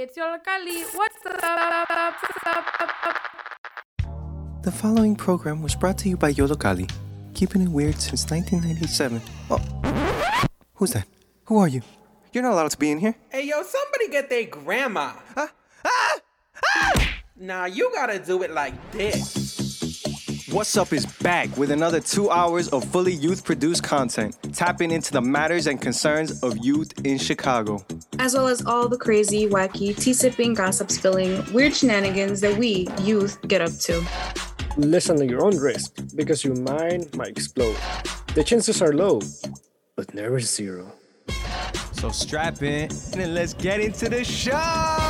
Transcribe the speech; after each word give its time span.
Hey, 0.00 0.04
it's 0.04 0.16
Yollocalli. 0.16 0.96
What's 0.96 1.18
up? 1.26 1.84
The 4.62 4.72
following 4.72 5.14
program 5.14 5.60
was 5.60 5.74
brought 5.74 5.98
to 5.98 6.08
you 6.08 6.16
by 6.16 6.32
Yollocalli, 6.32 6.90
keeping 7.34 7.60
it 7.60 7.68
weird 7.68 7.96
since 8.00 8.24
1997. 8.30 9.20
Oh, 9.50 9.58
who's 10.72 10.94
that? 10.94 11.06
Who 11.44 11.58
are 11.58 11.68
you? 11.68 11.82
You're 12.32 12.44
not 12.44 12.52
allowed 12.52 12.70
to 12.70 12.78
be 12.78 12.90
in 12.90 12.98
here. 12.98 13.14
Hey, 13.28 13.46
yo, 13.46 13.62
somebody 13.62 14.08
get 14.08 14.30
their 14.30 14.44
grandma. 14.44 15.12
Huh? 15.34 15.48
Ah! 15.84 16.18
Ah! 16.64 17.08
Nah, 17.36 17.64
you 17.66 17.90
gotta 17.92 18.18
do 18.18 18.42
it 18.42 18.52
like 18.52 18.72
this. 18.92 19.39
What's 20.52 20.76
Up 20.76 20.92
is 20.92 21.06
back 21.06 21.56
with 21.56 21.70
another 21.70 22.00
two 22.00 22.28
hours 22.28 22.68
of 22.70 22.84
fully 22.86 23.12
youth 23.12 23.44
produced 23.44 23.84
content, 23.84 24.36
tapping 24.52 24.90
into 24.90 25.12
the 25.12 25.20
matters 25.20 25.68
and 25.68 25.80
concerns 25.80 26.42
of 26.42 26.58
youth 26.58 26.92
in 27.06 27.18
Chicago. 27.18 27.84
As 28.18 28.34
well 28.34 28.48
as 28.48 28.66
all 28.66 28.88
the 28.88 28.98
crazy, 28.98 29.46
wacky, 29.46 29.96
tea 29.96 30.12
sipping, 30.12 30.54
gossip 30.54 30.90
spilling, 30.90 31.44
weird 31.52 31.76
shenanigans 31.76 32.40
that 32.40 32.58
we, 32.58 32.88
youth, 33.02 33.40
get 33.46 33.60
up 33.60 33.70
to. 33.82 34.04
Listen 34.76 35.22
at 35.22 35.28
your 35.28 35.44
own 35.44 35.56
risk 35.56 35.94
because 36.16 36.42
your 36.42 36.56
mind 36.56 37.14
might 37.14 37.28
explode. 37.28 37.76
The 38.34 38.42
chances 38.42 38.82
are 38.82 38.92
low, 38.92 39.20
but 39.94 40.12
never 40.14 40.40
zero. 40.40 40.90
So 41.92 42.08
strap 42.08 42.60
in 42.62 42.90
and 43.14 43.34
let's 43.34 43.54
get 43.54 43.78
into 43.78 44.08
the 44.08 44.24
show! 44.24 45.09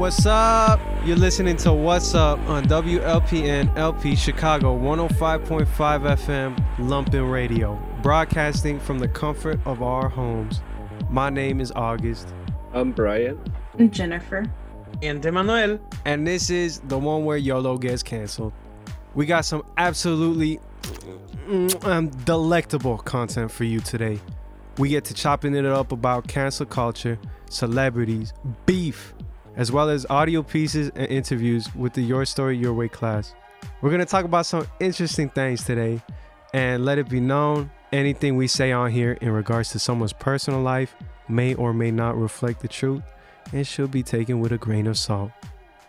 What's 0.00 0.24
up? 0.24 0.80
You're 1.04 1.18
listening 1.18 1.58
to 1.58 1.74
What's 1.74 2.14
Up 2.14 2.38
on 2.48 2.64
WLPN 2.64 3.76
LP 3.76 4.16
Chicago 4.16 4.74
105.5 4.74 5.66
FM 5.66 6.76
Lumpen 6.78 7.30
Radio, 7.30 7.78
broadcasting 8.00 8.80
from 8.80 8.98
the 8.98 9.08
comfort 9.08 9.60
of 9.66 9.82
our 9.82 10.08
homes. 10.08 10.62
My 11.10 11.28
name 11.28 11.60
is 11.60 11.70
August, 11.72 12.32
I'm 12.72 12.92
Brian. 12.92 13.38
Jennifer. 13.90 14.46
And 15.02 15.22
Emmanuel. 15.22 15.78
and 16.06 16.26
this 16.26 16.48
is 16.48 16.80
the 16.80 16.98
one 16.98 17.26
where 17.26 17.36
YOLO 17.36 17.76
gets 17.76 18.02
canceled. 18.02 18.54
We 19.14 19.26
got 19.26 19.44
some 19.44 19.66
absolutely 19.76 20.60
um, 21.82 22.08
delectable 22.24 22.96
content 22.96 23.50
for 23.50 23.64
you 23.64 23.80
today. 23.80 24.18
We 24.78 24.88
get 24.88 25.04
to 25.04 25.14
chopping 25.14 25.54
it 25.54 25.66
up 25.66 25.92
about 25.92 26.26
cancel 26.26 26.64
culture, 26.64 27.18
celebrities, 27.50 28.32
beef, 28.64 29.12
as 29.56 29.72
well 29.72 29.88
as 29.88 30.06
audio 30.10 30.42
pieces 30.42 30.90
and 30.94 31.06
interviews 31.08 31.74
with 31.74 31.92
the 31.92 32.02
Your 32.02 32.24
Story 32.24 32.56
Your 32.56 32.72
Way 32.72 32.88
class. 32.88 33.34
We're 33.80 33.90
going 33.90 34.00
to 34.00 34.06
talk 34.06 34.24
about 34.24 34.46
some 34.46 34.66
interesting 34.78 35.28
things 35.28 35.64
today 35.64 36.00
and 36.52 36.84
let 36.84 36.98
it 36.98 37.08
be 37.08 37.20
known 37.20 37.70
anything 37.92 38.36
we 38.36 38.46
say 38.46 38.72
on 38.72 38.90
here 38.90 39.12
in 39.20 39.30
regards 39.30 39.70
to 39.70 39.78
someone's 39.78 40.12
personal 40.12 40.60
life 40.60 40.94
may 41.28 41.54
or 41.54 41.72
may 41.72 41.90
not 41.90 42.16
reflect 42.16 42.60
the 42.60 42.68
truth 42.68 43.02
and 43.52 43.66
should 43.66 43.90
be 43.90 44.02
taken 44.02 44.40
with 44.40 44.52
a 44.52 44.58
grain 44.58 44.86
of 44.86 44.98
salt. 44.98 45.30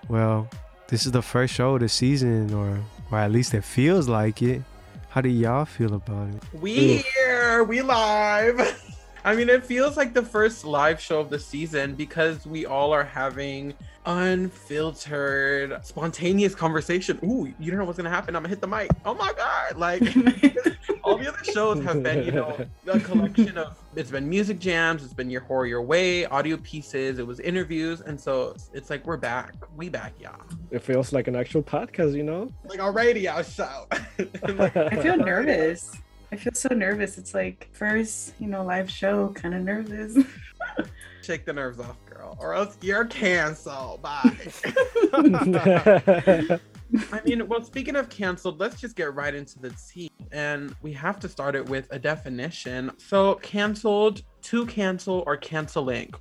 Well, 0.08 0.48
this 0.88 1.06
is 1.06 1.12
the 1.12 1.22
first 1.22 1.54
show 1.54 1.76
of 1.76 1.82
the 1.82 1.90
season, 1.90 2.54
or 2.54 2.80
or 3.12 3.20
at 3.20 3.32
least 3.32 3.54
it 3.54 3.64
feels 3.64 4.08
like 4.08 4.42
it. 4.42 4.62
How 5.10 5.22
do 5.22 5.30
y'all 5.30 5.66
feel 5.66 5.94
about 5.94 6.30
it? 6.30 6.44
We 6.54 6.98
here, 6.98 7.64
we 7.64 7.82
live. 7.82 8.60
I 9.24 9.36
mean, 9.36 9.50
it 9.50 9.64
feels 9.64 9.98
like 9.98 10.14
the 10.14 10.24
first 10.24 10.66
live 10.66 11.00
show 11.00 11.20
of 11.20 11.30
the 11.30 11.38
season 11.38 11.94
because 11.94 12.46
we 12.46 12.66
all 12.66 12.92
are 12.92 13.04
having 13.04 13.76
unfiltered, 14.06 15.86
spontaneous 15.86 16.56
conversation. 16.56 17.20
Ooh, 17.24 17.54
you 17.60 17.70
don't 17.70 17.80
know 17.80 17.86
what's 17.86 17.98
gonna 17.98 18.10
happen. 18.10 18.36
I'm 18.36 18.42
gonna 18.42 18.50
hit 18.50 18.62
the 18.62 18.68
mic. 18.68 18.90
Oh 19.06 19.14
my 19.14 19.32
god! 19.34 19.78
Like 19.78 20.02
all 21.04 21.18
the 21.18 21.28
other 21.28 21.44
shows 21.44 21.84
have 21.84 22.02
been, 22.02 22.26
you 22.26 22.32
know, 22.32 22.66
a 22.88 23.00
collection 23.00 23.58
of. 23.58 23.78
It's 23.96 24.10
been 24.10 24.28
music 24.28 24.58
jams. 24.58 25.04
It's 25.04 25.14
been 25.14 25.30
your 25.30 25.42
horror 25.42 25.68
your 25.68 25.82
way, 25.82 26.26
audio 26.26 26.58
pieces. 26.58 27.20
It 27.20 27.28
was 27.28 27.40
interviews, 27.40 28.02
and 28.02 28.20
so 28.20 28.56
it's 28.74 28.90
like 28.90 29.06
we're 29.06 29.18
back. 29.18 29.54
We 29.76 29.90
back, 29.90 30.14
y'all. 30.20 30.42
It 30.72 30.82
feels 30.82 31.14
like 31.14 31.28
an 31.28 31.36
actual 31.36 31.62
podcast, 31.62 32.16
you 32.16 32.24
know? 32.24 32.52
Like 32.64 32.80
our 32.80 32.92
radio 32.92 33.44
show. 33.44 33.86
I 33.92 34.96
feel 35.02 35.18
nervous. 35.18 36.01
I 36.32 36.38
feel 36.38 36.54
so 36.54 36.70
nervous. 36.70 37.18
It's 37.18 37.34
like 37.34 37.68
first, 37.74 38.34
you 38.40 38.48
know, 38.48 38.64
live 38.64 38.90
show, 38.90 39.30
kind 39.30 39.54
of 39.54 39.64
nervous. 39.64 40.18
Shake 41.22 41.46
the 41.46 41.54
nerves 41.54 41.80
off, 41.80 41.98
girl, 42.06 42.38
or 42.40 42.54
else 42.54 42.78
you're 42.82 43.06
canceled. 43.06 44.02
Bye. 44.02 44.38
I 47.12 47.22
mean, 47.26 47.48
well, 47.48 47.64
speaking 47.64 47.96
of 47.96 48.10
canceled, 48.10 48.60
let's 48.60 48.80
just 48.80 48.96
get 48.96 49.14
right 49.14 49.36
into 49.36 49.60
the 49.60 49.76
tea. 49.92 50.10
And 50.32 50.74
we 50.82 50.94
have 50.94 51.20
to 51.20 51.30
start 51.30 51.56
it 51.56 51.68
with 51.68 51.88
a 51.92 52.00
definition. 52.00 52.92
So, 52.98 53.36
canceled, 53.36 54.22
to 54.44 54.66
cancel, 54.66 55.24
or 55.28 55.36
canceling. 55.38 56.14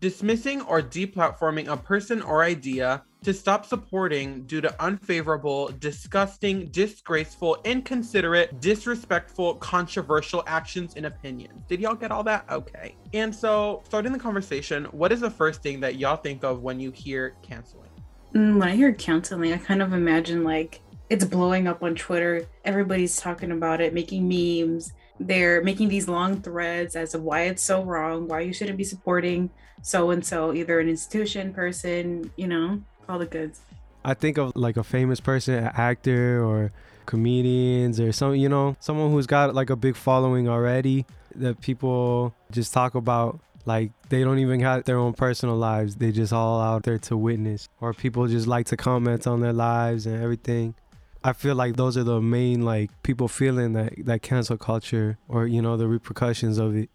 Dismissing 0.00 0.62
or 0.62 0.80
deplatforming 0.80 1.68
a 1.68 1.76
person 1.76 2.22
or 2.22 2.42
idea 2.42 3.02
to 3.22 3.34
stop 3.34 3.66
supporting 3.66 4.44
due 4.44 4.60
to 4.60 4.82
unfavorable, 4.82 5.68
disgusting, 5.78 6.68
disgraceful, 6.70 7.58
inconsiderate, 7.64 8.60
disrespectful, 8.60 9.54
controversial 9.56 10.42
actions 10.46 10.94
and 10.96 11.06
opinions. 11.06 11.62
Did 11.68 11.80
y'all 11.80 11.94
get 11.94 12.10
all 12.10 12.24
that? 12.24 12.44
Okay. 12.50 12.96
And 13.12 13.34
so, 13.34 13.82
starting 13.84 14.12
the 14.12 14.18
conversation, 14.18 14.84
what 14.86 15.12
is 15.12 15.20
the 15.20 15.30
first 15.30 15.62
thing 15.62 15.80
that 15.80 15.96
y'all 15.96 16.16
think 16.16 16.44
of 16.44 16.62
when 16.62 16.80
you 16.80 16.90
hear 16.90 17.34
canceling? 17.42 17.90
Mm, 18.34 18.58
when 18.58 18.68
I 18.68 18.76
hear 18.76 18.92
canceling, 18.92 19.52
I 19.52 19.58
kind 19.58 19.82
of 19.82 19.92
imagine 19.92 20.44
like 20.44 20.80
it's 21.10 21.24
blowing 21.24 21.66
up 21.66 21.82
on 21.82 21.94
Twitter. 21.96 22.46
Everybody's 22.64 23.16
talking 23.16 23.50
about 23.50 23.80
it, 23.80 23.92
making 23.92 24.28
memes. 24.28 24.92
They're 25.18 25.62
making 25.62 25.88
these 25.88 26.08
long 26.08 26.40
threads 26.40 26.96
as 26.96 27.10
to 27.10 27.18
why 27.18 27.42
it's 27.42 27.62
so 27.62 27.82
wrong, 27.82 28.28
why 28.28 28.40
you 28.40 28.54
shouldn't 28.54 28.78
be 28.78 28.84
supporting 28.84 29.50
so 29.82 30.10
and 30.10 30.24
so, 30.24 30.54
either 30.54 30.78
an 30.78 30.88
institution, 30.88 31.52
person, 31.52 32.30
you 32.36 32.46
know, 32.46 32.82
all 33.10 33.18
the 33.18 33.26
goods. 33.26 33.60
I 34.04 34.14
think 34.14 34.38
of 34.38 34.52
like 34.54 34.76
a 34.76 34.84
famous 34.84 35.20
person, 35.20 35.54
an 35.54 35.72
actor 35.74 36.42
or 36.42 36.72
comedians 37.06 38.00
or 38.00 38.12
some, 38.12 38.34
you 38.34 38.48
know, 38.48 38.76
someone 38.80 39.10
who's 39.10 39.26
got 39.26 39.54
like 39.54 39.68
a 39.68 39.76
big 39.76 39.96
following 39.96 40.48
already 40.48 41.04
that 41.34 41.60
people 41.60 42.34
just 42.50 42.72
talk 42.72 42.94
about. 42.94 43.40
Like 43.66 43.92
they 44.08 44.24
don't 44.24 44.38
even 44.38 44.60
have 44.60 44.84
their 44.84 44.96
own 44.96 45.12
personal 45.12 45.56
lives. 45.56 45.96
They 45.96 46.12
just 46.12 46.32
all 46.32 46.60
out 46.60 46.84
there 46.84 46.98
to 46.98 47.16
witness. 47.16 47.68
Or 47.80 47.92
people 47.92 48.26
just 48.26 48.46
like 48.46 48.66
to 48.66 48.76
comment 48.76 49.26
on 49.26 49.40
their 49.40 49.52
lives 49.52 50.06
and 50.06 50.22
everything. 50.22 50.74
I 51.22 51.34
feel 51.34 51.54
like 51.54 51.76
those 51.76 51.98
are 51.98 52.04
the 52.04 52.22
main 52.22 52.62
like 52.62 52.90
people 53.02 53.28
feeling 53.28 53.74
that 53.74 53.92
that 54.06 54.22
cancel 54.22 54.56
culture 54.56 55.18
or 55.28 55.46
you 55.46 55.60
know 55.60 55.76
the 55.76 55.86
repercussions 55.86 56.56
of 56.56 56.74
it. 56.74 56.88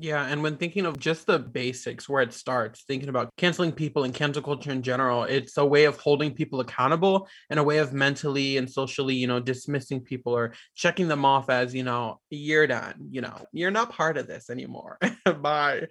Yeah, 0.00 0.24
and 0.26 0.44
when 0.44 0.56
thinking 0.58 0.86
of 0.86 0.96
just 1.00 1.26
the 1.26 1.40
basics 1.40 2.08
where 2.08 2.22
it 2.22 2.32
starts, 2.32 2.84
thinking 2.84 3.08
about 3.08 3.30
canceling 3.36 3.72
people 3.72 4.04
and 4.04 4.14
cancel 4.14 4.40
culture 4.40 4.70
in 4.70 4.80
general, 4.80 5.24
it's 5.24 5.56
a 5.56 5.66
way 5.66 5.86
of 5.86 5.98
holding 5.98 6.32
people 6.32 6.60
accountable 6.60 7.26
and 7.50 7.58
a 7.58 7.64
way 7.64 7.78
of 7.78 7.92
mentally 7.92 8.58
and 8.58 8.70
socially, 8.70 9.16
you 9.16 9.26
know, 9.26 9.40
dismissing 9.40 10.00
people 10.00 10.32
or 10.36 10.54
checking 10.76 11.08
them 11.08 11.24
off 11.24 11.50
as, 11.50 11.74
you 11.74 11.82
know, 11.82 12.20
you're 12.30 12.68
done, 12.68 13.08
you 13.10 13.20
know, 13.20 13.44
you're 13.52 13.72
not 13.72 13.90
part 13.90 14.16
of 14.16 14.28
this 14.28 14.50
anymore. 14.50 14.98
Bye. 15.40 15.88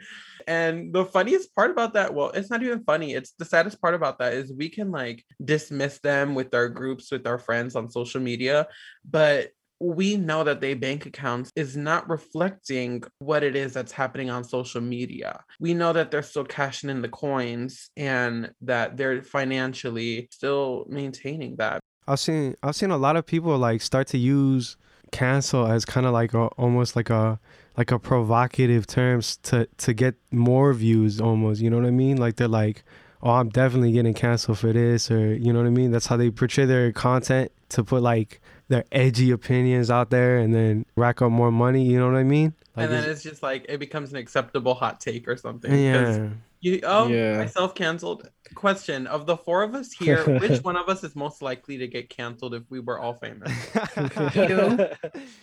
And 0.47 0.93
the 0.93 1.03
funniest 1.03 1.53
part 1.53 1.71
about 1.71 1.95
that, 1.95 2.13
well, 2.13 2.29
it's 2.29 2.49
not 2.49 2.63
even 2.63 2.85
funny. 2.85 3.13
It's 3.13 3.33
the 3.37 3.43
saddest 3.43 3.81
part 3.81 3.93
about 3.93 4.19
that 4.19 4.35
is 4.35 4.53
we 4.53 4.69
can 4.69 4.89
like 4.89 5.25
dismiss 5.43 5.99
them 5.99 6.33
with 6.33 6.53
our 6.53 6.69
groups, 6.69 7.11
with 7.11 7.27
our 7.27 7.39
friends 7.39 7.75
on 7.75 7.91
social 7.91 8.21
media, 8.21 8.67
but 9.03 9.49
we 9.79 10.17
know 10.17 10.43
that 10.43 10.61
their 10.61 10.75
bank 10.75 11.05
accounts 11.05 11.51
is 11.55 11.77
not 11.77 12.09
reflecting 12.09 13.03
what 13.19 13.43
it 13.43 13.55
is 13.55 13.73
that's 13.73 13.91
happening 13.91 14.29
on 14.29 14.43
social 14.43 14.81
media. 14.81 15.43
We 15.59 15.73
know 15.73 15.93
that 15.93 16.11
they're 16.11 16.23
still 16.23 16.45
cashing 16.45 16.89
in 16.89 17.01
the 17.01 17.09
coins 17.09 17.89
and 17.95 18.51
that 18.61 18.97
they're 18.97 19.21
financially 19.21 20.29
still 20.31 20.85
maintaining 20.89 21.57
that. 21.57 21.79
I've 22.07 22.19
seen 22.19 22.55
I've 22.63 22.75
seen 22.75 22.91
a 22.91 22.97
lot 22.97 23.17
of 23.17 23.25
people 23.25 23.57
like 23.57 23.81
start 23.81 24.07
to 24.07 24.17
use 24.17 24.77
cancel 25.11 25.67
as 25.67 25.85
kind 25.85 26.05
of 26.05 26.13
like 26.13 26.33
a 26.33 26.47
almost 26.57 26.95
like 26.95 27.09
a 27.09 27.39
like 27.75 27.91
a 27.91 27.99
provocative 27.99 28.87
terms 28.87 29.37
to 29.37 29.67
to 29.77 29.93
get 29.93 30.15
more 30.31 30.73
views 30.73 31.21
almost 31.21 31.61
you 31.61 31.69
know 31.69 31.77
what 31.77 31.85
i 31.85 31.91
mean 31.91 32.17
like 32.17 32.35
they're 32.35 32.47
like 32.47 32.83
oh 33.23 33.31
i'm 33.31 33.47
definitely 33.49 33.91
getting 33.91 34.13
canceled 34.13 34.59
for 34.59 34.73
this 34.73 35.09
or 35.09 35.33
you 35.33 35.53
know 35.53 35.59
what 35.59 35.67
i 35.67 35.71
mean 35.71 35.91
that's 35.91 36.07
how 36.07 36.17
they 36.17 36.29
portray 36.29 36.65
their 36.65 36.91
content 36.91 37.51
to 37.69 37.83
put 37.83 38.01
like 38.01 38.41
their 38.69 38.83
edgy 38.91 39.31
opinions 39.31 39.89
out 39.89 40.09
there 40.09 40.37
and 40.37 40.53
then 40.53 40.85
rack 40.95 41.21
up 41.21 41.31
more 41.31 41.51
money 41.51 41.83
you 41.85 41.97
know 41.99 42.05
what 42.07 42.17
i 42.17 42.23
mean 42.23 42.53
like 42.75 42.83
and 42.85 42.93
then 42.93 42.99
it's- 43.03 43.15
it's 43.17 43.23
just 43.23 43.41
like 43.43 43.65
it 43.69 43.79
becomes 43.79 44.11
an 44.11 44.17
acceptable 44.17 44.73
hot 44.75 44.99
take 44.99 45.27
or 45.27 45.37
something. 45.37 45.73
yeah 45.73 46.29
You 46.59 46.79
oh 46.83 47.07
Yeah. 47.07 47.39
I 47.41 47.45
self 47.45 47.75
canceled. 47.75 48.29
Question 48.55 49.05
of 49.07 49.25
the 49.27 49.37
four 49.37 49.61
of 49.63 49.75
us 49.75 49.91
here, 49.91 50.23
which 50.41 50.63
one 50.63 50.75
of 50.75 50.89
us 50.89 51.03
is 51.03 51.15
most 51.15 51.41
likely 51.43 51.77
to 51.77 51.87
get 51.87 52.09
canceled 52.09 52.53
if 52.55 52.63
we 52.69 52.79
were 52.79 52.99
all 52.99 53.13
famous? 53.13 53.51
You? 54.35 54.89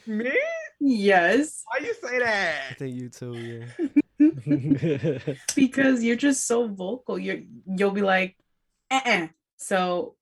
Me? 0.06 0.32
Yes, 0.80 1.62
Why 1.66 1.86
you 1.86 1.94
say 1.94 2.18
that? 2.18 2.54
i 2.70 2.74
think 2.74 2.94
you 3.00 3.08
too 3.08 3.32
yeah 3.34 5.18
because 5.54 6.02
you're 6.04 6.16
just 6.16 6.46
so 6.46 6.66
vocal. 6.68 7.18
You're 7.18 7.40
you'll 7.66 7.90
be 7.90 8.02
like, 8.02 8.36
uh-uh. 8.90 9.28
so 9.56 10.14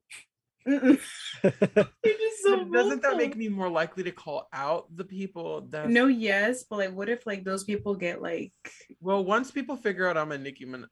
so 2.43 2.65
doesn't 2.73 3.03
that 3.03 3.17
make 3.17 3.37
me 3.37 3.49
more 3.49 3.69
likely 3.69 4.03
to 4.03 4.13
call 4.13 4.49
out 4.53 4.87
the 4.95 5.05
people 5.05 5.63
that 5.71 5.89
no 5.89 6.07
yes 6.07 6.65
but 6.69 6.77
like 6.77 6.93
what 6.93 7.09
if 7.09 7.27
like 7.27 7.45
those 7.45 7.65
people 7.65 7.95
get 7.95 8.23
like 8.23 8.53
well 9.01 9.25
once 9.25 9.51
people 9.51 9.77
figure 9.77 10.07
out 10.07 10.17
i'm 10.17 10.33
a 10.33 10.39
nicki 10.39 10.65
Min- 10.65 10.87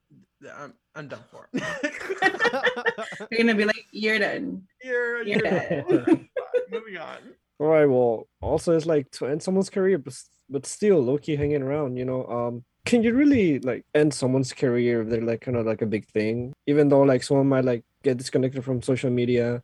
i'm, 0.57 0.73
I'm 0.95 1.07
done 1.07 1.23
for. 1.29 1.47
They're 1.53 3.37
gonna 3.37 3.55
be 3.55 3.65
like 3.65 3.85
you're 3.91 4.19
done. 4.19 4.63
You're, 4.83 5.23
You're 5.23 5.27
you're 5.27 5.39
dead. 5.39 5.85
Fine, 5.89 6.27
moving 6.69 6.97
on. 6.97 7.17
All 7.59 7.67
right, 7.67 7.85
well, 7.85 8.27
also 8.41 8.75
it's 8.75 8.85
like 8.85 9.09
to 9.11 9.27
end 9.27 9.41
someone's 9.41 9.69
career, 9.69 9.97
but 9.97 10.13
but 10.49 10.65
still 10.65 10.99
low 10.99 11.17
key 11.17 11.35
hanging 11.35 11.61
around. 11.61 11.95
You 11.95 12.05
know, 12.05 12.25
um, 12.25 12.63
can 12.85 13.03
you 13.03 13.13
really 13.13 13.59
like 13.59 13.85
end 13.93 14.13
someone's 14.13 14.51
career 14.51 15.01
if 15.01 15.09
they're 15.09 15.21
like 15.21 15.41
kind 15.41 15.57
of 15.57 15.65
like 15.65 15.81
a 15.81 15.85
big 15.85 16.07
thing, 16.07 16.53
even 16.67 16.89
though 16.89 17.01
like 17.01 17.23
someone 17.23 17.47
might 17.47 17.65
like 17.65 17.83
get 18.03 18.17
disconnected 18.17 18.63
from 18.63 18.81
social 18.81 19.09
media, 19.09 19.63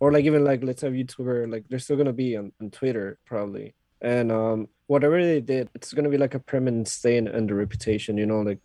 or 0.00 0.12
like 0.12 0.24
even 0.24 0.44
like 0.44 0.62
let's 0.62 0.82
have 0.82 0.92
YouTuber 0.92 1.50
like 1.50 1.64
they're 1.68 1.78
still 1.78 1.96
gonna 1.96 2.12
be 2.12 2.36
on, 2.36 2.52
on 2.60 2.70
Twitter 2.70 3.18
probably, 3.26 3.74
and 4.00 4.30
um 4.32 4.68
whatever 4.86 5.22
they 5.22 5.40
did, 5.40 5.68
it's 5.74 5.92
gonna 5.92 6.08
be 6.08 6.18
like 6.18 6.34
a 6.34 6.40
permanent 6.40 6.88
stain 6.88 7.28
on 7.28 7.46
the 7.46 7.54
reputation. 7.54 8.16
You 8.16 8.26
know, 8.26 8.40
like 8.40 8.60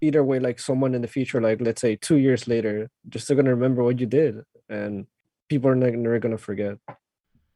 either 0.00 0.22
way, 0.24 0.38
like 0.38 0.58
someone 0.58 0.94
in 0.94 1.02
the 1.02 1.08
future, 1.08 1.40
like 1.40 1.60
let's 1.60 1.80
say 1.80 1.96
two 1.96 2.16
years 2.16 2.46
later, 2.48 2.90
just 3.08 3.24
still 3.24 3.36
gonna 3.36 3.54
remember 3.54 3.82
what 3.82 3.98
you 3.98 4.06
did, 4.06 4.42
and 4.68 5.06
people 5.48 5.70
are 5.70 5.74
never 5.74 6.18
gonna 6.18 6.38
forget. 6.38 6.78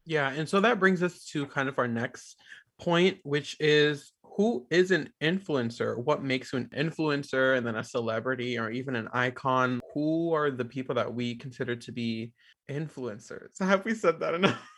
Yeah, 0.04 0.32
and 0.32 0.48
so 0.48 0.60
that 0.60 0.80
brings 0.80 1.02
us 1.02 1.24
to 1.26 1.46
kind 1.46 1.68
of 1.68 1.78
our 1.78 1.88
next 1.88 2.36
point, 2.80 3.18
which 3.22 3.56
is 3.60 4.12
who 4.36 4.66
is 4.70 4.90
an 4.90 5.10
influencer? 5.22 5.96
What 5.96 6.22
makes 6.22 6.52
you 6.52 6.60
an 6.60 6.70
influencer 6.76 7.56
and 7.56 7.66
then 7.66 7.76
a 7.76 7.84
celebrity 7.84 8.58
or 8.58 8.70
even 8.70 8.96
an 8.96 9.08
icon? 9.12 9.80
Who 9.92 10.32
are 10.32 10.50
the 10.50 10.64
people 10.64 10.94
that 10.94 11.12
we 11.12 11.34
consider 11.34 11.76
to 11.76 11.92
be 11.92 12.32
influencers? 12.70 13.58
Have 13.60 13.84
we 13.84 13.94
said 13.94 14.20
that 14.20 14.34
enough? 14.34 14.72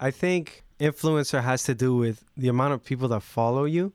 I 0.00 0.10
think 0.10 0.64
influencer 0.80 1.42
has 1.42 1.62
to 1.64 1.74
do 1.74 1.96
with 1.96 2.24
the 2.36 2.48
amount 2.48 2.74
of 2.74 2.84
people 2.84 3.08
that 3.08 3.22
follow 3.22 3.64
you. 3.64 3.92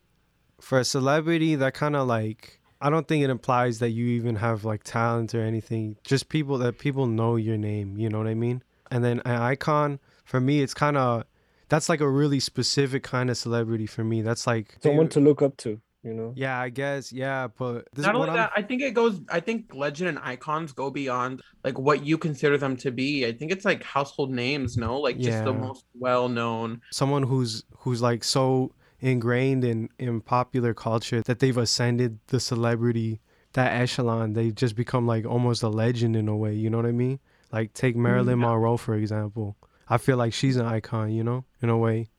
For 0.62 0.80
a 0.80 0.86
celebrity, 0.86 1.56
that 1.56 1.74
kind 1.74 1.96
of 1.96 2.08
like 2.08 2.62
I 2.80 2.90
don't 2.90 3.08
think 3.08 3.24
it 3.24 3.30
implies 3.30 3.80
that 3.80 3.90
you 3.90 4.06
even 4.08 4.36
have 4.38 4.64
like 4.64 4.84
talent 4.84 5.36
or 5.36 5.42
anything. 5.42 5.98
Just 6.04 6.30
people 6.30 6.58
that 6.60 6.80
people 6.80 7.08
know 7.08 7.36
your 7.36 7.58
name. 7.58 7.98
You 7.98 8.10
know 8.10 8.20
what 8.20 8.28
I 8.28 8.36
mean? 8.36 8.64
And 8.90 9.04
then 9.04 9.22
an 9.26 9.42
icon 9.42 10.00
for 10.24 10.40
me, 10.40 10.62
it's 10.62 10.74
kind 10.74 10.98
of 10.98 11.26
that's 11.72 11.88
like 11.88 12.02
a 12.02 12.10
really 12.10 12.42
specific 12.42 13.02
kind 13.02 13.30
of 13.30 13.38
celebrity 13.38 13.88
for 13.88 14.04
me. 14.04 14.22
That's 14.22 14.46
like 14.46 14.76
Someone 14.84 15.08
to 15.10 15.22
look 15.22 15.42
up 15.42 15.56
to. 15.58 15.80
You 16.04 16.16
know. 16.16 16.34
yeah, 16.36 16.60
I 16.60 16.70
guess 16.70 17.14
yeah, 17.14 17.48
but 17.48 17.86
this 17.94 18.04
Not 18.08 18.16
is 18.16 18.20
what 18.20 18.30
only 18.30 18.40
I'm, 18.40 18.48
that, 18.48 18.52
I 18.58 18.64
think 18.64 18.82
it 18.82 18.96
goes. 18.96 19.22
I 19.30 19.40
think 19.40 19.74
legend 19.76 20.10
and 20.10 20.20
icons 20.20 20.72
go 20.74 20.90
beyond 20.90 21.44
like 21.64 21.78
what 21.78 22.04
you 22.04 22.18
consider 22.18 22.58
them 22.58 22.76
to 22.78 22.92
be. 22.92 23.26
I 23.28 23.34
think 23.34 23.52
it's 23.52 23.66
like 23.66 23.84
household 23.84 24.32
names, 24.32 24.78
no, 24.78 25.00
like 25.00 25.20
just 25.20 25.46
the 25.46 25.54
most 25.54 25.86
well-known. 25.94 26.82
someone 26.92 27.22
who's 27.22 27.64
who's 27.78 28.02
like 28.02 28.24
so 28.24 28.74
ingrained 29.00 29.64
in 29.64 29.90
in 30.00 30.22
popular 30.22 30.74
culture 30.74 31.22
that 31.22 31.38
they've 31.40 31.58
ascended 31.58 32.18
the 32.28 32.40
celebrity 32.40 33.20
that 33.54 33.72
echelon 33.74 34.34
they 34.34 34.52
just 34.52 34.76
become 34.76 35.08
like 35.08 35.26
almost 35.26 35.64
a 35.64 35.70
legend 35.70 36.16
in 36.16 36.28
a 36.28 36.36
way 36.38 36.54
you 36.54 36.70
know 36.70 36.78
what 36.78 36.86
i 36.86 36.92
mean 36.92 37.20
like 37.52 37.74
take 37.74 37.96
mm-hmm. 37.96 38.04
marilyn 38.04 38.40
Yeah. 38.40 38.46
monroe 38.46 38.78
for 38.78 38.94
example 38.94 39.58
i 39.96 39.98
feel 40.06 40.18
like 40.24 40.34
she's 40.40 40.58
an 40.58 40.66
icon 40.78 41.12
you 41.18 41.24
know 41.24 41.44
in 41.62 41.70
a 41.70 41.78
way. 41.86 42.10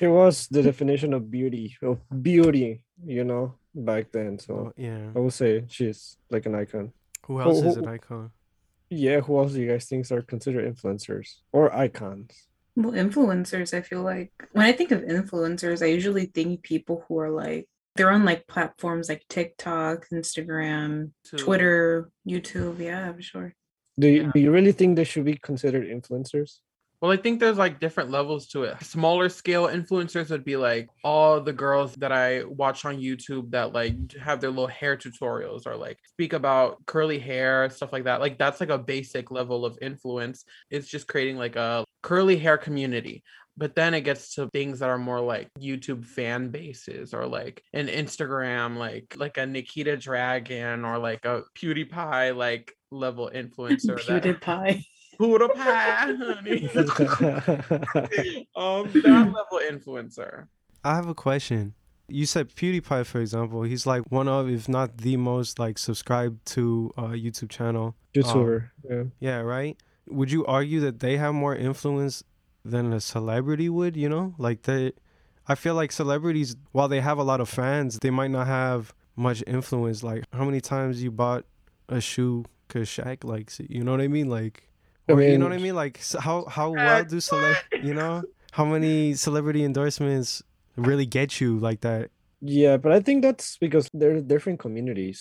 It 0.00 0.08
was 0.08 0.34
the 0.54 0.62
definition 0.70 1.10
of 1.14 1.30
beauty 1.30 1.66
of 1.82 1.98
beauty 2.28 2.82
you 3.16 3.24
know 3.30 3.44
back 3.74 4.04
then. 4.16 4.38
So 4.38 4.52
oh, 4.54 4.72
yeah. 4.76 5.04
I 5.16 5.18
would 5.22 5.32
say 5.32 5.64
she's 5.68 6.00
like 6.34 6.44
an 6.46 6.54
icon. 6.62 6.92
Who 7.26 7.40
else 7.40 7.60
is 7.70 7.76
an 7.76 7.88
icon? 7.88 8.30
Yeah 8.90 9.20
who 9.20 9.38
else 9.38 9.52
do 9.52 9.60
you 9.62 9.68
guys 9.72 9.86
think 9.86 10.10
are 10.10 10.22
considered 10.34 10.64
influencers 10.72 11.28
or 11.52 11.64
icons? 11.86 12.30
Well 12.76 12.92
influencers 13.04 13.70
i 13.78 13.82
feel 13.90 14.02
like 14.02 14.32
when 14.52 14.64
i 14.70 14.72
think 14.78 14.90
of 14.92 15.00
influencers 15.16 15.82
i 15.82 15.88
usually 15.98 16.26
think 16.36 16.62
people 16.62 16.96
who 17.06 17.14
are 17.24 17.32
like 17.44 17.64
they're 17.94 18.14
on 18.18 18.24
like 18.24 18.46
platforms 18.54 19.08
like 19.08 19.24
tiktok 19.28 20.06
instagram 20.20 21.10
to- 21.24 21.36
twitter 21.44 22.10
youtube. 22.32 22.78
Yeah 22.88 23.02
I'm 23.10 23.20
sure. 23.20 23.48
Do 24.02 24.06
you, 24.08 24.22
Yeah. 24.22 24.30
do 24.34 24.38
you 24.44 24.50
really 24.50 24.72
think 24.78 24.90
they 24.96 25.04
should 25.04 25.26
be 25.32 25.36
considered 25.50 25.86
influencers 25.96 26.50
Well, 27.00 27.10
I 27.10 27.16
think 27.16 27.40
there's 27.40 27.56
like 27.56 27.80
different 27.80 28.10
levels 28.10 28.46
to 28.48 28.64
it. 28.64 28.82
Smaller 28.82 29.30
scale 29.30 29.68
influencers 29.68 30.28
would 30.30 30.44
be 30.44 30.56
like 30.56 30.88
all 31.02 31.40
the 31.40 31.52
girls 31.52 31.94
that 31.96 32.12
I 32.12 32.44
watch 32.44 32.84
on 32.84 32.98
YouTube 32.98 33.52
that 33.52 33.72
like 33.72 33.94
have 34.22 34.40
their 34.42 34.50
little 34.50 34.66
hair 34.66 34.98
tutorials 34.98 35.66
or 35.66 35.76
like 35.76 35.98
speak 36.04 36.34
about 36.34 36.84
curly 36.84 37.18
hair, 37.18 37.70
stuff 37.70 37.92
like 37.92 38.04
that. 38.04 38.20
Like 38.20 38.36
that's 38.36 38.60
like 38.60 38.68
a 38.68 38.76
basic 38.78 39.30
level 39.30 39.64
of 39.64 39.78
influence. 39.80 40.44
It's 40.70 40.88
just 40.88 41.08
creating 41.08 41.36
like 41.38 41.56
a 41.56 41.84
curly 42.02 42.36
hair 42.36 42.58
community. 42.58 43.22
But 43.56 43.74
then 43.74 43.94
it 43.94 44.02
gets 44.02 44.34
to 44.34 44.48
things 44.50 44.78
that 44.78 44.88
are 44.90 44.98
more 44.98 45.20
like 45.20 45.48
YouTube 45.58 46.04
fan 46.04 46.50
bases 46.50 47.12
or 47.14 47.26
like 47.26 47.62
an 47.72 47.88
Instagram, 47.88 48.76
like 48.76 49.14
like 49.16 49.38
a 49.38 49.46
Nikita 49.46 49.96
Dragun 49.96 50.86
or 50.86 50.98
like 50.98 51.24
a 51.24 51.42
PewDiePie 51.58 52.36
like 52.36 52.72
level 52.90 53.30
influencer. 53.34 53.96
that- 54.20 54.22
pewdiepie 55.20 55.48
PewDiePie, 55.54 56.70
honey. 57.52 58.48
um, 58.56 58.90
that 58.92 59.32
level 59.38 59.60
influencer. 59.70 60.46
i 60.84 60.94
have 60.94 61.08
a 61.08 61.14
question 61.14 61.74
you 62.08 62.26
said 62.26 62.48
pewdiepie 62.48 63.04
for 63.06 63.20
example 63.20 63.62
he's 63.62 63.86
like 63.86 64.02
one 64.10 64.26
of 64.28 64.48
if 64.48 64.68
not 64.68 64.96
the 64.98 65.16
most 65.16 65.58
like 65.58 65.76
subscribed 65.78 66.44
to 66.46 66.90
uh 66.96 67.12
youtube 67.24 67.50
channel 67.50 67.94
youtuber 68.14 68.70
yeah 68.88 69.02
Yeah, 69.20 69.38
right. 69.40 69.76
Would 70.08 70.32
you 70.32 70.44
argue 70.46 70.80
that 70.80 70.98
they 70.98 71.16
have 71.18 71.34
more 71.34 71.54
influence 71.54 72.24
than 72.64 72.92
a 72.92 73.00
celebrity 73.00 73.68
would? 73.68 73.96
You 73.96 74.08
know, 74.08 74.34
like 74.38 74.62
they. 74.62 74.92
I 75.46 75.54
feel 75.54 75.74
like 75.74 75.92
celebrities, 75.92 76.56
while 76.72 76.88
they 76.88 77.00
have 77.00 77.18
a 77.18 77.22
lot 77.22 77.40
of 77.40 77.48
fans, 77.48 77.98
they 78.00 78.10
might 78.10 78.30
not 78.30 78.46
have 78.48 78.92
much 79.14 79.44
influence. 79.46 80.02
Like 80.02 80.24
how 80.32 80.44
many 80.44 80.60
times 80.60 81.02
you 81.02 81.10
bought 81.12 81.44
a 81.88 82.00
shoe 82.00 82.44
because 82.66 82.88
Shaq 82.88 83.22
likes 83.22 83.60
it? 83.60 83.70
You 83.70 83.84
know 83.84 83.92
what 83.92 84.00
I 84.00 84.08
mean? 84.08 84.28
Like, 84.28 84.64
I 85.10 85.14
or 85.14 85.22
you 85.22 85.38
know 85.38 85.44
what 85.46 85.52
I 85.52 85.56
mean- 85.56 85.64
mean? 85.64 85.74
Like 85.74 86.00
how 86.26 86.44
how 86.46 86.70
well 86.70 87.04
do 87.04 87.16
celeb? 87.16 87.56
You 87.88 87.94
know 87.94 88.22
how 88.52 88.64
many 88.64 89.14
celebrity 89.14 89.62
endorsements 89.64 90.42
really 90.76 91.06
get 91.06 91.40
you 91.40 91.58
like 91.58 91.80
that? 91.82 92.10
yeah 92.42 92.78
but 92.78 92.90
i 92.90 93.00
think 93.06 93.20
that's 93.20 93.58
because 93.58 93.90
they're 93.92 94.18
different 94.22 94.58
communities 94.58 95.18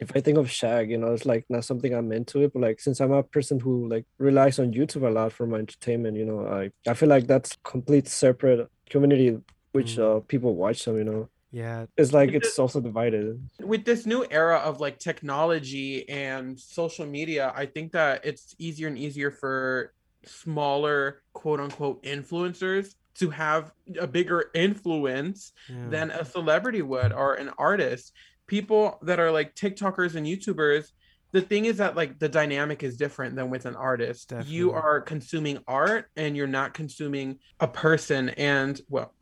if 0.00 0.08
i 0.16 0.20
think 0.20 0.38
of 0.38 0.46
Shaq 0.46 0.88
you 0.88 0.98
know 0.98 1.10
it's 1.16 1.26
like 1.26 1.44
not 1.50 1.64
something 1.64 1.92
i'm 1.92 2.12
into 2.12 2.36
it 2.44 2.52
but 2.52 2.62
like 2.62 2.78
since 2.78 3.00
i'm 3.00 3.10
a 3.10 3.24
person 3.24 3.58
who 3.58 3.88
like 3.88 4.04
relies 4.18 4.60
on 4.60 4.72
youtube 4.72 5.02
a 5.04 5.10
lot 5.10 5.32
for 5.32 5.48
my 5.48 5.58
entertainment 5.58 6.16
you 6.16 6.24
know 6.24 6.46
i 6.46 6.70
i 6.88 6.94
feel 6.94 7.08
like 7.08 7.26
that's 7.26 7.58
complete 7.64 8.06
separate 8.06 8.68
community 8.88 9.36
which 9.72 9.96
Mm. 9.96 10.02
uh 10.06 10.20
people 10.32 10.54
watch 10.54 10.84
them 10.84 10.96
you 10.96 11.06
know 11.10 11.28
Yeah, 11.52 11.86
it's 11.96 12.12
like 12.12 12.30
It's 12.30 12.48
it's 12.48 12.58
also 12.58 12.80
divided 12.80 13.40
With 13.60 13.84
this 13.84 14.06
new 14.06 14.24
era 14.30 14.58
of 14.58 14.80
like 14.80 14.98
technology 14.98 16.08
and 16.08 16.58
social 16.58 17.06
media, 17.06 17.52
I 17.54 17.66
think 17.66 17.92
that 17.92 18.24
it's 18.24 18.54
easier 18.58 18.88
and 18.88 18.96
easier 18.96 19.30
for 19.30 19.92
smaller 20.24 21.22
quote 21.32 21.60
unquote 21.60 22.02
influencers 22.02 22.94
to 23.14 23.30
have 23.30 23.72
a 23.98 24.06
bigger 24.06 24.50
influence 24.54 25.52
yeah. 25.68 25.88
than 25.88 26.10
a 26.10 26.24
celebrity 26.24 26.82
would 26.82 27.12
or 27.12 27.34
an 27.34 27.50
artist. 27.58 28.12
People 28.46 28.98
that 29.02 29.20
are 29.20 29.30
like 29.30 29.54
TikTokers 29.54 30.14
and 30.14 30.26
YouTubers, 30.26 30.86
the 31.32 31.40
thing 31.40 31.64
is 31.66 31.76
that 31.78 31.96
like 31.96 32.18
the 32.18 32.28
dynamic 32.28 32.82
is 32.82 32.96
different 32.96 33.36
than 33.36 33.50
with 33.50 33.66
an 33.66 33.76
artist. 33.76 34.32
You 34.46 34.72
are 34.72 35.00
consuming 35.00 35.58
art 35.66 36.06
and 36.16 36.36
you're 36.36 36.46
not 36.46 36.74
consuming 36.74 37.38
a 37.60 37.68
person. 37.68 38.30
And 38.30 38.80
well, 38.88 39.14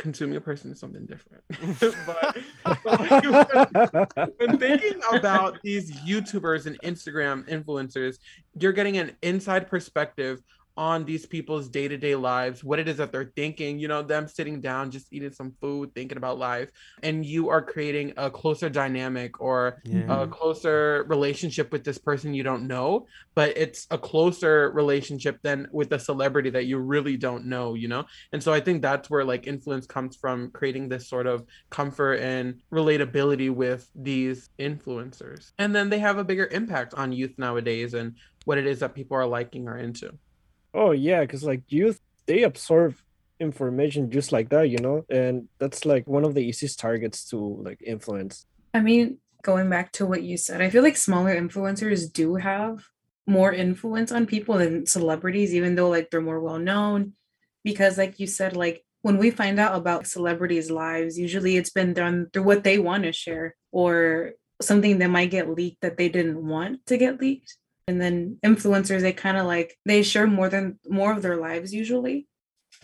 consuming 0.00 0.36
a 0.36 0.40
person 0.40 0.72
is 0.72 0.80
something 0.80 1.06
different. 1.06 1.44
but, 2.06 2.38
but 2.82 4.16
like, 4.16 4.30
when 4.38 4.58
thinking 4.58 5.00
about 5.12 5.58
these 5.62 5.92
YouTubers 5.92 6.66
and 6.66 6.80
Instagram 6.80 7.48
influencers, 7.48 8.18
you're 8.58 8.72
getting 8.72 8.96
an 8.96 9.12
inside 9.22 9.68
perspective 9.68 10.42
on 10.80 11.04
these 11.04 11.26
people's 11.26 11.68
day-to-day 11.68 12.14
lives, 12.14 12.64
what 12.64 12.78
it 12.78 12.88
is 12.88 12.96
that 12.96 13.12
they're 13.12 13.30
thinking, 13.36 13.78
you 13.78 13.86
know, 13.86 14.02
them 14.02 14.26
sitting 14.26 14.62
down, 14.62 14.90
just 14.90 15.12
eating 15.12 15.30
some 15.30 15.52
food, 15.60 15.94
thinking 15.94 16.16
about 16.16 16.38
life, 16.38 16.70
and 17.02 17.26
you 17.26 17.50
are 17.50 17.60
creating 17.60 18.14
a 18.16 18.30
closer 18.30 18.70
dynamic 18.70 19.42
or 19.42 19.82
yeah. 19.84 20.22
a 20.22 20.26
closer 20.26 21.04
relationship 21.06 21.70
with 21.70 21.84
this 21.84 21.98
person 21.98 22.32
you 22.32 22.42
don't 22.42 22.66
know, 22.66 23.06
but 23.34 23.58
it's 23.58 23.86
a 23.90 23.98
closer 23.98 24.72
relationship 24.74 25.38
than 25.42 25.68
with 25.70 25.92
a 25.92 25.98
celebrity 25.98 26.48
that 26.48 26.64
you 26.64 26.78
really 26.78 27.18
don't 27.18 27.44
know, 27.44 27.74
you 27.74 27.86
know? 27.86 28.06
And 28.32 28.42
so 28.42 28.50
I 28.50 28.60
think 28.60 28.80
that's 28.80 29.10
where 29.10 29.22
like 29.22 29.46
influence 29.46 29.84
comes 29.84 30.16
from 30.16 30.50
creating 30.50 30.88
this 30.88 31.10
sort 31.10 31.26
of 31.26 31.44
comfort 31.68 32.20
and 32.20 32.54
relatability 32.72 33.50
with 33.50 33.86
these 33.94 34.48
influencers. 34.58 35.52
And 35.58 35.76
then 35.76 35.90
they 35.90 35.98
have 35.98 36.16
a 36.16 36.24
bigger 36.24 36.48
impact 36.50 36.94
on 36.94 37.12
youth 37.12 37.34
nowadays 37.36 37.92
and 37.92 38.14
what 38.46 38.56
it 38.56 38.66
is 38.66 38.78
that 38.78 38.94
people 38.94 39.18
are 39.18 39.26
liking 39.26 39.68
or 39.68 39.76
into. 39.76 40.16
Oh 40.74 40.90
yeah 40.92 41.20
because 41.20 41.42
like 41.42 41.62
youth 41.68 42.00
they 42.26 42.42
absorb 42.42 42.94
information 43.40 44.10
just 44.10 44.32
like 44.32 44.50
that 44.50 44.68
you 44.68 44.78
know 44.78 45.04
and 45.08 45.48
that's 45.58 45.84
like 45.86 46.06
one 46.06 46.24
of 46.24 46.34
the 46.34 46.42
easiest 46.42 46.78
targets 46.78 47.24
to 47.28 47.38
like 47.62 47.80
influence 47.84 48.44
I 48.72 48.80
mean, 48.80 49.18
going 49.42 49.68
back 49.68 49.92
to 49.92 50.06
what 50.06 50.22
you 50.22 50.36
said, 50.36 50.60
I 50.60 50.70
feel 50.70 50.82
like 50.82 50.96
smaller 50.96 51.34
influencers 51.34 52.12
do 52.12 52.36
have 52.36 52.84
more 53.26 53.52
influence 53.52 54.12
on 54.12 54.26
people 54.26 54.58
than 54.58 54.86
celebrities, 54.86 55.54
even 55.54 55.74
though 55.74 55.88
like 55.88 56.10
they're 56.10 56.20
more 56.20 56.40
well 56.40 56.58
known. 56.58 57.14
Because 57.64 57.98
like 57.98 58.18
you 58.18 58.26
said, 58.26 58.56
like 58.56 58.84
when 59.02 59.18
we 59.18 59.30
find 59.30 59.58
out 59.58 59.76
about 59.76 60.06
celebrities' 60.06 60.70
lives, 60.70 61.18
usually 61.18 61.56
it's 61.56 61.70
been 61.70 61.94
done 61.94 62.28
through 62.32 62.44
what 62.44 62.64
they 62.64 62.78
want 62.78 63.04
to 63.04 63.12
share 63.12 63.54
or 63.72 64.32
something 64.60 64.98
that 64.98 65.10
might 65.10 65.30
get 65.30 65.48
leaked 65.48 65.80
that 65.80 65.96
they 65.96 66.08
didn't 66.08 66.44
want 66.44 66.84
to 66.86 66.96
get 66.96 67.20
leaked. 67.20 67.56
And 67.90 68.00
then 68.00 68.38
influencers, 68.46 69.00
they 69.00 69.12
kind 69.12 69.36
of 69.36 69.46
like 69.46 69.76
they 69.84 70.04
share 70.04 70.28
more 70.28 70.48
than 70.48 70.78
more 70.88 71.12
of 71.12 71.22
their 71.22 71.36
lives 71.36 71.74
usually. 71.74 72.28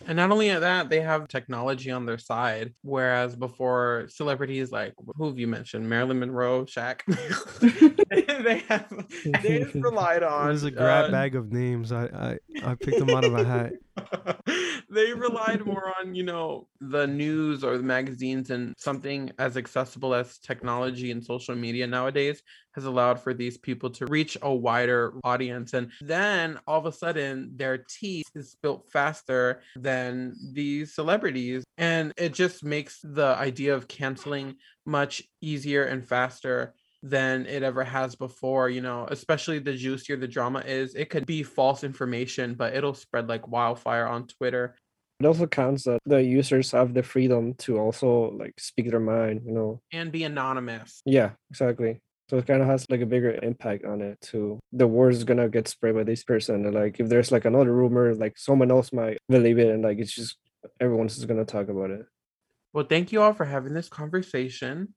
And 0.04 0.16
not 0.16 0.32
only 0.32 0.50
that, 0.50 0.90
they 0.90 1.00
have 1.00 1.28
technology 1.28 1.92
on 1.92 2.06
their 2.06 2.18
side. 2.18 2.74
Whereas 2.82 3.36
before, 3.36 4.08
celebrities 4.08 4.72
like 4.72 4.94
who 5.16 5.28
have 5.28 5.38
you 5.38 5.46
mentioned? 5.46 5.88
Marilyn 5.88 6.18
Monroe, 6.18 6.64
Shaq. 6.64 7.02
they 8.44 8.58
have 8.68 9.06
they've 9.42 9.74
relied 9.76 10.22
on 10.24 10.48
was 10.48 10.64
a 10.64 10.72
grab 10.72 11.06
uh, 11.06 11.10
bag 11.12 11.36
of 11.36 11.52
names. 11.52 11.92
I, 11.92 12.06
I 12.06 12.38
I 12.64 12.74
picked 12.74 12.98
them 12.98 13.10
out 13.10 13.24
of 13.24 13.34
a 13.34 13.44
hat. 13.44 13.72
they 14.90 15.12
relied 15.12 15.64
more 15.64 15.92
on 16.00 16.14
you 16.14 16.24
know 16.24 16.68
the 16.80 17.06
news 17.06 17.64
or 17.64 17.78
the 17.78 17.84
magazines 17.84 18.50
and 18.50 18.74
something 18.76 19.30
as 19.38 19.56
accessible 19.56 20.14
as 20.14 20.38
technology 20.38 21.10
and 21.10 21.24
social 21.24 21.54
media 21.54 21.86
nowadays 21.86 22.42
has 22.76 22.84
allowed 22.84 23.18
for 23.18 23.34
these 23.34 23.58
people 23.58 23.90
to 23.90 24.06
reach 24.06 24.38
a 24.42 24.54
wider 24.54 25.14
audience. 25.24 25.72
And 25.74 25.90
then 26.00 26.60
all 26.66 26.78
of 26.78 26.86
a 26.86 26.92
sudden 26.92 27.52
their 27.56 27.78
tea 27.78 28.22
is 28.34 28.54
built 28.62 28.88
faster 28.92 29.62
than 29.74 30.36
these 30.52 30.94
celebrities. 30.94 31.64
And 31.78 32.12
it 32.16 32.34
just 32.34 32.62
makes 32.62 33.00
the 33.02 33.34
idea 33.36 33.74
of 33.74 33.88
canceling 33.88 34.56
much 34.84 35.22
easier 35.40 35.82
and 35.84 36.06
faster 36.06 36.74
than 37.02 37.46
it 37.46 37.62
ever 37.62 37.84
has 37.84 38.16
before 38.16 38.68
you 38.68 38.80
know 38.80 39.06
especially 39.10 39.58
the 39.58 39.74
juicier 39.74 40.16
the 40.16 40.28
drama 40.28 40.60
is. 40.60 40.94
It 40.94 41.08
could 41.10 41.26
be 41.26 41.42
false 41.42 41.84
information 41.84 42.54
but 42.54 42.74
it'll 42.74 42.94
spread 42.94 43.28
like 43.28 43.48
wildfire 43.48 44.06
on 44.06 44.26
twitter. 44.26 44.76
It 45.20 45.26
also 45.26 45.46
counts 45.46 45.84
that 45.84 46.00
the 46.04 46.22
users 46.22 46.72
have 46.72 46.92
the 46.92 47.02
freedom 47.02 47.54
to 47.58 47.78
also 47.78 48.32
like 48.32 48.60
speak 48.60 48.90
their 48.90 49.00
mind, 49.00 49.42
you 49.46 49.52
know. 49.52 49.80
and 49.90 50.12
be 50.12 50.24
anonymous. 50.24 51.00
Yeah, 51.06 51.30
exactly. 51.50 52.00
So 52.28 52.38
it 52.38 52.46
kind 52.46 52.60
of 52.62 52.68
has 52.68 52.84
like 52.90 53.00
a 53.02 53.06
bigger 53.06 53.38
impact 53.42 53.84
on 53.84 54.00
it 54.02 54.20
too. 54.20 54.58
The 54.72 54.86
word 54.86 55.14
is 55.14 55.24
gonna 55.24 55.48
get 55.48 55.68
spread 55.68 55.94
by 55.94 56.02
this 56.04 56.24
person. 56.24 56.66
And 56.66 56.74
like 56.74 56.98
if 57.00 57.08
there's 57.08 57.30
like 57.30 57.44
another 57.44 57.72
rumor, 57.72 58.14
like 58.14 58.36
someone 58.36 58.70
else 58.70 58.92
might 58.92 59.18
believe 59.28 59.58
it 59.58 59.68
and 59.68 59.82
like 59.82 59.98
it's 59.98 60.12
just 60.12 60.36
everyone's 60.80 61.14
just 61.16 61.28
gonna 61.28 61.44
talk 61.44 61.68
about 61.68 61.90
it. 61.90 62.04
well 62.72 62.84
thank 62.84 63.12
you 63.12 63.22
all 63.22 63.32
for 63.32 63.44
having 63.44 63.72
this 63.74 63.88
conversation 63.88 64.94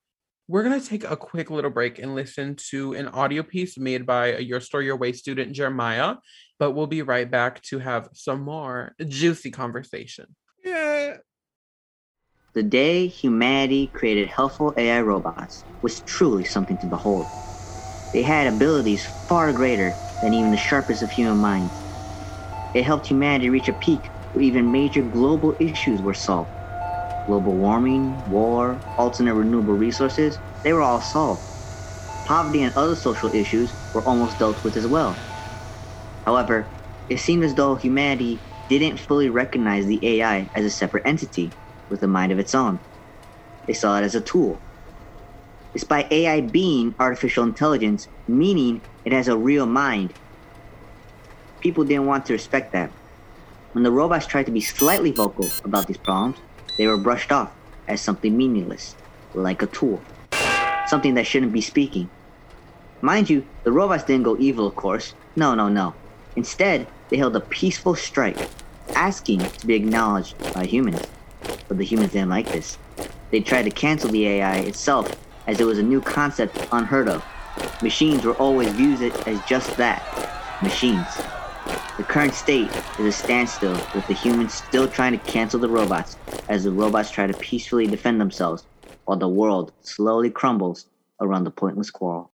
we're 0.47 0.63
going 0.63 0.81
to 0.81 0.87
take 0.87 1.03
a 1.03 1.15
quick 1.15 1.51
little 1.51 1.69
break 1.69 1.99
and 1.99 2.15
listen 2.15 2.55
to 2.55 2.93
an 2.93 3.07
audio 3.09 3.43
piece 3.43 3.77
made 3.77 4.03
by 4.07 4.29
a 4.33 4.39
your 4.39 4.59
story 4.59 4.85
your 4.85 4.97
way 4.97 5.11
student 5.13 5.53
jeremiah 5.53 6.15
but 6.57 6.71
we'll 6.71 6.87
be 6.87 7.03
right 7.03 7.29
back 7.29 7.61
to 7.61 7.77
have 7.77 8.09
some 8.13 8.41
more 8.41 8.95
juicy 9.07 9.51
conversation 9.51 10.25
Yeah. 10.65 11.17
The 12.53 12.63
day 12.63 13.07
humanity 13.07 13.87
created 13.87 14.29
helpful 14.29 14.73
AI 14.77 15.01
robots 15.01 15.65
was 15.81 16.01
truly 16.01 16.43
something 16.43 16.77
to 16.79 16.87
behold. 16.87 17.29
They 18.13 18.23
had 18.23 18.47
abilities 18.47 19.05
far 19.27 19.53
greater 19.53 19.99
than 20.21 20.33
even 20.33 20.51
the 20.51 20.57
sharpest 20.57 21.03
of 21.03 21.11
human 21.11 21.37
minds. 21.39 21.85
It 22.73 22.85
helped 22.85 23.07
humanity 23.07 23.49
reach 23.49 23.69
a 23.69 23.73
peak 23.73 24.11
where 24.31 24.43
even 24.43 24.71
major 24.71 25.03
global 25.03 25.55
issues 25.59 26.01
were 26.03 26.13
solved. 26.15 26.51
Global 27.27 27.57
warming, 27.57 28.23
war, 28.27 28.83
alternate 28.97 29.35
renewable 29.35 29.73
resources, 29.75 30.39
they 30.63 30.73
were 30.73 30.81
all 30.81 31.01
solved. 31.01 31.43
Poverty 32.25 32.61
and 32.63 32.75
other 32.75 32.95
social 32.95 33.31
issues 33.33 33.75
were 33.93 34.07
almost 34.07 34.39
dealt 34.39 34.63
with 34.63 34.77
as 34.77 34.87
well. 34.87 35.23
However, 36.25 36.73
it 37.09 37.19
seemed 37.19 37.43
as 37.43 37.55
though 37.55 37.75
humanity 37.75 38.43
didn't 38.69 38.99
fully 38.99 39.29
recognize 39.29 39.85
the 39.87 40.05
AI 40.21 40.49
as 40.55 40.65
a 40.65 40.71
separate 40.71 41.07
entity 41.07 41.55
with 41.89 42.03
a 42.03 42.07
mind 42.07 42.31
of 42.31 42.39
its 42.39 42.55
own. 42.55 42.79
They 43.65 43.73
saw 43.73 43.97
it 43.97 44.03
as 44.03 44.15
a 44.15 44.21
tool. 44.21 44.59
Despite 45.73 46.11
AI 46.11 46.41
being 46.41 46.95
artificial 46.99 47.43
intelligence, 47.43 48.07
meaning 48.27 48.81
it 49.05 49.13
has 49.13 49.27
a 49.27 49.37
real 49.37 49.65
mind, 49.65 50.13
people 51.59 51.83
didn't 51.83 52.07
want 52.07 52.25
to 52.25 52.33
respect 52.33 52.71
that. 52.71 52.91
When 53.73 53.83
the 53.83 53.91
robots 53.91 54.25
tried 54.25 54.47
to 54.47 54.51
be 54.51 54.61
slightly 54.61 55.11
vocal 55.11 55.47
about 55.63 55.85
these 55.85 55.97
problems, 55.97 56.37
they 56.77 56.87
were 56.87 56.97
brushed 56.97 57.31
off 57.31 57.51
as 57.87 58.01
something 58.01 58.35
meaningless, 58.35 58.95
like 59.35 59.61
a 59.61 59.67
tool, 59.67 60.01
something 60.87 61.13
that 61.13 61.27
shouldn't 61.27 61.53
be 61.53 61.61
speaking. 61.61 62.09
Mind 63.01 63.29
you, 63.29 63.45
the 63.63 63.71
robots 63.71 64.03
didn't 64.03 64.23
go 64.23 64.35
evil, 64.39 64.65
of 64.65 64.75
course. 64.75 65.13
No, 65.35 65.53
no, 65.53 65.69
no. 65.69 65.93
Instead, 66.35 66.87
they 67.09 67.17
held 67.17 67.35
a 67.35 67.41
peaceful 67.41 67.95
strike, 67.95 68.37
asking 68.95 69.39
to 69.39 69.67
be 69.67 69.75
acknowledged 69.75 70.35
by 70.53 70.65
humans. 70.65 71.01
But 71.67 71.77
the 71.77 71.85
humans 71.85 72.11
didn't 72.11 72.29
like 72.29 72.51
this. 72.51 72.77
They 73.31 73.41
tried 73.41 73.63
to 73.63 73.71
cancel 73.71 74.09
the 74.09 74.27
AI 74.27 74.57
itself 74.59 75.15
as 75.47 75.59
it 75.59 75.65
was 75.65 75.79
a 75.79 75.83
new 75.83 76.01
concept 76.01 76.57
unheard 76.71 77.07
of. 77.07 77.23
Machines 77.81 78.23
were 78.23 78.35
always 78.35 78.69
viewed 78.71 79.01
as 79.27 79.41
just 79.45 79.75
that 79.77 80.03
machines. 80.61 81.07
The 81.97 82.03
current 82.03 82.33
state 82.33 82.69
is 82.99 83.05
a 83.05 83.11
standstill 83.11 83.73
with 83.93 84.07
the 84.07 84.13
humans 84.13 84.53
still 84.53 84.87
trying 84.87 85.11
to 85.11 85.31
cancel 85.31 85.59
the 85.59 85.69
robots 85.69 86.17
as 86.47 86.63
the 86.63 86.71
robots 86.71 87.11
try 87.11 87.27
to 87.27 87.33
peacefully 87.33 87.87
defend 87.87 88.19
themselves 88.19 88.65
while 89.05 89.17
the 89.17 89.27
world 89.27 89.71
slowly 89.81 90.29
crumbles 90.29 90.85
around 91.19 91.43
the 91.43 91.51
pointless 91.51 91.91
quarrel. 91.91 92.31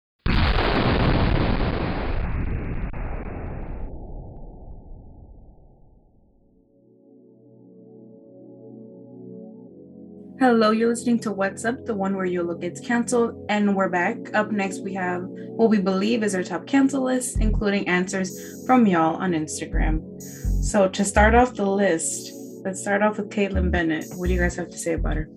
Hello, 10.40 10.72
you're 10.72 10.88
listening 10.88 11.20
to 11.20 11.34
What's 11.34 11.66
Up, 11.66 11.86
the 11.86 11.94
one 11.94 12.16
where 12.16 12.24
YOLO 12.24 12.56
gets 12.56 12.80
canceled, 12.80 13.46
and 13.50 13.76
we're 13.76 13.90
back. 13.90 14.34
Up 14.34 14.52
next, 14.52 14.80
we 14.80 14.94
have 14.94 15.24
what 15.26 15.70
we 15.70 15.80
believe 15.80 16.24
is 16.24 16.34
our 16.34 16.44
top 16.44 16.66
cancel 16.66 17.04
list, 17.04 17.42
including 17.42 17.88
answers 17.90 18.66
from 18.66 18.88
y'all 18.88 19.18
on 19.18 19.34
Instagram. 19.34 20.22
So, 20.64 20.88
to 20.88 21.04
start 21.04 21.36
off 21.36 21.56
the 21.56 21.66
list, 21.66 22.32
let's 22.64 22.80
start 22.80 23.02
off 23.02 23.18
with 23.18 23.30
Kaitlin 23.30 23.70
Bennett. 23.70 24.06
What 24.16 24.28
do 24.28 24.34
you 24.34 24.40
guys 24.40 24.56
have 24.56 24.70
to 24.70 24.78
say 24.78 24.94
about 24.94 25.18
her? 25.18 25.30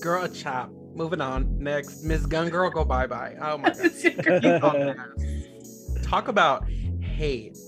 girl 0.00 0.24
a 0.24 0.28
chop 0.28 0.70
moving 0.94 1.20
on 1.20 1.58
next 1.58 2.04
miss 2.04 2.24
gun 2.24 2.48
girl 2.48 2.70
go 2.70 2.84
bye-bye 2.84 3.34
oh 3.42 3.58
my 3.58 3.68
god 3.68 3.76
That's 3.76 4.04
your 4.04 4.12
girl. 4.14 4.40
Keep 4.40 4.64
on 4.64 4.78
that. 4.78 6.02
Talk 6.02 6.28
about 6.28 6.64
hate. 7.00 7.58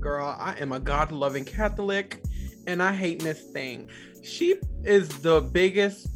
Girl, 0.00 0.34
I 0.38 0.54
am 0.58 0.72
a 0.72 0.80
God 0.80 1.12
loving 1.12 1.44
Catholic 1.44 2.22
and 2.66 2.82
I 2.82 2.94
hate 2.94 3.22
Miss 3.22 3.40
Thing. 3.42 3.88
She 4.22 4.56
is 4.84 5.08
the 5.20 5.40
biggest 5.40 6.13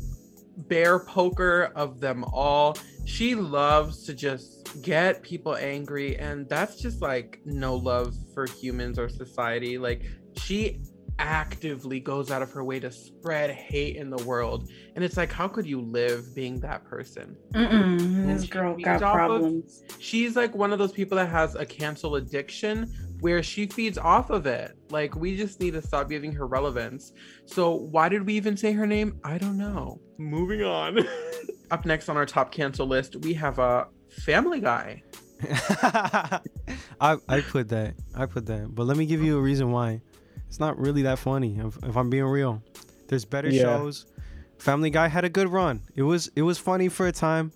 bear 0.66 0.98
poker 0.98 1.72
of 1.74 2.00
them 2.00 2.24
all. 2.32 2.76
She 3.04 3.34
loves 3.34 4.04
to 4.04 4.14
just 4.14 4.82
get 4.82 5.22
people 5.22 5.56
angry, 5.56 6.18
and 6.18 6.48
that's 6.48 6.76
just 6.80 7.00
like 7.00 7.40
no 7.44 7.76
love 7.76 8.14
for 8.34 8.46
humans 8.46 8.98
or 8.98 9.08
society. 9.08 9.78
Like, 9.78 10.02
she 10.36 10.80
actively 11.20 11.98
goes 11.98 12.30
out 12.30 12.42
of 12.42 12.50
her 12.52 12.62
way 12.62 12.78
to 12.78 12.90
spread 12.92 13.50
hate 13.50 13.96
in 13.96 14.08
the 14.10 14.22
world. 14.24 14.70
And 14.94 15.04
it's 15.04 15.16
like, 15.16 15.32
how 15.32 15.48
could 15.48 15.66
you 15.66 15.80
live 15.80 16.32
being 16.34 16.60
that 16.60 16.84
person? 16.84 17.36
This 17.52 18.46
girl 18.46 18.76
got 18.76 19.02
off 19.02 19.14
of- 19.14 19.16
problems. 19.16 19.82
she's 19.98 20.36
like 20.36 20.54
one 20.54 20.72
of 20.72 20.78
those 20.78 20.92
people 20.92 21.16
that 21.16 21.28
has 21.28 21.54
a 21.56 21.66
cancel 21.66 22.16
addiction 22.16 22.92
where 23.20 23.42
she 23.42 23.66
feeds 23.66 23.98
off 23.98 24.30
of 24.30 24.46
it. 24.46 24.76
Like 24.90 25.14
we 25.16 25.37
just 25.37 25.60
need 25.60 25.72
to 25.72 25.82
stop 25.82 26.08
giving 26.08 26.32
her 26.32 26.46
relevance. 26.46 27.12
So 27.46 27.75
why 27.75 28.08
did 28.08 28.26
we 28.26 28.34
even 28.34 28.56
say 28.56 28.72
her 28.72 28.87
name? 28.87 29.20
I 29.25 29.38
don't 29.38 29.58
know. 29.58 30.00
Moving 30.18 30.62
on. 30.62 31.00
Up 31.70 31.84
next 31.84 32.08
on 32.08 32.16
our 32.16 32.25
top 32.26 32.50
cancel 32.50 32.87
list, 32.87 33.16
we 33.16 33.34
have 33.34 33.58
a 33.58 33.88
Family 34.25 34.60
Guy. 34.60 35.02
I 37.00 37.16
I 37.28 37.40
put 37.40 37.68
that. 37.68 37.94
I 38.14 38.26
put 38.26 38.46
that. 38.46 38.75
But 38.75 38.84
let 38.87 38.96
me 38.96 39.06
give 39.06 39.22
you 39.22 39.38
a 39.38 39.40
reason 39.40 39.70
why. 39.70 40.00
It's 40.48 40.58
not 40.60 40.78
really 40.78 41.02
that 41.02 41.18
funny. 41.18 41.58
If, 41.58 41.76
if 41.84 41.96
I'm 41.96 42.08
being 42.10 42.25
real, 42.25 42.62
there's 43.08 43.25
better 43.25 43.48
Yeah. 43.50 43.62
shows. 43.62 44.06
Family 44.58 44.90
Guy 44.90 45.08
had 45.08 45.25
a 45.25 45.28
good 45.28 45.48
run. 45.48 45.82
It 45.94 46.02
was 46.02 46.30
it 46.34 46.42
was 46.42 46.58
funny 46.58 46.88
for 46.88 47.06
a 47.06 47.12
time. 47.12 47.52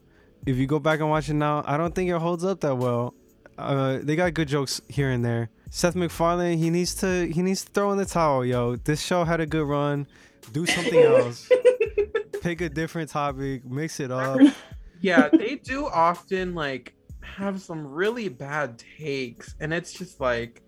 If 0.46 0.56
you 0.56 0.66
go 0.66 0.78
back 0.78 1.00
and 1.00 1.08
watch 1.08 1.28
it 1.28 1.34
now, 1.34 1.62
I 1.66 1.76
don't 1.76 1.94
think 1.94 2.10
it 2.10 2.18
holds 2.18 2.44
up 2.44 2.60
that 2.60 2.76
well. 2.76 3.14
Uh, 3.58 3.98
they 4.02 4.16
got 4.16 4.34
good 4.34 4.48
jokes 4.48 4.80
here 4.88 5.10
and 5.10 5.24
there. 5.24 5.50
Seth 5.70 5.94
MacFarlane, 5.94 6.58
he 6.58 6.70
needs 6.70 6.94
to 6.96 7.26
he 7.32 7.42
needs 7.42 7.64
to 7.64 7.70
throw 7.72 7.92
in 7.92 7.98
the 7.98 8.04
towel, 8.04 8.44
yo. 8.44 8.76
This 8.76 9.00
show 9.02 9.24
had 9.24 9.40
a 9.40 9.46
good 9.46 9.66
run. 9.66 10.06
Do 10.52 10.66
something 10.66 11.00
else. 11.00 11.48
Pick 12.42 12.60
a 12.60 12.68
different 12.68 13.10
topic, 13.10 13.64
mix 13.64 14.00
it 14.00 14.10
up. 14.10 14.40
Yeah, 15.04 15.30
they 15.32 15.56
do 15.56 15.86
often 15.88 16.54
like 16.54 16.94
have 17.22 17.60
some 17.60 17.84
really 17.84 18.28
bad 18.28 18.80
takes 18.98 19.56
and 19.58 19.74
it's 19.74 19.92
just 19.92 20.20
like 20.20 20.62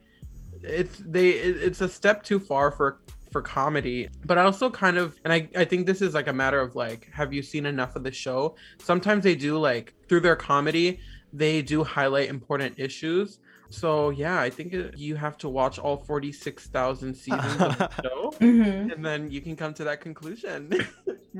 it's 0.61 1.01
they 1.07 1.29
it- 1.31 1.63
it's 1.63 1.81
a 1.81 1.89
step 1.89 2.25
too 2.25 2.41
far 2.41 2.73
for 2.73 2.99
for 3.31 3.43
comedy 3.43 4.09
but 4.25 4.37
i 4.39 4.43
also 4.43 4.69
kind 4.71 4.97
of 4.97 5.15
and 5.25 5.33
i 5.33 5.49
i 5.57 5.65
think 5.65 5.87
this 5.87 6.01
is 6.03 6.15
like 6.15 6.27
a 6.27 6.33
matter 6.33 6.59
of 6.61 6.75
like 6.75 7.09
have 7.13 7.33
you 7.33 7.43
seen 7.43 7.65
enough 7.67 7.95
of 7.97 8.03
the 8.03 8.11
show 8.11 8.57
sometimes 8.81 9.23
they 9.23 9.35
do 9.37 9.57
like 9.59 9.93
through 10.09 10.21
their 10.21 10.37
comedy 10.37 10.99
they 11.43 11.63
do 11.63 11.79
highlight 11.97 12.29
important 12.39 12.73
issues 12.79 13.29
So 13.83 14.11
yeah, 14.23 14.39
I 14.47 14.51
think 14.57 14.69
it, 14.79 14.95
you 15.07 15.15
have 15.17 15.37
to 15.43 15.49
watch 15.61 15.77
all 15.85 15.97
forty-six 16.11 16.55
thousand 16.77 17.11
seasons 17.25 17.59
of 17.67 17.73
the 17.81 17.89
show, 18.05 18.21
hmm 18.39 18.63
and 18.93 19.01
then 19.09 19.21
you 19.35 19.41
can 19.47 19.55
come 19.63 19.73
to 19.81 19.85
that 19.89 19.99
conclusion. 20.09 20.59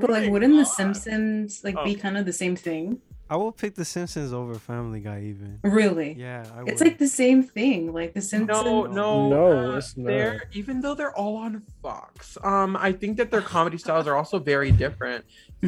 But 0.01 0.11
like, 0.11 0.27
wouldn't 0.33 0.59
The. 0.59 0.67
Simpsons 0.81 1.63
like 1.67 1.79
be 1.89 1.95
Oh. 1.95 2.03
kind 2.05 2.17
of 2.19 2.25
the 2.27 2.33
same 2.43 2.57
thing? 2.69 2.87
I 3.31 3.37
will 3.41 3.53
pick 3.63 3.73
The 3.83 3.85
Simpsons 3.97 4.33
over 4.41 4.55
Family 4.71 4.99
Guy 5.09 5.19
even. 5.33 5.51
Really? 5.63 6.11
Yeah, 6.27 6.43
I 6.57 6.63
It's 6.67 6.81
would. 6.83 6.89
like 6.89 6.99
the 6.99 7.13
same 7.23 7.41
thing. 7.57 7.79
Like 7.99 8.11
The 8.19 8.25
Simpsons. 8.33 8.65
No, 8.67 8.91
no, 9.01 9.11
No, 9.37 9.45
uh, 9.75 9.79
it's 9.79 9.95
They're 9.95 10.43
even 10.61 10.75
though 10.83 10.97
they're 10.99 11.17
all 11.23 11.37
on 11.47 11.63
Fox. 11.85 12.37
Um, 12.53 12.71
I 12.89 12.91
think 13.01 13.13
that 13.19 13.29
their 13.33 13.47
comedy 13.55 13.79
styles 13.85 14.07
are 14.11 14.17
also 14.21 14.37
very 14.55 14.73
different. 14.85 15.21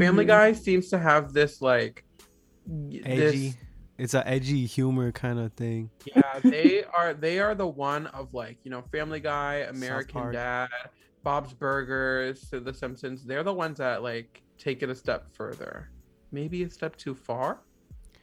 Family 0.03 0.25
Mhm. 0.25 0.33
Guy 0.35 0.49
seems 0.67 0.85
to 0.93 0.99
have 0.99 1.25
this 1.39 1.53
like 1.71 1.95
y- 2.67 3.01
edgy. 3.07 3.55
This, 3.55 3.57
It's 3.99 4.15
an 4.15 4.23
edgy 4.27 4.67
humor 4.67 5.11
kind 5.13 5.39
of 5.39 5.53
thing. 5.55 5.91
yeah, 6.05 6.39
they 6.45 6.85
are 6.85 7.15
they 7.15 7.39
are 7.39 7.55
the 7.55 7.67
one 7.67 8.07
of 8.09 8.35
like 8.35 8.59
you 8.63 8.71
know 8.71 8.83
Family 8.93 9.21
Guy, 9.21 9.67
American 9.69 10.33
Dad, 10.33 10.69
Bob's 11.23 11.53
Burgers, 11.55 12.49
The 12.51 12.75
Simpsons. 12.75 13.25
They're 13.25 13.43
the 13.45 13.55
ones 13.55 13.79
that 13.79 14.03
like 14.03 14.43
take 14.59 14.83
it 14.83 14.91
a 14.91 14.95
step 14.95 15.27
further. 15.33 15.91
Maybe 16.33 16.63
a 16.63 16.71
step 16.71 16.97
too 16.97 17.15
far. 17.15 17.61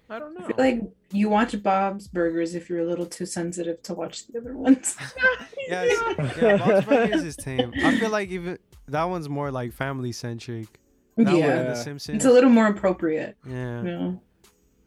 I 0.10 0.20
don't 0.20 0.38
I 0.38 0.42
know. 0.42 0.48
feel 0.48 0.56
like 0.58 0.82
you 1.12 1.30
watch 1.30 1.62
Bob's 1.64 2.08
Burgers 2.08 2.54
if 2.56 2.70
you're 2.70 2.82
a 2.82 2.86
little 2.86 3.06
too 3.06 3.26
sensitive 3.26 3.82
to 3.84 3.94
watch 3.94 4.28
the 4.28 4.40
other 4.40 4.56
ones. 4.56 4.96
Yeah, 5.70 5.86
yeah, 6.42 6.58
Bob's 6.58 6.86
Burgers 6.86 7.24
is 7.24 7.38
tame. 7.38 7.74
I 7.82 7.98
feel 7.98 8.10
like 8.10 8.30
even 8.30 8.60
that 8.90 9.06
one's 9.06 9.30
more 9.30 9.50
like 9.50 9.72
family 9.72 10.12
centric. 10.12 10.68
That 11.16 11.34
yeah. 11.38 11.60
and 11.60 11.70
The 11.70 11.76
Simpsons. 11.76 12.18
It's 12.18 12.26
a 12.26 12.32
little 12.32 12.50
more 12.50 12.68
appropriate. 12.68 13.38
yeah. 13.48 13.78
You 13.78 13.84
know? 13.84 14.22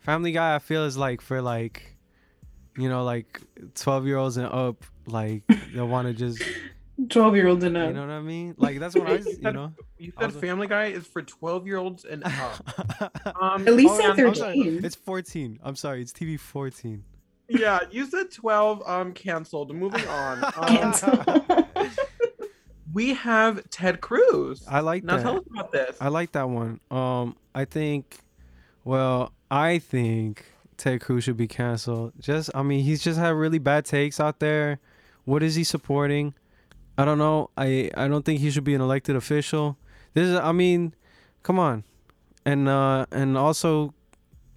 Family 0.07 0.33
Guy, 0.33 0.55
I 0.55 0.59
feel 0.61 0.85
is 0.85 0.97
like 0.97 1.21
for 1.21 1.43
like, 1.43 1.97
you 2.79 2.89
know, 2.89 3.03
like 3.05 3.41
twelve 3.75 4.07
year 4.07 4.17
olds 4.17 4.37
and 4.37 4.47
up. 4.47 4.85
Like 5.07 5.43
they 5.75 5.81
want 5.83 6.09
to 6.09 6.15
just, 6.15 6.43
12 7.11 7.37
year 7.37 7.49
olds 7.49 7.63
and 7.65 7.77
up. 7.77 7.89
you 7.89 7.95
know 7.95 8.01
what 8.03 8.11
I 8.11 8.21
mean? 8.23 8.55
Like 8.57 8.79
that's 8.79 8.95
what 8.95 9.07
I, 9.09 9.17
You 9.17 9.37
you 9.43 9.53
know. 9.53 9.73
you 9.99 10.13
said 10.19 10.33
was- 10.33 10.37
Family 10.41 10.67
Guy 10.69 10.87
is 10.87 11.07
for 11.07 11.23
twelve 11.23 11.67
year 11.67 11.77
olds 11.77 12.05
and 12.05 12.23
up. 12.41 13.37
Um, 13.41 13.67
At 13.67 13.75
least 13.75 13.95
Oh, 13.95 13.99
say 13.99 14.05
yeah, 14.23 14.29
I'm 14.29 14.35
sorry. 14.35 14.57
13. 14.63 14.85
It's 14.85 14.95
fourteen. 14.95 15.59
I'm 15.63 15.77
sorry. 15.77 16.03
It's 16.03 16.13
TV 16.13 16.39
fourteen. 16.39 17.03
yeah, 17.49 17.81
you 17.91 18.07
said 18.07 18.31
twelve. 18.31 18.83
Um, 18.87 19.13
canceled. 19.13 19.75
Moving 19.75 20.07
on. 20.07 20.45
Um, 20.57 20.69
Cancel. 20.69 21.25
we 22.93 23.15
have 23.15 23.69
Ted 23.71 24.01
Cruz. 24.01 24.65
I 24.69 24.81
like 24.81 25.05
now 25.05 25.17
that. 25.17 25.23
tell 25.23 25.37
us 25.39 25.45
about 25.53 25.73
this. 25.73 25.97
I 26.01 26.09
like 26.09 26.33
that 26.33 26.49
one. 26.49 26.81
Um, 26.91 27.37
I 27.55 27.65
think, 27.65 28.19
well, 28.85 29.33
I 29.51 29.79
think 29.79 30.45
Ted 30.77 31.01
Cruz 31.01 31.25
should 31.25 31.37
be 31.37 31.49
canceled. 31.49 32.13
Just, 32.21 32.51
I 32.55 32.63
mean, 32.63 32.85
he's 32.85 33.03
just 33.03 33.19
had 33.19 33.31
really 33.31 33.59
bad 33.59 33.85
takes 33.85 34.21
out 34.21 34.41
there. 34.41 34.79
What 35.25 35.43
is 35.43 35.55
he 35.55 35.65
supporting? 35.65 36.35
I 36.99 37.05
don't 37.05 37.19
know. 37.19 37.51
I 37.57 37.91
I 37.97 38.09
don't 38.09 38.25
think 38.25 38.41
he 38.41 38.51
should 38.51 38.65
be 38.65 38.75
an 38.75 38.81
elected 38.81 39.17
official. 39.17 39.77
This 40.15 40.29
is, 40.29 40.39
I 40.39 40.53
mean, 40.53 40.95
come 41.43 41.59
on, 41.59 41.85
and 42.45 42.69
uh, 42.69 43.07
and 43.11 43.37
also, 43.37 43.93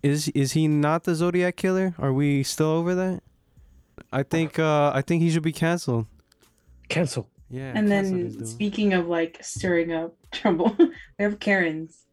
is 0.02 0.30
is 0.30 0.54
he 0.54 0.68
not 0.68 1.04
the 1.04 1.16
Zodiac 1.16 1.58
killer? 1.58 1.96
Are 1.98 2.14
we 2.14 2.44
still 2.44 2.68
over 2.68 2.96
that? 2.96 3.24
I 4.14 4.24
think 4.24 4.58
uh, 4.58 4.92
I 4.94 5.02
think 5.02 5.22
he 5.22 5.30
should 5.32 5.44
be 5.44 5.52
canceled. 5.52 6.06
Cancel. 6.88 7.28
Yeah. 7.52 7.72
and 7.74 7.92
then 7.92 8.46
speaking 8.46 8.94
of 8.94 9.08
like 9.08 9.40
stirring 9.42 9.92
up 9.92 10.16
trouble, 10.32 10.76
we 10.80 10.94
have 11.18 11.40
Karens. 11.40 12.06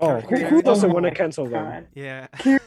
Oh, 0.00 0.20
who, 0.20 0.36
who 0.36 0.62
doesn't 0.62 0.90
oh 0.90 0.94
want 0.94 1.04
to 1.06 1.10
my 1.10 1.14
cancel 1.14 1.46
them? 1.46 1.86
Yeah. 1.94 2.28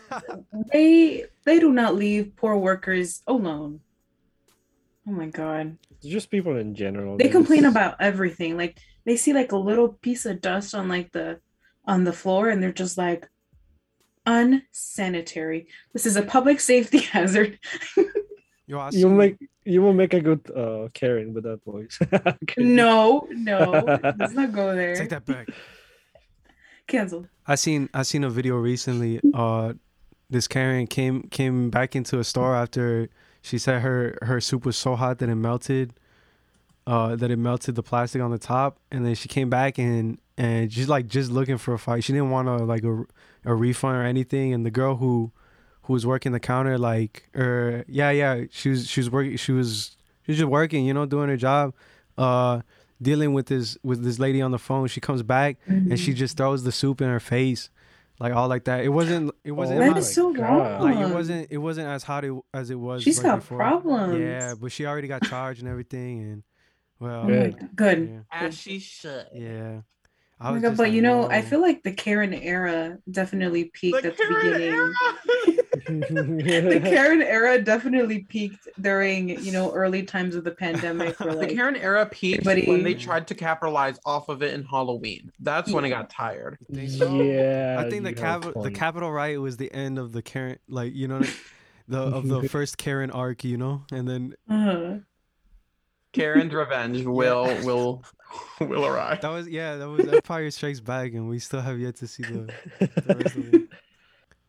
They 0.74 1.26
they 1.46 1.60
do 1.60 1.72
not 1.72 1.96
leave 1.96 2.36
poor 2.36 2.58
workers 2.58 3.22
alone. 3.28 3.80
Oh 5.08 5.12
my 5.12 5.28
god. 5.28 5.78
Just 6.04 6.30
people 6.30 6.58
in 6.58 6.76
general. 6.76 7.18
They 7.18 7.26
they're 7.26 7.32
complain 7.32 7.62
just- 7.64 7.74
about 7.76 7.96
everything. 8.02 8.58
Like 8.58 8.78
they 9.06 9.16
see 9.16 9.32
like 9.34 9.52
a 9.54 9.58
little 9.58 9.90
piece 9.90 10.26
of 10.26 10.42
dust 10.42 10.76
on 10.76 10.90
like 10.90 11.12
the 11.14 11.40
on 11.86 12.04
the 12.04 12.14
floor 12.14 12.50
and 12.50 12.62
they're 12.62 12.74
just 12.74 12.98
like 12.98 13.30
unsanitary. 14.26 15.68
This 15.94 16.06
is 16.06 16.16
a 16.18 16.22
public 16.22 16.60
safety 16.60 17.00
hazard. 17.16 17.60
Yo, 18.68 18.80
I 18.80 18.88
You 18.88 18.92
seen- 18.92 19.18
make 19.18 19.38
you 19.64 19.82
will 19.82 19.94
make 19.94 20.14
a 20.14 20.22
good 20.22 20.42
uh 20.56 20.90
Karen 20.94 21.34
with 21.34 21.44
that 21.46 21.64
voice. 21.64 21.98
no, 22.58 23.28
no. 23.32 24.00
Let's 24.20 24.34
not 24.34 24.52
go 24.52 24.76
there. 24.76 24.96
Take 24.96 25.10
that 25.10 25.26
back. 25.26 25.48
Cancel. 26.88 27.28
I 27.48 27.56
seen 27.56 27.90
I 27.94 28.04
seen 28.04 28.24
a 28.24 28.30
video 28.30 28.56
recently. 28.58 29.20
Uh, 29.34 29.74
this 30.30 30.48
Karen 30.48 30.88
came 30.88 31.24
came 31.24 31.70
back 31.70 31.96
into 31.96 32.20
a 32.20 32.24
store 32.24 32.56
after 32.56 33.10
she 33.42 33.58
said 33.58 33.82
her 33.82 34.18
her 34.22 34.40
soup 34.42 34.66
was 34.66 34.78
so 34.78 34.96
hot 34.96 35.20
that 35.20 35.30
it 35.30 35.36
melted. 35.36 35.94
Uh, 36.88 37.16
that 37.16 37.30
it 37.30 37.38
melted 37.38 37.76
the 37.76 37.84
plastic 37.84 38.22
on 38.22 38.32
the 38.32 38.40
top, 38.40 38.80
and 38.92 39.06
then 39.06 39.14
she 39.14 39.30
came 39.30 39.50
back 39.50 39.78
and 39.78 40.18
and 40.38 40.74
she's 40.74 40.90
like 40.90 41.08
just 41.08 41.30
looking 41.32 41.58
for 41.58 41.74
a 41.74 41.80
fight. 41.80 42.04
She 42.04 42.14
didn't 42.14 42.32
want 42.32 42.48
to 42.48 42.64
like 42.66 42.84
a, 42.84 43.06
a 43.46 43.54
refund 43.54 43.98
or 43.98 44.04
anything. 44.04 44.54
And 44.54 44.66
the 44.66 44.72
girl 44.72 44.96
who 44.96 45.32
who 45.84 45.94
was 45.94 46.06
working 46.06 46.32
the 46.32 46.40
counter 46.40 46.78
like 46.78 47.30
er 47.36 47.84
yeah 47.88 48.10
yeah 48.12 48.46
she 48.50 48.70
was 48.70 48.88
she 48.88 49.00
was 49.00 49.10
working 49.10 49.38
she 49.38 49.52
was 49.52 49.96
she 50.24 50.32
was 50.32 50.38
just 50.38 50.50
working 50.50 50.86
you 50.86 50.94
know 50.94 51.06
doing 51.06 51.30
her 51.30 51.38
job, 51.38 51.74
uh 52.18 52.62
dealing 53.02 53.34
with 53.34 53.48
this 53.48 53.78
with 53.84 54.04
this 54.04 54.20
lady 54.20 54.42
on 54.42 54.52
the 54.52 54.60
phone. 54.60 54.88
She 54.88 55.02
comes 55.02 55.24
back 55.24 55.58
and 55.66 55.98
she 56.00 56.12
mm-hmm. 56.12 56.18
just 56.18 56.38
throws 56.38 56.64
the 56.64 56.72
soup 56.72 57.02
in 57.02 57.08
her 57.10 57.20
face, 57.20 57.70
like 58.20 58.34
all 58.34 58.48
like 58.48 58.66
that. 58.66 58.84
It 58.84 58.90
wasn't. 58.90 59.34
It 59.44 59.52
wasn't. 59.52 59.80
Oh 59.80 59.86
That 59.86 59.94
hot. 59.94 60.04
so 60.04 60.34
wrong. 60.34 60.82
like 60.82 60.98
it 60.98 61.14
wasn't. 61.14 61.48
It 61.50 61.58
wasn't 61.58 61.88
as 61.88 62.04
hot 62.04 62.24
as 62.54 62.70
it 62.70 62.76
was. 62.80 63.04
She's 63.04 63.18
right 63.20 63.32
got 63.32 63.36
before. 63.38 63.58
problems. 63.58 64.20
Yeah, 64.20 64.54
but 64.60 64.72
she 64.72 64.86
already 64.86 65.08
got 65.08 65.24
charged 65.24 65.62
and 65.62 65.70
everything, 65.70 66.22
and 66.22 66.44
well, 67.00 67.24
Oh 67.24 67.28
Good. 67.28 67.58
God. 67.60 67.76
Good. 67.76 68.10
yeah, 68.10 68.20
As 68.32 68.58
she 68.58 68.80
should. 68.80 69.28
yeah. 69.34 69.82
I 70.40 70.50
Oh 70.50 70.54
my 70.54 70.60
god, 70.60 70.78
but 70.78 70.84
like, 70.86 70.94
you 70.94 71.02
know, 71.04 71.30
I 71.30 71.42
feel 71.44 71.62
like 71.62 71.84
the 71.84 71.92
Karen 71.92 72.34
era 72.34 72.98
definitely 73.10 73.66
peaked 73.66 74.02
The 74.02 74.08
at 74.10 74.18
the 74.18 74.24
Karen 74.24 74.54
beginning. 74.54 75.51
era. 75.88 76.62
the 76.62 76.80
Karen 76.84 77.22
era 77.22 77.62
definitely 77.62 78.20
peaked 78.20 78.68
during, 78.80 79.30
you 79.44 79.52
know, 79.52 79.72
early 79.74 80.04
times 80.04 80.36
of 80.36 80.44
the 80.44 80.52
pandemic 80.52 81.20
where 81.20 81.36
the 81.36 81.48
Karen 81.48 81.76
era 81.76 82.06
peaked 82.06 82.46
when 82.46 82.84
they 82.84 82.94
tried 82.94 83.28
to 83.28 83.36
capitalize 83.36 84.00
off 84.06 84.30
of 84.30 84.42
it 84.44 84.54
in 84.54 84.64
Halloween. 84.64 85.32
That's 85.40 85.72
when 85.72 85.86
it 85.86 85.90
got 85.90 86.10
tired. 86.10 86.58
You 86.70 86.76
think 86.76 86.90
so? 86.92 87.22
yeah. 87.22 87.78
I 87.80 87.90
think 87.90 88.04
the 88.04 88.12
you 88.12 88.22
have 88.22 88.44
cap 88.44 88.54
the 88.54 88.62
fun. 88.62 88.74
Capitol 88.74 89.12
riot 89.12 89.42
was 89.42 89.58
the 89.58 89.72
end 89.74 90.00
of 90.00 90.12
the 90.12 90.22
Karen, 90.22 90.60
like 90.68 90.94
you 90.94 91.08
know, 91.08 91.22
the 91.88 92.00
of 92.00 92.28
the 92.28 92.48
first 92.50 92.78
Karen 92.78 93.12
arc, 93.12 93.44
you 93.44 93.58
know, 93.58 93.84
and 93.92 94.08
then 94.08 94.36
uh, 94.50 94.98
Karen's 96.14 96.54
revenge 96.54 97.06
will 97.06 97.46
will 97.64 98.04
will 98.60 98.86
arrive. 98.86 99.22
that 99.22 99.30
was 99.30 99.48
yeah, 99.48 99.76
that 99.78 99.90
was 99.90 100.08
Empire 100.08 100.52
Strikes 100.52 100.80
Back, 100.80 101.14
and 101.14 101.30
we 101.30 101.40
still 101.40 101.62
have 101.62 101.80
yet 101.80 101.96
to 101.98 102.08
see 102.08 102.24
the 102.24 102.54
the 102.80 103.68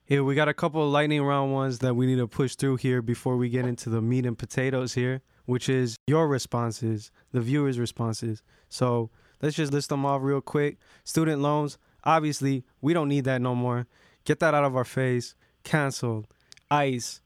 rest 0.03 0.11
of 0.11 0.13
it. 0.13 0.15
Here 0.15 0.25
we 0.25 0.35
got 0.35 0.49
a 0.49 0.55
couple 0.55 0.85
of 0.85 0.91
lightning 0.91 1.23
round 1.23 1.53
ones 1.53 1.79
that 1.79 1.95
we 1.95 2.07
need 2.07 2.19
to 2.19 2.29
push 2.29 2.57
through 2.57 2.77
here 2.77 3.03
before 3.03 3.37
we 3.37 3.49
get 3.49 3.67
into 3.67 3.91
the 3.91 4.01
meat 4.01 4.27
and 4.27 4.39
potatoes 4.39 4.95
here, 4.95 5.23
which 5.47 5.69
is 5.69 5.97
your 6.07 6.29
responses, 6.29 7.11
the 7.33 7.41
viewers' 7.41 7.79
responses. 7.79 8.43
So 8.69 9.11
let's 9.41 9.57
just 9.57 9.73
list 9.73 9.89
them 9.89 10.07
off 10.07 10.23
real 10.23 10.41
quick. 10.41 10.79
Student 11.05 11.43
loans, 11.43 11.79
obviously, 12.05 12.65
we 12.81 12.93
don't 12.95 13.09
need 13.09 13.25
that 13.25 13.41
no 13.41 13.55
more. 13.55 13.87
Get 14.25 14.41
that 14.41 14.55
out 14.55 14.65
of 14.65 14.77
our 14.77 14.85
face. 14.85 15.35
Canceled. 15.65 16.27
Ice. 16.71 17.21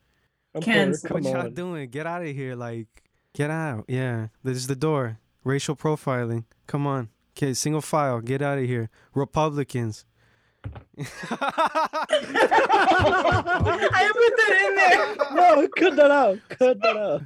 I'm 0.55 0.63
Cancel. 0.63 1.11
What 1.11 1.25
y'all 1.25 1.51
doing? 1.51 1.91
Get 1.91 2.07
out 2.07 2.23
of 2.23 2.29
here. 2.29 2.55
Like, 2.55 2.89
get 3.35 3.51
out. 3.51 3.85
Yeah. 3.89 4.29
This 4.43 4.57
is 4.57 4.67
the 4.67 4.77
door. 4.77 5.19
Racial 5.45 5.77
profiling. 5.77 6.45
Come 6.67 6.87
on. 6.87 7.11
Okay, 7.37 7.55
single 7.55 7.83
file. 7.83 8.21
Get 8.21 8.41
out 8.43 8.59
of 8.59 8.65
here. 8.65 8.89
Republicans. 9.15 10.07
I 10.99 11.05
put 14.13 14.37
that 14.37 14.53
in 14.67 14.75
there. 14.77 15.17
No, 15.35 15.69
cut 15.77 15.97
that 15.97 16.11
out. 16.11 16.39
Cut 16.49 16.81
that 16.83 16.97
out. 16.97 17.23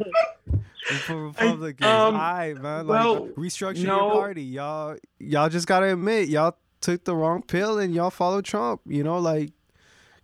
For 1.06 1.26
Republicans. 1.26 1.86
um, 1.86 2.14
Alright, 2.14 2.56
man. 2.60 2.86
Like 2.86 3.04
well, 3.04 3.28
restructure 3.28 3.84
no. 3.84 4.00
your 4.00 4.12
party. 4.12 4.42
Y'all 4.42 4.96
y'all 5.18 5.48
just 5.48 5.66
gotta 5.66 5.92
admit, 5.92 6.28
y'all 6.28 6.56
took 6.80 7.04
the 7.04 7.14
wrong 7.14 7.42
pill 7.42 7.78
and 7.78 7.94
y'all 7.94 8.10
follow 8.10 8.40
Trump. 8.40 8.80
You 8.86 9.04
know, 9.04 9.18
like 9.18 9.52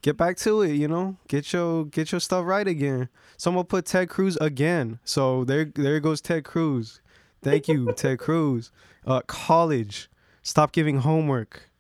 get 0.03 0.17
back 0.17 0.37
to 0.39 0.63
it, 0.63 0.73
you 0.73 0.89
know? 0.89 1.17
Get 1.29 1.53
your 1.53 1.85
get 1.85 2.11
your 2.11 2.21
stuff 2.21 2.45
right 2.47 2.67
again. 2.67 3.09
Someone 3.37 3.65
put 3.67 3.85
Ted 3.87 4.09
Cruz 4.09 4.37
again. 4.41 4.99
So 5.05 5.45
there 5.45 5.67
there 5.67 6.01
goes 6.01 6.21
Ted 6.21 6.45
Cruz. 6.45 7.01
Thank 7.43 7.69
you, 7.69 7.93
Ted 7.93 8.19
Cruz. 8.19 8.73
Uh 9.07 9.21
college. 9.27 10.11
Stop 10.43 10.73
giving 10.73 10.99
homework. 10.99 11.71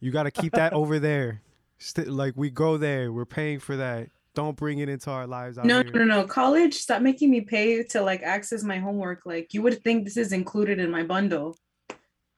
You 0.00 0.10
gotta 0.10 0.30
keep 0.30 0.52
that 0.52 0.72
over 0.72 0.98
there. 0.98 1.42
St- 1.78 2.08
like 2.08 2.34
we 2.36 2.50
go 2.50 2.76
there. 2.76 3.12
We're 3.12 3.24
paying 3.24 3.58
for 3.58 3.76
that. 3.76 4.08
Don't 4.34 4.56
bring 4.56 4.78
it 4.78 4.88
into 4.88 5.10
our 5.10 5.26
lives 5.26 5.58
out 5.58 5.64
No, 5.64 5.82
here. 5.82 5.92
no, 5.92 6.04
no. 6.04 6.24
College, 6.24 6.74
stop 6.74 7.02
making 7.02 7.30
me 7.30 7.40
pay 7.40 7.82
to 7.82 8.02
like 8.02 8.22
access 8.22 8.62
my 8.62 8.78
homework. 8.78 9.26
Like 9.26 9.52
you 9.54 9.62
would 9.62 9.82
think 9.82 10.04
this 10.04 10.16
is 10.16 10.32
included 10.32 10.78
in 10.78 10.90
my 10.90 11.02
bundle. 11.02 11.56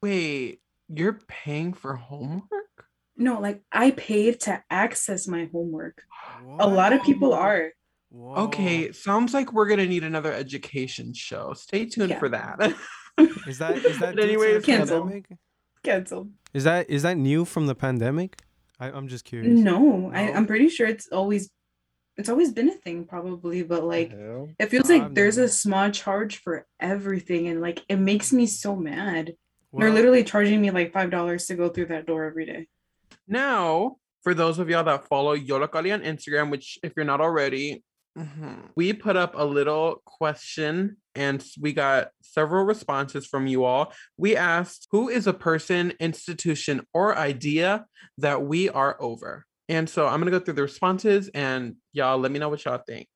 Wait, 0.02 0.60
you're 0.88 1.18
paying 1.28 1.72
for 1.74 1.94
homework? 1.96 2.86
No, 3.16 3.38
like 3.40 3.62
I 3.70 3.90
paid 3.90 4.40
to 4.40 4.62
access 4.70 5.28
my 5.28 5.48
homework. 5.52 6.02
A 6.58 6.66
lot 6.66 6.92
of 6.94 7.02
people 7.02 7.30
What? 7.30 7.40
are. 7.40 7.72
Okay, 8.14 8.90
sounds 8.92 9.34
like 9.34 9.52
we're 9.52 9.68
gonna 9.68 9.86
need 9.86 10.02
another 10.04 10.32
education 10.32 11.12
show. 11.12 11.52
Stay 11.52 11.84
tuned 11.84 12.10
Yeah. 12.10 12.18
for 12.18 12.28
that. 12.30 12.74
Is 13.46 13.58
that 13.58 13.76
is 13.76 13.98
that 13.98 14.14
But 14.16 14.16
due 14.16 14.22
to 14.22 14.22
anyways, 14.22 14.64
Cancel. 14.64 15.00
pandemic? 15.02 15.26
Cancelled. 16.52 16.56
Is 16.56 16.64
that 16.64 16.90
is 16.90 17.02
that 17.02 17.16
new 17.16 17.44
from 17.44 17.66
the 17.66 17.74
pandemic? 17.74 18.40
I, 18.78 18.90
I'm 18.90 19.08
just 19.08 19.24
curious. 19.24 19.58
No, 19.58 20.10
I, 20.14 20.26
No? 20.26 20.32
I'm 20.32 20.46
pretty 20.46 20.68
sure 20.68 20.86
it's 20.86 21.08
always 21.12 21.50
it's 22.16 22.28
always 22.28 22.52
been 22.52 22.68
a 22.68 22.74
thing 22.74 23.04
probably, 23.04 23.62
but 23.62 23.84
like 23.84 24.12
it 24.58 24.66
feels 24.66 24.88
like 24.88 25.02
I've 25.02 25.14
there's 25.14 25.36
never- 25.36 25.46
a 25.46 25.48
small 25.50 25.90
charge 25.90 26.38
for 26.38 26.66
everything 26.80 27.48
and 27.48 27.60
like 27.60 27.84
it 27.88 27.96
makes 27.96 28.32
me 28.32 28.46
so 28.46 28.76
mad. 28.76 29.32
They're 29.72 29.92
literally 29.92 30.24
charging 30.24 30.60
me 30.60 30.70
like 30.72 30.92
five 30.92 31.10
dollars 31.10 31.46
to 31.46 31.54
go 31.54 31.68
through 31.68 31.86
that 31.86 32.06
door 32.06 32.24
every 32.24 32.44
day. 32.46 32.66
Now, 33.28 33.96
for 34.22 34.34
those 34.34 34.58
of 34.58 34.68
y'all 34.68 34.84
that 34.84 35.06
follow 35.06 35.36
Yollocalli 35.36 35.94
on 35.94 36.00
Instagram, 36.02 36.50
which 36.50 36.78
if 36.82 36.92
you're 36.96 37.04
not 37.04 37.20
already, 37.20 37.84
mhm, 38.20 38.56
we 38.76 38.92
put 38.92 39.16
up 39.16 39.34
a 39.36 39.44
little 39.44 40.02
question 40.04 40.96
and 41.14 41.44
we 41.60 41.72
got 41.72 42.10
several 42.22 42.64
responses 42.64 43.26
from 43.26 43.46
you 43.46 43.64
all. 43.64 43.92
We 44.16 44.36
asked, 44.36 44.86
who 44.90 45.08
is 45.08 45.26
a 45.26 45.32
person, 45.32 45.92
institution, 46.00 46.82
or 46.94 47.16
idea 47.16 47.86
that 48.18 48.42
we 48.42 48.68
are 48.68 48.96
over? 49.00 49.46
And 49.68 49.88
so 49.88 50.06
I'm 50.06 50.20
going 50.20 50.32
to 50.32 50.38
go 50.38 50.44
through 50.44 50.54
the 50.54 50.62
responses 50.62 51.30
and 51.34 51.76
y'all 51.92 52.18
let 52.18 52.30
me 52.32 52.38
know 52.38 52.48
what 52.48 52.64
y'all 52.64 52.82
think. 52.86 53.08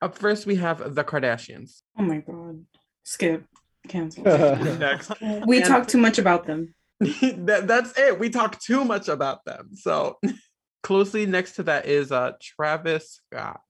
Up 0.00 0.16
first, 0.16 0.46
we 0.46 0.56
have 0.56 0.94
the 0.94 1.02
Kardashians. 1.04 1.82
Oh 1.98 2.02
my 2.02 2.18
god. 2.18 2.64
Skip. 3.04 3.44
Cancel. 3.88 4.22
Next. 4.78 5.10
we 5.46 5.58
And- 5.58 5.66
talk 5.66 5.88
too 5.88 5.98
much 5.98 6.18
about 6.18 6.46
them. 6.46 6.74
that, 7.00 7.64
that's 7.66 7.96
it. 7.98 8.18
We 8.18 8.28
talk 8.28 8.58
too 8.60 8.84
much 8.84 9.08
about 9.08 9.44
them. 9.44 9.70
So 9.74 10.18
closely 10.82 11.26
next 11.26 11.52
to 11.56 11.62
that 11.64 11.86
is 11.86 12.12
uh 12.12 12.32
Travis 12.40 13.20
Scott. 13.32 13.60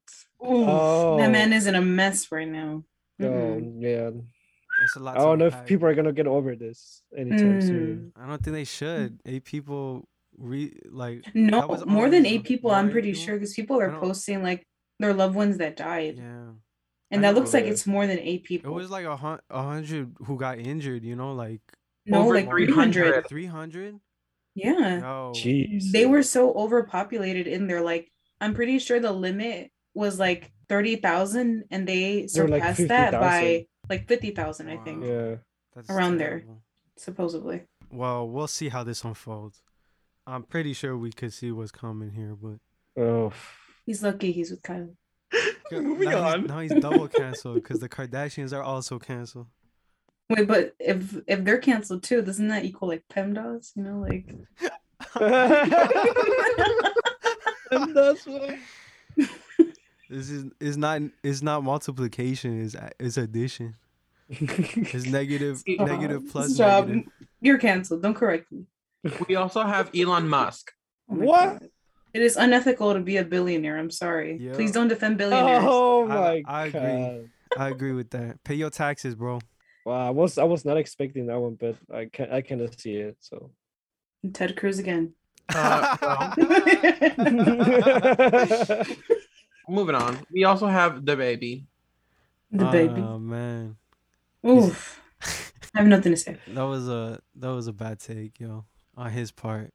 Ooh, 0.43 0.65
Oh. 0.67 1.17
that 1.17 1.31
man 1.31 1.53
is 1.53 1.67
in 1.67 1.75
a 1.75 1.81
mess 1.81 2.31
right 2.31 2.47
now. 2.47 2.83
Oh 3.21 3.25
Mm-mm. 3.25 3.75
man. 3.81 4.27
That's 4.79 4.95
a 4.95 4.99
lot. 4.99 5.17
I 5.17 5.19
don't 5.19 5.39
know 5.39 5.47
if 5.47 5.65
people 5.65 5.87
are 5.87 5.93
gonna 5.95 6.13
get 6.13 6.27
over 6.27 6.55
this 6.55 7.03
anytime 7.15 7.59
Mm. 7.59 7.63
soon. 7.63 8.13
I 8.15 8.27
don't 8.27 8.41
think 8.41 8.53
they 8.53 8.63
should. 8.63 9.19
Eight 9.25 9.43
people 9.43 10.07
re 10.37 10.71
like 10.89 11.25
No, 11.35 11.59
That 11.59 11.69
was 11.69 11.85
more 11.85 12.09
than 12.09 12.25
eight 12.25 12.45
people. 12.45 12.71
I'm 12.71 12.89
pretty 12.89 13.11
people? 13.11 13.25
sure 13.25 13.35
because 13.35 13.53
people 13.53 13.79
are 13.79 13.99
posting 13.99 14.41
like 14.41 14.65
their 14.99 15.13
loved 15.13 15.35
ones 15.35 15.57
that 15.57 15.75
died, 15.75 16.15
yeah. 16.17 16.51
and 17.11 17.25
I 17.25 17.31
that 17.31 17.35
looks 17.35 17.51
know. 17.53 17.59
like 17.59 17.67
it's 17.69 17.85
more 17.87 18.07
than 18.07 18.19
eight 18.19 18.43
people. 18.45 18.71
It 18.71 18.75
was 18.75 18.89
like 18.89 19.05
a 19.05 19.17
hun- 19.17 19.39
a 19.49 19.61
hundred 19.63 20.15
who 20.25 20.37
got 20.37 20.59
injured. 20.59 21.03
You 21.03 21.15
know, 21.17 21.33
like 21.33 21.61
no, 22.05 22.21
over 22.23 22.33
like 22.35 22.47
300. 22.49 22.93
300. 23.25 23.27
three 23.27 23.45
hundred. 23.47 23.99
Yeah, 24.55 24.99
No. 24.99 25.31
Jeez. 25.35 25.91
they 25.91 26.05
were 26.05 26.23
so 26.23 26.53
overpopulated 26.53 27.47
in 27.47 27.67
there. 27.67 27.81
Like, 27.81 28.11
I'm 28.41 28.53
pretty 28.53 28.79
sure 28.79 28.99
the 28.99 29.11
limit 29.11 29.71
was 29.99 30.17
like 30.17 30.51
thirty 30.69 30.95
thousand, 30.95 31.65
and 31.71 31.85
they 31.87 32.25
They 32.33 32.41
were, 32.41 32.47
like, 32.47 32.63
surpassed 32.63 32.87
that 32.87 33.11
by 33.11 33.67
like 33.89 34.07
fifty 34.07 34.31
thousand, 34.31 34.69
I 34.69 34.77
think, 34.77 35.03
Yeah. 35.03 35.35
That's 35.75 35.89
around 35.89 36.17
there. 36.17 36.43
supposedly. 36.97 37.63
Well, 37.91 38.27
we'll 38.27 38.47
see 38.47 38.69
how 38.69 38.83
this 38.83 39.03
unfolds. 39.03 39.61
I'm 40.25 40.43
pretty 40.43 40.73
sure 40.73 40.95
we 40.97 41.11
could 41.11 41.33
see 41.33 41.51
what's 41.51 41.71
coming 41.71 42.11
here, 42.11 42.35
but 42.35 42.57
Oh. 43.01 43.33
He's 43.85 44.01
lucky 44.03 44.31
he's 44.31 44.51
with 44.51 44.61
Kyle. 44.63 44.89
Moving 45.71 46.09
now 46.09 46.21
on. 46.23 46.41
He's, 46.41 46.49
now 46.49 46.59
he's 46.59 46.73
double 46.75 47.07
canceled 47.21 47.55
because 47.55 47.79
the 47.79 47.89
Kardashians 47.89 48.53
are 48.53 48.63
also 48.63 48.99
canceled. 48.99 49.47
Wait, 50.29 50.47
but 50.47 50.75
if 50.79 51.15
if 51.27 51.43
they're 51.43 51.57
canceled 51.57 52.03
too, 52.03 52.21
doesn't 52.21 52.47
that 52.49 52.63
equal 52.65 52.87
like 52.89 53.03
PEMDAS? 53.11 53.71
You 53.75 53.83
know, 53.83 53.97
like 53.99 54.25
and 57.71 57.95
that's 57.95 58.25
why. 58.25 58.59
This 60.09 60.29
is 60.29 60.45
is 60.59 60.77
not 60.77 61.01
is 61.23 61.41
not 61.43 61.63
multiplication. 61.63 62.61
It's 62.63 62.75
is 62.99 63.17
addition. 63.17 63.75
it's 64.29 65.05
negative 65.19 65.59
See- 65.59 65.77
negative 65.77 66.23
Uh, 66.27 66.31
plus 66.31 66.53
stop. 66.55 66.87
negative. 66.87 67.11
You're 67.41 67.57
canceled. 67.59 68.01
Don't 68.01 68.15
correct 68.15 68.51
me. 68.51 68.65
We 69.27 69.35
also 69.35 69.61
have 69.63 69.89
Elon 69.95 70.27
Musk. 70.27 70.71
Oh 71.09 71.15
What? 71.15 71.59
God. 71.59 71.69
It 72.13 72.21
is 72.23 72.35
unethical 72.37 72.93
to 72.95 72.99
be 73.01 73.17
a 73.17 73.23
billionaire. 73.23 73.77
I'm 73.77 73.91
sorry. 73.91 74.37
Yeah. 74.41 74.53
Please 74.53 74.71
don't 74.71 74.87
defend 74.87 75.17
billionaires. 75.19 75.63
Oh 75.65 76.05
I- 76.09 76.15
my 76.15 76.43
I 76.47 76.65
agree. 76.67 76.79
god. 76.81 77.29
I 77.57 77.69
agree 77.69 77.91
with 77.93 78.09
that. 78.11 78.43
Pay 78.43 78.55
your 78.55 78.69
taxes, 78.71 79.13
bro. 79.15 79.39
Wow, 79.85 80.07
I 80.07 80.09
was 80.09 80.37
I 80.37 80.43
was 80.43 80.65
not 80.65 80.77
expecting 80.77 81.27
that 81.27 81.39
one, 81.39 81.55
but 81.59 81.75
I 81.93 82.05
can 82.11 82.29
I 82.31 82.41
kind 82.41 82.61
of 82.61 82.73
see 82.79 82.95
it. 82.95 83.17
So. 83.21 83.51
Ted 84.33 84.55
Cruz 84.57 84.79
again. 84.79 85.13
Uh, 85.53 85.97
well, 86.01 86.33
moving 89.69 89.95
on. 89.95 90.19
We 90.31 90.43
also 90.43 90.67
have 90.67 91.01
DaBaby. 91.01 91.65
The 92.51 92.65
baby. 92.65 93.01
Oh 93.01 93.19
man, 93.19 93.75
Oof. 94.45 95.01
I 95.75 95.79
have 95.79 95.87
nothing 95.87 96.13
to 96.13 96.17
say. 96.17 96.37
that 96.47 96.63
was 96.63 96.87
a 96.89 97.19
that 97.35 97.49
was 97.49 97.67
a 97.67 97.73
bad 97.73 97.99
take, 97.99 98.39
yo, 98.39 98.65
on 98.97 99.11
his 99.11 99.31
part. 99.31 99.71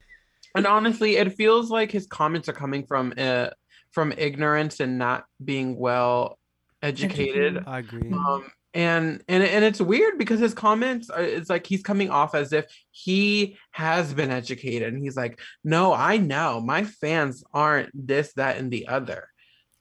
And 0.56 0.66
honestly, 0.66 1.16
it 1.16 1.34
feels 1.34 1.70
like 1.70 1.90
his 1.92 2.06
comments 2.06 2.48
are 2.48 2.52
coming 2.52 2.84
from 2.84 3.14
uh 3.16 3.50
from 3.92 4.12
ignorance 4.16 4.80
and 4.80 4.98
not 4.98 5.24
being 5.44 5.76
well 5.76 6.38
educated. 6.82 7.56
Educated. 7.56 7.64
I 7.66 7.78
agree. 7.78 8.12
Um 8.12 8.50
and 8.74 9.22
and 9.28 9.44
and 9.44 9.64
it's 9.64 9.80
weird 9.80 10.18
because 10.18 10.40
his 10.40 10.52
comments 10.52 11.08
are, 11.08 11.22
it's 11.22 11.48
like 11.48 11.64
he's 11.64 11.82
coming 11.82 12.10
off 12.10 12.34
as 12.34 12.52
if 12.52 12.66
he 12.90 13.56
has 13.70 14.12
been 14.12 14.30
educated 14.32 14.92
and 14.92 15.00
he's 15.00 15.16
like 15.16 15.38
no 15.62 15.94
i 15.94 16.16
know 16.16 16.60
my 16.60 16.82
fans 16.82 17.44
aren't 17.52 17.88
this 17.94 18.32
that 18.34 18.56
and 18.56 18.72
the 18.72 18.88
other 18.88 19.28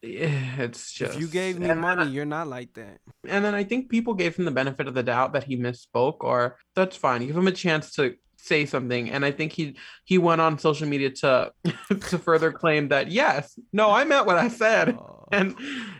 it's 0.03 0.91
just 0.91 1.15
If 1.15 1.21
you 1.21 1.27
gave 1.27 1.57
me 1.59 1.69
and 1.69 1.79
money, 1.79 2.09
you're 2.11 2.25
not 2.25 2.47
like 2.47 2.73
that. 2.73 2.97
and 3.27 3.43
then 3.43 3.55
I 3.55 3.63
think 3.63 3.89
people 3.89 4.13
gave 4.13 4.35
him 4.35 4.45
the 4.45 4.51
benefit 4.51 4.87
of 4.87 4.93
the 4.93 5.03
doubt 5.03 5.33
that 5.33 5.45
he 5.45 5.57
misspoke, 5.57 6.17
or 6.19 6.57
that's 6.75 6.97
fine. 6.97 7.25
Give 7.25 7.37
him 7.37 7.47
a 7.47 7.51
chance 7.51 7.91
to 7.93 8.15
say 8.37 8.65
something. 8.65 9.09
And 9.09 9.23
I 9.23 9.31
think 9.31 9.53
he 9.53 9.77
he 10.03 10.17
went 10.17 10.41
on 10.41 10.59
social 10.59 10.87
media 10.87 11.09
to 11.11 11.51
to 12.09 12.17
further 12.19 12.51
claim 12.51 12.89
that 12.89 13.09
yes, 13.09 13.57
no, 13.71 13.89
I 13.89 14.03
meant 14.03 14.25
what 14.25 14.37
I 14.37 14.49
said, 14.49 14.89
Oh, 14.97 15.25
and 15.31 15.55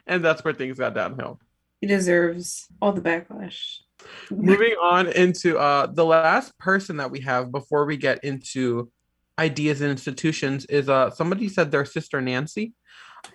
and 0.06 0.24
that's 0.24 0.44
where 0.44 0.54
things 0.54 0.78
got 0.78 0.94
downhill. 0.94 1.40
He 1.80 1.88
deserves 1.88 2.66
all 2.82 2.92
the 2.94 3.02
backlash. 3.02 3.78
Moving 4.30 4.76
on 4.82 5.08
into 5.08 5.58
uh 5.58 5.88
the 5.88 6.04
last 6.06 6.58
person 6.60 6.98
that 6.98 7.10
we 7.10 7.22
have 7.22 7.52
before 7.54 7.86
we 7.86 7.96
get 7.96 8.22
into 8.26 8.92
ideas 9.40 9.80
and 9.80 9.90
institutions 9.92 10.66
is 10.66 10.90
uh 10.90 11.10
somebody 11.10 11.48
said 11.48 11.72
their 11.72 11.86
sister 11.86 12.20
Nancy. 12.20 12.74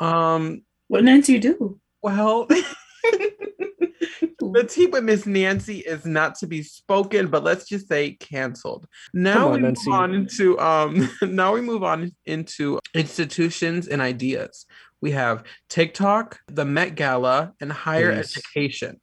Um 0.01 0.63
What 0.89 1.05
Nancy 1.05 1.39
do? 1.39 1.81
well 2.03 2.47
the 4.41 4.65
tea 4.69 4.87
with 4.87 5.05
Miss 5.05 5.27
Nancy 5.27 5.79
is 5.81 6.05
not 6.07 6.35
to 6.37 6.47
be 6.47 6.63
spoken, 6.63 7.29
but 7.29 7.45
let's 7.45 7.69
just 7.69 7.89
say 7.89 8.13
canceled. 8.13 8.87
Now 9.13 9.49
on, 9.49 9.55
we 9.55 9.61
Nancy. 9.61 9.91
move 9.91 10.01
on 10.01 10.15
into 10.15 10.59
um 10.61 11.09
now 11.23 11.53
we 11.55 11.61
move 11.61 11.83
on 11.83 12.13
into 12.27 12.79
institutions 12.95 13.89
and 13.89 14.01
ideas. 14.01 14.67
We 15.01 15.11
have 15.13 15.45
TikTok, 15.69 16.41
the 16.49 16.65
Met 16.65 16.95
Gala, 16.97 17.53
and 17.61 17.71
higher 17.71 18.11
Yes. 18.13 18.37
education. 18.37 19.01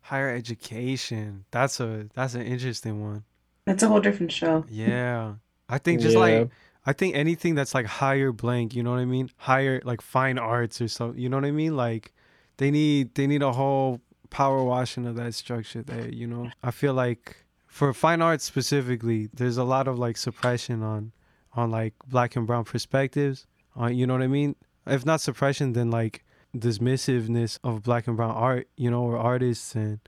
higher 0.00 0.30
education. 0.34 1.44
That's 1.50 1.80
a 1.80 2.08
that's 2.14 2.34
an 2.34 2.42
interesting 2.42 3.02
one. 3.02 3.24
That's 3.66 3.82
a 3.82 3.88
whole 3.88 4.00
different 4.00 4.32
show. 4.32 4.64
Yeah, 4.70 5.34
I 5.68 5.78
think 5.78 6.00
just 6.00 6.16
Yeah. 6.16 6.20
like 6.20 6.48
I 6.88 6.94
think 6.94 7.14
anything 7.14 7.54
that's 7.54 7.74
like 7.74 7.84
higher 7.84 8.32
blank, 8.32 8.74
you 8.74 8.82
know 8.82 8.92
what 8.92 9.00
I 9.00 9.04
mean? 9.04 9.30
Higher 9.36 9.82
like 9.84 10.00
fine 10.00 10.38
arts 10.38 10.80
or 10.80 10.88
something, 10.88 11.20
you 11.20 11.28
know 11.28 11.36
what 11.36 11.44
I 11.44 11.50
mean? 11.50 11.76
Like 11.76 12.14
they 12.56 12.70
need 12.70 13.14
they 13.14 13.26
need 13.26 13.42
a 13.42 13.52
whole 13.52 14.00
power 14.30 14.64
washing 14.64 15.04
of 15.04 15.14
that 15.16 15.34
structure 15.34 15.82
there, 15.82 16.08
you 16.08 16.26
know? 16.26 16.50
I 16.62 16.70
feel 16.70 16.94
like 16.94 17.44
for 17.66 17.92
fine 17.92 18.22
arts 18.22 18.44
specifically, 18.44 19.28
there's 19.34 19.58
a 19.58 19.64
lot 19.64 19.86
of 19.86 19.98
like 19.98 20.16
suppression 20.16 20.82
on 20.82 21.12
on 21.52 21.70
like 21.70 21.92
black 22.06 22.36
and 22.36 22.46
brown 22.46 22.64
perspectives. 22.64 23.46
On 23.76 23.94
you 23.94 24.06
know 24.06 24.14
what 24.14 24.22
I 24.22 24.28
mean? 24.28 24.56
If 24.86 25.04
not 25.04 25.20
suppression, 25.20 25.74
then 25.74 25.90
like 25.90 26.24
dismissiveness 26.56 27.58
of 27.62 27.82
black 27.82 28.06
and 28.06 28.16
brown 28.16 28.34
art, 28.34 28.66
you 28.78 28.90
know, 28.90 29.02
or 29.02 29.18
artists 29.18 29.74
and 29.74 30.00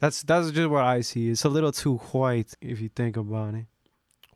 that's 0.00 0.24
that's 0.24 0.50
just 0.50 0.70
what 0.70 0.82
I 0.82 1.02
see. 1.02 1.30
It's 1.30 1.44
a 1.44 1.48
little 1.48 1.70
too 1.70 1.98
white 1.98 2.52
if 2.60 2.80
you 2.80 2.88
think 2.88 3.16
about 3.16 3.54
it. 3.54 3.66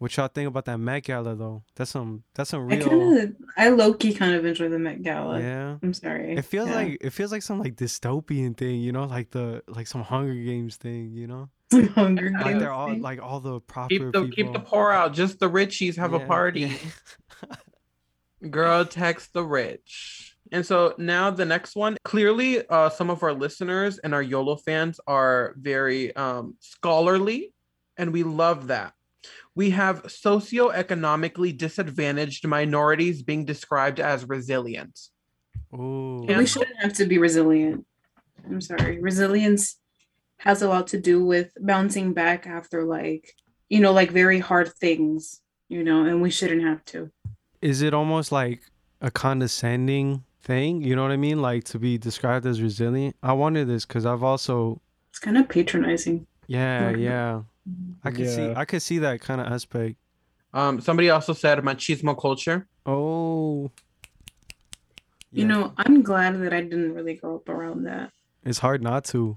What 0.01 0.17
y'all 0.17 0.29
think 0.29 0.49
about 0.49 0.65
that 0.65 0.79
Met 0.79 1.05
Gala 1.05 1.35
though? 1.37 1.63
That's 1.77 1.91
some 1.91 2.25
that's 2.35 2.49
some 2.51 2.63
I 2.63 2.77
real 2.77 2.89
kind 2.89 3.19
of, 3.21 3.37
I 3.59 3.69
low 3.69 3.93
key 3.93 4.15
kind 4.15 4.35
of 4.35 4.45
enjoy 4.47 4.69
the 4.71 4.79
Met 4.79 5.03
Gala. 5.03 5.39
yeah. 5.41 5.77
I'm 5.83 5.93
sorry. 5.93 6.37
It 6.37 6.47
feels 6.47 6.69
Yeah. 6.71 6.75
like 6.75 6.99
it 7.03 7.11
feels 7.11 7.31
like 7.33 7.43
some 7.43 7.59
like 7.61 7.77
dystopian 7.77 8.57
thing, 8.57 8.81
you 8.81 8.93
know, 8.93 9.05
like 9.05 9.31
the 9.31 9.63
like 9.69 9.87
some 9.87 10.01
Hunger 10.03 10.33
Games 10.35 10.77
thing, 10.77 11.13
you 11.13 11.27
know. 11.27 11.51
some 11.71 11.89
Hunger 11.89 12.31
Like 12.33 12.45
Games 12.47 12.61
they're 12.61 12.73
all 12.73 12.97
like 12.99 13.21
all 13.23 13.41
the 13.41 13.61
proper 13.61 13.89
Keep 13.91 14.01
the 14.13 14.23
people. 14.25 14.29
keep 14.31 14.53
the 14.55 14.61
poor 14.61 14.91
out. 14.91 15.13
Just 15.13 15.39
the 15.39 15.51
richies 15.51 15.97
have 15.97 16.15
a 16.15 16.21
party. 16.21 16.73
Girl, 18.51 18.87
text 18.87 19.35
the 19.35 19.45
rich. 19.45 20.35
And 20.51 20.65
so 20.65 20.95
now 20.97 21.31
the 21.31 21.45
next 21.45 21.77
one. 21.77 21.99
Clearly, 22.05 22.67
uh, 22.69 22.89
some 22.89 23.11
of 23.11 23.23
our 23.23 23.35
listeners 23.35 23.99
and 23.99 24.15
our 24.15 24.23
YOLO 24.23 24.57
fans 24.57 24.99
are 25.07 25.55
very 25.59 26.17
um, 26.17 26.57
scholarly, 26.61 27.53
and 27.99 28.13
we 28.15 28.23
love 28.23 28.69
that. 28.69 28.95
We 29.61 29.69
have 29.83 30.05
socioeconomically 30.05 31.55
disadvantaged 31.59 32.47
minorities 32.49 33.23
being 33.23 33.45
described 33.45 34.01
as 34.01 34.27
resilient. 34.27 34.99
Ooh. 35.75 36.25
But 36.27 36.39
we 36.39 36.47
shouldn't 36.47 36.81
have 36.81 36.95
to 36.95 37.05
be 37.05 37.19
resilient. 37.19 37.85
I'm 38.49 38.63
sorry. 38.63 38.99
Resilience 39.03 39.77
has 40.39 40.63
a 40.63 40.69
lot 40.69 40.87
to 40.89 40.99
do 40.99 41.23
with 41.23 41.53
bouncing 41.61 42.15
back 42.15 42.47
after 42.47 42.85
like, 42.85 43.35
you 43.69 43.81
know, 43.81 43.93
like 43.93 44.11
very 44.13 44.39
hard 44.39 44.73
things, 44.77 45.43
you 45.69 45.85
know, 45.85 46.07
and 46.07 46.23
we 46.23 46.31
shouldn't 46.31 46.63
have 46.63 46.83
to. 46.87 47.11
Is 47.61 47.83
it 47.83 47.93
almost 47.93 48.33
like 48.33 48.63
a 49.03 49.11
condescending 49.11 50.25
thing? 50.41 50.81
You 50.81 50.97
know 50.97 51.03
what 51.03 51.13
I 51.13 51.19
mean? 51.19 51.43
Like 51.43 51.65
to 51.65 51.79
be 51.79 51.99
described 51.99 52.47
as 52.47 52.63
resilient? 52.63 53.15
I 53.23 53.35
wonder 53.35 53.67
this 53.67 53.85
because 53.85 54.07
I've 54.07 54.23
also, 54.23 54.81
It's 55.11 55.19
kind 55.19 55.37
of 55.37 55.51
patronizing. 55.51 56.27
yeah, 56.47 56.93
Mhm. 56.93 57.01
yeah. 57.03 57.43
I 58.05 58.11
could 58.11 58.29
see, 58.31 58.53
I 58.55 58.65
could 58.65 58.83
see 58.83 58.99
that 58.99 59.21
kind 59.21 59.41
of 59.41 59.47
aspect. 59.53 59.97
Um, 60.53 60.81
somebody 60.81 61.11
also 61.11 61.33
said 61.33 61.59
machismo 61.61 62.21
culture. 62.21 62.67
Oh. 62.87 63.71
You 65.33 65.45
know, 65.45 65.73
I'm 65.77 66.03
glad 66.03 66.41
that 66.43 66.53
I 66.53 66.61
didn't 66.63 66.95
really 66.95 67.15
grow 67.15 67.37
up 67.37 67.49
around 67.49 67.85
that. 67.85 68.11
it's 68.45 68.59
hard 68.59 68.83
not 68.83 69.05
to. 69.05 69.37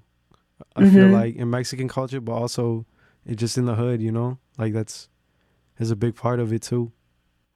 I 0.75 0.89
feel 0.89 1.09
Mhm. 1.09 1.11
like 1.11 1.35
in 1.35 1.49
Mexican 1.49 1.87
culture, 1.87 2.21
but 2.21 2.31
also 2.33 2.85
it 3.25 3.35
just 3.35 3.57
in 3.57 3.65
the 3.65 3.75
hood, 3.75 4.01
you 4.01 4.11
know, 4.11 4.37
like 4.57 4.73
that's 4.73 5.09
is 5.77 5.91
a 5.91 5.95
big 5.95 6.15
part 6.15 6.39
of 6.39 6.51
it 6.53 6.61
too. 6.63 6.91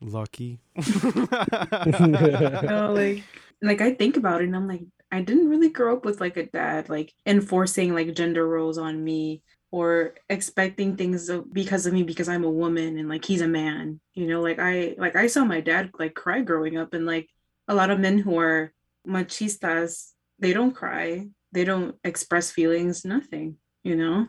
Lucky. 0.01 0.59
No, 0.75 0.75
like 2.93 3.23
like 3.61 3.81
I 3.81 3.93
think 3.95 4.17
about 4.17 4.41
it 4.41 4.45
and 4.45 4.55
I'm 4.55 4.67
like, 4.67 4.83
I 5.11 5.21
didn't 5.21 5.49
really 5.49 5.69
grow 5.69 5.95
up 5.95 6.05
with 6.05 6.21
like 6.21 6.37
a 6.37 6.45
dad 6.45 6.89
like 6.89 7.13
enforcing 7.25 7.95
like 7.95 8.13
gender 8.13 8.47
roles 8.47 8.77
on 8.77 9.03
me 9.03 9.41
or 9.71 10.15
expecting 10.30 10.95
things 10.95 11.30
because 11.51 11.86
of 11.86 11.93
me 11.93 12.03
because 12.03 12.30
I'm 12.30 12.43
a 12.43 12.49
woman 12.49 12.97
and 12.97 13.10
like 13.10 13.25
he's 13.25 13.41
a 13.41 13.47
man. 13.47 13.99
You 14.13 14.27
know, 14.27 14.41
like 14.41 14.60
I 14.60 14.95
like 14.97 15.15
I 15.15 15.27
saw 15.27 15.43
my 15.43 15.62
dad 15.62 15.91
like 15.99 16.15
cry 16.15 16.41
growing 16.41 16.77
up 16.77 16.93
and 16.93 17.06
like 17.06 17.30
a 17.67 17.75
lot 17.75 17.89
of 17.89 17.99
men 17.99 18.17
who 18.17 18.39
are 18.39 18.71
machistas, 19.08 20.12
they 20.39 20.53
don't 20.53 20.73
cry. 20.73 21.27
They 21.51 21.63
don't 21.63 21.95
express 22.03 22.51
feelings, 22.51 23.06
nothing, 23.06 23.58
you 23.84 23.95
know? 23.95 24.27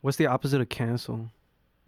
What's 0.00 0.16
the 0.16 0.26
opposite 0.26 0.60
of 0.60 0.68
cancel? 0.68 1.30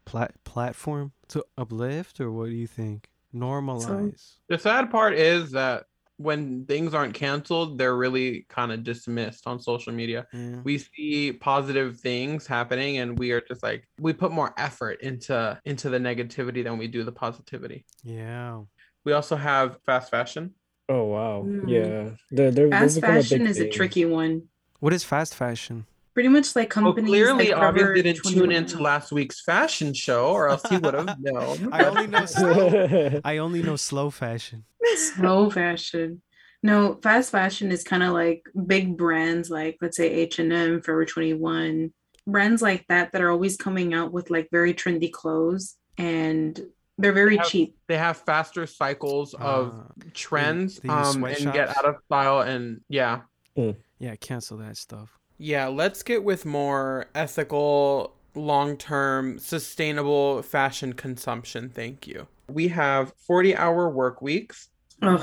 Plat 0.05 0.33
platform 0.44 1.12
to 1.29 1.44
uplift, 1.57 2.20
or 2.20 2.31
what 2.31 2.46
do 2.46 2.53
you 2.53 2.66
think? 2.66 3.09
Normalize. 3.35 4.35
The 4.48 4.59
sad 4.59 4.90
part 4.90 5.14
is 5.14 5.53
that 5.53 5.87
when 6.16 6.64
things 6.66 6.94
aren't 6.94 7.14
canceled, 7.14 7.79
they're 7.79 7.96
really 7.96 8.46
kind 8.48 8.70
of 8.72 8.85
dismissed 8.85 9.46
on 9.46 9.61
social 9.61 9.92
media. 9.92 10.27
yeah. 10.33 10.61
We 10.62 10.79
see 10.79 11.33
positive 11.33 11.98
things 11.98 12.46
happening 12.46 12.98
and 12.98 13.18
we 13.18 13.33
are 13.33 13.40
just 13.40 13.62
like 13.62 13.88
we 13.98 14.12
put 14.12 14.31
more 14.33 14.55
effort 14.57 15.00
into 15.00 15.59
into 15.64 15.90
the 15.90 15.98
negativity 15.98 16.62
than 16.62 16.79
we 16.79 16.88
do 16.88 17.03
the 17.05 17.12
positivity. 17.12 17.85
yeah. 18.03 18.61
We 19.05 19.12
also 19.12 19.37
have 19.37 19.79
fast 19.85 20.11
fashion. 20.11 20.55
Oh 20.88 21.05
wow. 21.05 21.44
Mm. 21.46 21.68
Yeah. 21.68 22.11
They're, 22.31 22.50
they're, 22.50 22.70
Fast 22.70 22.83
those 22.83 22.96
a 22.96 23.00
big 23.00 23.11
fashion 23.11 23.46
is 23.46 23.59
a 23.61 23.68
tricky 23.68 24.05
one. 24.07 24.44
What 24.81 24.92
is 24.92 25.05
fast 25.05 25.35
fashion? 25.35 25.87
Pretty 26.14 26.29
much 26.29 26.55
like 26.55 26.74
Well, 26.77 26.85
companies. 26.87 27.09
clearly, 27.11 27.48
like 27.50 27.57
August 27.59 27.94
didn't 27.94 28.22
tune 28.24 28.53
into 28.53 28.81
last 28.81 29.11
week's 29.12 29.40
fashion 29.42 29.92
show, 29.92 30.29
or 30.29 30.48
else 30.48 30.62
he 30.70 30.77
would 30.79 30.94
have 30.94 31.18
known. 31.20 31.72
I 31.72 31.85
only 31.85 32.07
know 32.07 32.24
slow. 32.24 33.20
I 33.24 33.38
only 33.38 33.62
know 33.62 33.77
slow 33.77 34.11
fashion. 34.11 34.64
slow 35.16 35.50
fashion 35.50 36.22
no 36.62 36.98
fast 37.03 37.31
fashion 37.31 37.70
is 37.72 37.83
kind 37.85 38.03
of 38.03 38.12
like 38.14 38.42
big 38.66 38.96
brands 38.96 39.50
like 39.50 39.77
let's 39.83 39.96
say 39.98 40.09
h&m 40.11 40.81
forever 40.81 41.05
21 41.05 41.92
brands 42.27 42.62
like 42.62 42.87
that 42.88 43.12
that 43.12 43.20
are 43.20 43.31
always 43.31 43.57
coming 43.59 43.92
out 43.92 44.12
with 44.12 44.31
like 44.31 44.48
very 44.50 44.72
trendy 44.72 45.11
clothes 45.12 45.77
and 45.98 46.59
they're 46.96 47.12
very 47.12 47.37
Have- 47.37 47.48
cheap 47.48 47.77
They 47.87 47.98
have 47.98 48.16
faster 48.18 48.66
cycles 48.66 49.35
of 49.35 49.74
Uh, 49.74 50.05
trends 50.14 50.79
they 50.81 50.88
use 50.88 51.16
um 51.16 51.24
and 51.24 51.53
get 51.53 51.68
out 51.77 51.85
of 51.85 51.96
style 52.07 52.40
and 52.40 52.81
yeah. 52.88 53.22
yeah, 53.98 54.16
cancel 54.16 54.57
that 54.59 54.77
stuff. 54.79 55.11
Yeah, 55.44 55.66
let's 55.66 56.02
get 56.02 56.24
with 56.24 56.46
more 56.46 57.04
ethical, 57.14 58.14
long-term, 58.35 59.38
sustainable 59.38 60.40
fashion 60.40 60.94
consumption. 60.94 61.68
Thank 61.68 62.07
you. 62.07 62.26
We 62.48 62.68
have 62.68 63.12
40-hour 63.28 63.90
work 63.90 64.22
weeks 64.22 64.68
Ugh, 65.02 65.20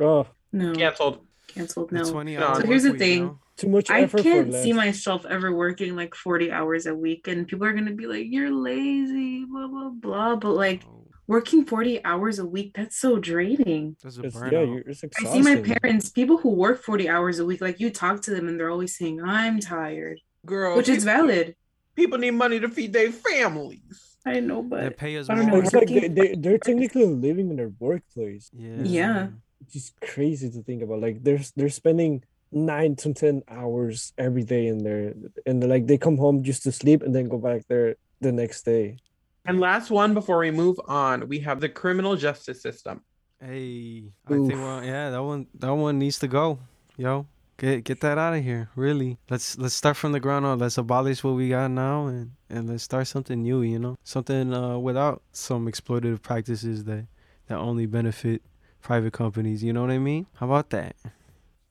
oh, 0.00 0.26
no 0.52 0.72
canceled. 0.74 1.26
canceled 1.48 1.92
no 1.92 2.02
20 2.10 2.36
So 2.36 2.60
here's 2.64 2.84
the 2.84 2.94
thing. 2.94 3.26
no? 3.26 3.38
too 3.58 3.68
much 3.68 3.90
i 3.90 4.06
can't 4.06 4.50
for 4.50 4.62
see 4.62 4.72
myself 4.72 5.26
ever 5.26 5.54
working 5.54 5.94
like 5.96 6.14
40 6.14 6.50
hours 6.50 6.86
a 6.86 6.94
week 6.94 7.28
and 7.28 7.46
people 7.46 7.66
are 7.66 7.74
gonna 7.74 7.92
be 7.92 8.06
like 8.06 8.26
you're 8.30 8.50
lazy 8.50 9.44
blah 9.44 9.66
blah 9.68 9.90
blah 9.90 10.36
but 10.36 10.52
like 10.52 10.82
Oh, 10.88 11.04
working 11.26 11.64
40 11.64 12.04
hours 12.04 12.38
a 12.38 12.46
week 12.46 12.72
that's 12.74 12.96
so 12.98 13.18
draining 13.18 13.96
That's 14.02 14.18
a 14.18 14.22
It's, 14.22 14.36
burnout. 14.36 14.52
yeah, 14.52 14.60
you're, 14.62 14.78
it's 14.86 15.04
I 15.04 15.24
see 15.24 15.42
my 15.42 15.56
parents, 15.56 16.10
people 16.10 16.38
who 16.38 16.50
work 16.50 16.82
40 16.82 17.08
hours 17.08 17.38
a 17.38 17.44
week, 17.44 17.60
like 17.60 17.80
you 17.80 17.90
talk 17.90 18.22
to 18.22 18.30
them 18.34 18.48
and 18.48 18.58
they're 18.58 18.70
always 18.70 18.96
saying, 18.96 19.22
I'm 19.22 19.60
tired, 19.60 20.20
Girl, 20.44 20.76
which 20.76 20.88
is 20.88 21.04
valid. 21.04 21.54
People 21.94 22.18
need 22.18 22.32
money 22.32 22.58
to 22.60 22.68
feed 22.68 22.92
their 22.92 23.12
families. 23.12 24.16
I 24.24 24.40
know, 24.40 24.62
but 24.62 24.80
they 24.80 24.88
but 24.88 24.96
pay 24.98 25.16
us 25.16 25.28
I 25.28 25.34
don't 25.34 25.46
more. 25.46 25.58
know, 25.58 25.62
It's 25.64 25.72
like 25.74 25.88
they, 25.88 26.08
they, 26.08 26.34
they're 26.36 26.58
technically 26.58 27.06
living 27.06 27.50
in 27.50 27.56
their 27.56 27.72
workplace. 27.78 28.50
Yeah. 28.56 28.76
Yeah. 28.82 29.28
It's 29.62 29.72
just 29.74 30.00
crazy 30.00 30.48
to 30.50 30.62
think 30.62 30.82
about. 30.82 31.00
Like 31.00 31.22
they're 31.22 31.40
they're 31.56 31.68
spending 31.68 32.22
nine 32.50 32.94
to 32.96 33.12
ten 33.14 33.42
hours 33.48 34.12
every 34.18 34.44
day 34.44 34.66
in 34.68 34.78
there, 34.84 35.14
and 35.46 35.68
like 35.68 35.86
they 35.86 35.98
come 35.98 36.16
home 36.18 36.42
just 36.44 36.62
to 36.64 36.72
sleep 36.72 37.02
and 37.02 37.14
then 37.14 37.28
go 37.28 37.38
back 37.38 37.62
there 37.68 37.96
the 38.20 38.32
next 38.32 38.64
day. 38.64 38.98
And 39.44 39.60
last 39.60 39.90
one 39.90 40.14
before 40.14 40.38
we 40.38 40.50
move 40.50 40.80
on, 40.86 41.28
we 41.28 41.40
have 41.40 41.60
the 41.60 41.68
criminal 41.68 42.16
justice 42.16 42.62
system. 42.62 43.02
Hey, 43.40 44.04
I 44.26 44.30
think 44.30 44.52
Oof. 44.52 44.58
well, 44.58 44.84
yeah, 44.84 45.10
that 45.10 45.22
one 45.22 45.48
that 45.54 45.72
one 45.74 45.98
needs 45.98 46.20
to 46.20 46.28
go. 46.28 46.60
Yo, 46.96 47.26
get 47.58 47.82
get 47.82 48.00
that 48.00 48.18
out 48.18 48.34
of 48.34 48.44
here. 48.44 48.68
Really. 48.76 49.18
Let's 49.28 49.58
let's 49.58 49.74
start 49.74 49.96
from 49.96 50.12
the 50.12 50.20
ground 50.20 50.46
up. 50.46 50.60
Let's 50.60 50.78
abolish 50.78 51.24
what 51.24 51.34
we 51.34 51.48
got 51.48 51.72
now 51.72 52.06
and 52.06 52.32
and 52.48 52.68
let's 52.68 52.84
start 52.84 53.08
something 53.08 53.42
new, 53.42 53.62
you 53.62 53.80
know? 53.80 53.96
Something 54.04 54.54
uh 54.54 54.78
without 54.78 55.22
some 55.32 55.66
exploitative 55.66 56.22
practices 56.22 56.84
that 56.84 57.06
that 57.48 57.58
only 57.58 57.86
benefit 57.86 58.42
private 58.80 59.12
companies, 59.12 59.64
you 59.64 59.72
know 59.72 59.80
what 59.80 59.90
I 59.90 59.98
mean? 59.98 60.26
How 60.34 60.46
about 60.46 60.70
that? 60.70 60.94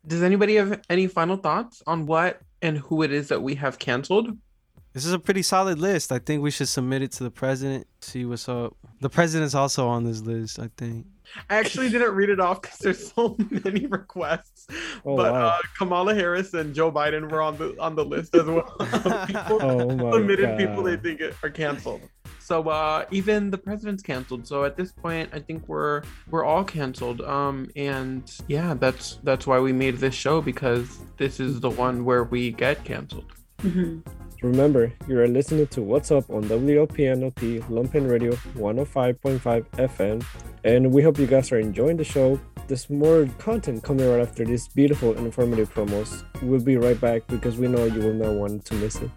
Does 0.05 0.23
anybody 0.23 0.55
have 0.55 0.81
any 0.89 1.07
final 1.07 1.37
thoughts 1.37 1.83
on 1.87 2.05
what 2.05 2.41
and 2.61 2.77
who 2.79 3.01
it 3.03 3.13
is 3.13 3.29
that 3.29 3.41
we 3.41 3.55
have 3.55 3.79
canceled? 3.79 4.37
This 4.93 5.05
is 5.05 5.13
a 5.13 5.19
pretty 5.19 5.41
solid 5.41 5.79
list. 5.79 6.11
I 6.11 6.19
think 6.19 6.43
we 6.43 6.51
should 6.51 6.67
submit 6.67 7.01
it 7.01 7.11
to 7.13 7.23
the 7.23 7.31
president, 7.31 7.87
see 8.01 8.25
what's 8.25 8.49
up. 8.49 8.75
The 8.99 9.09
president's 9.09 9.55
also 9.55 9.87
on 9.87 10.03
this 10.03 10.21
list, 10.21 10.59
I 10.59 10.69
think. 10.77 11.05
I 11.49 11.55
actually 11.55 11.89
didn't 11.89 12.13
read 12.13 12.29
it 12.29 12.41
off 12.41 12.61
because 12.61 12.77
there's 12.79 13.13
so 13.13 13.37
many 13.63 13.85
requests. 13.85 14.67
Oh, 15.05 15.15
but 15.15 15.31
wow. 15.31 15.47
uh, 15.47 15.57
Kamala 15.77 16.13
Harris 16.13 16.53
and 16.53 16.75
Joe 16.75 16.91
Biden 16.91 17.31
were 17.31 17.41
on 17.41 17.57
the 17.57 17.73
on 17.79 17.95
the 17.95 18.03
list 18.03 18.35
as 18.35 18.43
well. 18.45 18.63
people 19.27 19.59
Oh 19.61 19.95
my 19.95 20.11
submitted 20.11 20.57
people 20.57 20.83
they 20.83 20.97
think 20.97 21.21
are 21.41 21.49
canceled. 21.49 22.01
So 22.39 22.67
uh, 22.67 23.05
even 23.11 23.49
the 23.49 23.57
president's 23.57 24.03
canceled. 24.03 24.45
So 24.45 24.65
at 24.65 24.75
this 24.75 24.91
point, 24.91 25.29
I 25.31 25.39
think 25.39 25.69
we're 25.69 26.03
we're 26.29 26.43
all 26.43 26.65
canceled. 26.65 27.21
Um, 27.21 27.69
and 27.77 28.29
yeah, 28.49 28.73
that's 28.73 29.19
that's 29.23 29.47
why 29.47 29.57
we 29.59 29.71
made 29.71 29.97
this 29.99 30.15
show 30.15 30.41
because 30.41 30.99
this 31.15 31.39
is 31.39 31.61
the 31.61 31.69
one 31.69 32.03
where 32.03 32.25
we 32.25 32.51
get 32.51 32.83
canceled. 32.83 33.31
Mhm. 33.61 34.03
Remember, 34.41 34.91
you 35.07 35.19
are 35.19 35.27
listening 35.27 35.67
to 35.67 35.83
What's 35.83 36.09
Up 36.09 36.27
on 36.31 36.45
WLPNLP 36.45 37.61
Lumpen 37.69 38.09
Radio 38.09 38.31
105.5 38.57 39.39
FM, 39.39 40.25
and 40.63 40.91
we 40.91 41.03
hope 41.03 41.19
you 41.19 41.27
guys 41.27 41.51
are 41.51 41.59
enjoying 41.59 41.95
the 41.95 42.03
show. 42.03 42.39
There's 42.67 42.89
more 42.89 43.27
content 43.37 43.83
coming 43.83 44.09
right 44.09 44.19
after 44.19 44.43
these 44.43 44.67
beautiful 44.67 45.15
and 45.15 45.27
informative 45.27 45.71
promos. 45.71 46.23
We'll 46.41 46.59
be 46.59 46.77
right 46.77 46.99
back 46.99 47.27
because 47.27 47.57
we 47.57 47.67
know 47.67 47.85
you 47.85 47.99
will 47.99 48.15
not 48.15 48.33
want 48.33 48.65
to 48.65 48.73
miss 48.73 48.95
it. 48.95 49.11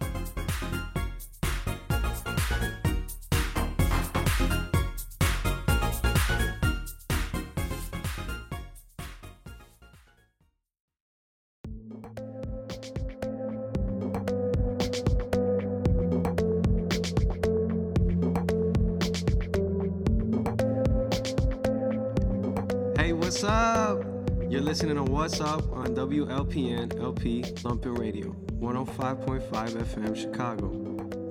What's 23.34 23.42
up? 23.42 24.04
You're 24.48 24.60
listening 24.60 24.94
to 24.94 25.02
What's 25.02 25.40
Up 25.40 25.68
on 25.72 25.88
WLPN 25.88 27.02
LP 27.02 27.42
Lumpen 27.42 27.98
Radio, 27.98 28.30
105.5 28.60 29.50
FM 29.50 30.16
Chicago. 30.16 30.68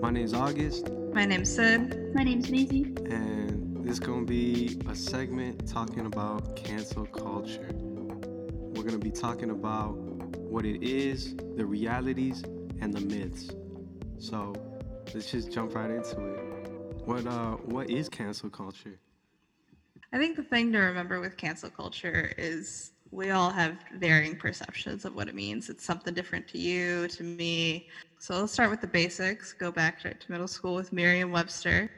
My 0.01 0.11
name's 0.11 0.33
August, 0.33 0.91
My 1.13 1.23
name's 1.23 1.55
Sid. 1.55 2.13
My 2.13 2.25
name's 2.25 2.49
Maisie. 2.49 2.93
and 3.09 3.85
this 3.85 3.93
is 3.93 3.99
gonna 4.01 4.25
be 4.25 4.81
a 4.89 4.93
segment 4.93 5.65
talking 5.65 6.05
about 6.05 6.57
cancel 6.57 7.05
culture. 7.05 7.69
We're 7.71 8.83
gonna 8.83 8.97
be 8.97 9.09
talking 9.09 9.51
about 9.51 9.95
what 9.95 10.65
it 10.65 10.83
is, 10.83 11.37
the 11.55 11.65
realities, 11.65 12.43
and 12.81 12.93
the 12.93 12.99
myths. 12.99 13.49
So 14.17 14.53
let's 15.13 15.31
just 15.31 15.53
jump 15.53 15.73
right 15.73 15.89
into 15.89 16.19
it. 16.19 16.67
What 17.05 17.25
uh, 17.25 17.51
what 17.63 17.89
is 17.89 18.09
cancel 18.09 18.49
culture? 18.49 18.99
I 20.13 20.19
think 20.19 20.37
the 20.37 20.43
thing 20.43 20.71
to 20.73 20.79
remember 20.79 21.19
with 21.21 21.37
cancel 21.37 21.71
culture 21.71 22.31
is 22.37 22.91
we 23.11 23.31
all 23.31 23.51
have 23.51 23.79
varying 23.93 24.35
perceptions 24.37 25.05
of 25.05 25.15
what 25.15 25.29
it 25.29 25.35
means. 25.35 25.69
It's 25.69 25.85
something 25.85 26.13
different 26.13 26.47
to 26.49 26.59
you, 26.59 27.07
to 27.09 27.23
me. 27.23 27.83
So 28.19 28.39
let's 28.41 28.53
start 28.53 28.71
with 28.71 28.81
the 28.81 28.87
basics. 28.87 29.53
Go 29.53 29.71
back 29.71 29.99
to 30.01 30.13
middle 30.29 30.47
school 30.47 30.75
with 30.75 30.93
Merriam 30.93 31.31
Webster. 31.31 31.89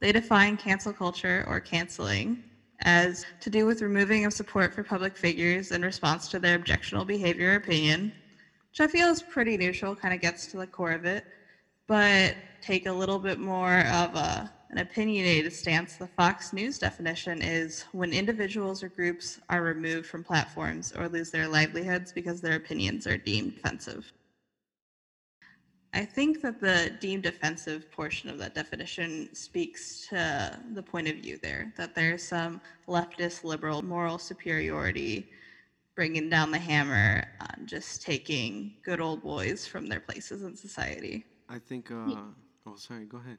They 0.00 0.12
define 0.12 0.56
cancel 0.58 0.94
culture 0.94 1.44
or 1.48 1.60
canceling 1.60 2.38
as 2.82 3.24
to 3.40 3.50
do 3.50 3.66
with 3.66 3.82
removing 3.82 4.26
of 4.26 4.34
support 4.34 4.74
for 4.74 4.84
public 4.84 5.16
figures 5.16 5.72
in 5.72 5.82
response 5.82 6.28
to 6.30 6.40
their 6.40 6.56
objectionable 6.56 7.06
behavior 7.06 7.52
or 7.52 7.56
opinion, 7.56 8.12
which 8.70 8.80
I 8.80 8.88
feel 8.88 9.10
is 9.10 9.22
pretty 9.22 9.56
neutral, 9.58 9.96
kind 9.96 10.14
of 10.14 10.20
gets 10.20 10.48
to 10.48 10.58
the 10.58 10.68
core 10.68 10.92
of 10.92 11.06
it, 11.06 11.24
but 11.88 12.36
take 12.62 12.86
a 12.86 12.92
little 12.92 13.20
bit 13.20 13.38
more 13.38 13.80
of 13.86 14.14
a, 14.16 14.50
an 14.70 14.78
opinionated 14.78 15.52
stance. 15.52 15.96
The 15.96 16.06
Fox 16.06 16.52
News 16.52 16.78
definition 16.78 17.40
is 17.42 17.84
when 17.92 18.12
individuals 18.12 18.82
or 18.82 18.88
groups 18.88 19.40
are 19.48 19.62
removed 19.62 20.06
from 20.06 20.24
platforms 20.24 20.92
or 20.96 21.08
lose 21.08 21.30
their 21.30 21.48
livelihoods 21.48 22.12
because 22.12 22.40
their 22.40 22.56
opinions 22.56 23.06
are 23.06 23.16
deemed 23.16 23.54
offensive. 23.56 24.12
I 25.94 26.04
think 26.04 26.42
that 26.42 26.60
the 26.60 26.92
deemed 27.00 27.24
offensive 27.24 27.90
portion 27.90 28.28
of 28.28 28.38
that 28.38 28.54
definition 28.54 29.34
speaks 29.34 30.06
to 30.08 30.60
the 30.74 30.82
point 30.82 31.08
of 31.08 31.16
view 31.16 31.38
there, 31.42 31.72
that 31.78 31.94
there's 31.94 32.22
some 32.22 32.60
leftist 32.86 33.42
liberal 33.42 33.82
moral 33.82 34.18
superiority 34.18 35.30
bringing 35.96 36.28
down 36.28 36.50
the 36.50 36.58
hammer 36.58 37.24
on 37.40 37.66
just 37.66 38.02
taking 38.02 38.74
good 38.84 39.00
old 39.00 39.22
boys 39.22 39.66
from 39.66 39.88
their 39.88 39.98
places 39.98 40.42
in 40.42 40.54
society. 40.54 41.24
I 41.48 41.58
think. 41.58 41.90
Uh, 41.90 42.14
oh, 42.66 42.76
sorry. 42.76 43.06
Go 43.06 43.16
ahead. 43.18 43.38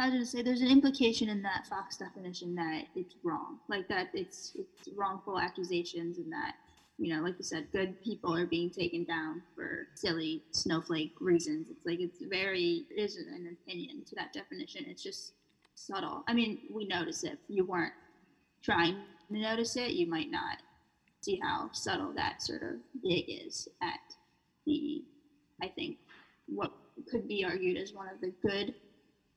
I 0.00 0.10
was 0.10 0.30
to 0.30 0.36
say 0.36 0.42
there's 0.42 0.60
an 0.60 0.70
implication 0.70 1.28
in 1.28 1.42
that 1.42 1.66
Fox 1.66 1.96
definition 1.96 2.54
that 2.54 2.84
it's 2.94 3.16
wrong, 3.24 3.58
like 3.68 3.88
that 3.88 4.08
it's 4.14 4.56
it's 4.56 4.96
wrongful 4.96 5.38
accusations 5.38 6.18
and 6.18 6.32
that 6.32 6.54
you 6.98 7.14
know, 7.14 7.22
like 7.22 7.34
you 7.38 7.44
said, 7.44 7.70
good 7.70 8.02
people 8.02 8.34
are 8.34 8.46
being 8.46 8.70
taken 8.70 9.04
down 9.04 9.42
for 9.54 9.86
silly 9.94 10.42
snowflake 10.50 11.14
reasons. 11.20 11.68
It's 11.70 11.86
like 11.86 12.00
it's 12.00 12.20
very 12.22 12.86
it 12.90 13.00
isn't 13.00 13.28
an 13.28 13.56
opinion 13.60 14.04
to 14.06 14.14
that 14.16 14.32
definition. 14.32 14.84
It's 14.86 15.02
just 15.02 15.32
subtle. 15.74 16.24
I 16.28 16.34
mean, 16.34 16.60
we 16.72 16.86
notice 16.86 17.24
it. 17.24 17.32
If 17.32 17.38
you 17.56 17.64
weren't 17.64 17.92
trying 18.62 18.96
to 19.30 19.38
notice 19.38 19.76
it, 19.76 19.92
you 19.92 20.06
might 20.06 20.30
not 20.30 20.58
see 21.22 21.40
how 21.42 21.70
subtle 21.72 22.12
that 22.14 22.40
sort 22.40 22.62
of 22.62 22.76
dig 23.02 23.24
is 23.28 23.68
at 23.82 24.14
the 24.64 25.02
I 25.60 25.68
think 25.68 25.98
what 26.46 26.72
could 27.10 27.26
be 27.26 27.44
argued 27.44 27.76
as 27.76 27.92
one 27.92 28.08
of 28.08 28.20
the 28.20 28.32
good 28.46 28.74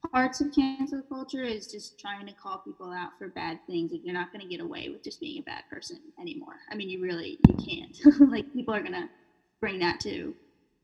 parts 0.09 0.41
of 0.41 0.53
cancel 0.53 1.01
culture 1.03 1.43
is 1.43 1.67
just 1.67 1.99
trying 1.99 2.25
to 2.27 2.33
call 2.33 2.59
people 2.59 2.91
out 2.91 3.11
for 3.17 3.29
bad 3.29 3.59
things. 3.67 3.91
Like 3.91 4.01
you're 4.03 4.13
not 4.13 4.31
going 4.31 4.41
to 4.41 4.47
get 4.47 4.61
away 4.61 4.89
with 4.89 5.03
just 5.03 5.19
being 5.19 5.39
a 5.39 5.43
bad 5.43 5.63
person 5.69 5.99
anymore. 6.19 6.55
I 6.69 6.75
mean, 6.75 6.89
you 6.89 7.01
really 7.01 7.39
you 7.47 7.55
can't. 7.55 8.29
like 8.31 8.51
people 8.53 8.73
are 8.73 8.81
going 8.81 8.93
to 8.93 9.09
bring 9.59 9.79
that 9.79 9.99
to 10.01 10.33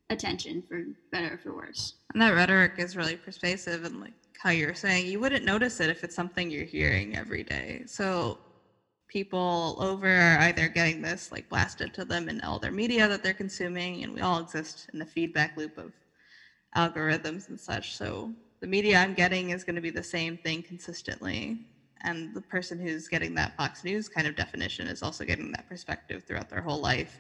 attention 0.10 0.64
for 0.68 0.84
better 1.12 1.34
or 1.34 1.38
for 1.38 1.56
worse. 1.56 1.96
And 2.14 2.22
that 2.22 2.34
rhetoric 2.34 2.74
is 2.78 2.96
really 2.96 3.16
persuasive 3.16 3.84
and 3.84 4.00
like 4.00 4.14
how 4.40 4.52
you're 4.52 4.74
saying 4.74 5.08
you 5.08 5.20
wouldn't 5.20 5.44
notice 5.46 5.80
it 5.80 5.90
if 5.90 6.04
it's 6.04 6.16
something 6.16 6.50
you're 6.50 6.66
hearing 6.66 7.18
every 7.18 7.44
day. 7.44 7.84
So 7.88 8.38
people 9.08 9.78
over 9.80 10.08
are 10.08 10.40
either 10.40 10.68
getting 10.68 11.02
this 11.02 11.32
like 11.32 11.50
blasted 11.50 11.94
to 11.96 12.06
them 12.06 12.30
in 12.30 12.40
all 12.42 12.60
their 12.60 12.72
media 12.72 13.08
that 13.08 13.24
they're 13.24 13.34
consuming 13.34 14.04
and 14.04 14.14
we 14.14 14.22
all 14.22 14.40
exist 14.40 14.90
in 14.94 15.00
the 15.00 15.06
feedback 15.06 15.58
loop 15.58 15.78
of 15.78 15.92
algorithms 16.76 17.50
and 17.50 17.60
such. 17.60 17.96
So 17.98 18.32
the 18.60 18.68
media 18.68 18.98
I'm 18.98 19.14
getting 19.14 19.52
is 19.52 19.64
going 19.64 19.76
to 19.76 19.82
be 19.82 19.90
the 19.90 20.04
same 20.04 20.38
thing 20.38 20.64
consistently. 20.64 21.60
And 22.02 22.34
the 22.34 22.42
person 22.42 22.80
who's 22.80 23.08
getting 23.08 23.36
that 23.36 23.56
Fox 23.58 23.84
News 23.84 24.08
kind 24.08 24.28
of 24.28 24.36
definition 24.36 24.88
is 24.88 25.02
also 25.02 25.26
getting 25.26 25.52
that 25.52 25.68
perspective 25.68 26.24
throughout 26.24 26.50
their 26.50 26.62
whole 26.62 26.80
life. 26.80 27.20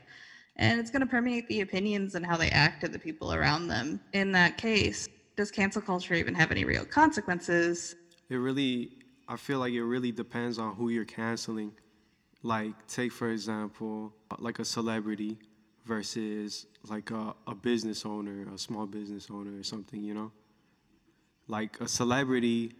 And 0.56 0.80
it's 0.80 0.89
going 0.89 1.02
to 1.02 1.08
permeate 1.08 1.47
the 1.47 1.62
opinions 1.62 2.15
and 2.15 2.26
how 2.26 2.38
they 2.38 2.50
act 2.50 2.82
to 2.82 2.88
the 2.88 3.00
people 3.00 3.34
around 3.34 3.67
them. 3.67 4.00
In 4.13 4.32
that 4.32 4.58
case, 4.58 5.08
does 5.36 5.52
cancel 5.52 5.82
culture 5.82 6.15
even 6.15 6.34
have 6.34 6.52
any 6.52 6.65
real 6.65 6.86
consequences? 6.86 7.95
It 8.30 8.36
really, 8.36 8.91
I 9.28 9.38
feel 9.38 9.60
like 9.60 9.73
it 9.73 9.84
really 9.84 10.12
depends 10.12 10.58
on 10.58 10.76
who 10.76 10.89
you're 10.89 11.06
canceling. 11.06 11.73
Like, 12.41 12.88
take 12.88 13.12
for 13.12 13.30
example, 13.30 14.13
like 14.39 14.60
a 14.60 14.65
celebrity 14.65 15.38
versus 15.86 16.65
like 16.89 17.12
a, 17.12 17.36
a 17.45 17.54
business 17.54 18.06
owner, 18.06 18.47
a 18.54 18.58
small 18.58 18.88
business 18.88 19.28
owner 19.32 19.60
or 19.60 19.63
something, 19.63 20.04
you 20.04 20.13
know? 20.13 20.32
Like 21.47 21.79
a 21.79 21.88
celebrity 21.88 22.73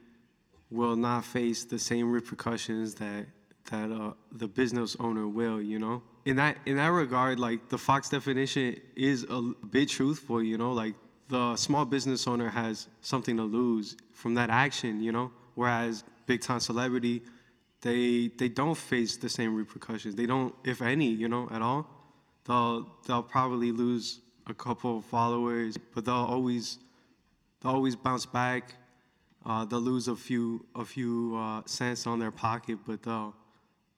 will 0.70 0.96
not 0.96 1.24
face 1.24 1.64
the 1.64 1.80
same 1.80 2.12
repercussions 2.12 2.96
that 2.96 3.26
that 3.70 3.92
uh, 3.92 4.14
the 4.32 4.48
business 4.48 4.96
owner 5.00 5.28
will 5.28 5.62
you 5.62 5.80
know? 5.80 6.02
In 6.26 6.36
that 6.38 6.58
in 6.66 6.78
that 6.78 6.88
regard 6.88 7.40
like 7.40 7.70
the 7.70 7.78
fox 7.78 8.10
definition 8.10 8.80
is 8.96 9.26
a 9.30 9.42
bit 9.42 9.90
truthful 9.90 10.42
you 10.42 10.58
know? 10.58 10.72
Like 10.74 10.96
the 11.30 11.56
small 11.56 11.86
business 11.86 12.28
owner 12.28 12.50
has 12.50 12.88
something 13.02 13.36
to 13.38 13.44
lose 13.44 13.98
from 14.14 14.34
that 14.36 14.50
action 14.50 15.02
you 15.02 15.12
know? 15.12 15.32
Whereas 15.56 16.04
big 16.26 16.42
time 16.42 16.60
celebrity 16.60 17.24
they 17.82 18.32
they 18.38 18.50
don't 18.50 18.76
face 18.76 19.18
the 19.18 19.30
same 19.30 19.56
repercussions. 19.56 20.16
They 20.16 20.26
don't 20.26 20.54
if 20.64 20.82
any 20.82 21.08
you 21.08 21.28
know 21.28 21.48
at 21.52 21.62
all. 21.62 21.88
They'll 22.46 22.88
they'll 23.06 23.24
probably 23.24 23.72
lose 23.72 24.22
a 24.48 24.54
couple 24.54 24.98
of 24.98 25.06
followers 25.06 25.78
but 25.94 26.06
they'll 26.06 26.16
always 26.16 26.80
They'll 27.62 27.74
always 27.74 27.96
bounce 27.96 28.26
back. 28.26 28.76
Uh, 29.46 29.66
they'll 29.66 29.80
lose 29.80 30.08
a 30.08 30.16
few 30.16 30.66
a 30.76 30.84
few 30.84 31.36
uh, 31.38 31.62
cents 31.66 32.06
on 32.06 32.20
their 32.20 32.32
pocket, 32.32 32.80
but 32.86 33.02
they'll 33.04 33.34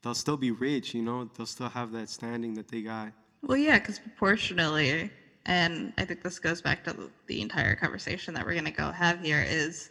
they'll 0.04 0.16
still 0.16 0.38
be 0.38 0.52
rich. 0.52 0.94
You 0.94 1.02
know, 1.02 1.30
they'll 1.36 1.46
still 1.46 1.70
have 1.70 1.92
that 1.94 2.10
standing 2.10 2.54
that 2.56 2.68
they 2.68 2.82
got. 2.82 3.12
Well, 3.42 3.58
yeah, 3.58 3.80
because 3.80 4.00
proportionally, 4.00 5.10
and 5.46 5.94
I 5.98 6.06
think 6.06 6.24
this 6.24 6.40
goes 6.40 6.62
back 6.62 6.84
to 6.84 6.94
the, 6.94 7.10
the 7.28 7.42
entire 7.42 7.76
conversation 7.76 8.34
that 8.34 8.46
we're 8.46 8.54
going 8.54 8.66
to 8.66 8.72
go 8.72 8.92
have 8.92 9.22
here 9.22 9.44
is 9.48 9.90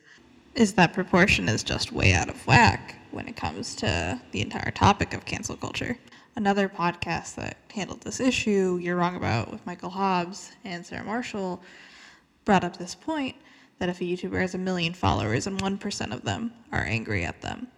is 0.54 0.72
that 0.74 0.92
proportion 0.92 1.48
is 1.48 1.62
just 1.62 1.92
way 1.92 2.14
out 2.14 2.28
of 2.28 2.46
whack 2.46 2.96
when 3.11 3.28
it 3.28 3.37
comes 3.37 3.74
to 3.76 4.20
the 4.33 4.40
entire 4.40 4.70
topic 4.70 5.14
of 5.14 5.24
cancel 5.24 5.57
culture. 5.57 5.96
Another 6.37 6.68
podcast 6.68 7.35
that 7.37 7.59
handled 7.72 8.00
this 8.00 8.20
issue, 8.20 8.78
You're 8.81 8.96
Wrong 8.96 9.16
About, 9.16 9.50
with 9.50 9.64
Michael 9.66 9.90
Hobbs 9.90 10.52
and 10.64 10.85
Sarah 10.85 11.04
Marshall, 11.04 11.62
brought 12.44 12.64
up 12.64 12.76
this 12.76 12.94
point 12.94 13.37
that 13.78 13.88
if 13.88 14.00
a 14.00 14.04
YouTuber 14.04 14.40
has 14.40 14.54
a 14.54 14.58
million 14.58 14.92
followers 14.92 15.46
and 15.46 15.60
1% 15.60 16.12
of 16.12 16.22
them 16.22 16.52
are 16.72 16.82
angry 16.82 17.24
at 17.24 17.40
them, 17.42 17.68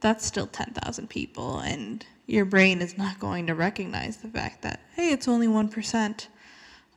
that's 0.00 0.26
still 0.26 0.46
10,000 0.46 1.08
people. 1.08 1.60
And 1.60 2.04
your 2.26 2.44
brain 2.44 2.82
is 2.82 2.98
not 2.98 3.18
going 3.20 3.46
to 3.46 3.54
recognize 3.54 4.18
the 4.18 4.28
fact 4.28 4.62
that, 4.62 4.80
hey, 4.94 5.12
it's 5.12 5.28
only 5.28 5.46
1% 5.46 6.26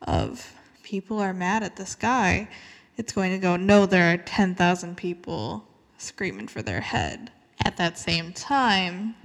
of 0.03 0.53
people 0.83 1.19
are 1.19 1.33
mad 1.33 1.63
at 1.63 1.75
this 1.75 1.95
guy. 1.95 2.49
It's 2.97 3.13
going 3.13 3.31
to 3.31 3.37
go, 3.37 3.55
no, 3.55 3.85
there 3.85 4.13
are 4.13 4.17
10,000 4.17 4.97
people 4.97 5.67
screaming 5.97 6.47
for 6.47 6.61
their 6.61 6.81
head. 6.81 7.31
At 7.63 7.77
that 7.77 7.97
same 7.97 8.33
time, 8.33 9.15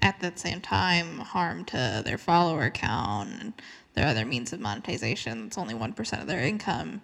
at 0.00 0.20
that 0.20 0.38
same 0.38 0.60
time, 0.60 1.18
harm 1.18 1.64
to 1.66 2.02
their 2.04 2.18
follower 2.18 2.70
count 2.70 3.30
and 3.40 3.52
their 3.94 4.06
other 4.06 4.24
means 4.24 4.52
of 4.52 4.60
monetization, 4.60 5.46
it's 5.46 5.58
only 5.58 5.74
1% 5.74 6.20
of 6.20 6.26
their 6.26 6.40
income 6.40 7.02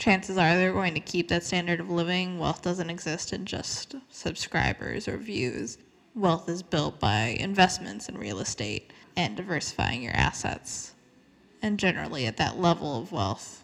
chances 0.00 0.38
are 0.38 0.56
they're 0.56 0.72
going 0.72 0.94
to 0.94 1.00
keep 1.00 1.28
that 1.28 1.44
standard 1.44 1.78
of 1.78 1.90
living. 1.90 2.38
Wealth 2.38 2.62
doesn't 2.62 2.90
exist 2.90 3.32
in 3.32 3.44
just 3.44 3.94
subscribers 4.08 5.06
or 5.06 5.18
views. 5.18 5.78
Wealth 6.14 6.48
is 6.48 6.62
built 6.62 6.98
by 6.98 7.36
investments 7.38 8.08
in 8.08 8.18
real 8.18 8.40
estate 8.40 8.92
and 9.16 9.36
diversifying 9.36 10.02
your 10.02 10.14
assets. 10.14 10.94
And 11.62 11.78
generally, 11.78 12.26
at 12.26 12.38
that 12.38 12.58
level 12.58 12.98
of 13.00 13.12
wealth, 13.12 13.62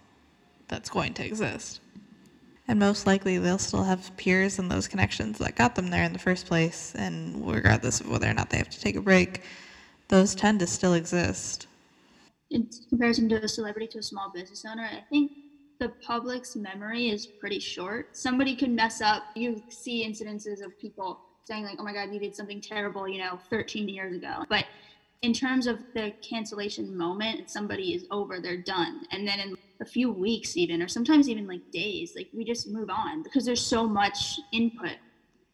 that's 0.68 0.90
going 0.90 1.14
to 1.14 1.24
exist. 1.24 1.80
And 2.68 2.78
most 2.78 3.06
likely, 3.06 3.38
they'll 3.38 3.58
still 3.58 3.84
have 3.84 4.14
peers 4.16 4.58
and 4.58 4.70
those 4.70 4.88
connections 4.88 5.38
that 5.38 5.56
got 5.56 5.74
them 5.74 5.88
there 5.88 6.04
in 6.04 6.12
the 6.12 6.18
first 6.18 6.46
place. 6.46 6.92
And 6.94 7.48
regardless 7.48 8.00
of 8.00 8.10
whether 8.10 8.28
or 8.28 8.34
not 8.34 8.50
they 8.50 8.58
have 8.58 8.70
to 8.70 8.80
take 8.80 8.96
a 8.96 9.00
break, 9.00 9.42
those 10.08 10.34
tend 10.34 10.60
to 10.60 10.66
still 10.66 10.94
exist. 10.94 11.66
In 12.50 12.68
comparison 12.90 13.28
to 13.30 13.42
a 13.42 13.48
celebrity 13.48 13.88
to 13.88 13.98
a 13.98 14.02
small 14.02 14.30
business 14.32 14.64
owner, 14.68 14.84
I 14.84 15.02
think 15.08 15.32
the 15.78 15.90
public's 16.06 16.56
memory 16.56 17.08
is 17.08 17.26
pretty 17.26 17.58
short. 17.58 18.16
Somebody 18.16 18.56
could 18.56 18.70
mess 18.70 19.00
up. 19.00 19.24
You 19.34 19.62
see 19.68 20.06
incidences 20.06 20.64
of 20.64 20.78
people 20.78 21.20
saying 21.44 21.64
like, 21.64 21.76
"Oh 21.78 21.84
my 21.84 21.92
God, 21.92 22.12
you 22.12 22.20
did 22.20 22.34
something 22.34 22.60
terrible," 22.60 23.08
you 23.08 23.18
know, 23.18 23.38
13 23.50 23.88
years 23.88 24.16
ago. 24.16 24.44
But 24.48 24.66
in 25.22 25.32
terms 25.32 25.66
of 25.66 25.78
the 25.94 26.12
cancellation 26.22 26.96
moment, 26.96 27.50
somebody 27.50 27.94
is 27.94 28.06
over, 28.10 28.40
they're 28.40 28.62
done, 28.62 29.06
and 29.10 29.26
then 29.26 29.40
in 29.40 29.56
a 29.80 29.84
few 29.84 30.10
weeks, 30.10 30.56
even, 30.56 30.82
or 30.82 30.88
sometimes 30.88 31.28
even 31.28 31.46
like 31.46 31.70
days, 31.70 32.14
like 32.16 32.28
we 32.32 32.44
just 32.44 32.68
move 32.68 32.90
on 32.90 33.22
because 33.22 33.44
there's 33.44 33.64
so 33.64 33.86
much 33.86 34.38
input 34.52 34.96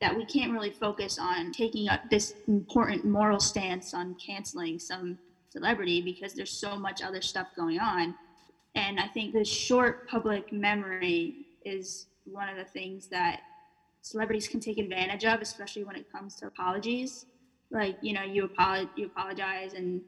that 0.01 0.17
we 0.17 0.25
can't 0.25 0.53
really 0.53 0.71
focus 0.71 1.19
on 1.19 1.53
taking 1.53 1.89
up 1.89 2.01
this 2.11 2.35
important 2.49 3.05
moral 3.05 3.41
stance 3.41 3.95
on 3.95 4.17
canceling 4.17 4.79
some 4.79 5.19
celebrity 5.51 6.01
because 6.03 6.35
there's 6.35 6.51
so 6.51 6.77
much 6.77 7.03
other 7.03 7.23
stuff 7.23 7.47
going 7.57 7.79
on 7.79 8.15
and 8.75 8.99
I 8.99 9.07
think 9.09 9.33
the 9.35 9.45
short 9.45 10.09
public 10.09 10.53
memory 10.53 11.47
is 11.65 12.07
one 12.25 12.49
of 12.49 12.57
the 12.57 12.65
things 12.65 13.09
that 13.09 13.41
celebrities 14.01 14.49
can 14.49 14.61
take 14.61 14.79
advantage 14.79 15.25
of, 15.25 15.41
especially 15.41 15.85
when 15.85 15.97
it 15.97 16.11
comes 16.11 16.35
to 16.37 16.47
apologies. 16.47 17.27
like 17.71 17.97
you 18.03 18.13
know 18.13 18.23
you 18.23 18.45
apologize 18.45 18.89
you 18.97 19.07
apologize 19.07 19.73
and 19.75 20.03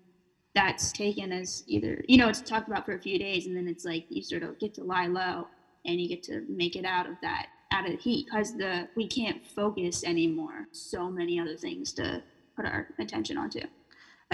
that's 0.54 0.92
taken 0.92 1.32
as 1.32 1.64
either 1.66 2.04
you 2.08 2.16
know 2.16 2.28
it's 2.28 2.42
talked 2.42 2.68
about 2.68 2.84
for 2.84 2.94
a 2.94 3.00
few 3.00 3.18
days 3.18 3.46
and 3.46 3.56
then 3.56 3.66
it's 3.66 3.84
like 3.84 4.04
you 4.08 4.22
sort 4.22 4.42
of 4.42 4.58
get 4.58 4.74
to 4.74 4.84
lie 4.84 5.06
low 5.06 5.46
and 5.86 6.00
you 6.00 6.08
get 6.08 6.22
to 6.22 6.44
make 6.48 6.76
it 6.76 6.84
out 6.84 7.06
of 7.08 7.14
that 7.22 7.46
out 7.72 7.84
of 7.86 7.92
the 7.92 7.98
heat 7.98 8.26
because 8.26 8.56
the 8.56 8.88
we 8.96 9.06
can't 9.06 9.44
focus 9.46 10.04
anymore 10.04 10.66
so 10.72 11.10
many 11.10 11.40
other 11.40 11.56
things 11.56 11.92
to 11.92 12.22
put 12.54 12.64
our 12.64 12.88
attention 12.98 13.36
onto 13.36 13.60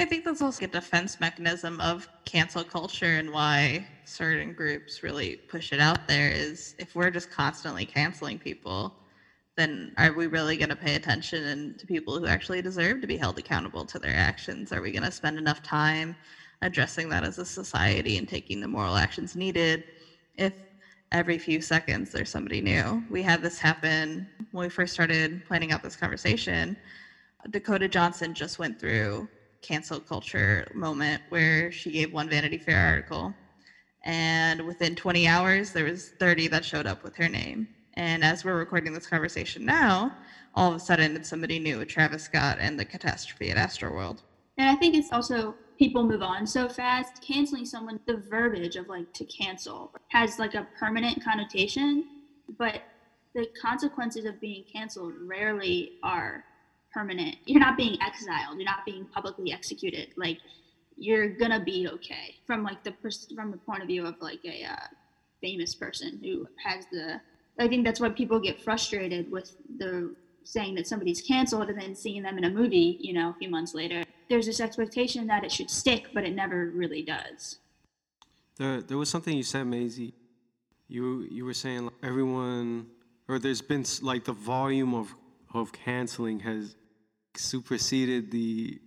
I 0.00 0.06
think 0.06 0.24
that's 0.24 0.40
also 0.40 0.64
a 0.64 0.68
defense 0.68 1.20
mechanism 1.20 1.78
of 1.80 2.08
cancel 2.24 2.64
culture 2.64 3.18
and 3.18 3.32
why 3.32 3.86
certain 4.04 4.54
groups 4.54 5.02
really 5.02 5.38
push 5.46 5.72
it 5.74 5.80
out 5.80 6.08
there 6.08 6.30
is 6.30 6.74
if 6.78 6.94
we're 6.94 7.10
just 7.10 7.28
constantly 7.30 7.84
canceling 7.84 8.38
people, 8.38 8.94
then 9.58 9.92
are 9.98 10.14
we 10.14 10.26
really 10.26 10.56
going 10.56 10.70
to 10.70 10.76
pay 10.76 10.94
attention 10.94 11.74
to 11.78 11.86
people 11.86 12.18
who 12.18 12.26
actually 12.26 12.62
deserve 12.62 13.02
to 13.02 13.06
be 13.06 13.18
held 13.18 13.38
accountable 13.38 13.84
to 13.84 13.98
their 13.98 14.16
actions? 14.16 14.72
Are 14.72 14.80
we 14.80 14.90
going 14.90 15.02
to 15.04 15.12
spend 15.12 15.36
enough 15.36 15.60
time 15.60 16.16
addressing 16.62 17.10
that 17.10 17.24
as 17.24 17.36
a 17.38 17.44
society 17.44 18.16
and 18.16 18.26
taking 18.26 18.60
the 18.60 18.68
moral 18.68 18.96
actions 18.96 19.36
needed 19.36 19.84
if 20.34 20.54
every 21.12 21.36
few 21.36 21.60
seconds 21.60 22.10
there's 22.10 22.30
somebody 22.30 22.62
new? 22.62 23.04
We 23.10 23.22
had 23.22 23.42
this 23.42 23.58
happen 23.58 24.30
when 24.52 24.64
we 24.64 24.70
first 24.70 24.94
started 24.94 25.44
planning 25.44 25.72
out 25.72 25.82
this 25.82 25.96
conversation. 25.96 26.78
Dakota 27.50 27.88
Johnson 27.88 28.34
just 28.34 28.58
went 28.58 28.78
through 28.78 29.28
cancel 29.62 30.00
culture 30.00 30.66
moment 30.74 31.22
where 31.28 31.70
she 31.72 31.90
gave 31.92 32.12
one 32.12 32.28
Vanity 32.28 32.58
Fair 32.58 32.78
article 32.78 33.34
and 34.04 34.66
within 34.66 34.96
20 34.96 35.26
hours 35.26 35.72
there 35.72 35.84
was 35.84 36.12
30 36.18 36.48
that 36.48 36.64
showed 36.64 36.86
up 36.86 37.02
with 37.02 37.16
her 37.16 37.28
name. 37.28 37.68
And 37.94 38.24
as 38.24 38.44
we're 38.44 38.58
recording 38.58 38.92
this 38.92 39.06
conversation 39.06 39.64
now 39.64 40.12
all 40.54 40.70
of 40.70 40.76
a 40.76 40.80
sudden 40.80 41.16
it's 41.16 41.28
somebody 41.28 41.58
new 41.58 41.78
with 41.78 41.88
travis 41.88 42.24
scott 42.24 42.58
and 42.60 42.78
the 42.78 42.84
catastrophe 42.84 43.50
at 43.50 43.56
astroworld. 43.56 44.22
And 44.58 44.68
i 44.68 44.76
think 44.76 44.94
it's 44.94 45.12
also 45.12 45.56
people 45.78 46.04
move 46.04 46.22
on 46.22 46.46
so 46.46 46.68
fast 46.68 47.22
canceling 47.26 47.64
someone 47.64 47.98
the 48.06 48.22
verbiage 48.30 48.76
of 48.76 48.88
like 48.88 49.12
to 49.14 49.24
cancel 49.26 49.92
has 50.08 50.38
like 50.38 50.54
a 50.54 50.66
permanent 50.78 51.22
connotation 51.24 52.04
but 52.58 52.82
the 53.34 53.46
consequences 53.60 54.24
of 54.24 54.40
being 54.40 54.64
canceled 54.72 55.14
rarely 55.26 55.92
are 56.02 56.44
permanent. 56.92 57.36
You're 57.46 57.60
not 57.60 57.76
being 57.76 57.96
exiled. 58.02 58.56
You're 58.56 58.64
not 58.64 58.84
being 58.84 59.06
publicly 59.06 59.52
executed. 59.52 60.08
Like 60.16 60.38
you're 60.96 61.28
gonna 61.28 61.60
be 61.60 61.88
okay 61.88 62.36
from 62.46 62.62
like 62.62 62.84
the 62.84 62.92
pers- 62.92 63.32
from 63.34 63.50
the 63.50 63.56
point 63.56 63.82
of 63.82 63.88
view 63.88 64.06
of 64.06 64.16
like 64.20 64.40
a 64.44 64.64
uh, 64.64 64.86
famous 65.40 65.74
person 65.74 66.20
who 66.22 66.46
has 66.64 66.86
the. 66.92 67.20
I 67.58 67.68
think 67.68 67.84
that's 67.84 68.00
why 68.00 68.08
people 68.10 68.40
get 68.40 68.62
frustrated 68.62 69.30
with 69.30 69.54
the 69.78 70.14
saying 70.44 70.74
that 70.74 70.86
somebody's 70.86 71.20
canceled 71.20 71.68
and 71.68 71.80
then 71.80 71.94
seeing 71.94 72.22
them 72.22 72.38
in 72.38 72.44
a 72.44 72.50
movie, 72.50 72.98
you 73.00 73.12
know, 73.12 73.30
a 73.30 73.34
few 73.38 73.50
months 73.50 73.74
later. 73.74 74.04
There's 74.28 74.46
this 74.46 74.60
expectation 74.60 75.26
that 75.26 75.44
it 75.44 75.52
should 75.52 75.70
stick, 75.70 76.08
but 76.14 76.24
it 76.24 76.34
never 76.34 76.70
really 76.74 77.02
does. 77.02 77.58
There, 78.56 78.80
there 78.80 78.98
was 78.98 79.08
something 79.08 79.36
you 79.36 79.42
said, 79.42 79.64
Maisie. 79.64 80.14
You, 80.88 81.26
you 81.30 81.44
were 81.44 81.54
saying 81.54 81.84
like, 81.84 81.94
everyone, 82.02 82.86
or 83.28 83.38
there's 83.38 83.62
been 83.62 83.84
like 84.02 84.24
the 84.24 84.32
volume 84.32 84.94
of, 84.94 85.14
of 85.52 85.72
canceling 85.72 86.40
has 86.40 86.74
superseded 87.40 88.30
the 88.30 88.80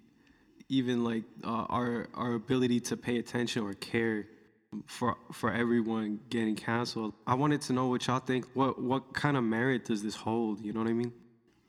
even 0.70 1.04
like 1.04 1.24
uh, 1.44 1.66
our 1.70 2.08
our 2.14 2.34
ability 2.34 2.80
to 2.80 2.98
pay 2.98 3.18
attention 3.18 3.64
or 3.64 3.74
care 3.74 4.28
for 4.86 5.18
for 5.32 5.52
everyone 5.52 6.20
getting 6.30 6.56
canceled. 6.56 7.14
I 7.28 7.36
wanted 7.36 7.62
to 7.62 7.74
know 7.74 7.88
what 7.88 8.08
y'all 8.08 8.20
think. 8.20 8.46
What 8.54 8.82
what 8.82 9.14
kind 9.14 9.38
of 9.38 9.44
merit 9.44 9.86
does 9.86 10.04
this 10.04 10.16
hold? 10.16 10.62
You 10.62 10.74
know 10.74 10.80
what 10.80 10.90
I 10.90 10.94
mean? 10.94 11.14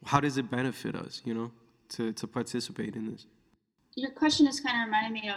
How 0.05 0.21
does 0.21 0.39
it 0.39 0.51
benefit 0.51 0.95
us? 0.95 1.23
You 1.25 1.35
know, 1.35 1.53
to 1.91 2.13
to 2.13 2.27
participate 2.27 2.95
in 2.97 3.11
this. 3.11 3.27
Your 3.97 4.11
question 4.11 4.47
is 4.47 4.61
kind 4.61 4.81
of 4.81 4.87
reminding 4.87 5.13
me 5.13 5.29
of 5.29 5.37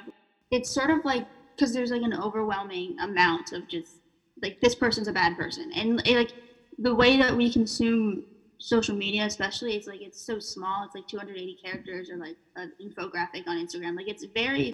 it's 0.52 0.70
sort 0.70 0.90
of 0.90 1.04
like 1.06 1.28
because 1.56 1.74
there's 1.74 1.92
like 1.92 2.04
an 2.04 2.14
overwhelming 2.14 2.98
amount 3.00 3.52
of 3.52 3.68
just 3.68 3.98
like 4.42 4.62
this 4.62 4.76
person's 4.76 5.08
a 5.08 5.14
bad 5.14 5.36
person 5.36 5.72
and 5.76 6.06
like 6.08 6.32
the 6.78 6.94
way 6.94 7.18
that 7.18 7.36
we 7.36 7.52
consume 7.52 8.24
social 8.60 8.96
media 8.96 9.26
especially 9.26 9.76
it's 9.76 9.88
like 9.88 10.02
it's 10.02 10.26
so 10.26 10.40
small 10.40 10.84
it's 10.84 10.96
like 10.96 11.08
280 11.08 11.58
characters 11.64 12.10
or 12.10 12.18
like 12.18 12.38
an 12.56 12.72
infographic 12.82 13.48
on 13.48 13.58
instagram 13.58 13.96
like 13.96 14.08
it's 14.08 14.26
very 14.34 14.74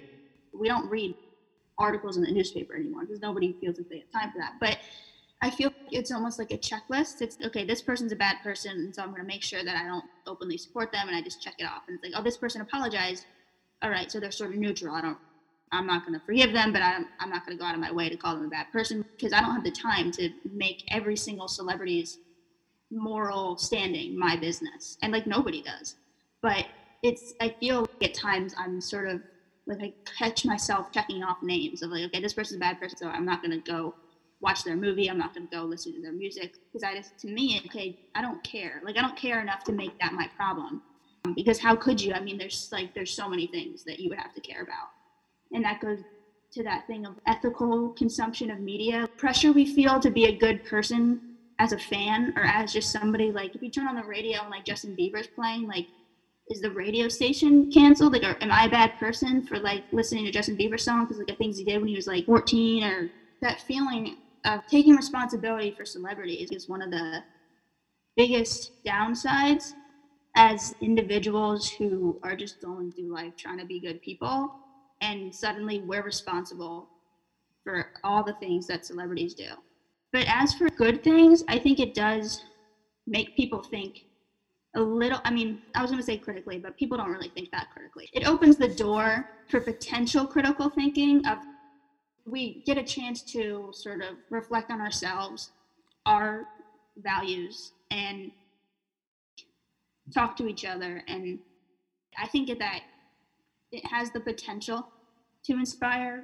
we 0.52 0.68
don't 0.68 0.88
read 0.88 1.14
articles 1.78 2.16
in 2.16 2.22
the 2.22 2.30
newspaper 2.30 2.74
anymore 2.74 3.02
because 3.02 3.20
nobody 3.20 3.56
feels 3.60 3.76
like 3.78 3.88
they 3.88 3.98
have 3.98 4.22
time 4.22 4.32
for 4.32 4.38
that 4.38 4.52
but 4.60 4.78
i 5.42 5.50
feel 5.50 5.66
like 5.66 5.98
it's 6.00 6.12
almost 6.12 6.38
like 6.38 6.50
a 6.50 6.58
checklist 6.58 7.20
it's 7.20 7.36
okay 7.44 7.64
this 7.64 7.82
person's 7.82 8.12
a 8.12 8.16
bad 8.16 8.36
person 8.42 8.72
and 8.72 8.94
so 8.94 9.02
i'm 9.02 9.10
going 9.10 9.20
to 9.20 9.26
make 9.26 9.42
sure 9.42 9.64
that 9.64 9.76
i 9.76 9.86
don't 9.86 10.04
openly 10.26 10.56
support 10.56 10.90
them 10.92 11.08
and 11.08 11.16
i 11.16 11.20
just 11.20 11.42
check 11.42 11.54
it 11.58 11.64
off 11.64 11.82
and 11.88 11.96
it's 11.96 12.04
like 12.04 12.18
oh 12.18 12.22
this 12.22 12.38
person 12.38 12.60
apologized 12.60 13.26
all 13.82 13.90
right 13.90 14.10
so 14.10 14.18
they're 14.20 14.30
sort 14.30 14.50
of 14.50 14.56
neutral 14.56 14.94
i 14.94 15.00
don't 15.00 15.18
i'm 15.72 15.86
not 15.86 16.06
going 16.06 16.18
to 16.18 16.24
forgive 16.24 16.52
them 16.52 16.72
but 16.72 16.80
i'm, 16.80 17.06
I'm 17.20 17.28
not 17.28 17.44
going 17.44 17.58
to 17.58 17.60
go 17.60 17.66
out 17.68 17.74
of 17.74 17.80
my 17.80 17.92
way 17.92 18.08
to 18.08 18.16
call 18.16 18.34
them 18.36 18.46
a 18.46 18.48
bad 18.48 18.66
person 18.72 19.04
because 19.18 19.32
i 19.32 19.40
don't 19.40 19.54
have 19.54 19.64
the 19.64 19.72
time 19.72 20.10
to 20.12 20.30
make 20.52 20.84
every 20.90 21.16
single 21.16 21.48
celebrity's 21.48 22.18
moral 22.90 23.56
standing 23.56 24.18
my 24.18 24.36
business 24.36 24.96
and 25.02 25.12
like 25.12 25.26
nobody 25.26 25.62
does. 25.62 25.96
But 26.42 26.66
it's 27.04 27.34
i 27.38 27.54
feel 27.60 27.80
like 27.80 28.10
at 28.10 28.14
times 28.14 28.54
i'm 28.58 28.80
sort 28.80 29.06
of 29.06 29.20
like 29.66 29.78
i 29.82 29.92
catch 30.18 30.44
myself 30.44 30.90
checking 30.90 31.22
off 31.22 31.36
names 31.42 31.82
of 31.82 31.90
like 31.90 32.02
okay 32.04 32.18
this 32.18 32.32
person's 32.32 32.56
a 32.56 32.60
bad 32.60 32.80
person 32.80 32.96
so 32.96 33.08
i'm 33.08 33.26
not 33.26 33.42
going 33.42 33.50
to 33.50 33.70
go 33.70 33.94
watch 34.40 34.64
their 34.64 34.74
movie 34.74 35.10
i'm 35.10 35.18
not 35.18 35.34
going 35.34 35.46
to 35.46 35.54
go 35.54 35.64
listen 35.64 35.92
to 35.92 36.00
their 36.00 36.12
music 36.12 36.54
because 36.72 36.82
i 36.82 36.96
just 36.96 37.16
to 37.18 37.28
me 37.28 37.60
okay 37.66 37.96
i 38.14 38.22
don't 38.22 38.42
care. 38.42 38.80
Like 38.84 38.96
i 38.96 39.02
don't 39.02 39.16
care 39.16 39.40
enough 39.40 39.64
to 39.64 39.72
make 39.72 39.98
that 40.00 40.14
my 40.14 40.28
problem 40.34 40.82
because 41.34 41.58
how 41.58 41.74
could 41.76 42.00
you? 42.00 42.12
I 42.12 42.20
mean 42.20 42.38
there's 42.38 42.68
like 42.72 42.94
there's 42.94 43.12
so 43.12 43.28
many 43.28 43.46
things 43.46 43.84
that 43.84 44.00
you 44.00 44.08
would 44.10 44.18
have 44.18 44.34
to 44.34 44.40
care 44.40 44.62
about. 44.62 44.88
And 45.52 45.64
that 45.64 45.80
goes 45.80 45.98
to 46.52 46.62
that 46.64 46.86
thing 46.86 47.06
of 47.06 47.18
ethical 47.26 47.90
consumption 47.90 48.50
of 48.50 48.60
media. 48.60 49.08
Pressure 49.16 49.52
we 49.52 49.64
feel 49.64 50.00
to 50.00 50.10
be 50.10 50.26
a 50.26 50.36
good 50.36 50.64
person 50.64 51.33
as 51.58 51.72
a 51.72 51.78
fan 51.78 52.32
or 52.36 52.44
as 52.44 52.72
just 52.72 52.90
somebody 52.90 53.30
like 53.30 53.54
if 53.54 53.62
you 53.62 53.70
turn 53.70 53.86
on 53.86 53.96
the 53.96 54.04
radio 54.04 54.40
and 54.40 54.50
like 54.50 54.64
Justin 54.64 54.96
Bieber's 54.96 55.28
playing, 55.28 55.66
like 55.66 55.86
is 56.50 56.60
the 56.60 56.70
radio 56.70 57.08
station 57.08 57.70
canceled? 57.70 58.12
Like, 58.12 58.24
am 58.24 58.50
I 58.50 58.66
a 58.66 58.70
bad 58.70 58.98
person 58.98 59.46
for 59.46 59.58
like 59.58 59.84
listening 59.92 60.24
to 60.26 60.30
Justin 60.30 60.56
Bieber 60.56 60.78
song 60.78 61.04
because 61.04 61.18
like 61.18 61.26
the 61.26 61.34
things 61.34 61.56
he 61.56 61.64
did 61.64 61.78
when 61.78 61.88
he 61.88 61.96
was 61.96 62.06
like 62.06 62.26
14 62.26 62.84
or 62.84 63.10
that 63.40 63.60
feeling 63.62 64.16
of 64.44 64.60
taking 64.66 64.94
responsibility 64.94 65.74
for 65.76 65.84
celebrities 65.84 66.50
is 66.50 66.68
one 66.68 66.82
of 66.82 66.90
the 66.90 67.22
biggest 68.16 68.72
downsides 68.86 69.72
as 70.36 70.74
individuals 70.82 71.70
who 71.70 72.18
are 72.22 72.36
just 72.36 72.60
going 72.60 72.92
through 72.92 73.12
life 73.12 73.32
trying 73.38 73.58
to 73.58 73.64
be 73.64 73.80
good 73.80 74.00
people 74.02 74.50
and 75.00 75.34
suddenly 75.34 75.80
we're 75.80 76.02
responsible 76.02 76.88
for 77.62 77.86
all 78.02 78.22
the 78.22 78.34
things 78.34 78.66
that 78.66 78.84
celebrities 78.84 79.34
do. 79.34 79.48
But 80.14 80.28
as 80.28 80.54
for 80.54 80.68
good 80.76 81.02
things, 81.02 81.42
I 81.48 81.58
think 81.58 81.80
it 81.80 81.92
does 81.92 82.40
make 83.04 83.34
people 83.34 83.64
think 83.68 83.96
a 84.76 84.80
little. 84.80 85.18
I 85.24 85.32
mean, 85.32 85.58
I 85.74 85.82
was 85.82 85.90
going 85.90 86.00
to 86.00 86.06
say 86.06 86.16
critically, 86.16 86.56
but 86.56 86.76
people 86.76 86.96
don't 86.96 87.10
really 87.10 87.32
think 87.34 87.50
that 87.50 87.68
critically. 87.70 88.08
It 88.12 88.24
opens 88.24 88.56
the 88.56 88.68
door 88.68 89.26
for 89.50 89.60
potential 89.60 90.24
critical 90.24 90.68
thinking 90.68 91.26
of 91.26 91.38
we 92.24 92.62
get 92.64 92.78
a 92.78 92.84
chance 92.84 93.22
to 93.32 93.70
sort 93.72 94.02
of 94.02 94.18
reflect 94.30 94.70
on 94.70 94.80
ourselves, 94.80 95.50
our 96.06 96.44
values, 96.96 97.72
and 97.90 98.30
talk 100.14 100.36
to 100.36 100.46
each 100.46 100.64
other. 100.64 101.02
And 101.08 101.40
I 102.16 102.28
think 102.28 102.56
that 102.56 102.82
it 103.72 103.84
has 103.86 104.12
the 104.12 104.20
potential 104.20 104.86
to 105.46 105.54
inspire 105.54 106.22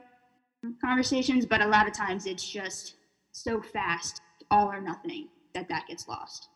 conversations, 0.81 1.45
but 1.45 1.61
a 1.61 1.67
lot 1.67 1.89
of 1.89 1.93
times 1.93 2.25
it's 2.25 2.49
just 2.49 2.95
so 3.33 3.61
fast, 3.63 4.21
all 4.51 4.71
or 4.71 4.81
nothing, 4.81 5.29
that 5.55 5.69
that 5.69 5.87
gets 5.87 6.07
lost. 6.09 6.49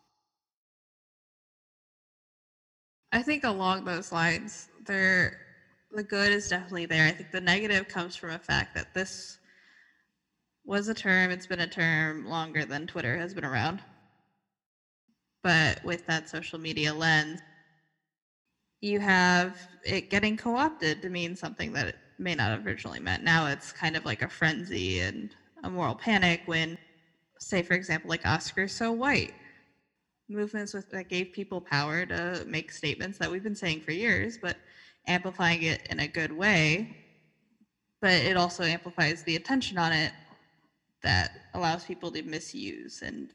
I 3.11 3.23
think 3.23 3.43
along 3.43 3.83
those 3.83 4.11
lines, 4.11 4.69
there 4.79 5.31
the 5.91 6.03
good 6.03 6.31
is 6.33 6.47
definitely 6.47 6.85
there. 6.87 7.07
I 7.07 7.13
think 7.13 7.31
the 7.31 7.41
negative 7.41 7.87
comes 7.87 8.15
from 8.15 8.31
a 8.31 8.39
fact 8.39 8.73
that 8.73 8.87
this 8.93 9.39
was 10.65 10.87
a 10.89 10.93
term, 10.93 11.31
it's 11.31 11.47
been 11.47 11.59
a 11.61 11.67
term 11.67 12.25
longer 12.25 12.65
than 12.65 12.87
Twitter 12.87 13.17
has 13.17 13.33
been 13.33 13.45
around. 13.45 13.83
But 15.43 15.79
with 15.83 16.05
that 16.07 16.27
social 16.27 16.59
media 16.59 16.93
lens, 16.93 17.39
you 18.81 18.99
have 18.99 19.67
it 19.83 20.09
getting 20.09 20.37
co 20.37 20.55
opted 20.55 21.01
to 21.01 21.09
mean 21.09 21.35
something 21.35 21.73
that 21.73 21.87
it 21.87 21.95
may 22.17 22.35
not 22.35 22.51
have 22.51 22.65
originally 22.65 22.99
meant. 22.99 23.23
Now 23.23 23.47
it's 23.47 23.71
kind 23.71 23.95
of 23.95 24.05
like 24.05 24.21
a 24.21 24.29
frenzy 24.29 24.99
and 24.99 25.33
a 25.65 25.69
moral 25.69 25.95
panic 25.95 26.43
when, 26.45 26.77
say, 27.39 27.61
for 27.63 27.73
example, 27.73 28.09
like 28.09 28.25
Oscar 28.25 28.67
So 28.67 28.91
White, 28.91 29.33
movements 30.29 30.73
with, 30.73 30.89
that 30.91 31.09
gave 31.09 31.31
people 31.31 31.61
power 31.61 32.05
to 32.05 32.45
make 32.47 32.71
statements 32.71 33.17
that 33.17 33.31
we've 33.31 33.43
been 33.43 33.55
saying 33.55 33.81
for 33.81 33.91
years, 33.91 34.37
but 34.41 34.57
amplifying 35.07 35.63
it 35.63 35.85
in 35.89 35.99
a 35.99 36.07
good 36.07 36.31
way. 36.31 36.87
But 38.01 38.13
it 38.13 38.37
also 38.37 38.63
amplifies 38.63 39.23
the 39.23 39.35
attention 39.35 39.77
on 39.77 39.91
it 39.91 40.13
that 41.03 41.31
allows 41.53 41.83
people 41.85 42.11
to 42.11 42.23
misuse. 42.23 43.01
And 43.01 43.29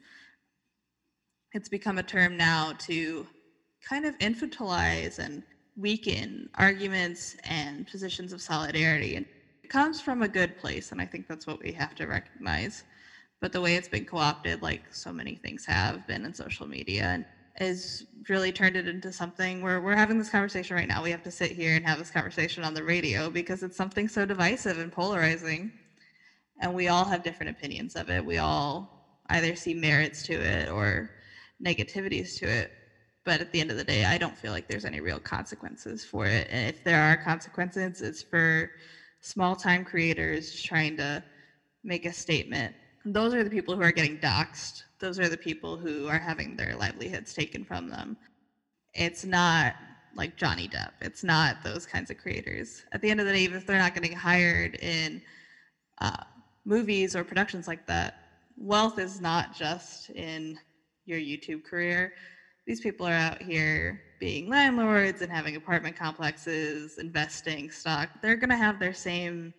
it's 1.52 1.68
become 1.68 1.98
a 1.98 2.02
term 2.02 2.36
now 2.36 2.72
to 2.80 3.26
kind 3.88 4.04
of 4.04 4.18
infantilize 4.18 5.18
and 5.18 5.42
weaken 5.76 6.48
arguments 6.56 7.36
and 7.44 7.86
positions 7.86 8.32
of 8.32 8.42
solidarity. 8.42 9.24
Comes 9.70 10.00
from 10.02 10.20
a 10.20 10.28
good 10.28 10.54
place, 10.56 10.92
and 10.92 11.00
I 11.00 11.06
think 11.06 11.26
that's 11.28 11.46
what 11.46 11.60
we 11.64 11.72
have 11.72 11.94
to 11.94 12.06
recognize. 12.06 12.84
But 13.40 13.52
the 13.52 13.60
way 13.60 13.76
it's 13.76 13.88
been 13.88 14.06
co-opted, 14.06 14.62
like 14.62 14.82
so 14.92 15.12
many 15.12 15.36
things 15.36 15.66
have 15.66 16.06
been 16.06 16.24
in 16.24 16.34
social 16.34 16.66
media, 16.66 17.20
is 17.60 18.04
really 18.30 18.52
turned 18.52 18.76
it 18.76 18.88
into 18.88 19.12
something 19.12 19.62
where 19.62 19.80
we're 19.82 19.96
having 19.96 20.18
this 20.18 20.30
conversation 20.30 20.76
right 20.76 20.88
now. 20.88 21.02
We 21.02 21.10
have 21.12 21.22
to 21.24 21.32
sit 21.32 21.52
here 21.52 21.76
and 21.76 21.86
have 21.86 21.98
this 21.98 22.10
conversation 22.10 22.64
on 22.64 22.74
the 22.74 22.84
radio 22.84 23.30
because 23.30 23.62
it's 23.62 23.76
something 23.76 24.08
so 24.08 24.26
divisive 24.26 24.78
and 24.78 24.92
polarizing. 24.92 25.72
And 26.60 26.74
we 26.74 26.88
all 26.88 27.06
have 27.06 27.22
different 27.22 27.50
opinions 27.50 27.96
of 27.96 28.10
it. 28.10 28.24
We 28.24 28.38
all 28.38 28.88
either 29.28 29.54
see 29.54 29.74
merits 29.74 30.22
to 30.24 30.34
it 30.34 30.68
or 30.68 31.10
negativities 31.64 32.34
to 32.38 32.46
it. 32.48 32.70
But 33.24 33.40
at 33.40 33.50
the 33.52 33.60
end 33.60 33.70
of 33.70 33.76
the 33.76 33.84
day, 33.84 34.04
I 34.04 34.18
don't 34.18 34.36
feel 34.38 34.52
like 34.52 34.66
there's 34.68 34.84
any 34.86 35.00
real 35.00 35.20
consequences 35.20 36.04
for 36.04 36.26
it. 36.26 36.46
And 36.50 36.68
if 36.68 36.82
there 36.84 37.00
are 37.02 37.16
consequences, 37.16 38.00
it's 38.00 38.22
for 38.22 38.68
small 39.20 39.56
time 39.56 39.84
creators 39.84 40.60
trying 40.62 40.96
to 40.96 41.22
make 41.84 42.06
a 42.06 42.12
statement. 42.12 42.74
Those 43.04 43.34
are 43.34 43.44
the 43.44 43.50
people 43.50 43.74
who 43.74 43.82
are 43.82 43.92
getting 43.92 44.18
doxxed 44.18 44.82
those 45.00 45.18
are 45.18 45.28
the 45.28 45.36
people 45.36 45.76
who 45.78 46.06
are 46.06 46.18
having 46.18 46.56
their 46.56 46.76
livelihoods 46.76 47.32
taken 47.32 47.64
from 47.64 47.88
them. 47.88 48.16
It's 48.94 49.24
not 49.24 49.74
like 50.14 50.36
Johnny 50.36 50.68
Depp. 50.68 50.90
It's 51.00 51.24
not 51.24 51.56
those 51.64 51.86
kinds 51.86 52.10
of 52.10 52.18
creators. 52.18 52.84
At 52.92 53.00
the 53.00 53.10
end 53.10 53.20
of 53.20 53.26
the 53.26 53.32
day, 53.32 53.40
even 53.40 53.56
if 53.56 53.66
they're 53.66 53.78
not 53.78 53.94
getting 53.94 54.12
hired 54.12 54.76
in 54.76 55.22
uh, 56.00 56.22
movies 56.66 57.16
or 57.16 57.24
productions 57.24 57.66
like 57.66 57.86
that, 57.86 58.14
wealth 58.56 58.98
is 58.98 59.20
not 59.20 59.54
just 59.54 60.10
in 60.10 60.58
your 61.06 61.18
YouTube 61.18 61.64
career. 61.64 62.12
These 62.66 62.80
people 62.80 63.06
are 63.06 63.12
out 63.12 63.42
here 63.42 64.00
being 64.18 64.48
landlords 64.48 65.22
and 65.22 65.32
having 65.32 65.56
apartment 65.56 65.96
complexes, 65.96 66.98
investing 66.98 67.70
stock. 67.70 68.10
They're 68.20 68.36
going 68.36 68.50
to 68.50 68.56
have 68.56 68.78
their 68.78 68.92
same 68.92 69.54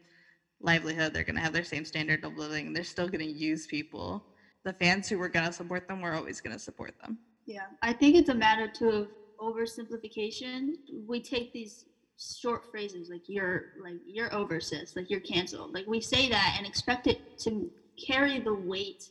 livelihood. 0.61 1.13
They're 1.13 1.23
going 1.23 1.35
to 1.35 1.41
have 1.41 1.53
their 1.53 1.63
same 1.63 1.85
standard 1.85 2.23
of 2.23 2.37
living. 2.37 2.73
They're 2.73 2.83
still 2.83 3.07
going 3.07 3.25
to 3.25 3.31
use 3.31 3.65
people 3.65 4.23
the 4.63 4.73
fans 4.73 5.09
who 5.09 5.17
were 5.17 5.29
going 5.29 5.45
to 5.45 5.53
support 5.53 5.87
them 5.87 6.01
were 6.01 6.13
always 6.13 6.41
going 6.41 6.55
to 6.55 6.61
support 6.61 6.91
them. 7.01 7.17
Yeah, 7.45 7.65
I 7.81 7.93
think 7.93 8.15
it's 8.15 8.29
a 8.29 8.35
matter 8.35 8.67
too 8.67 8.89
of 8.89 9.07
oversimplification. 9.39 10.69
We 11.07 11.21
take 11.21 11.51
these 11.53 11.85
short 12.19 12.61
phrases 12.69 13.09
like 13.09 13.23
you're 13.27 13.63
like 13.83 13.95
you're 14.05 14.33
over 14.33 14.59
sis, 14.59 14.95
like 14.95 15.09
you're 15.09 15.21
canceled. 15.21 15.73
Like 15.73 15.87
we 15.87 15.99
say 15.99 16.29
that 16.29 16.55
and 16.57 16.67
expect 16.67 17.07
it 17.07 17.17
to 17.39 17.71
carry 18.05 18.39
the 18.39 18.53
weight 18.53 19.03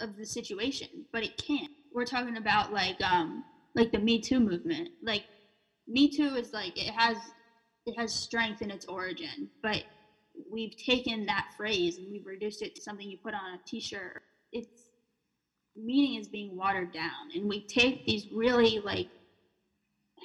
of 0.00 0.16
the 0.16 0.24
situation, 0.26 0.88
but 1.12 1.22
it 1.22 1.36
can't. 1.36 1.70
We're 1.96 2.04
talking 2.04 2.36
about 2.36 2.74
like 2.74 3.02
um 3.02 3.42
like 3.74 3.90
the 3.90 3.98
Me 3.98 4.20
Too 4.20 4.38
movement. 4.38 4.90
Like 5.02 5.24
Me 5.88 6.08
Too 6.10 6.34
is 6.34 6.52
like 6.52 6.76
it 6.76 6.92
has 6.92 7.32
it 7.86 7.98
has 7.98 8.12
strength 8.12 8.60
in 8.60 8.70
its 8.70 8.84
origin, 8.84 9.48
but 9.62 9.82
we've 10.52 10.76
taken 10.76 11.24
that 11.24 11.46
phrase 11.56 11.96
and 11.96 12.06
we've 12.10 12.26
reduced 12.26 12.60
it 12.60 12.74
to 12.74 12.82
something 12.82 13.08
you 13.08 13.16
put 13.24 13.32
on 13.32 13.54
a 13.54 13.58
t-shirt. 13.66 14.20
Its 14.52 14.68
meaning 15.74 16.20
is 16.20 16.28
being 16.28 16.54
watered 16.54 16.92
down. 16.92 17.30
And 17.34 17.48
we 17.48 17.64
take 17.66 18.04
these 18.04 18.26
really 18.30 18.78
like 18.84 19.08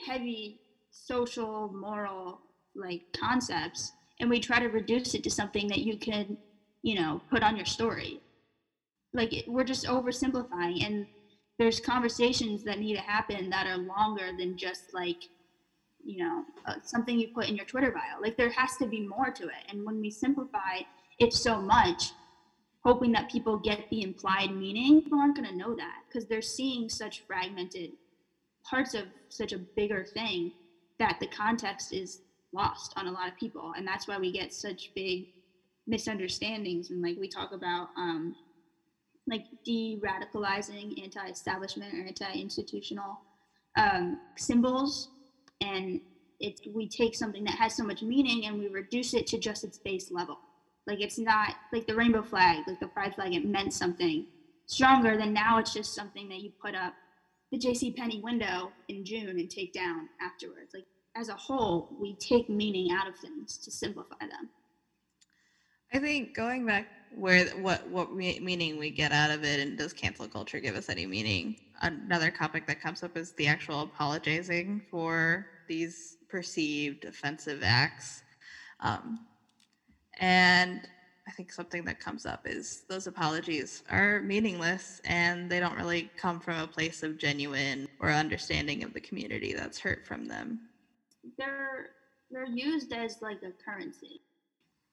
heavy 0.05 0.59
social 0.91 1.72
moral 1.74 2.41
like 2.76 3.03
concepts 3.15 3.93
and 4.19 4.30
we 4.30 4.41
try 4.41 4.59
to 4.59 4.67
reduce 4.67 5.13
it 5.13 5.24
to 5.24 5.30
something 5.30 5.67
that 5.67 5.80
you 5.80 5.95
can 5.95 6.38
you 6.84 6.95
know 6.95 7.22
put 7.32 7.43
on 7.43 7.55
your 7.55 7.65
story. 7.65 8.19
Like 9.13 9.32
it, 9.32 9.45
we're 9.47 9.63
just 9.63 9.86
oversimplifying 9.86 10.86
and 10.86 11.05
there's 11.62 11.80
conversations 11.80 12.64
that 12.64 12.80
need 12.80 12.95
to 12.95 13.01
happen 13.01 13.49
that 13.49 13.68
are 13.68 13.78
longer 13.78 14.32
than 14.38 14.57
just 14.57 14.93
like 14.93 15.24
you 16.03 16.18
know 16.18 16.43
uh, 16.66 16.76
something 16.84 17.20
you 17.20 17.28
put 17.28 17.47
in 17.47 17.55
your 17.55 17.66
twitter 17.66 17.91
bio 17.91 18.20
like 18.22 18.36
there 18.36 18.49
has 18.49 18.76
to 18.78 18.88
be 18.88 19.01
more 19.01 19.30
to 19.30 19.43
it 19.43 19.64
and 19.70 19.86
when 19.86 20.01
we 20.01 20.09
simplify 20.09 20.80
it 21.20 21.32
so 21.32 21.62
much 21.62 22.14
hoping 22.84 23.12
that 23.12 23.30
people 23.30 23.57
get 23.57 23.89
the 23.89 24.01
implied 24.01 24.51
meaning, 24.55 25.01
people 25.01 25.20
aren't 25.20 25.36
going 25.36 25.47
to 25.47 25.55
know 25.55 25.76
that 25.76 25.99
because 26.07 26.28
they're 26.28 26.41
seeing 26.41 26.89
such 26.89 27.24
fragmented 27.28 27.91
parts 28.64 28.93
of 28.93 29.03
such 29.30 29.53
a 29.53 29.57
bigger 29.57 30.03
thing 30.03 30.51
that 30.99 31.18
the 31.20 31.28
context 31.28 31.93
is 31.93 32.22
lost 32.53 32.93
on 32.97 33.07
a 33.07 33.12
lot 33.12 33.28
of 33.28 33.38
people. 33.38 33.74
And 33.78 33.88
that's 33.88 34.07
why 34.07 34.18
we 34.18 34.32
get 34.32 34.53
such 34.53 34.91
big 34.95 35.28
misunderstandings. 35.88 36.89
And 36.89 37.01
like 37.01 37.18
we 37.20 37.28
talk 37.28 37.51
about, 37.51 37.89
um, 37.97 38.36
like 39.28 39.45
de-radicalizing 39.63 41.01
anti-establishment 41.03 41.93
or 41.93 42.05
anti-institutional 42.05 43.19
um, 43.78 44.19
symbols 44.38 45.09
and 45.61 46.01
it's 46.39 46.61
we 46.74 46.88
take 46.88 47.15
something 47.15 47.43
that 47.43 47.55
has 47.55 47.76
so 47.76 47.84
much 47.84 48.01
meaning 48.01 48.45
and 48.45 48.59
we 48.59 48.67
reduce 48.67 49.13
it 49.13 49.28
to 49.28 49.38
just 49.38 49.63
its 49.63 49.78
base 49.78 50.11
level 50.11 50.38
like 50.88 51.01
it's 51.01 51.19
not 51.19 51.55
like 51.72 51.86
the 51.86 51.95
rainbow 51.95 52.24
flag, 52.24 52.63
like 52.67 52.80
the 52.80 52.88
pride 52.88 53.15
flag, 53.15 53.34
it 53.34 53.45
meant 53.45 53.74
something 53.74 54.26
stronger 54.65 55.17
than 55.17 55.34
now 55.34 55.57
it's 55.57 55.74
just 55.74 55.93
something 55.93 56.28
that 56.30 56.41
you 56.41 56.51
put 56.61 56.76
up 56.76 56.93
the 57.51 57.59
JC 57.59 57.95
Penney 57.95 58.22
window 58.22 58.72
in 58.88 59.05
June 59.05 59.30
and 59.30 59.49
take 59.49 59.74
down 59.74 60.09
afterwards. 60.22 60.74
Like 60.74 60.86
as 61.15 61.30
a 61.30 61.36
whole, 61.36 61.95
we 61.99 62.15
take 62.15 62.49
meaning 62.49 62.91
out 62.91 63.07
of 63.07 63.17
things 63.17 63.57
to 63.57 63.72
simplify 63.72 64.19
them. 64.19 64.49
I 65.93 65.99
think 65.99 66.36
going 66.36 66.65
back 66.65 66.88
where 67.12 67.45
what 67.57 67.88
what 67.88 68.12
meaning 68.14 68.78
we 68.78 68.91
get 68.91 69.12
out 69.12 69.32
of 69.32 69.43
it 69.43 69.59
and 69.59 69.78
does 69.78 69.93
cancel 69.93 70.28
culture 70.28 70.59
give 70.59 70.76
us 70.76 70.89
any 70.89 71.05
meaning? 71.05 71.55
Another 71.82 72.32
topic 72.32 72.66
that 72.68 72.80
comes 72.80 73.03
up 73.03 73.18
is 73.18 73.34
the 73.38 73.47
actual 73.47 73.82
apologizing 73.82 74.82
for 74.89 75.47
these 75.68 76.18
perceived 76.30 77.05
offensive 77.05 77.62
acts. 77.64 78.24
Um, 78.80 79.20
and 80.20 80.88
I 81.28 81.32
think 81.32 81.51
something 81.51 81.86
that 81.86 81.99
comes 81.99 82.26
up 82.26 82.41
is 82.45 82.84
those 82.89 83.07
apologies 83.07 83.82
are 83.89 84.22
meaningless 84.22 84.99
and 85.05 85.49
they 85.51 85.59
don't 85.59 85.78
really 85.78 86.12
come 86.18 86.39
from 86.39 86.59
a 86.59 86.68
place 86.68 87.03
of 87.03 87.18
genuine 87.18 87.86
or 87.99 88.12
understanding 88.12 88.84
of 88.84 88.93
the 88.93 89.01
community 89.01 89.53
that's 89.53 89.80
hurt 89.80 90.05
from 90.05 90.26
them. 90.26 90.62
They're 91.38 91.89
they're 92.32 92.45
used 92.45 92.93
as 92.93 93.18
like 93.22 93.39
a 93.43 93.51
currency. 93.64 94.22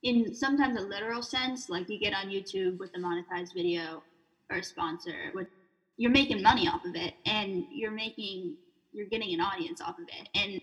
In 0.02 0.34
sometimes 0.34 0.78
a 0.78 0.82
literal 0.82 1.22
sense, 1.22 1.68
like 1.68 1.88
you 1.88 1.98
get 1.98 2.14
on 2.14 2.28
YouTube 2.28 2.78
with 2.78 2.90
a 2.94 2.98
monetized 2.98 3.54
video 3.54 4.02
or 4.50 4.58
a 4.58 4.62
sponsor, 4.62 5.32
with 5.34 5.48
you're 5.96 6.12
making 6.12 6.40
money 6.42 6.68
off 6.68 6.84
of 6.84 6.94
it 6.94 7.14
and 7.26 7.64
you're 7.72 7.90
making 7.90 8.56
you're 8.92 9.06
getting 9.06 9.34
an 9.34 9.40
audience 9.40 9.80
off 9.80 9.98
of 9.98 10.06
it. 10.08 10.28
And 10.34 10.60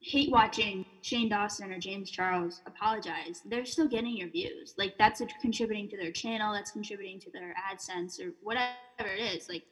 hate 0.00 0.30
watching 0.30 0.84
Shane 1.02 1.28
Dawson 1.28 1.72
or 1.72 1.78
James 1.78 2.10
Charles 2.10 2.60
apologize, 2.66 3.42
they're 3.44 3.64
still 3.64 3.88
getting 3.88 4.16
your 4.16 4.28
views. 4.30 4.74
Like 4.78 4.94
that's 4.98 5.22
contributing 5.40 5.88
to 5.90 5.96
their 5.96 6.12
channel, 6.12 6.52
that's 6.52 6.70
contributing 6.70 7.20
to 7.20 7.30
their 7.30 7.54
AdSense 7.70 8.20
or 8.20 8.32
whatever 8.42 8.72
it 9.00 9.20
is. 9.36 9.48
Like 9.48 9.64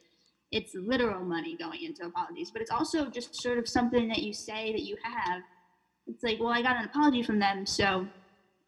it's 0.52 0.74
literal 0.74 1.24
money 1.24 1.56
going 1.56 1.82
into 1.82 2.04
apologies, 2.04 2.50
but 2.50 2.60
it's 2.62 2.70
also 2.70 3.06
just 3.06 3.40
sort 3.40 3.58
of 3.58 3.68
something 3.68 4.08
that 4.08 4.18
you 4.18 4.32
say 4.32 4.72
that 4.72 4.82
you 4.82 4.96
have. 5.02 5.42
It's 6.06 6.24
like, 6.24 6.38
well, 6.40 6.48
I 6.48 6.62
got 6.62 6.76
an 6.76 6.84
apology 6.84 7.22
from 7.22 7.38
them, 7.38 7.64
so 7.66 8.06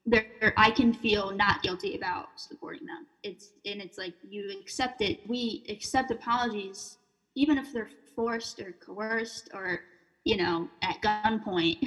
there 0.04 0.52
I 0.56 0.70
can 0.70 0.92
feel 0.92 1.30
not 1.30 1.62
guilty 1.62 1.96
about 1.96 2.28
supporting 2.36 2.86
them. 2.86 3.06
It's 3.22 3.52
and 3.64 3.80
it's 3.80 3.98
like 3.98 4.14
you 4.28 4.50
accept 4.60 5.00
it. 5.00 5.20
We 5.28 5.64
accept 5.68 6.10
apologies 6.10 6.98
even 7.34 7.56
if 7.56 7.72
they're 7.72 7.88
forced 8.14 8.60
or 8.60 8.74
coerced 8.84 9.50
or 9.54 9.80
you 10.24 10.36
know, 10.36 10.68
at 10.82 11.00
gunpoint. 11.02 11.78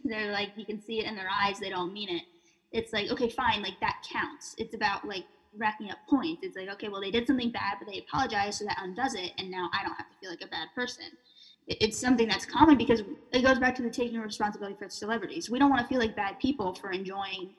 They're 0.04 0.32
like, 0.32 0.52
you 0.56 0.64
can 0.64 0.80
see 0.80 1.00
it 1.00 1.06
in 1.06 1.14
their 1.14 1.28
eyes, 1.28 1.58
they 1.58 1.68
don't 1.70 1.92
mean 1.92 2.08
it. 2.08 2.22
It's 2.72 2.92
like, 2.92 3.10
okay, 3.10 3.28
fine, 3.28 3.62
like 3.62 3.78
that 3.80 4.02
counts. 4.10 4.54
It's 4.58 4.74
about 4.74 5.06
like 5.06 5.24
racking 5.56 5.90
up 5.90 5.98
points. 6.08 6.42
It's 6.42 6.56
like, 6.56 6.68
okay, 6.70 6.88
well, 6.88 7.00
they 7.00 7.10
did 7.10 7.26
something 7.26 7.52
bad, 7.52 7.76
but 7.78 7.90
they 7.90 7.98
apologized, 7.98 8.58
so 8.58 8.64
that 8.64 8.78
undoes 8.82 9.14
it, 9.14 9.32
and 9.38 9.50
now 9.50 9.70
I 9.72 9.84
don't 9.84 9.94
have 9.94 10.10
to 10.10 10.16
feel 10.20 10.30
like 10.30 10.42
a 10.42 10.48
bad 10.48 10.68
person. 10.74 11.04
It's 11.66 11.98
something 11.98 12.28
that's 12.28 12.44
common 12.44 12.76
because 12.76 13.02
it 13.32 13.42
goes 13.42 13.58
back 13.58 13.74
to 13.76 13.82
the 13.82 13.90
taking 13.90 14.20
responsibility 14.20 14.76
for 14.78 14.88
celebrities. 14.88 15.48
We 15.48 15.58
don't 15.58 15.70
want 15.70 15.80
to 15.80 15.88
feel 15.88 15.98
like 15.98 16.14
bad 16.14 16.38
people 16.38 16.74
for 16.74 16.90
enjoying 16.90 17.50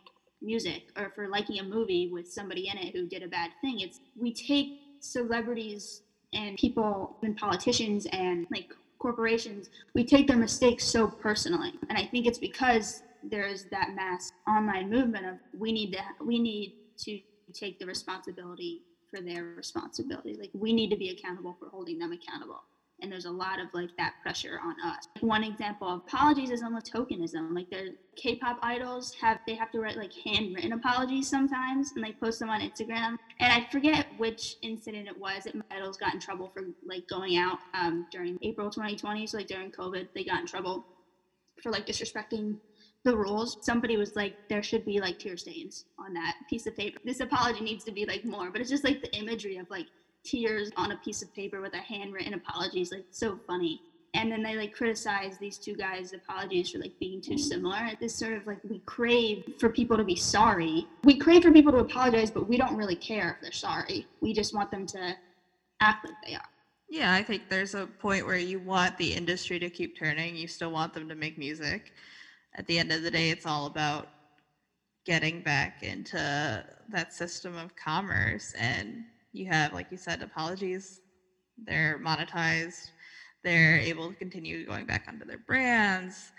music 0.41 0.83
or 0.95 1.11
for 1.15 1.27
liking 1.27 1.59
a 1.59 1.63
movie 1.63 2.09
with 2.11 2.27
somebody 2.27 2.69
in 2.69 2.77
it 2.77 2.95
who 2.95 3.07
did 3.07 3.23
a 3.23 3.27
bad 3.27 3.51
thing. 3.61 3.79
It's 3.79 3.99
we 4.15 4.31
take 4.31 4.67
celebrities 4.99 6.01
and 6.33 6.57
people 6.57 7.17
and 7.23 7.35
politicians 7.35 8.05
and 8.11 8.45
like 8.51 8.67
corporations, 8.99 9.69
we 9.93 10.03
take 10.03 10.27
their 10.27 10.37
mistakes 10.37 10.83
so 10.83 11.07
personally. 11.07 11.73
And 11.89 11.97
I 11.97 12.05
think 12.05 12.25
it's 12.25 12.37
because 12.37 13.03
there's 13.23 13.65
that 13.65 13.89
mass 13.95 14.31
online 14.47 14.89
movement 14.89 15.25
of 15.25 15.35
we 15.57 15.71
need 15.71 15.93
to 15.93 15.99
we 16.23 16.39
need 16.39 16.73
to 16.99 17.19
take 17.53 17.79
the 17.79 17.85
responsibility 17.85 18.81
for 19.09 19.21
their 19.21 19.43
responsibility. 19.55 20.35
Like 20.39 20.51
we 20.53 20.73
need 20.73 20.89
to 20.89 20.97
be 20.97 21.09
accountable 21.09 21.55
for 21.59 21.69
holding 21.69 21.99
them 21.99 22.11
accountable 22.11 22.63
and 23.01 23.11
there's 23.11 23.25
a 23.25 23.31
lot 23.31 23.59
of 23.59 23.67
like 23.73 23.89
that 23.97 24.13
pressure 24.21 24.59
on 24.63 24.75
us. 24.89 25.05
One 25.19 25.43
example 25.43 25.87
of 25.87 26.01
apologies 26.07 26.49
is 26.49 26.63
almost 26.63 26.91
tokenism. 26.91 27.53
Like 27.53 27.69
their 27.69 27.89
K-pop 28.15 28.57
idols 28.61 29.13
have 29.21 29.39
they 29.45 29.55
have 29.55 29.71
to 29.71 29.79
write 29.79 29.97
like 29.97 30.13
handwritten 30.13 30.73
apologies 30.73 31.29
sometimes 31.29 31.91
and 31.95 32.03
like 32.03 32.19
post 32.19 32.39
them 32.39 32.49
on 32.49 32.61
Instagram. 32.61 33.17
And 33.39 33.51
I 33.51 33.67
forget 33.71 34.07
which 34.17 34.55
incident 34.61 35.07
it 35.07 35.17
was 35.17 35.43
that 35.43 35.55
my 35.55 35.63
idols 35.71 35.97
got 35.97 36.13
in 36.13 36.19
trouble 36.19 36.49
for 36.53 36.63
like 36.85 37.07
going 37.07 37.37
out 37.37 37.59
um, 37.73 38.07
during 38.11 38.37
April 38.41 38.69
2020. 38.69 39.27
So 39.27 39.37
like 39.37 39.47
during 39.47 39.71
COVID, 39.71 40.07
they 40.15 40.23
got 40.23 40.39
in 40.39 40.47
trouble 40.47 40.85
for 41.61 41.71
like 41.71 41.85
disrespecting 41.85 42.57
the 43.03 43.15
rules. 43.15 43.57
Somebody 43.61 43.97
was 43.97 44.15
like, 44.15 44.35
there 44.49 44.63
should 44.63 44.83
be 44.83 44.99
like 44.99 45.19
tear 45.19 45.37
stains 45.37 45.85
on 45.99 46.13
that 46.13 46.35
piece 46.49 46.65
of 46.65 46.75
paper. 46.75 46.99
This 47.05 47.19
apology 47.19 47.61
needs 47.61 47.83
to 47.85 47.91
be 47.91 48.05
like 48.05 48.25
more, 48.25 48.49
but 48.51 48.61
it's 48.61 48.69
just 48.69 48.83
like 48.83 49.01
the 49.01 49.15
imagery 49.15 49.57
of 49.57 49.69
like 49.69 49.87
tears 50.25 50.71
on 50.75 50.91
a 50.91 50.97
piece 50.97 51.21
of 51.21 51.33
paper 51.33 51.61
with 51.61 51.73
a 51.73 51.77
handwritten 51.77 52.33
apology 52.33 52.81
is 52.81 52.91
like 52.91 53.05
so 53.11 53.39
funny. 53.47 53.79
And 54.13 54.31
then 54.31 54.41
they 54.41 54.55
like 54.55 54.73
criticize 54.73 55.37
these 55.37 55.57
two 55.57 55.75
guys' 55.75 56.13
apologies 56.13 56.69
for 56.69 56.79
like 56.79 56.97
being 56.99 57.21
too 57.21 57.37
similar. 57.37 57.91
This 57.99 58.15
sort 58.15 58.33
of 58.33 58.47
like 58.47 58.59
we 58.63 58.79
crave 58.85 59.43
for 59.59 59.69
people 59.69 59.97
to 59.97 60.05
be 60.05 60.15
sorry. 60.15 60.87
We 61.03 61.17
crave 61.17 61.43
for 61.43 61.51
people 61.51 61.73
to 61.73 61.79
apologize, 61.79 62.31
but 62.31 62.47
we 62.47 62.57
don't 62.57 62.77
really 62.77 62.95
care 62.95 63.35
if 63.35 63.41
they're 63.41 63.51
sorry. 63.51 64.07
We 64.21 64.33
just 64.33 64.53
want 64.53 64.71
them 64.71 64.87
to 64.87 65.15
act 65.81 66.05
like 66.05 66.15
they 66.25 66.35
are. 66.35 66.49
Yeah, 66.89 67.13
I 67.13 67.23
think 67.23 67.49
there's 67.49 67.75
a 67.75 67.87
point 67.87 68.25
where 68.25 68.37
you 68.37 68.59
want 68.59 68.97
the 68.97 69.13
industry 69.13 69.59
to 69.59 69.69
keep 69.69 69.97
turning. 69.97 70.35
You 70.35 70.47
still 70.47 70.71
want 70.71 70.93
them 70.93 71.09
to 71.09 71.15
make 71.15 71.37
music. 71.37 71.93
At 72.55 72.67
the 72.67 72.79
end 72.79 72.91
of 72.91 73.01
the 73.01 73.11
day, 73.11 73.31
it's 73.31 73.45
all 73.45 73.65
about 73.65 74.09
getting 75.05 75.41
back 75.41 75.83
into 75.83 76.63
that 76.89 77.13
system 77.13 77.57
of 77.57 77.75
commerce. 77.75 78.53
And 78.57 79.03
you 79.35 79.47
have, 79.47 79.73
like 79.73 79.87
you 79.91 79.97
said, 79.97 80.21
apologies. 80.21 81.01
They're 81.65 81.99
monetized. 82.03 82.89
They're 83.43 83.77
mm-hmm. 83.77 83.87
able 83.87 84.09
to 84.09 84.15
continue 84.15 84.65
going 84.65 84.85
back 84.85 85.05
onto 85.07 85.25
their 85.25 85.37
brands. 85.37 86.31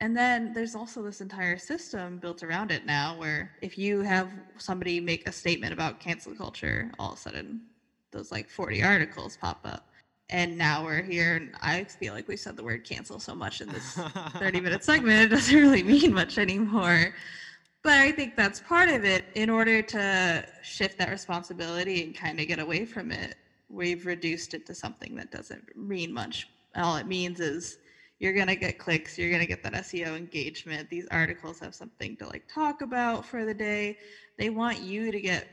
And 0.00 0.16
then 0.16 0.52
there's 0.52 0.74
also 0.74 1.02
this 1.02 1.20
entire 1.20 1.56
system 1.56 2.18
built 2.18 2.42
around 2.42 2.70
it 2.70 2.84
now 2.84 3.18
where 3.18 3.52
if 3.62 3.78
you 3.78 4.00
have 4.00 4.30
somebody 4.58 5.00
make 5.00 5.26
a 5.26 5.32
statement 5.32 5.72
about 5.72 6.00
cancel 6.00 6.34
culture, 6.34 6.92
all 6.98 7.12
of 7.12 7.18
a 7.18 7.20
sudden 7.20 7.62
those 8.12 8.30
like 8.30 8.48
40 8.48 8.82
articles 8.82 9.36
pop 9.36 9.60
up. 9.64 9.88
And 10.28 10.58
now 10.58 10.84
we're 10.84 11.02
here, 11.02 11.36
and 11.36 11.52
I 11.62 11.84
feel 11.84 12.12
like 12.12 12.26
we 12.26 12.36
said 12.36 12.56
the 12.56 12.64
word 12.64 12.84
cancel 12.84 13.20
so 13.20 13.32
much 13.32 13.60
in 13.60 13.68
this 13.68 13.96
30 14.38 14.60
minute 14.60 14.82
segment, 14.84 15.22
it 15.22 15.28
doesn't 15.28 15.54
really 15.54 15.84
mean 15.84 16.12
much 16.12 16.36
anymore. 16.36 17.14
But 17.86 17.98
I 18.00 18.10
think 18.10 18.34
that's 18.34 18.58
part 18.58 18.88
of 18.88 19.04
it. 19.04 19.26
In 19.36 19.48
order 19.48 19.80
to 19.80 20.44
shift 20.60 20.98
that 20.98 21.08
responsibility 21.08 22.02
and 22.02 22.16
kind 22.16 22.40
of 22.40 22.48
get 22.48 22.58
away 22.58 22.84
from 22.84 23.12
it, 23.12 23.36
we've 23.70 24.06
reduced 24.06 24.54
it 24.54 24.66
to 24.66 24.74
something 24.74 25.14
that 25.14 25.30
doesn't 25.30 25.76
mean 25.76 26.12
much. 26.12 26.48
All 26.74 26.96
it 26.96 27.06
means 27.06 27.38
is 27.38 27.78
you're 28.18 28.32
going 28.32 28.48
to 28.48 28.56
get 28.56 28.80
clicks, 28.80 29.16
you're 29.16 29.30
going 29.30 29.40
to 29.40 29.46
get 29.46 29.62
that 29.62 29.72
SEO 29.74 30.16
engagement. 30.16 30.90
These 30.90 31.06
articles 31.12 31.60
have 31.60 31.76
something 31.76 32.16
to 32.16 32.26
like 32.26 32.42
talk 32.52 32.82
about 32.82 33.24
for 33.24 33.44
the 33.44 33.54
day. 33.54 33.98
They 34.36 34.50
want 34.50 34.80
you 34.80 35.12
to 35.12 35.20
get 35.20 35.46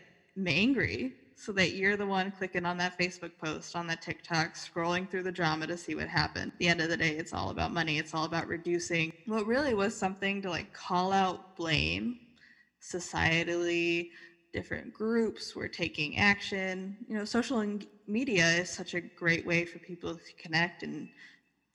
angry 0.48 1.14
so 1.36 1.52
that 1.52 1.74
you're 1.74 1.98
the 1.98 2.06
one 2.08 2.32
clicking 2.32 2.66
on 2.66 2.78
that 2.78 2.98
Facebook 2.98 3.32
post, 3.38 3.76
on 3.76 3.86
that 3.86 4.02
TikTok, 4.02 4.56
scrolling 4.56 5.08
through 5.08 5.24
the 5.24 5.32
drama 5.32 5.68
to 5.68 5.78
see 5.78 5.94
what 5.94 6.08
happened. 6.08 6.52
At 6.54 6.58
the 6.58 6.68
end 6.68 6.82
of 6.82 6.90
the 6.90 6.98
day, 6.98 7.12
it's 7.12 7.32
all 7.34 7.52
about 7.52 7.72
money. 7.72 8.00
It's 8.00 8.16
all 8.16 8.26
about 8.26 8.48
reducing 8.48 9.14
what 9.28 9.46
really 9.46 9.76
was 9.76 9.96
something 9.96 10.42
to 10.42 10.50
like 10.50 10.74
call 10.74 11.12
out 11.12 11.56
blame 11.56 12.18
societally. 12.84 14.08
Different 14.54 14.94
groups 14.94 15.56
were 15.56 15.70
taking 15.70 16.18
action. 16.18 16.98
You 17.08 17.18
know, 17.18 17.26
social 17.26 17.66
media 18.08 18.48
is 18.54 18.70
such 18.70 18.94
a 18.94 19.02
great 19.02 19.46
way 19.46 19.66
for 19.66 19.80
people 19.80 20.16
to 20.16 20.34
connect 20.38 20.84
and 20.84 21.10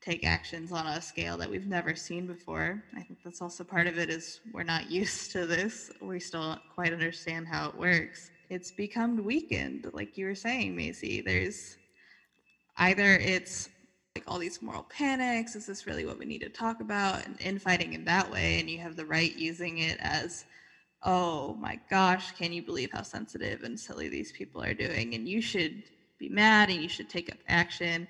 take 0.00 0.24
actions 0.24 0.72
on 0.72 0.86
a 0.86 1.00
scale 1.02 1.36
that 1.38 1.50
we've 1.50 1.66
never 1.66 1.94
seen 1.96 2.26
before. 2.26 2.80
I 2.96 3.02
think 3.02 3.20
that's 3.24 3.42
also 3.42 3.64
part 3.64 3.88
of 3.88 3.98
it 3.98 4.11
is 4.11 4.40
we're 4.52 4.64
not 4.64 4.90
used 4.90 5.32
to 5.32 5.46
this. 5.46 5.90
We 6.00 6.20
still 6.20 6.42
don't 6.42 6.68
quite 6.68 6.92
understand 6.92 7.48
how 7.48 7.68
it 7.68 7.76
works 7.76 8.30
it's 8.50 8.72
become 8.72 9.16
weakened, 9.24 9.86
like 9.92 10.16
you 10.16 10.26
were 10.26 10.34
saying, 10.34 10.74
Maisie. 10.76 11.22
There's 11.22 11.76
either 12.78 13.14
it's 13.16 13.68
like 14.16 14.24
all 14.26 14.38
these 14.38 14.62
moral 14.62 14.84
panics, 14.90 15.54
is 15.54 15.66
this 15.66 15.86
really 15.86 16.04
what 16.06 16.18
we 16.18 16.26
need 16.26 16.40
to 16.42 16.48
talk 16.50 16.80
about? 16.80 17.24
And 17.26 17.40
infighting 17.40 17.92
in 17.92 18.04
that 18.04 18.30
way, 18.30 18.61
and 18.61 18.70
you 18.70 18.78
have 18.80 18.96
the 18.96 19.06
right 19.06 19.34
using 19.36 19.78
it 19.78 19.98
as, 20.00 20.46
oh 21.03 21.55
my 21.59 21.80
gosh, 21.90 22.32
can 22.32 22.53
you 22.53 22.62
believe 22.62 22.90
how 22.92 23.03
sensitive 23.03 23.62
and 23.62 23.78
silly 23.78 24.09
these 24.09 24.32
people 24.32 24.62
are 24.62 24.74
doing? 24.74 25.14
And 25.14 25.28
you 25.28 25.40
should 25.40 25.82
be 26.18 26.28
mad 26.28 26.70
and 26.70 26.82
you 26.82 26.88
should 26.88 27.09
take 27.09 27.30
up 27.30 27.38
action. 27.49 28.09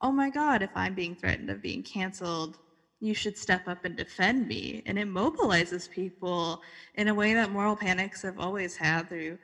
Oh 0.00 0.12
my 0.12 0.30
God, 0.30 0.62
if 0.62 0.70
I'm 0.74 0.94
being 0.94 1.16
threatened 1.16 1.50
of 1.50 1.60
being 1.62 1.82
canceled, 1.82 2.58
you 3.00 3.14
should 3.14 3.36
step 3.36 3.62
up 3.66 3.80
and 3.84 3.96
defend 3.96 4.46
me. 4.46 4.82
And 4.86 4.98
it 4.98 5.08
mobilizes 5.08 5.88
people 5.88 6.60
in 6.94 7.08
a 7.08 7.14
way 7.14 7.34
that 7.34 7.50
moral 7.50 7.76
panics 7.76 8.22
have 8.22 8.38
always 8.38 8.76
had 8.76 9.08
through 9.08 9.38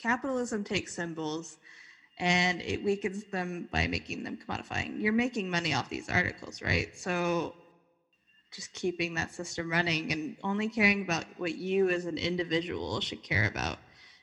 capitalism 0.00 0.64
takes 0.64 0.94
symbols 0.94 1.58
and 2.18 2.62
it 2.62 2.82
weakens 2.82 3.24
them 3.32 3.68
by 3.72 3.86
making 3.88 4.24
them 4.24 4.36
commodifying. 4.38 5.00
You're 5.00 5.12
making 5.12 5.50
money 5.50 5.72
off 5.74 5.88
these 5.88 6.08
articles, 6.08 6.62
right? 6.62 6.88
So 6.94 7.54
just 8.56 8.72
keeping 8.74 9.14
that 9.14 9.32
system 9.32 9.70
running 9.70 10.12
and 10.12 10.36
only 10.44 10.70
caring 10.70 11.02
about 11.02 11.26
what 11.36 11.56
you 11.56 11.90
as 11.90 12.06
an 12.06 12.18
individual 12.18 13.00
should 13.00 13.22
care 13.22 13.46
about 13.46 13.80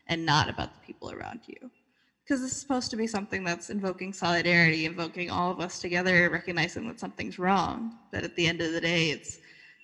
and 0.07 0.25
not 0.25 0.49
about 0.49 0.73
the 0.73 0.81
people 0.81 1.11
around 1.11 1.41
you 1.47 1.57
because 2.25 2.41
this 2.41 2.53
is 2.53 2.59
supposed 2.61 2.91
to 2.91 2.97
be 2.97 3.07
something 3.07 3.45
that's 3.45 3.69
invoking 3.71 4.13
solidarity, 4.13 4.85
invoking 4.85 5.31
all 5.31 5.51
of 5.51 5.61
us 5.61 5.79
together, 5.79 6.29
recognizing 6.31 6.87
that 6.87 6.99
something's 6.99 7.39
wrong. 7.39 7.93
That 8.13 8.25
at 8.25 8.35
the 8.35 8.47
end 8.47 8.61
of 8.61 8.73
the 8.73 8.81
day, 8.81 9.11
it's 9.11 9.39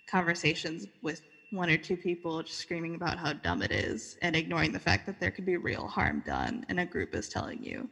conversations 0.10 0.88
with 1.04 1.22
one 1.52 1.70
or 1.70 1.78
two 1.78 1.97
people 1.97 2.43
just 2.43 2.60
screaming 2.60 2.95
about 2.95 3.20
how 3.20 3.34
dumb 3.34 3.62
it 3.64 3.72
is 3.72 4.18
and 4.24 4.36
ignoring 4.36 4.74
the 4.74 4.80
fact 4.80 5.06
that 5.08 5.20
there 5.20 5.32
could 5.32 5.45
be 5.45 5.58
real 5.58 5.88
harm 5.88 6.22
done 6.26 6.64
and 6.70 6.80
a 6.82 6.88
group 6.88 7.16
is 7.16 7.30
telling 7.30 7.64
you. 7.64 7.89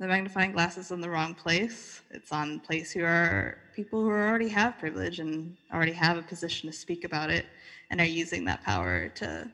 The 0.00 0.06
magnifying 0.06 0.52
glass 0.52 0.78
is 0.78 0.92
in 0.92 1.00
the 1.00 1.10
wrong 1.10 1.34
place. 1.34 2.02
It's 2.10 2.30
on 2.30 2.60
place 2.60 2.92
who 2.92 3.02
are 3.04 3.58
people 3.74 4.02
who 4.02 4.10
already 4.10 4.48
have 4.48 4.78
privilege 4.78 5.18
and 5.18 5.56
already 5.74 5.92
have 5.92 6.16
a 6.16 6.22
position 6.22 6.70
to 6.70 6.76
speak 6.76 7.04
about 7.04 7.30
it 7.30 7.46
and 7.90 8.00
are 8.00 8.06
using 8.06 8.44
that 8.44 8.62
power 8.62 9.08
to 9.16 9.50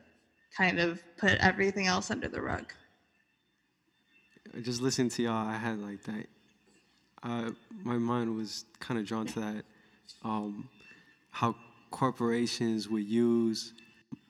kind 0.55 0.79
of 0.79 1.01
put 1.17 1.33
everything 1.39 1.87
else 1.87 2.11
under 2.11 2.27
the 2.27 2.41
rug 2.41 2.71
just 4.61 4.81
listening 4.81 5.09
to 5.09 5.23
y'all, 5.23 5.47
I 5.47 5.57
had 5.57 5.79
like 5.79 6.03
that. 6.03 6.27
Uh, 7.23 7.51
my 7.83 7.97
mind 7.97 8.35
was 8.35 8.65
kind 8.79 8.99
of 8.99 9.05
drawn 9.05 9.25
to 9.27 9.39
that. 9.39 9.65
Um, 10.23 10.69
how 11.31 11.55
corporations 11.91 12.87
would 12.87 13.03
use 13.03 13.73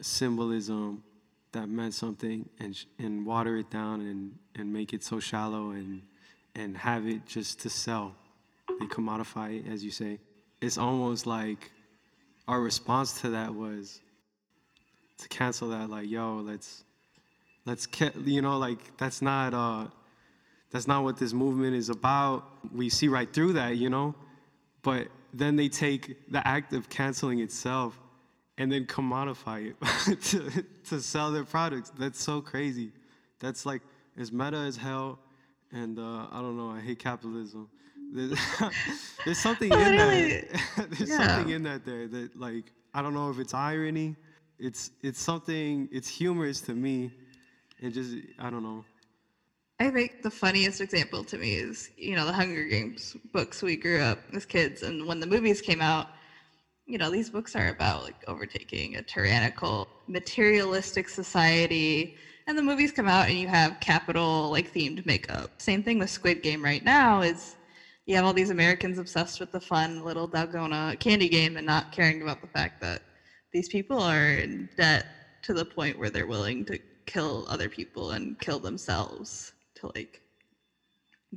symbolism 0.02 1.04
that 1.52 1.68
meant 1.68 1.94
something 1.94 2.50
and 2.60 2.78
and 3.00 3.26
water 3.26 3.58
it 3.58 3.70
down 3.70 4.02
and 4.02 4.38
and 4.56 4.72
make 4.72 4.94
it 4.94 5.04
so 5.04 5.20
shallow 5.20 5.72
and 5.72 6.02
and 6.56 6.78
have 6.78 7.06
it 7.08 7.26
just 7.26 7.60
to 7.62 7.70
sell. 7.70 8.16
They 8.80 8.86
commodify 8.86 9.60
it, 9.60 9.72
as 9.72 9.84
you 9.84 9.92
say. 9.92 10.20
It's 10.62 10.78
almost 10.78 11.28
like 11.28 11.72
our 12.48 12.62
response 12.62 13.22
to 13.22 13.30
that 13.32 13.54
was 13.54 14.00
to 15.18 15.28
cancel 15.28 15.70
that. 15.70 15.90
Like, 15.90 16.10
yo, 16.10 16.38
let's 16.38 16.84
let's 17.66 17.88
you 18.24 18.42
know, 18.42 18.58
like 18.58 18.98
that's 18.98 19.22
not 19.22 19.54
uh 19.54 19.88
that's 20.72 20.88
not 20.88 21.04
what 21.04 21.18
this 21.18 21.34
movement 21.34 21.76
is 21.76 21.90
about. 21.90 22.44
We 22.74 22.90
see 22.90 23.08
right 23.08 23.32
through 23.32 23.54
that, 23.54 23.78
you 23.78 23.90
know? 23.90 24.16
But 24.82 25.08
then 25.34 25.56
they 25.56 25.70
take 25.70 26.32
the 26.32 26.46
act 26.46 26.74
of 26.74 26.90
canceling 26.90 27.40
itself 27.40 27.98
and 28.58 28.72
then 28.72 28.86
commodify 28.86 29.74
it 30.08 30.22
to, 30.24 30.66
to 30.90 31.02
sell 31.02 31.32
their 31.32 31.44
products. 31.44 31.92
That's 31.98 32.22
so 32.22 32.42
crazy. 32.42 32.92
That's 33.40 33.66
like 33.66 33.82
as 34.18 34.32
meta 34.32 34.58
as 34.58 34.78
hell. 34.78 35.20
And 35.72 36.00
uh, 36.00 36.28
I 36.32 36.42
don't 36.42 36.58
know, 36.58 36.70
I 36.70 36.80
hate 36.80 37.00
capitalism. 37.00 37.70
There's, 38.14 38.38
there's 39.26 39.38
something 39.38 39.72
in 39.72 39.98
that. 39.98 40.46
there's 40.90 41.10
yeah. 41.10 41.28
something 41.28 41.54
in 41.54 41.64
that 41.64 41.86
there 41.86 42.08
that 42.08 42.40
like 42.40 42.72
I 42.94 43.02
don't 43.02 43.14
know 43.14 43.30
if 43.30 43.40
it's 43.40 43.54
irony. 43.54 44.16
It's 44.60 44.92
it's 45.02 45.20
something 45.20 45.90
it's 45.92 46.08
humorous 46.08 46.62
to 46.62 46.74
me. 46.74 47.12
And 47.82 47.94
just 47.94 48.16
I 48.40 48.50
don't 48.50 48.64
know. 48.64 48.86
I 49.80 49.90
think 49.90 50.22
the 50.22 50.32
funniest 50.32 50.80
example 50.80 51.26
to 51.26 51.38
me 51.38 51.56
is, 51.56 51.90
you 51.98 52.16
know, 52.16 52.26
the 52.26 52.32
Hunger 52.32 52.64
Games 52.64 53.18
books 53.34 53.62
we 53.62 53.76
grew 53.76 54.00
up 54.00 54.20
as 54.34 54.46
kids. 54.46 54.84
And 54.84 55.06
when 55.06 55.20
the 55.20 55.28
movies 55.28 55.62
came 55.62 55.82
out, 55.82 56.08
you 56.86 56.98
know, 56.98 57.10
these 57.10 57.30
books 57.30 57.56
are 57.58 57.68
about 57.68 58.04
like 58.04 58.24
overtaking 58.28 58.96
a 58.96 59.02
tyrannical, 59.02 59.90
materialistic 60.08 61.10
society. 61.10 62.16
And 62.48 62.58
the 62.58 62.64
movies 62.64 62.92
come 62.92 63.08
out 63.08 63.28
and 63.28 63.38
you 63.40 63.48
have 63.48 63.80
capital 63.80 64.52
like 64.52 64.72
themed 64.72 65.06
makeup. 65.06 65.50
Same 65.60 65.82
thing 65.82 65.98
with 66.00 66.12
Squid 66.12 66.44
Game 66.44 66.64
right 66.64 66.84
now 66.84 67.22
is 67.22 67.58
you 68.06 68.16
have 68.16 68.26
all 68.26 68.34
these 68.34 68.52
Americans 68.52 69.00
obsessed 69.00 69.40
with 69.40 69.52
the 69.52 69.60
fun 69.60 70.04
little 70.04 70.30
Dalgona 70.30 70.94
uh, 70.94 70.96
candy 70.98 71.28
game 71.28 71.58
and 71.58 71.66
not 71.66 71.92
caring 71.92 72.22
about 72.22 72.42
the 72.42 72.48
fact 72.48 72.80
that 72.82 73.02
these 73.52 73.68
people 73.68 74.00
are 74.00 74.34
in 74.34 74.70
debt 74.78 75.06
to 75.44 75.54
the 75.54 75.66
point 75.66 75.98
where 75.98 76.12
they're 76.12 76.28
willing 76.28 76.66
to 76.66 76.80
kill 77.08 77.46
other 77.50 77.70
people 77.70 78.12
and 78.12 78.40
kill 78.40 78.60
themselves 78.60 79.54
to 79.76 79.90
like 79.96 80.22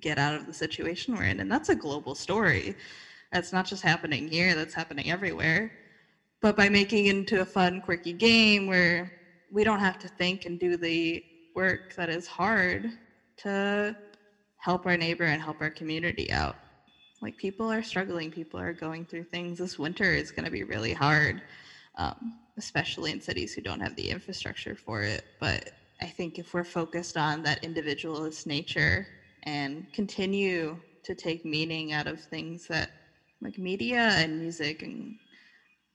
get 0.00 0.18
out 0.18 0.34
of 0.34 0.46
the 0.46 0.52
situation 0.52 1.14
we're 1.14 1.24
in. 1.24 1.40
And 1.40 1.50
that's 1.50 1.70
a 1.70 1.76
global 1.76 2.14
story. 2.14 2.76
That's 3.32 3.52
not 3.52 3.66
just 3.66 3.82
happening 3.82 4.28
here, 4.28 4.54
that's 4.54 4.74
happening 4.74 5.10
everywhere. 5.10 5.72
But 6.42 6.56
by 6.56 6.68
making 6.68 7.06
it 7.06 7.16
into 7.16 7.40
a 7.40 7.46
fun, 7.46 7.80
quirky 7.80 8.12
game 8.12 8.66
where 8.66 9.17
we 9.50 9.64
don't 9.64 9.80
have 9.80 9.98
to 9.98 10.08
think 10.08 10.44
and 10.44 10.58
do 10.58 10.76
the 10.76 11.22
work 11.54 11.94
that 11.96 12.08
is 12.08 12.26
hard 12.26 12.86
to 13.38 13.96
help 14.58 14.86
our 14.86 14.96
neighbor 14.96 15.24
and 15.24 15.42
help 15.42 15.58
our 15.60 15.70
community 15.70 16.30
out. 16.30 16.56
Like 17.20 17.36
people 17.36 17.70
are 17.70 17.82
struggling, 17.82 18.30
people 18.30 18.60
are 18.60 18.72
going 18.72 19.06
through 19.06 19.24
things. 19.24 19.58
This 19.58 19.78
winter 19.78 20.12
is 20.12 20.30
going 20.30 20.44
to 20.44 20.50
be 20.50 20.64
really 20.64 20.92
hard, 20.92 21.42
um, 21.96 22.34
especially 22.58 23.10
in 23.10 23.20
cities 23.20 23.54
who 23.54 23.60
don't 23.62 23.80
have 23.80 23.96
the 23.96 24.10
infrastructure 24.10 24.76
for 24.76 25.02
it. 25.02 25.22
But 25.40 25.64
I 26.00 26.06
think 26.06 26.38
if 26.38 26.54
we're 26.54 26.64
focused 26.64 27.16
on 27.16 27.42
that 27.42 27.58
individualist 27.62 28.46
nature 28.46 29.08
and 29.42 29.86
continue 29.92 30.80
to 31.04 31.14
take 31.14 31.44
meaning 31.44 31.92
out 31.92 32.06
of 32.06 32.20
things 32.20 32.66
that 32.68 32.90
like 33.40 33.58
media 33.58 33.98
and 34.00 34.38
music 34.38 34.82
and 34.82 35.16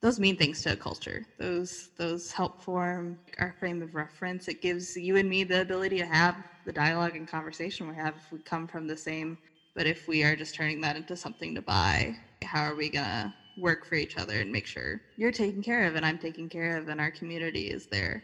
those 0.04 0.20
mean 0.20 0.38
things 0.38 0.62
to 0.64 0.74
a 0.74 0.78
culture. 0.78 1.24
Those 1.40 1.92
those 1.98 2.32
help 2.32 2.62
form 2.62 3.20
our 3.40 3.54
frame 3.54 3.82
of 3.82 3.96
reference. 3.96 4.50
It 4.50 4.62
gives 4.62 4.96
you 4.98 5.18
and 5.18 5.30
me 5.30 5.46
the 5.46 5.62
ability 5.62 5.98
to 6.00 6.06
have 6.08 6.38
the 6.66 6.74
dialogue 6.74 7.16
and 7.16 7.28
conversation 7.28 7.90
we 7.90 7.96
have 7.96 8.18
if 8.18 8.32
we 8.32 8.42
come 8.42 8.68
from 8.68 8.88
the 8.88 8.98
same. 8.98 9.38
But 9.76 9.88
if 9.88 10.08
we 10.08 10.24
are 10.24 10.36
just 10.36 10.56
turning 10.56 10.82
that 10.82 10.98
into 10.98 11.18
something 11.18 11.56
to 11.56 11.64
buy, 11.64 12.18
how 12.44 12.64
are 12.64 12.76
we 12.76 12.92
gonna 12.92 13.34
work 13.56 13.86
for 13.86 13.96
each 13.96 14.18
other 14.18 14.42
and 14.42 14.52
make 14.52 14.68
sure 14.68 15.02
you're 15.18 15.32
taken 15.32 15.64
care 15.64 15.86
of 15.88 15.96
and 15.96 16.06
I'm 16.06 16.20
taken 16.20 16.50
care 16.50 16.78
of 16.78 16.90
and 16.90 17.02
our 17.02 17.12
community 17.12 17.68
is 17.70 17.88
there 17.92 18.24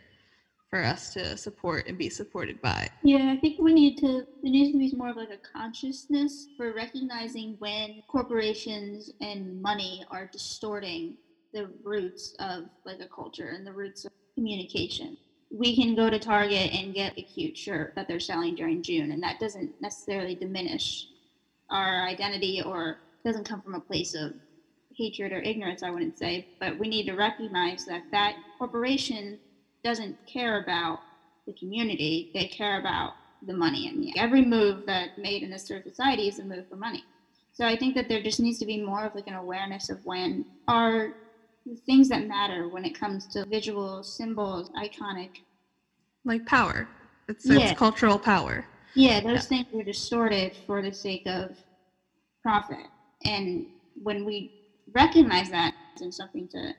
for 0.69 0.83
us 0.83 1.11
to 1.11 1.37
support 1.37 1.87
and 1.87 1.97
be 1.97 2.09
supported 2.09 2.61
by. 2.61 2.87
Yeah, 3.03 3.31
I 3.31 3.37
think 3.37 3.59
we 3.59 3.73
need 3.73 3.97
to 3.99 4.25
there 4.43 4.51
needs 4.51 4.71
to 4.73 4.77
be 4.77 4.91
more 4.95 5.09
of 5.09 5.17
like 5.17 5.31
a 5.31 5.39
consciousness 5.57 6.49
for 6.57 6.73
recognizing 6.73 7.55
when 7.59 8.01
corporations 8.09 9.09
and 9.21 9.61
money 9.61 10.03
are 10.11 10.29
distorting 10.31 11.17
the 11.53 11.69
roots 11.83 12.35
of 12.39 12.65
like 12.85 12.99
a 12.99 13.07
culture 13.07 13.49
and 13.49 13.65
the 13.65 13.73
roots 13.73 14.05
of 14.05 14.11
communication. 14.35 15.17
We 15.51 15.75
can 15.75 15.95
go 15.95 16.09
to 16.09 16.19
Target 16.19 16.71
and 16.73 16.93
get 16.93 17.17
a 17.17 17.23
cute 17.23 17.57
shirt 17.57 17.93
that 17.95 18.07
they're 18.07 18.19
selling 18.19 18.55
during 18.55 18.83
June, 18.83 19.11
and 19.11 19.23
that 19.23 19.39
doesn't 19.39 19.71
necessarily 19.81 20.35
diminish 20.35 21.07
our 21.71 22.07
identity 22.07 22.61
or 22.63 22.99
doesn't 23.25 23.47
come 23.47 23.61
from 23.61 23.75
a 23.75 23.79
place 23.79 24.15
of 24.15 24.33
hatred 24.95 25.31
or 25.31 25.41
ignorance, 25.41 25.81
I 25.81 25.89
wouldn't 25.89 26.19
say. 26.19 26.47
But 26.59 26.77
we 26.77 26.87
need 26.87 27.05
to 27.05 27.13
recognize 27.13 27.85
that 27.85 28.03
that 28.11 28.35
corporation 28.57 29.39
doesn't 29.83 30.17
care 30.27 30.61
about 30.61 30.99
the 31.47 31.53
community, 31.53 32.29
they 32.33 32.45
care 32.45 32.79
about 32.79 33.13
the 33.47 33.53
money. 33.53 33.87
And 33.87 34.13
every 34.17 34.43
move 34.43 34.85
that 34.85 35.17
made 35.17 35.41
in 35.41 35.49
this 35.49 35.67
sort 35.67 35.85
of 35.85 35.91
society 35.91 36.27
is 36.27 36.39
a 36.39 36.43
move 36.43 36.67
for 36.69 36.75
money. 36.75 37.03
So 37.53 37.65
I 37.65 37.75
think 37.75 37.95
that 37.95 38.07
there 38.07 38.21
just 38.21 38.39
needs 38.39 38.59
to 38.59 38.65
be 38.65 38.81
more 38.81 39.05
of 39.05 39.15
like 39.15 39.27
an 39.27 39.33
awareness 39.33 39.89
of 39.89 40.05
when 40.05 40.45
our 40.67 41.13
the 41.65 41.75
things 41.85 42.09
that 42.09 42.27
matter 42.27 42.67
when 42.69 42.85
it 42.85 42.97
comes 42.99 43.27
to 43.27 43.45
visual 43.49 44.03
symbols, 44.03 44.69
iconic. 44.77 45.29
Like 46.25 46.45
power. 46.45 46.87
It's, 47.27 47.45
Yeah. 47.45 47.69
it's 47.71 47.79
cultural 47.79 48.19
power. 48.19 48.65
Yeah, 48.95 49.21
those 49.21 49.33
Yeah. 49.33 49.41
things 49.41 49.65
are 49.73 49.83
distorted 49.83 50.55
for 50.65 50.81
the 50.81 50.93
sake 50.93 51.23
of 51.25 51.57
profit. 52.41 52.87
And 53.25 53.67
when 53.95 54.25
we 54.25 54.51
recognize 54.91 55.49
that, 55.51 55.73
it's 56.01 56.17
something 56.17 56.47
to 56.49 56.73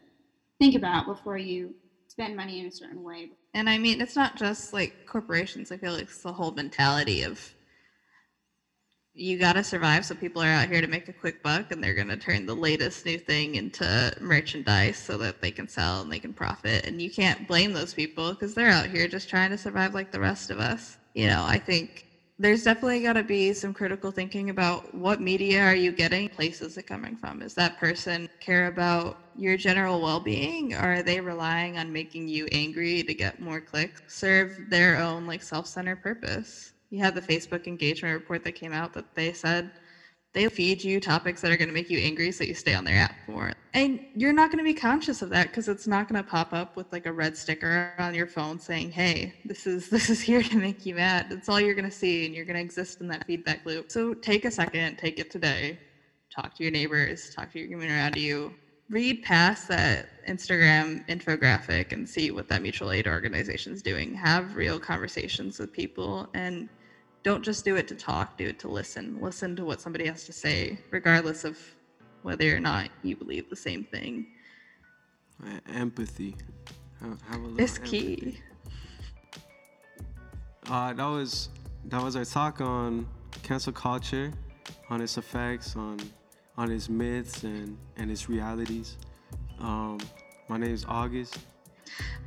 think 0.59 0.75
about 0.75 1.07
before 1.07 1.37
you 1.37 1.75
spend 2.09 2.37
money 2.37 2.61
in 2.61 2.67
a 2.67 2.73
certain 2.73 3.03
way. 3.03 3.31
And 3.55 3.69
I 3.69 3.79
mean, 3.79 4.01
it's 4.01 4.17
not 4.17 4.37
just 4.37 4.73
like 4.73 4.95
corporations. 5.07 5.71
I 5.71 5.77
feel 5.77 5.93
like 5.93 6.03
it's 6.03 6.23
the 6.23 6.33
whole 6.33 6.53
mentality 6.53 7.23
of 7.23 7.55
you 9.21 9.39
got 9.39 9.55
to 9.55 9.65
survive. 9.65 10.05
So 10.07 10.15
people 10.15 10.43
are 10.43 10.47
out 10.49 10.69
here 10.69 10.81
to 10.81 10.87
make 10.89 11.09
a 11.09 11.13
quick 11.13 11.43
buck 11.43 11.71
and 11.71 11.83
they're 11.83 11.95
going 11.95 12.09
to 12.09 12.17
turn 12.17 12.47
the 12.47 12.57
latest 12.57 13.05
new 13.05 13.19
thing 13.19 13.57
into 13.57 14.13
merchandise 14.21 14.99
so 14.99 15.19
that 15.19 15.41
they 15.41 15.53
can 15.53 15.69
sell 15.69 16.01
and 16.01 16.11
they 16.13 16.21
can 16.21 16.35
profit. 16.35 16.87
And 16.87 17.01
you 17.03 17.11
can't 17.11 17.47
blame 17.47 17.73
those 17.73 17.95
people 17.95 18.31
because 18.31 18.55
they're 18.55 18.71
out 18.71 18.87
here 18.87 19.09
just 19.09 19.29
trying 19.29 19.51
to 19.51 19.59
survive 19.59 19.95
like 19.95 20.11
the 20.11 20.21
rest 20.21 20.51
of 20.51 20.59
us. 20.59 20.97
You 21.15 21.27
know, 21.29 21.45
I 21.45 21.59
think 21.59 22.05
there's 22.39 22.63
definitely 22.63 23.03
got 23.03 23.15
to 23.15 23.25
be 23.25 23.53
some 23.53 23.75
critical 23.75 24.13
thinking 24.13 24.49
about 24.51 24.95
what 24.95 25.21
media 25.21 25.63
are 25.63 25.75
you 25.75 25.93
getting 25.93 26.29
places 26.29 26.77
it 26.79 26.87
coming 26.87 27.17
from 27.17 27.43
is 27.43 27.55
that 27.55 27.77
person 27.77 28.27
care 28.41 28.67
about 28.67 29.19
your 29.35 29.57
general 29.59 30.01
well-being 30.01 30.73
or 30.75 30.95
are 30.95 31.03
they 31.03 31.21
relying 31.21 31.77
on 31.77 31.93
making 31.93 32.29
you 32.29 32.47
angry 32.53 33.03
to 33.03 33.15
get 33.15 33.39
more 33.39 33.61
clicks 33.61 34.01
serve 34.09 34.57
their 34.71 34.97
own 34.99 35.27
like 35.27 35.43
self-centered 35.43 36.01
purpose 36.01 36.73
you 36.91 36.99
had 36.99 37.15
the 37.15 37.23
facebook 37.23 37.67
engagement 37.67 38.15
report 38.15 38.43
that 38.45 38.53
came 38.53 38.73
out 38.73 38.93
that 38.93 39.07
they 39.15 39.33
said 39.33 39.71
they 40.33 40.49
feed 40.49 40.85
you 40.85 41.01
topics 41.01 41.41
that 41.41 41.51
are 41.51 41.57
going 41.57 41.69
to 41.69 41.75
make 41.75 41.91
you 41.91 41.99
angry 41.99 42.31
so 42.31 42.45
you 42.45 42.55
stay 42.55 42.75
on 42.75 42.85
their 42.85 42.97
app 42.97 43.17
more. 43.27 43.53
And 43.75 44.01
you're 44.15 44.33
not 44.33 44.51
going 44.51 44.59
to 44.59 44.65
be 44.65 44.75
conscious 44.75 45.23
of 45.23 45.31
that 45.31 45.49
because 45.49 45.69
it's 45.69 45.87
not 45.87 46.09
going 46.09 46.23
to 46.23 46.29
pop 46.29 46.53
up 46.53 46.77
with 46.77 46.87
like 46.93 47.07
a 47.07 47.13
red 47.13 47.37
sticker 47.37 47.95
on 47.99 48.15
your 48.15 48.27
phone 48.27 48.59
saying 48.59 48.91
hey 48.93 49.33
this 49.45 49.67
is 49.67 49.89
this 49.91 50.11
is 50.11 50.21
here 50.21 50.43
to 50.43 50.57
make 50.57 50.87
you 50.87 50.95
mad. 50.95 51.27
That's 51.29 51.49
all 51.49 51.61
you're 51.61 51.75
going 51.75 51.85
to 51.85 51.91
see 51.91 52.27
and 52.27 52.35
you're 52.35 52.45
going 52.45 52.57
to 52.57 52.63
exist 52.63 53.01
in 53.01 53.09
that 53.09 53.27
feedback 53.27 53.61
loop. 53.65 53.91
So 53.91 54.15
take 54.15 54.45
a 54.45 54.51
second 54.51 54.99
take 54.99 55.19
it 55.19 55.31
today. 55.31 55.79
Talk 56.35 56.55
to 56.55 56.63
your 56.63 56.73
neighbors 56.73 57.31
talk 57.35 57.51
to 57.53 57.59
your 57.59 57.69
community 57.69 57.99
around 57.99 58.17
you. 58.17 58.55
Read 58.89 59.23
past 59.23 59.69
that 59.69 60.07
instagram 60.29 61.01
infographic 61.09 61.93
and 61.93 62.09
see 62.09 62.31
what 62.31 62.49
that 62.49 62.63
mutual 62.63 62.93
aid 62.93 63.07
organization 63.09 63.73
is 63.73 63.83
doing. 63.83 64.15
Have 64.15 64.57
real 64.57 64.79
conversations 64.81 65.59
with 65.59 65.73
people 65.73 66.29
and 66.35 66.69
don't 67.23 67.43
just 67.45 67.65
do 67.65 67.77
it 67.77 67.87
to 67.89 67.95
talk, 67.95 68.37
do 68.39 68.47
it 68.47 68.59
to 68.61 68.69
listen. 68.69 69.19
Listen 69.21 69.55
to 69.57 69.65
what 69.65 69.81
somebody 69.81 70.07
has 70.07 70.25
to 70.25 70.33
say, 70.33 70.79
regardless 70.91 71.45
of 71.45 71.59
whether 72.23 72.55
or 72.55 72.61
not 72.61 72.89
you 73.03 73.17
believe 73.17 73.49
the 73.51 73.57
same 73.57 73.85
thing. 73.85 74.27
Uh, 75.45 75.59
Empathy. 75.75 76.37
Have, 77.01 77.21
have 77.31 77.41
a 77.41 77.45
little 77.45 77.61
It's 77.61 77.77
empathy. 77.79 78.17
key. 78.17 78.41
Uh, 80.69 80.93
that 80.93 81.05
was 81.07 81.49
that 81.87 82.03
was 82.03 82.15
our 82.17 82.25
talk 82.25 82.61
on 82.61 83.09
cancel 83.43 83.73
culture, 83.73 84.33
on 84.91 85.01
its 85.01 85.17
effects, 85.19 85.75
on 85.77 85.99
on 86.57 86.71
its 86.71 86.89
myths 86.89 87.43
and 87.43 87.77
and 87.97 88.11
its 88.11 88.29
realities. 88.29 88.97
Um, 89.59 89.99
my 90.49 90.59
name 90.59 90.73
is 90.73 90.85
August. 90.87 91.39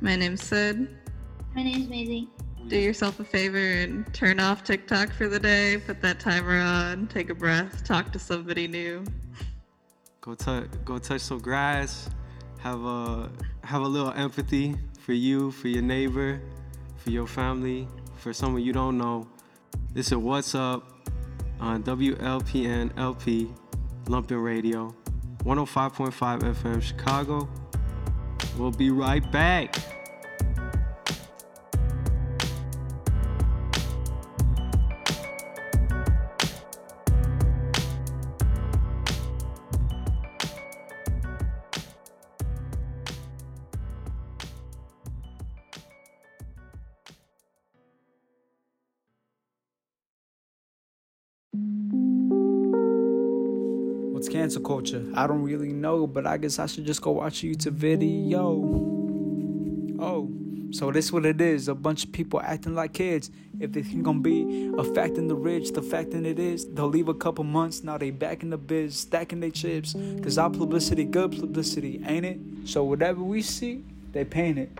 My 0.00 0.16
name's 0.16 0.42
Sid. 0.42 0.88
My 1.54 1.62
name's 1.62 1.88
Maisie. 1.88 2.28
Do 2.68 2.78
yourself 2.78 3.20
a 3.20 3.24
favor 3.24 3.58
and 3.58 4.12
turn 4.14 4.40
off 4.40 4.64
TikTok 4.64 5.12
for 5.12 5.28
the 5.28 5.38
day. 5.38 5.76
Put 5.76 6.00
that 6.00 6.18
timer 6.18 6.58
on. 6.58 7.06
Take 7.08 7.28
a 7.28 7.34
breath. 7.34 7.84
Talk 7.84 8.10
to 8.12 8.18
somebody 8.18 8.66
new. 8.66 9.04
Go 10.22 10.34
touch 10.34 10.66
go 10.84 10.98
touch 10.98 11.20
some 11.20 11.40
grass. 11.40 12.08
Have 12.60 12.82
a 12.84 13.30
have 13.62 13.82
a 13.82 13.86
little 13.86 14.12
empathy 14.12 14.76
for 14.98 15.12
you, 15.12 15.50
for 15.50 15.68
your 15.68 15.82
neighbor, 15.82 16.40
for 16.96 17.10
your 17.10 17.26
family, 17.26 17.86
for 18.16 18.32
someone 18.32 18.62
you 18.62 18.72
don't 18.72 18.96
know. 18.96 19.28
This 19.92 20.06
is 20.10 20.16
What's 20.16 20.54
Up 20.54 20.90
on 21.60 21.82
WLPN 21.82 22.96
LP 22.98 23.52
Lumpen 24.06 24.42
Radio, 24.42 24.94
105.5 25.44 26.40
FM 26.40 26.82
Chicago. 26.82 27.46
We'll 28.56 28.70
be 28.70 28.90
right 28.90 29.30
back. 29.30 29.76
Cancel 54.54 54.62
culture? 54.62 55.04
I 55.14 55.26
don't 55.26 55.42
really 55.42 55.72
know, 55.72 56.06
but 56.06 56.26
I 56.26 56.36
guess 56.36 56.58
I 56.58 56.66
should 56.66 56.86
just 56.86 57.02
go 57.02 57.12
watch 57.12 57.42
a 57.42 57.46
YouTube 57.46 57.72
video. 57.72 58.40
Oh, 59.98 60.30
so 60.70 60.90
this 60.90 61.12
what 61.12 61.24
it 61.26 61.40
is. 61.40 61.68
A 61.68 61.74
bunch 61.74 62.04
of 62.04 62.12
people 62.12 62.40
acting 62.40 62.74
like 62.74 62.92
kids. 62.92 63.30
If 63.60 63.72
they 63.72 63.82
think 63.82 64.02
gonna 64.04 64.20
be 64.20 64.72
affecting 64.76 65.28
the 65.28 65.34
rich, 65.34 65.72
the 65.72 65.82
fact 65.82 66.10
that 66.12 66.24
it 66.26 66.38
is, 66.38 66.66
they'll 66.66 66.88
leave 66.88 67.08
a 67.08 67.14
couple 67.14 67.44
months, 67.44 67.82
now 67.84 67.98
they 67.98 68.10
back 68.10 68.42
in 68.42 68.50
the 68.50 68.58
biz, 68.58 68.96
stacking 68.96 69.40
their 69.40 69.50
chips. 69.50 69.94
Cause 70.22 70.38
our 70.38 70.50
publicity, 70.50 71.04
good 71.04 71.32
publicity, 71.32 72.02
ain't 72.06 72.26
it? 72.26 72.38
So 72.64 72.84
whatever 72.84 73.22
we 73.22 73.42
see, 73.42 73.84
they 74.12 74.24
paint 74.24 74.58
it. 74.58 74.70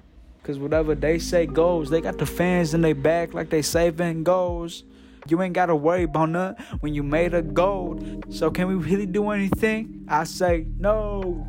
Cause 0.43 0.59
whatever 0.59 0.95
they 0.95 1.19
say 1.19 1.47
goes, 1.47 1.89
they 1.89 2.01
got 2.01 2.19
the 2.19 2.27
fans 2.27 2.75
in 2.75 2.83
their 2.83 2.95
back 2.95 3.33
like 3.33 3.51
they 3.51 3.63
saving 3.63 4.25
goals. 4.25 4.83
You 5.27 5.41
ain't 5.41 5.55
gotta 5.55 5.75
worry 5.75 6.03
about 6.03 6.31
nothing 6.31 6.65
when 6.81 6.95
you 6.95 7.03
made 7.03 7.33
a 7.33 7.43
gold. 7.43 8.25
So 8.29 8.51
can 8.51 8.69
we 8.69 8.75
really 8.75 9.07
do 9.07 9.31
anything? 9.31 10.05
I 10.09 10.25
say 10.25 10.67
no. 10.79 11.47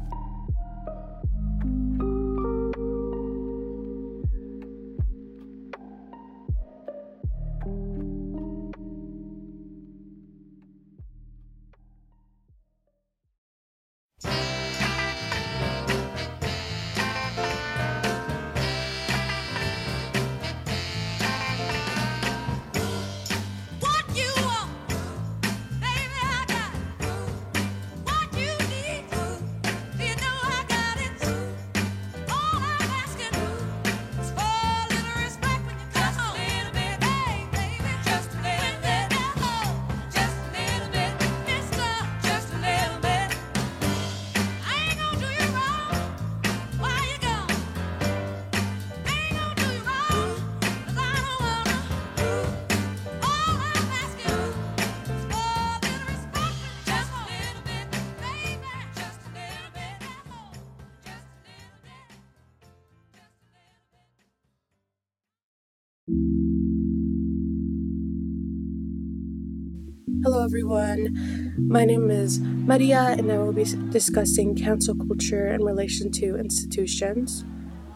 Hello, 70.26 70.44
everyone. 70.44 71.54
My 71.56 71.86
name 71.86 72.10
is 72.10 72.40
Maria, 72.40 73.14
and 73.16 73.32
I 73.32 73.38
will 73.38 73.54
be 73.54 73.64
discussing 73.92 74.56
cancel 74.56 74.96
culture 74.96 75.50
in 75.50 75.64
relation 75.64 76.12
to 76.14 76.36
institutions 76.38 77.46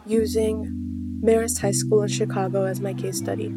using 0.06 1.20
Marist 1.24 1.60
High 1.60 1.72
School 1.72 2.02
in 2.02 2.08
Chicago 2.08 2.66
as 2.66 2.80
my 2.80 2.94
case 2.94 3.18
study. 3.18 3.52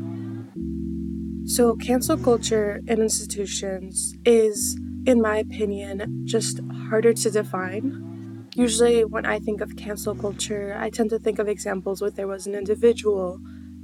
So, 1.46 1.76
cancel 1.76 2.18
culture 2.18 2.82
in 2.88 3.00
institutions 3.00 4.16
is, 4.26 4.76
in 5.06 5.22
my 5.22 5.38
opinion, 5.38 6.24
just 6.26 6.60
harder 6.90 7.14
to 7.14 7.30
define. 7.30 8.48
Usually, 8.56 9.06
when 9.06 9.28
I 9.28 9.38
think 9.38 9.62
of 9.62 9.76
cancel 9.76 10.16
culture, 10.16 10.76
I 10.80 10.90
tend 10.90 11.12
to 11.12 11.20
think 11.20 11.38
of 11.38 11.48
examples 11.48 12.02
where 12.02 12.10
there 12.10 12.28
was 12.28 12.48
an 12.48 12.56
individual 12.56 13.40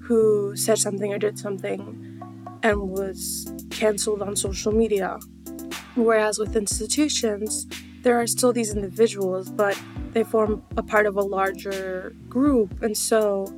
who 0.06 0.56
said 0.56 0.80
something 0.80 1.14
or 1.14 1.20
did 1.20 1.38
something 1.38 2.09
and 2.64 2.90
was 2.90 3.52
canceled 3.70 4.22
on 4.22 4.36
social 4.36 4.72
media. 4.72 5.20
Whereas 5.96 6.40
with 6.40 6.56
institutions, 6.56 7.68
there 8.04 8.20
are 8.20 8.28
still 8.28 8.54
these 8.54 8.74
individuals, 8.74 9.50
but 9.50 9.80
they 10.14 10.24
form 10.24 10.64
a 10.78 10.84
part 10.84 11.06
of 11.06 11.16
a 11.16 11.22
larger 11.22 12.16
group. 12.28 12.82
And 12.82 12.98
so 12.98 13.56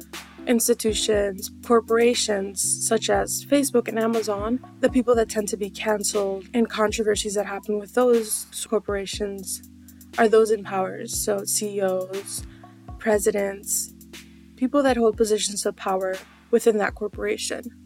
institutions, 0.47 1.51
corporations 1.65 2.87
such 2.87 3.09
as 3.09 3.45
Facebook 3.45 3.87
and 3.87 3.99
Amazon, 3.99 4.59
the 4.79 4.89
people 4.89 5.13
that 5.15 5.29
tend 5.29 5.47
to 5.49 5.57
be 5.57 5.69
canceled 5.69 6.45
and 6.53 6.69
controversies 6.69 7.35
that 7.35 7.45
happen 7.45 7.77
with 7.77 7.93
those 7.93 8.47
corporations 8.67 9.61
are 10.17 10.27
those 10.27 10.51
in 10.51 10.63
powers. 10.63 11.15
So 11.15 11.45
CEOs, 11.45 12.43
presidents, 12.97 13.93
people 14.55 14.83
that 14.83 14.97
hold 14.97 15.17
positions 15.17 15.65
of 15.65 15.75
power 15.75 16.15
within 16.49 16.77
that 16.77 16.95
corporation. 16.95 17.80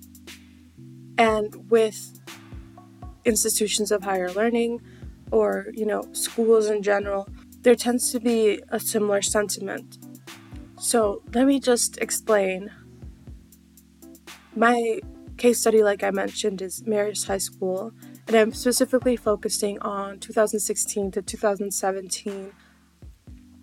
And 1.17 1.69
with 1.69 2.19
institutions 3.23 3.91
of 3.91 4.03
higher 4.03 4.31
learning 4.31 4.81
or, 5.31 5.67
you 5.73 5.85
know, 5.85 6.03
schools 6.11 6.69
in 6.69 6.83
general, 6.83 7.27
there 7.61 7.75
tends 7.75 8.11
to 8.11 8.19
be 8.19 8.61
a 8.69 8.79
similar 8.79 9.21
sentiment 9.21 9.97
so 10.77 11.23
let 11.33 11.47
me 11.47 11.59
just 11.59 11.97
explain. 11.97 12.71
My 14.55 14.99
case 15.37 15.59
study, 15.59 15.83
like 15.83 16.03
I 16.03 16.11
mentioned, 16.11 16.61
is 16.61 16.83
Marist 16.83 17.27
High 17.27 17.39
School, 17.39 17.91
and 18.27 18.35
I'm 18.35 18.53
specifically 18.53 19.15
focusing 19.15 19.79
on 19.79 20.19
2016 20.19 21.11
to 21.11 21.21
2017, 21.21 22.51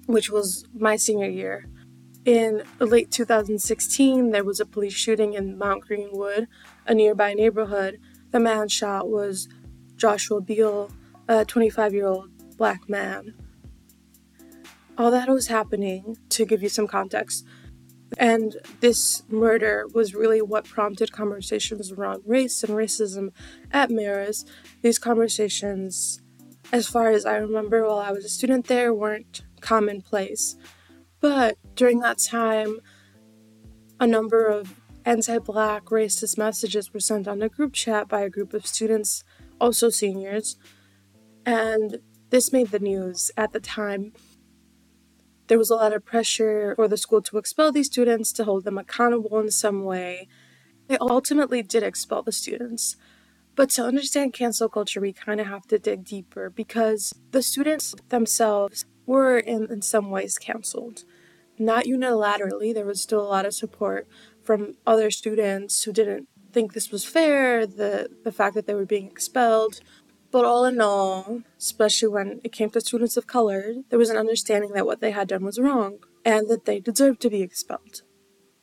which 0.07 0.31
was 0.31 0.65
my 0.75 0.97
senior 0.97 1.29
year. 1.29 1.69
In 2.25 2.63
late 2.79 3.11
2016, 3.11 4.31
there 4.31 4.45
was 4.45 4.61
a 4.61 4.67
police 4.67 4.95
shooting 4.95 5.35
in 5.35 5.59
Mount 5.59 5.83
Greenwood, 5.83 6.49
a 6.87 6.95
nearby 6.95 7.35
neighborhood. 7.35 7.99
The 8.31 8.41
man 8.41 8.69
shot 8.69 9.09
was 9.09 9.49
Joshua 9.97 10.41
Beal, 10.41 10.91
a 11.29 11.45
25 11.45 11.93
year 11.93 12.07
old 12.07 12.31
black 12.57 12.89
man 12.89 13.35
all 14.99 15.11
that 15.11 15.29
was 15.29 15.49
happening, 15.49 16.17
to 16.29 16.45
give 16.45 16.63
you 16.63 16.69
some 16.69 16.87
context, 16.87 17.47
and 18.19 18.57
this 18.81 19.23
murder 19.29 19.87
was 19.95 20.15
really 20.15 20.43
what 20.43 20.65
prompted 20.65 21.13
conversations 21.13 21.91
around 21.91 22.23
race 22.27 22.63
and 22.63 22.75
racism 22.75 23.31
at 23.71 23.89
Marist. 23.89 24.47
These 24.83 24.99
conversations, 24.99 26.21
as 26.73 26.87
far 26.87 27.11
as 27.11 27.25
I 27.25 27.37
remember 27.37 27.87
while 27.87 27.99
I 27.99 28.13
was 28.13 28.25
a 28.25 28.29
student 28.29 28.67
there, 28.67 28.93
weren't 28.93 29.43
commonplace. 29.61 30.57
But 31.21 31.57
during 31.75 32.01
that 32.01 32.19
time, 32.19 32.81
a 33.99 34.07
number 34.07 34.45
of 34.47 34.75
anti 35.05 35.39
black 35.39 35.87
racist 35.87 36.39
messages 36.39 36.93
were 36.93 37.01
sent 37.01 37.29
on 37.29 37.43
a 37.43 37.49
group 37.49 37.73
chat 37.73 38.09
by 38.09 38.21
a 38.21 38.31
group 38.31 38.55
of 38.55 38.67
students, 38.67 39.25
also 39.61 39.91
seniors, 39.91 40.57
and 41.45 41.99
this 42.31 42.53
made 42.53 42.69
the 42.69 42.79
news 42.79 43.31
at 43.37 43.53
the 43.53 43.61
time 43.61 44.13
there 45.53 45.59
was 45.59 45.69
a 45.69 45.75
lot 45.75 45.93
of 45.93 46.03
pressure 46.03 46.75
for 46.77 46.89
the 46.89 46.97
school 46.97 47.21
to 47.21 47.37
expel 47.37 47.73
these 47.73 47.89
students, 47.89 48.33
to 48.33 48.45
hold 48.45 48.65
them 48.65 48.79
accountable 48.79 49.39
in 49.39 49.51
some 49.51 49.85
way. 49.85 50.27
They 50.89 50.97
ultimately 50.99 51.63
did 51.63 51.83
expel 51.83 52.23
the 52.23 52.33
students. 52.33 52.97
But 53.55 53.69
to 53.71 53.85
understand 53.85 54.33
cancel 54.33 54.71
culture, 54.71 54.99
we 54.99 55.13
kind 55.13 55.43
of 55.43 55.49
have 55.49 55.67
to 55.67 55.79
dig 55.79 56.05
deeper 56.05 56.49
because 56.49 57.13
the 57.33 57.43
students 57.43 57.95
themselves 58.09 58.87
were, 59.05 59.37
in, 59.37 59.71
in 59.71 59.83
some 59.83 60.11
ways, 60.11 60.39
canceled. 60.39 61.05
Not 61.59 61.85
unilaterally, 61.85 62.73
there 62.73 62.87
was 62.87 63.03
still 63.03 63.21
a 63.21 63.29
lot 63.29 63.45
of 63.45 63.53
support 63.53 64.09
from 64.43 64.75
other 64.87 65.11
students 65.11 65.85
who 65.85 65.93
didn't 65.93 66.29
think 66.53 66.73
this 66.73 66.91
was 66.91 67.05
fair, 67.05 67.67
the, 67.67 68.11
the 68.25 68.33
fact 68.33 68.55
that 68.55 68.67
they 68.67 68.75
were 68.75 68.85
being 68.85 69.07
expelled, 69.07 69.81
but 70.31 70.45
all 70.45 70.65
in 70.65 70.81
all, 70.81 71.43
especially 71.59 72.09
when 72.09 72.41
it 72.43 72.53
came 72.53 72.71
to 72.71 72.81
students 72.81 73.17
of 73.17 73.27
color, 73.27 73.75
there 73.91 73.99
was 73.99 74.11
an 74.11 74.17
understanding 74.17 74.73
that 74.73 74.87
what 74.87 75.01
they 75.01 75.11
had 75.11 75.29
done 75.29 75.45
was 75.45 75.59
wrong 75.59 75.99
and 76.25 76.49
that 76.49 76.65
they 76.65 76.81
deserved 76.81 77.21
to 77.21 77.31
be 77.31 77.43
expelled. 77.43 78.03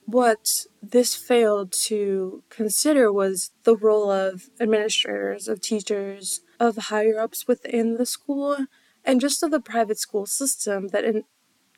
What 0.06 0.66
this 0.82 1.16
failed 1.16 1.72
to 1.84 2.44
consider 2.50 3.14
was 3.14 3.52
the 3.64 3.78
role 3.78 4.10
of 4.10 4.50
administrators, 4.60 5.48
of 5.48 5.62
teachers, 5.62 6.42
of 6.60 6.78
higher 6.78 7.20
ups 7.20 7.48
within 7.48 7.98
the 7.98 8.08
school, 8.08 8.66
and 9.06 9.22
just 9.22 9.44
of 9.44 9.52
the 9.52 9.60
private 9.60 10.00
school 10.00 10.26
system 10.26 10.88
that 10.88 11.04
in 11.04 11.26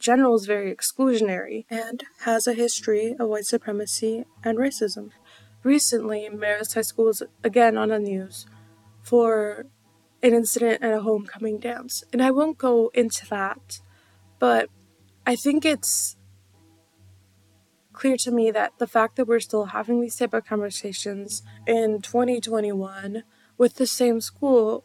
general 0.01 0.35
is 0.35 0.45
very 0.45 0.75
exclusionary 0.75 1.65
and 1.69 2.03
has 2.21 2.47
a 2.47 2.53
history 2.53 3.15
of 3.19 3.29
white 3.29 3.45
supremacy 3.45 4.25
and 4.43 4.57
racism. 4.57 5.11
Recently, 5.63 6.27
Marist 6.31 6.73
High 6.73 6.81
School 6.81 7.05
was 7.05 7.23
again 7.43 7.77
on 7.77 7.89
the 7.89 7.99
news 7.99 8.47
for 9.03 9.67
an 10.23 10.33
incident 10.33 10.83
at 10.83 10.93
a 10.93 11.01
homecoming 11.01 11.59
dance. 11.59 12.03
And 12.11 12.21
I 12.21 12.31
won't 12.31 12.57
go 12.57 12.91
into 12.93 13.27
that, 13.27 13.79
but 14.39 14.69
I 15.25 15.35
think 15.35 15.65
it's 15.65 16.17
clear 17.93 18.17
to 18.17 18.31
me 18.31 18.49
that 18.51 18.73
the 18.79 18.87
fact 18.87 19.15
that 19.15 19.27
we're 19.27 19.39
still 19.39 19.65
having 19.65 20.01
these 20.01 20.15
type 20.15 20.33
of 20.33 20.45
conversations 20.45 21.43
in 21.67 22.01
2021 22.01 23.23
with 23.57 23.75
the 23.75 23.85
same 23.85 24.19
school 24.19 24.83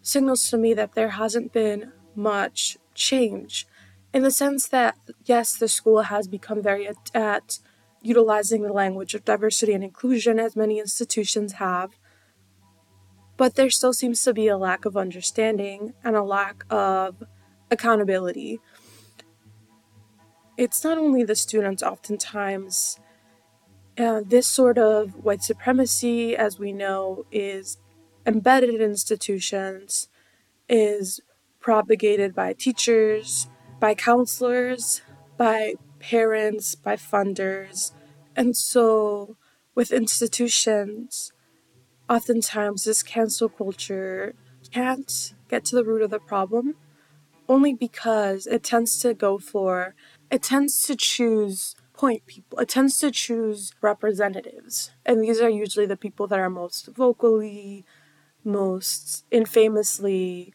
signals 0.00 0.48
to 0.48 0.56
me 0.56 0.72
that 0.72 0.94
there 0.94 1.10
hasn't 1.10 1.52
been 1.52 1.92
much 2.14 2.78
change 2.94 3.66
in 4.12 4.22
the 4.22 4.30
sense 4.30 4.68
that 4.68 4.96
yes 5.24 5.56
the 5.56 5.68
school 5.68 6.02
has 6.02 6.28
become 6.28 6.62
very 6.62 6.88
at, 7.14 7.58
utilizing 8.02 8.62
the 8.62 8.72
language 8.72 9.14
of 9.14 9.24
diversity 9.24 9.72
and 9.74 9.84
inclusion 9.84 10.38
as 10.38 10.56
many 10.56 10.78
institutions 10.78 11.54
have 11.54 11.90
but 13.40 13.54
there 13.54 13.70
still 13.70 13.94
seems 13.94 14.22
to 14.22 14.34
be 14.34 14.48
a 14.48 14.58
lack 14.58 14.84
of 14.84 14.98
understanding 14.98 15.94
and 16.04 16.14
a 16.14 16.22
lack 16.22 16.62
of 16.68 17.22
accountability. 17.70 18.60
It's 20.58 20.84
not 20.84 20.98
only 20.98 21.24
the 21.24 21.34
students, 21.34 21.82
oftentimes, 21.82 23.00
uh, 23.96 24.20
this 24.26 24.46
sort 24.46 24.76
of 24.76 25.24
white 25.24 25.42
supremacy, 25.42 26.36
as 26.36 26.58
we 26.58 26.74
know, 26.74 27.24
is 27.32 27.78
embedded 28.26 28.74
in 28.74 28.82
institutions, 28.82 30.10
is 30.68 31.22
propagated 31.60 32.34
by 32.34 32.52
teachers, 32.52 33.48
by 33.80 33.94
counselors, 33.94 35.02
by 35.36 35.74
parents, 35.98 36.74
by 36.74 36.96
funders. 36.96 37.92
And 38.36 38.56
so, 38.56 39.36
with 39.74 39.90
institutions, 39.90 41.32
oftentimes 42.08 42.84
this 42.84 43.02
cancel 43.02 43.48
culture 43.48 44.34
can't 44.70 45.34
get 45.48 45.64
to 45.64 45.76
the 45.76 45.84
root 45.84 46.02
of 46.02 46.10
the 46.10 46.20
problem 46.20 46.76
only 47.48 47.74
because 47.74 48.46
it 48.46 48.62
tends 48.62 49.00
to 49.00 49.12
go 49.12 49.36
for, 49.36 49.96
it 50.30 50.40
tends 50.40 50.82
to 50.84 50.94
choose 50.94 51.74
point 51.92 52.24
people, 52.26 52.58
it 52.60 52.68
tends 52.68 52.98
to 53.00 53.10
choose 53.10 53.72
representatives. 53.82 54.92
And 55.04 55.20
these 55.20 55.40
are 55.40 55.50
usually 55.50 55.86
the 55.86 55.96
people 55.96 56.28
that 56.28 56.38
are 56.38 56.48
most 56.48 56.86
vocally, 56.94 57.84
most 58.44 59.24
infamously, 59.32 60.54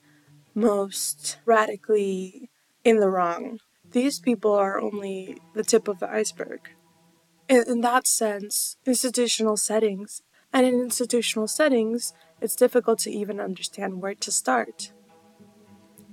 most 0.55 1.38
radically 1.45 2.49
in 2.86 2.99
the 2.99 3.09
wrong. 3.09 3.59
These 3.91 4.19
people 4.19 4.53
are 4.53 4.79
only 4.79 5.38
the 5.53 5.63
tip 5.63 5.88
of 5.88 5.99
the 5.99 6.09
iceberg. 6.09 6.69
In, 7.49 7.63
in 7.67 7.81
that 7.81 8.07
sense, 8.07 8.77
institutional 8.86 9.57
settings 9.57 10.21
and 10.53 10.65
in 10.65 10.75
institutional 10.75 11.47
settings, 11.47 12.13
it's 12.39 12.55
difficult 12.55 12.99
to 12.99 13.11
even 13.11 13.39
understand 13.39 14.01
where 14.01 14.15
to 14.15 14.31
start. 14.31 14.93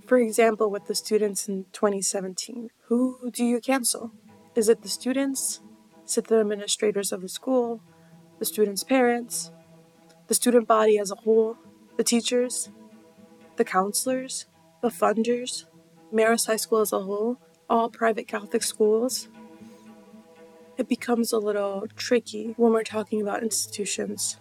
For 0.06 0.18
example, 0.18 0.70
with 0.70 0.86
the 0.86 0.94
students 0.94 1.48
in 1.48 1.66
2017, 1.72 2.70
who 2.86 3.30
do 3.30 3.44
you 3.44 3.60
cancel? 3.60 4.12
Is 4.56 4.68
it 4.68 4.82
the 4.82 4.88
students? 4.88 5.60
Is 6.06 6.18
it 6.18 6.26
the 6.26 6.40
administrators 6.40 7.12
of 7.12 7.20
the 7.20 7.28
school? 7.28 7.80
The 8.38 8.44
students' 8.44 8.82
parents? 8.82 9.50
The 10.26 10.34
student 10.34 10.66
body 10.66 10.98
as 10.98 11.10
a 11.10 11.16
whole? 11.16 11.56
The 11.96 12.04
teachers? 12.04 12.70
The 13.56 13.64
counselors? 13.64 14.46
The 14.82 14.88
funders? 14.88 15.66
Marist 16.12 16.46
High 16.46 16.56
School 16.56 16.80
as 16.80 16.92
a 16.92 17.00
whole? 17.00 17.38
All 17.70 17.88
private 17.88 18.28
Catholic 18.28 18.62
schools? 18.62 19.28
it 20.82 20.88
becomes 20.88 21.32
a 21.32 21.38
little 21.38 21.86
tricky 21.96 22.54
when 22.56 22.72
we're 22.72 22.82
talking 22.82 23.20
about 23.20 23.42
institutions. 23.42 24.36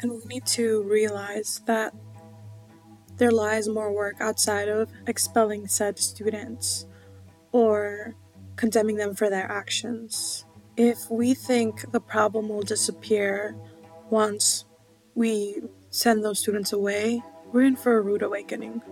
And 0.00 0.12
we 0.12 0.24
need 0.26 0.46
to 0.46 0.82
realize 0.82 1.60
that 1.66 1.94
there 3.16 3.30
lies 3.30 3.68
more 3.68 3.92
work 3.92 4.16
outside 4.20 4.68
of 4.68 4.90
expelling 5.06 5.66
said 5.68 5.98
students 5.98 6.86
or 7.52 8.14
condemning 8.56 8.96
them 8.96 9.14
for 9.14 9.30
their 9.30 9.50
actions. 9.50 10.44
If 10.76 11.10
we 11.10 11.34
think 11.34 11.92
the 11.92 12.00
problem 12.00 12.48
will 12.48 12.62
disappear 12.62 13.54
once 14.10 14.64
we 15.14 15.62
send 15.90 16.24
those 16.24 16.40
students 16.40 16.72
away, 16.72 17.22
we're 17.52 17.62
in 17.62 17.76
for 17.76 17.98
a 17.98 18.02
rude 18.02 18.22
awakening. 18.22 18.82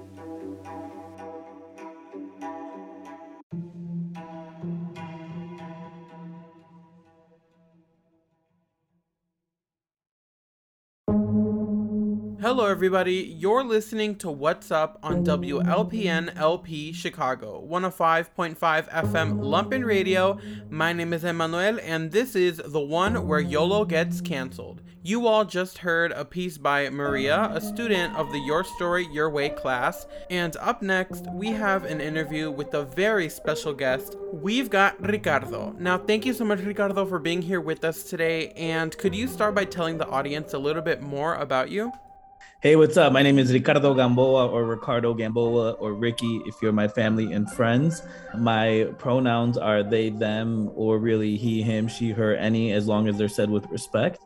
Hello, 12.43 12.66
everybody. 12.66 13.36
You're 13.38 13.62
listening 13.62 14.16
to 14.16 14.28
What's 14.28 14.72
Up 14.72 14.99
on 15.01 15.24
WLPN 15.24 16.36
LP 16.36 16.93
Chicago, 16.93 17.64
105.5 17.70 18.57
FM 18.59 19.38
Lumpen 19.38 19.84
Radio. 19.84 20.40
My 20.68 20.93
name 20.93 21.12
is 21.12 21.22
Emmanuel, 21.22 21.78
and 21.80 22.11
this 22.11 22.34
is 22.34 22.57
the 22.57 22.80
one 22.80 23.28
where 23.28 23.38
YOLO 23.38 23.84
gets 23.84 24.20
canceled. 24.20 24.82
You 25.05 25.28
all 25.28 25.45
just 25.45 25.78
heard 25.78 26.11
a 26.11 26.24
piece 26.24 26.59
by 26.59 26.90
Maria, 26.90 27.49
a 27.55 27.61
student 27.61 28.16
of 28.16 28.32
the 28.32 28.40
Your 28.40 28.64
Story, 28.64 29.07
Your 29.12 29.30
Way 29.30 29.51
class. 29.51 30.09
And 30.28 30.57
up 30.57 30.82
next, 30.82 31.26
we 31.34 31.51
have 31.51 31.84
an 31.84 32.01
interview 32.01 32.51
with 32.51 32.74
a 32.74 32.82
very 32.82 33.28
special 33.28 33.72
guest. 33.72 34.16
We've 34.32 34.68
got 34.68 35.01
Ricardo. 35.01 35.76
Now, 35.78 35.97
thank 35.97 36.26
you 36.26 36.32
so 36.32 36.45
much, 36.45 36.59
Ricardo, 36.59 37.07
for 37.07 37.20
being 37.20 37.43
here 37.43 37.61
with 37.61 37.84
us 37.84 38.03
today. 38.03 38.49
And 38.57 38.99
could 38.99 39.14
you 39.14 39.28
start 39.28 39.55
by 39.55 39.64
telling 39.64 39.99
the 39.99 40.09
audience 40.09 40.55
a 40.55 40.59
little 40.59 40.82
bit 40.82 41.03
more 41.03 41.36
about 41.36 41.70
you? 41.70 41.93
Hey, 42.62 42.76
what's 42.76 42.96
up? 42.96 43.12
My 43.12 43.24
name 43.24 43.40
is 43.40 43.52
Ricardo 43.52 43.92
Gamboa 43.92 44.46
or 44.46 44.64
Ricardo 44.64 45.14
Gamboa 45.14 45.72
or 45.80 45.94
Ricky 45.94 46.40
if 46.46 46.62
you're 46.62 46.70
my 46.70 46.86
family 46.86 47.32
and 47.32 47.50
friends. 47.50 48.04
My 48.38 48.86
pronouns 48.98 49.58
are 49.58 49.82
they, 49.82 50.10
them, 50.10 50.70
or 50.76 50.98
really 51.00 51.36
he, 51.36 51.60
him, 51.60 51.88
she, 51.88 52.12
her, 52.12 52.36
any, 52.36 52.70
as 52.70 52.86
long 52.86 53.08
as 53.08 53.18
they're 53.18 53.28
said 53.28 53.50
with 53.50 53.66
respect. 53.66 54.20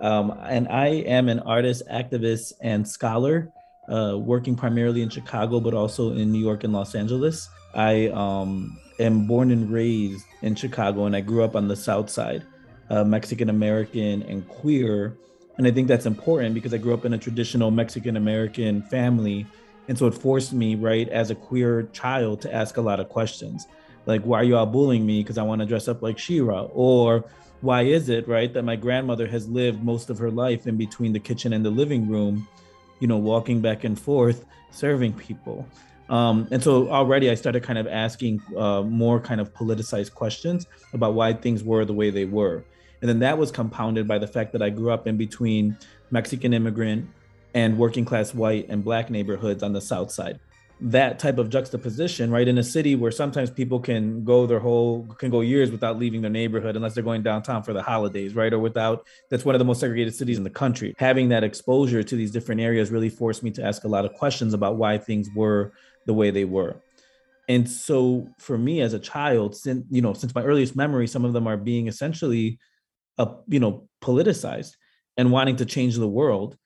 Um, 0.00 0.36
and 0.48 0.66
I 0.66 0.86
am 1.06 1.28
an 1.28 1.38
artist, 1.38 1.84
activist, 1.88 2.54
and 2.60 2.88
scholar, 2.88 3.52
uh, 3.88 4.18
working 4.18 4.56
primarily 4.56 5.02
in 5.02 5.08
Chicago, 5.08 5.60
but 5.60 5.72
also 5.72 6.10
in 6.10 6.32
New 6.32 6.40
York 6.40 6.64
and 6.64 6.72
Los 6.72 6.96
Angeles. 6.96 7.48
I 7.72 8.08
um, 8.08 8.76
am 8.98 9.28
born 9.28 9.52
and 9.52 9.70
raised 9.70 10.24
in 10.42 10.56
Chicago, 10.56 11.04
and 11.04 11.14
I 11.14 11.20
grew 11.20 11.44
up 11.44 11.54
on 11.54 11.68
the 11.68 11.76
South 11.76 12.10
Side, 12.10 12.44
uh, 12.90 13.04
Mexican 13.04 13.48
American 13.48 14.24
and 14.24 14.48
queer 14.48 15.16
and 15.58 15.66
I 15.66 15.70
think 15.70 15.88
that's 15.88 16.06
important 16.06 16.54
because 16.54 16.74
I 16.74 16.78
grew 16.78 16.94
up 16.94 17.04
in 17.04 17.12
a 17.14 17.18
traditional 17.18 17.70
Mexican 17.70 18.16
American 18.16 18.82
family. 18.82 19.46
And 19.88 19.96
so 19.96 20.06
it 20.06 20.14
forced 20.14 20.52
me, 20.52 20.74
right, 20.74 21.08
as 21.08 21.30
a 21.30 21.34
queer 21.34 21.84
child 21.92 22.40
to 22.42 22.52
ask 22.52 22.76
a 22.76 22.80
lot 22.80 23.00
of 23.00 23.08
questions. 23.08 23.66
Like, 24.04 24.22
why 24.22 24.40
are 24.40 24.44
you 24.44 24.56
all 24.56 24.66
bullying 24.66 25.06
me? 25.06 25.22
Because 25.22 25.38
I 25.38 25.42
want 25.42 25.60
to 25.60 25.66
dress 25.66 25.88
up 25.88 26.02
like 26.02 26.18
She-Ra? 26.18 26.62
Or 26.72 27.24
why 27.60 27.82
is 27.82 28.08
it, 28.08 28.28
right, 28.28 28.52
that 28.52 28.62
my 28.62 28.76
grandmother 28.76 29.26
has 29.28 29.48
lived 29.48 29.82
most 29.82 30.10
of 30.10 30.18
her 30.18 30.30
life 30.30 30.66
in 30.66 30.76
between 30.76 31.12
the 31.12 31.20
kitchen 31.20 31.52
and 31.52 31.64
the 31.64 31.70
living 31.70 32.08
room, 32.08 32.46
you 33.00 33.06
know, 33.06 33.16
walking 33.16 33.60
back 33.60 33.84
and 33.84 33.98
forth, 33.98 34.44
serving 34.70 35.12
people? 35.12 35.66
Um, 36.08 36.46
and 36.50 36.62
so 36.62 36.88
already 36.88 37.30
I 37.30 37.34
started 37.34 37.62
kind 37.62 37.78
of 37.78 37.86
asking 37.86 38.40
uh, 38.56 38.82
more 38.82 39.18
kind 39.18 39.40
of 39.40 39.52
politicized 39.52 40.14
questions 40.14 40.66
about 40.92 41.14
why 41.14 41.32
things 41.32 41.64
were 41.64 41.84
the 41.84 41.94
way 41.94 42.10
they 42.10 42.26
were. 42.26 42.64
And 43.00 43.08
then 43.08 43.18
that 43.20 43.38
was 43.38 43.50
compounded 43.50 44.08
by 44.08 44.18
the 44.18 44.26
fact 44.26 44.52
that 44.52 44.62
I 44.62 44.70
grew 44.70 44.90
up 44.90 45.06
in 45.06 45.16
between 45.16 45.76
Mexican 46.10 46.54
immigrant 46.54 47.08
and 47.54 47.78
working 47.78 48.04
class 48.04 48.34
white 48.34 48.66
and 48.68 48.84
black 48.84 49.10
neighborhoods 49.10 49.62
on 49.62 49.72
the 49.72 49.80
South 49.80 50.10
Side. 50.10 50.38
That 50.78 51.18
type 51.18 51.38
of 51.38 51.48
juxtaposition, 51.48 52.30
right, 52.30 52.46
in 52.46 52.58
a 52.58 52.62
city 52.62 52.96
where 52.96 53.10
sometimes 53.10 53.50
people 53.50 53.80
can 53.80 54.24
go 54.24 54.46
their 54.46 54.58
whole, 54.58 55.06
can 55.18 55.30
go 55.30 55.40
years 55.40 55.70
without 55.70 55.98
leaving 55.98 56.20
their 56.20 56.30
neighborhood 56.30 56.76
unless 56.76 56.92
they're 56.92 57.02
going 57.02 57.22
downtown 57.22 57.62
for 57.62 57.72
the 57.72 57.82
holidays, 57.82 58.34
right, 58.34 58.52
or 58.52 58.58
without, 58.58 59.06
that's 59.30 59.42
one 59.42 59.54
of 59.54 59.58
the 59.58 59.64
most 59.64 59.80
segregated 59.80 60.14
cities 60.14 60.36
in 60.36 60.44
the 60.44 60.50
country. 60.50 60.94
Having 60.98 61.30
that 61.30 61.44
exposure 61.44 62.02
to 62.02 62.14
these 62.14 62.30
different 62.30 62.60
areas 62.60 62.90
really 62.90 63.08
forced 63.08 63.42
me 63.42 63.50
to 63.52 63.64
ask 63.64 63.84
a 63.84 63.88
lot 63.88 64.04
of 64.04 64.12
questions 64.14 64.52
about 64.52 64.76
why 64.76 64.98
things 64.98 65.30
were 65.34 65.72
the 66.04 66.12
way 66.12 66.30
they 66.30 66.44
were 66.44 66.76
and 67.48 67.68
so 67.68 68.28
for 68.38 68.58
me 68.58 68.80
as 68.80 68.92
a 68.92 68.98
child 68.98 69.54
since 69.54 69.84
you 69.90 70.02
know 70.02 70.12
since 70.12 70.34
my 70.34 70.42
earliest 70.42 70.76
memory 70.76 71.06
some 71.06 71.24
of 71.24 71.32
them 71.32 71.46
are 71.46 71.56
being 71.56 71.86
essentially 71.86 72.58
you 73.48 73.60
know 73.60 73.88
politicized 74.02 74.72
and 75.16 75.32
wanting 75.32 75.56
to 75.56 75.64
change 75.64 75.96
the 75.96 76.08
world. 76.08 76.56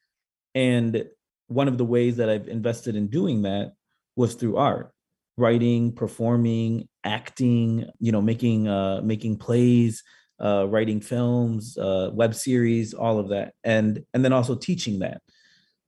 And 0.54 1.04
one 1.50 1.66
of 1.66 1.76
the 1.76 1.84
ways 1.84 2.16
that 2.16 2.30
i've 2.30 2.48
invested 2.48 2.94
in 2.94 3.08
doing 3.08 3.42
that 3.42 3.72
was 4.16 4.34
through 4.34 4.56
art 4.56 4.92
writing 5.36 5.92
performing 5.92 6.88
acting 7.04 7.84
you 7.98 8.12
know 8.12 8.22
making 8.22 8.68
uh 8.68 9.00
making 9.02 9.36
plays 9.36 10.02
uh 10.40 10.66
writing 10.68 11.00
films 11.00 11.76
uh 11.76 12.10
web 12.12 12.34
series 12.34 12.94
all 12.94 13.18
of 13.18 13.30
that. 13.30 13.52
And 13.64 14.04
and 14.14 14.24
then 14.24 14.32
also 14.32 14.54
teaching 14.54 15.00
that 15.00 15.20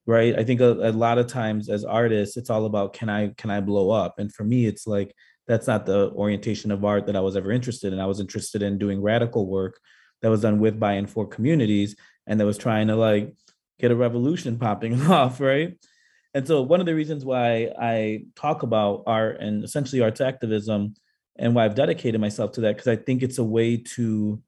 right? 0.05 0.37
I 0.37 0.43
think 0.43 0.61
a, 0.61 0.73
a 0.73 0.91
lot 0.91 1.19
of 1.19 1.29
times 1.29 1.69
as 1.69 1.85
artists 1.85 2.37
it's 2.37 2.51
all 2.51 2.67
about 2.67 2.93
can 2.93 3.09
i 3.09 3.29
can 3.37 3.51
i 3.51 3.61
blow 3.61 3.91
up? 3.91 4.19
And 4.19 4.33
for 4.35 4.43
me 4.45 4.67
it's 4.67 4.87
like 4.87 5.15
that's 5.47 5.69
not 5.69 5.87
the 5.87 6.11
orientation 6.11 6.73
of 6.73 6.85
art 6.85 7.07
that 7.07 7.17
i 7.17 7.21
was 7.21 7.37
ever 7.37 7.53
interested 7.53 7.93
in. 7.93 8.01
I 8.01 8.07
was 8.07 8.21
interested 8.21 8.63
in 8.63 8.79
doing 8.79 9.01
radical 9.01 9.47
work 9.47 9.79
that 10.23 10.31
was 10.31 10.41
done 10.41 10.59
with 10.59 10.81
by 10.81 10.95
and 10.95 11.11
for 11.11 11.27
communities 11.27 11.97
and 12.27 12.41
that 12.41 12.47
was 12.47 12.59
trying 12.59 12.89
to 12.89 12.97
like 12.97 13.35
get 13.79 13.91
a 13.91 13.97
revolution 13.97 14.59
popping 14.59 15.01
off 15.07 15.41
right? 15.41 15.77
And 16.35 16.47
so 16.49 16.63
one 16.63 16.81
of 16.81 16.87
the 16.87 16.95
reasons 16.95 17.25
why 17.25 17.73
i 17.79 18.25
talk 18.37 18.63
about 18.63 19.03
art 19.07 19.41
and 19.41 19.63
essentially 19.65 20.01
arts 20.01 20.21
activism 20.21 20.95
and 21.37 21.55
why 21.55 21.65
i've 21.65 21.75
dedicated 21.75 22.21
myself 22.21 22.53
to 22.53 22.63
that 22.63 22.77
because 22.77 22.89
i 22.89 22.97
think 22.97 23.23
it's 23.23 23.39
a 23.39 23.45
way 23.45 23.77
to 23.77 24.43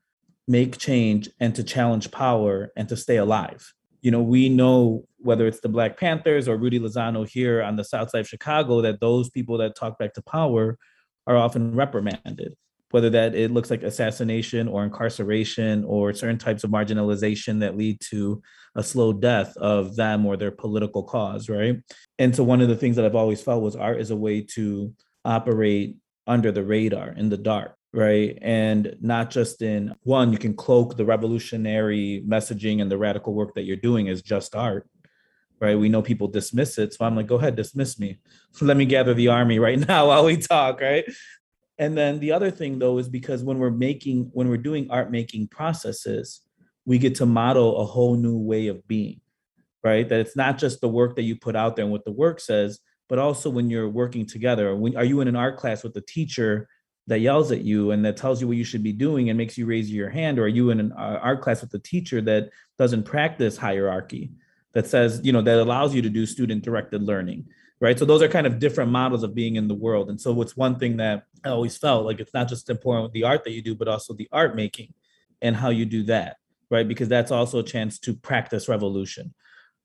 make 0.46 0.78
change 0.78 1.28
and 1.40 1.54
to 1.54 1.62
challenge 1.62 2.10
power 2.10 2.70
and 2.76 2.88
to 2.88 2.96
stay 2.96 3.16
alive. 3.16 3.72
You 4.02 4.10
know 4.10 4.22
we 4.22 4.50
know 4.50 5.06
whether 5.18 5.46
it's 5.46 5.60
the 5.60 5.68
black 5.70 5.98
panthers 5.98 6.46
or 6.46 6.58
rudy 6.58 6.78
lozano 6.78 7.26
here 7.26 7.62
on 7.62 7.76
the 7.76 7.84
south 7.84 8.10
side 8.10 8.20
of 8.20 8.28
chicago 8.28 8.82
that 8.82 9.00
those 9.00 9.30
people 9.30 9.56
that 9.58 9.74
talk 9.74 9.98
back 9.98 10.12
to 10.14 10.22
power 10.22 10.78
are 11.26 11.38
often 11.38 11.74
reprimanded 11.74 12.54
whether 12.94 13.10
that 13.10 13.34
it 13.34 13.50
looks 13.50 13.72
like 13.72 13.82
assassination 13.82 14.68
or 14.68 14.84
incarceration 14.84 15.82
or 15.84 16.14
certain 16.14 16.38
types 16.38 16.62
of 16.62 16.70
marginalization 16.70 17.58
that 17.58 17.76
lead 17.76 18.00
to 18.00 18.40
a 18.76 18.84
slow 18.84 19.12
death 19.12 19.56
of 19.56 19.96
them 19.96 20.24
or 20.24 20.36
their 20.36 20.52
political 20.52 21.02
cause, 21.02 21.48
right? 21.48 21.78
And 22.20 22.36
so 22.36 22.44
one 22.44 22.60
of 22.60 22.68
the 22.68 22.76
things 22.76 22.94
that 22.94 23.04
I've 23.04 23.16
always 23.16 23.42
felt 23.42 23.64
was 23.64 23.74
art 23.74 24.00
is 24.00 24.12
a 24.12 24.16
way 24.16 24.42
to 24.54 24.94
operate 25.24 25.96
under 26.28 26.52
the 26.52 26.62
radar 26.62 27.08
in 27.08 27.30
the 27.30 27.36
dark 27.36 27.74
right? 27.92 28.38
And 28.42 28.96
not 29.00 29.30
just 29.30 29.62
in 29.62 29.94
one 30.02 30.32
you 30.32 30.38
can 30.38 30.54
cloak 30.54 30.96
the 30.96 31.04
revolutionary 31.04 32.24
messaging 32.26 32.80
and 32.80 32.90
the 32.90 32.98
radical 32.98 33.34
work 33.34 33.54
that 33.54 33.62
you're 33.62 33.76
doing 33.76 34.08
as 34.08 34.22
just 34.22 34.54
art 34.54 34.88
right? 35.60 35.78
We 35.78 35.88
know 35.88 36.02
people 36.02 36.28
dismiss 36.28 36.78
it 36.78 36.92
so 36.94 37.04
i'm 37.04 37.16
like 37.16 37.26
go 37.26 37.36
ahead 37.36 37.56
dismiss 37.56 37.98
me. 37.98 38.18
Let 38.60 38.76
me 38.76 38.84
gather 38.84 39.14
the 39.14 39.28
army 39.28 39.58
right 39.58 39.78
now 39.88 40.08
while 40.08 40.24
we 40.24 40.36
talk 40.36 40.80
right 40.80 41.04
and 41.78 41.96
then 41.96 42.20
the 42.20 42.32
other 42.32 42.50
thing 42.50 42.78
though 42.78 42.98
is 42.98 43.08
because 43.08 43.42
when 43.42 43.58
we're 43.58 43.70
making 43.70 44.30
when 44.32 44.48
we're 44.48 44.56
doing 44.56 44.86
art 44.90 45.10
making 45.10 45.48
processes 45.48 46.40
we 46.86 46.98
get 46.98 47.14
to 47.14 47.26
model 47.26 47.78
a 47.78 47.84
whole 47.84 48.16
new 48.16 48.36
way 48.36 48.68
of 48.68 48.86
being 48.86 49.20
right? 49.84 50.08
That 50.08 50.20
it's 50.20 50.34
not 50.34 50.58
just 50.58 50.80
the 50.80 50.88
work 50.88 51.14
that 51.16 51.22
you 51.22 51.36
put 51.36 51.54
out 51.54 51.76
there 51.76 51.84
and 51.84 51.92
what 51.92 52.04
the 52.04 52.12
work 52.12 52.40
says 52.40 52.80
but 53.06 53.18
also 53.18 53.50
when 53.50 53.68
you're 53.68 53.88
working 53.88 54.24
together. 54.24 54.74
When 54.74 54.96
are 54.96 55.04
you 55.04 55.20
in 55.20 55.28
an 55.28 55.36
art 55.36 55.58
class 55.58 55.84
with 55.84 55.94
a 55.96 56.00
teacher 56.00 56.66
that 57.06 57.20
yells 57.20 57.52
at 57.52 57.60
you 57.60 57.90
and 57.90 58.02
that 58.06 58.16
tells 58.16 58.40
you 58.40 58.48
what 58.48 58.56
you 58.56 58.64
should 58.64 58.82
be 58.82 58.94
doing 58.94 59.28
and 59.28 59.36
makes 59.36 59.58
you 59.58 59.66
raise 59.66 59.92
your 59.92 60.08
hand? 60.08 60.38
Or 60.38 60.44
are 60.44 60.48
you 60.48 60.70
in 60.70 60.80
an 60.80 60.92
uh, 60.92 61.20
art 61.22 61.42
class 61.42 61.60
with 61.60 61.74
a 61.74 61.78
teacher 61.78 62.22
that 62.22 62.48
doesn't 62.78 63.02
practice 63.02 63.58
hierarchy 63.58 64.32
that 64.72 64.86
says 64.86 65.20
you 65.22 65.32
know 65.32 65.42
that 65.42 65.58
allows 65.58 65.94
you 65.94 66.00
to 66.00 66.08
do 66.08 66.24
student 66.24 66.64
directed 66.64 67.02
learning 67.02 67.46
right? 67.84 67.98
So 67.98 68.04
those 68.04 68.22
are 68.22 68.28
kind 68.28 68.46
of 68.46 68.58
different 68.58 68.90
models 68.90 69.22
of 69.22 69.34
being 69.34 69.56
in 69.56 69.68
the 69.68 69.74
world. 69.74 70.10
And 70.10 70.20
so 70.20 70.32
what's 70.32 70.56
one 70.56 70.78
thing 70.78 70.96
that 70.96 71.24
i 71.44 71.50
always 71.50 71.76
felt 71.76 72.06
like 72.06 72.20
it's 72.20 72.34
not 72.34 72.48
just 72.48 72.70
important 72.70 73.04
with 73.04 73.12
the 73.12 73.24
art 73.24 73.44
that 73.44 73.52
you 73.52 73.62
do 73.62 73.74
but 73.74 73.88
also 73.88 74.14
the 74.14 74.28
art 74.32 74.56
making 74.56 74.94
and 75.42 75.54
how 75.54 75.68
you 75.68 75.84
do 75.84 76.02
that 76.04 76.36
right? 76.70 76.88
Because 76.88 77.08
that's 77.08 77.30
also 77.30 77.60
a 77.60 77.62
chance 77.62 77.98
to 78.00 78.14
practice 78.14 78.68
revolution. 78.68 79.34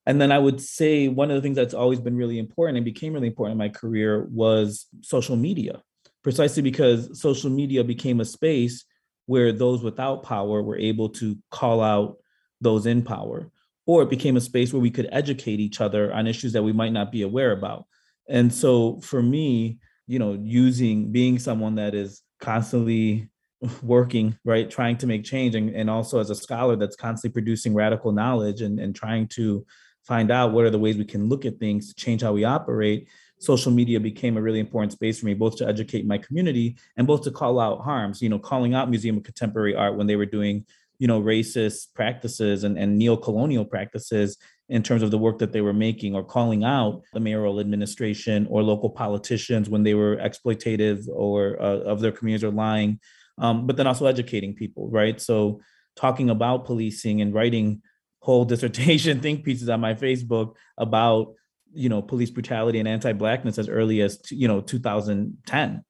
And 0.06 0.20
then 0.20 0.32
i 0.32 0.40
would 0.40 0.60
say 0.60 1.08
one 1.08 1.30
of 1.30 1.36
the 1.36 1.42
things 1.42 1.56
that's 1.56 1.74
always 1.74 2.00
been 2.00 2.18
really 2.18 2.40
important 2.40 2.78
and 2.78 2.86
became 2.86 3.14
really 3.14 3.28
important 3.28 3.54
in 3.54 3.66
my 3.66 3.70
career 3.70 4.28
was 4.32 4.88
social 5.02 5.36
media 5.36 5.84
precisely 6.24 6.64
because 6.64 7.22
social 7.22 7.52
media 7.52 7.84
became 7.84 8.20
a 8.20 8.26
space 8.26 8.86
where 9.28 9.52
those 9.52 9.84
without 9.84 10.24
power 10.24 10.64
were 10.64 10.78
able 10.78 11.10
to 11.10 11.38
call 11.52 11.82
out 11.82 12.18
those 12.60 12.88
in 12.88 13.04
power 13.04 13.52
or 13.90 14.04
it 14.04 14.10
became 14.12 14.38
a 14.38 14.42
space 14.42 14.72
where 14.72 14.80
we 14.80 14.92
could 14.92 15.10
educate 15.12 15.60
each 15.60 15.82
other 15.82 16.14
on 16.14 16.28
issues 16.28 16.54
that 16.54 16.62
we 16.62 16.72
might 16.72 16.94
not 16.94 17.12
be 17.12 17.24
aware 17.24 17.54
about. 17.54 17.88
And 18.30 18.54
so 18.54 19.00
for 19.00 19.20
me, 19.20 19.80
you 20.06 20.20
know, 20.20 20.38
using 20.40 21.12
being 21.12 21.40
someone 21.40 21.74
that 21.74 21.96
is 21.96 22.22
constantly 22.40 23.32
working, 23.82 24.38
right, 24.46 24.70
trying 24.70 24.98
to 24.98 25.08
make 25.08 25.24
change, 25.24 25.56
and, 25.56 25.72
and 25.72 25.90
also 25.90 26.20
as 26.20 26.30
a 26.30 26.36
scholar 26.36 26.76
that's 26.76 26.96
constantly 26.96 27.34
producing 27.34 27.74
radical 27.74 28.12
knowledge 28.12 28.62
and, 28.62 28.80
and 28.80 28.96
trying 28.96 29.28
to 29.30 29.66
find 30.04 30.30
out 30.30 30.52
what 30.52 30.66
are 30.66 30.70
the 30.70 30.78
ways 30.78 30.96
we 30.96 31.04
can 31.04 31.28
look 31.28 31.44
at 31.44 31.58
things 31.58 31.92
to 31.92 31.96
change 31.96 32.22
how 32.22 32.32
we 32.32 32.44
operate, 32.44 33.08
social 33.40 33.72
media 33.72 34.00
became 34.00 34.38
a 34.38 34.42
really 34.42 34.60
important 34.60 34.92
space 34.92 35.20
for 35.20 35.26
me, 35.26 35.34
both 35.34 35.56
to 35.56 35.68
educate 35.68 36.06
my 36.06 36.20
community 36.20 36.78
and 36.98 37.08
both 37.08 37.24
to 37.24 37.32
call 37.32 37.60
out 37.60 37.82
harms, 37.82 38.22
you 38.22 38.30
know, 38.30 38.38
calling 38.38 38.76
out 38.76 38.88
Museum 38.88 39.18
of 39.18 39.24
Contemporary 39.24 39.76
Art 39.76 39.96
when 39.96 40.06
they 40.06 40.16
were 40.16 40.28
doing, 40.28 40.64
you 41.00 41.08
know, 41.08 41.22
racist 41.22 41.94
practices 41.96 42.64
and, 42.64 42.78
and 42.78 42.98
neo-colonial 42.98 43.66
practices 43.66 44.38
in 44.68 44.84
terms 44.84 45.02
of 45.02 45.10
the 45.10 45.18
work 45.18 45.40
that 45.40 45.52
they 45.52 45.62
were 45.62 45.74
making 45.74 46.14
or 46.14 46.24
calling 46.24 46.64
out 46.64 47.02
the 47.14 47.20
mayoral 47.20 47.60
administration 47.60 48.46
or 48.50 48.62
local 48.62 48.90
politicians 48.90 49.70
when 49.70 49.84
they 49.84 49.96
were 49.96 50.18
exploitative 50.18 51.08
or 51.08 51.60
uh, 51.60 51.80
of 51.80 52.02
their 52.02 52.12
communities 52.12 52.44
or 52.44 52.52
lying 52.52 53.00
um, 53.40 53.66
but 53.66 53.78
then 53.78 53.88
also 53.88 54.06
educating 54.06 54.54
people 54.54 54.90
right? 54.90 55.20
So 55.20 55.62
talking 55.96 56.30
about 56.30 56.66
policing 56.66 57.22
and 57.22 57.34
writing 57.34 57.82
whole 58.22 58.46
dissertation 58.54 59.22
think 59.22 59.44
pieces 59.44 59.70
on 59.70 59.80
my 59.80 59.94
facebook 59.94 60.56
about 60.78 61.34
you 61.74 61.90
know 61.90 62.02
police 62.02 62.30
brutality 62.30 62.80
and 62.80 62.88
anti-blackness 62.88 63.58
as 63.58 63.70
early 63.70 64.02
as 64.02 64.20
you 64.32 64.48
know 64.48 64.62
2010 64.62 65.84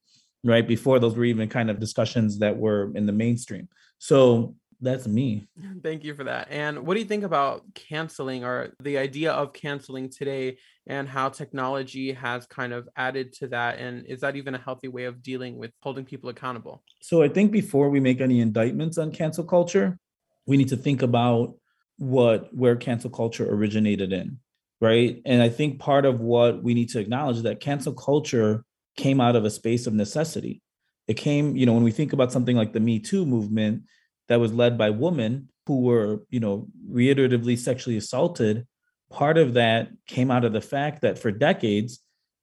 right? 0.43 0.67
Before 0.67 0.99
those 0.99 1.15
were 1.15 1.25
even 1.25 1.49
kind 1.49 1.69
of 1.69 1.79
discussions 1.79 2.39
that 2.39 2.57
were 2.57 2.91
in 2.95 3.05
the 3.05 3.11
mainstream. 3.11 3.67
So 3.97 4.55
that's 4.81 5.07
me. 5.07 5.47
Thank 5.83 6.03
you 6.03 6.13
for 6.13 6.23
that. 6.23 6.47
And 6.49 6.85
what 6.85 6.93
do 6.93 6.99
you 6.99 7.05
think 7.05 7.23
about 7.23 7.63
canceling 7.73 8.43
or 8.43 8.73
the 8.81 8.97
idea 8.97 9.31
of 9.31 9.53
canceling 9.53 10.09
today 10.09 10.57
and 10.87 11.07
how 11.07 11.29
technology 11.29 12.13
has 12.13 12.45
kind 12.45 12.73
of 12.73 12.87
added 12.95 13.33
to 13.33 13.47
that? 13.49 13.79
And 13.79 14.05
is 14.05 14.21
that 14.21 14.35
even 14.35 14.55
a 14.55 14.57
healthy 14.57 14.87
way 14.87 15.05
of 15.05 15.21
dealing 15.21 15.57
with 15.57 15.71
holding 15.81 16.05
people 16.05 16.29
accountable? 16.29 16.83
So 17.01 17.21
I 17.21 17.29
think 17.29 17.51
before 17.51 17.89
we 17.89 17.99
make 17.99 18.21
any 18.21 18.39
indictments 18.39 18.97
on 18.97 19.11
cancel 19.11 19.43
culture, 19.43 19.97
we 20.45 20.57
need 20.57 20.69
to 20.69 20.77
think 20.77 21.01
about 21.01 21.55
what 21.97 22.53
where 22.53 22.77
cancel 22.77 23.09
culture 23.09 23.53
originated 23.53 24.13
in, 24.13 24.39
right? 24.79 25.21
And 25.25 25.41
I 25.41 25.49
think 25.49 25.79
part 25.79 26.05
of 26.05 26.21
what 26.21 26.63
we 26.63 26.73
need 26.73 26.89
to 26.89 26.99
acknowledge 26.99 27.37
is 27.37 27.43
that 27.43 27.59
cancel 27.59 27.93
culture 27.93 28.63
came 28.95 29.19
out 29.19 29.35
of 29.35 29.43
a 29.45 29.49
space 29.49 29.85
of 29.85 29.93
necessity. 29.93 30.61
It 31.07 31.15
came, 31.15 31.55
you 31.57 31.65
know, 31.65 31.73
when 31.73 31.83
we 31.83 31.91
think 31.91 32.13
about 32.13 32.31
something 32.31 32.55
like 32.55 32.71
the 32.71 32.79
Me 32.79 32.99
Too 32.99 33.25
movement, 33.25 33.83
that 34.29 34.39
was 34.39 34.53
led 34.53 34.77
by 34.77 34.91
women 34.91 35.49
who 35.65 35.81
were, 35.81 36.23
you 36.29 36.39
know, 36.39 36.67
reiteratively 36.89 37.57
sexually 37.57 37.97
assaulted, 37.97 38.65
part 39.11 39.37
of 39.37 39.55
that 39.55 39.89
came 40.07 40.31
out 40.31 40.45
of 40.45 40.53
the 40.53 40.61
fact 40.61 41.01
that 41.01 41.19
for 41.19 41.31
decades, 41.31 41.99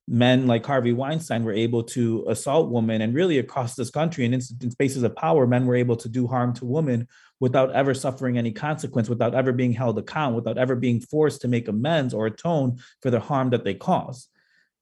men 0.07 0.47
like 0.47 0.65
Harvey 0.65 0.93
Weinstein 0.93 1.43
were 1.43 1.53
able 1.53 1.83
to 1.83 2.25
assault 2.29 2.71
women, 2.71 3.01
and 3.01 3.13
really 3.13 3.39
across 3.39 3.75
this 3.75 3.89
country 3.89 4.23
and 4.23 4.33
in, 4.33 4.41
in, 4.61 4.71
spaces 4.71 5.03
of 5.03 5.15
power, 5.15 5.45
men 5.45 5.65
were 5.65 5.75
able 5.75 5.97
to 5.97 6.07
do 6.07 6.27
harm 6.27 6.53
to 6.53 6.65
women 6.65 7.07
without 7.39 7.71
ever 7.73 7.93
suffering 7.93 8.37
any 8.37 8.51
consequence, 8.51 9.09
without 9.09 9.35
ever 9.35 9.51
being 9.51 9.73
held 9.73 9.97
account, 9.99 10.35
without 10.35 10.57
ever 10.57 10.75
being 10.75 11.01
forced 11.01 11.41
to 11.41 11.47
make 11.47 11.67
amends 11.67 12.13
or 12.13 12.25
atone 12.25 12.79
for 13.01 13.11
the 13.11 13.19
harm 13.19 13.49
that 13.49 13.63
they 13.63 13.73
caused. 13.73 14.29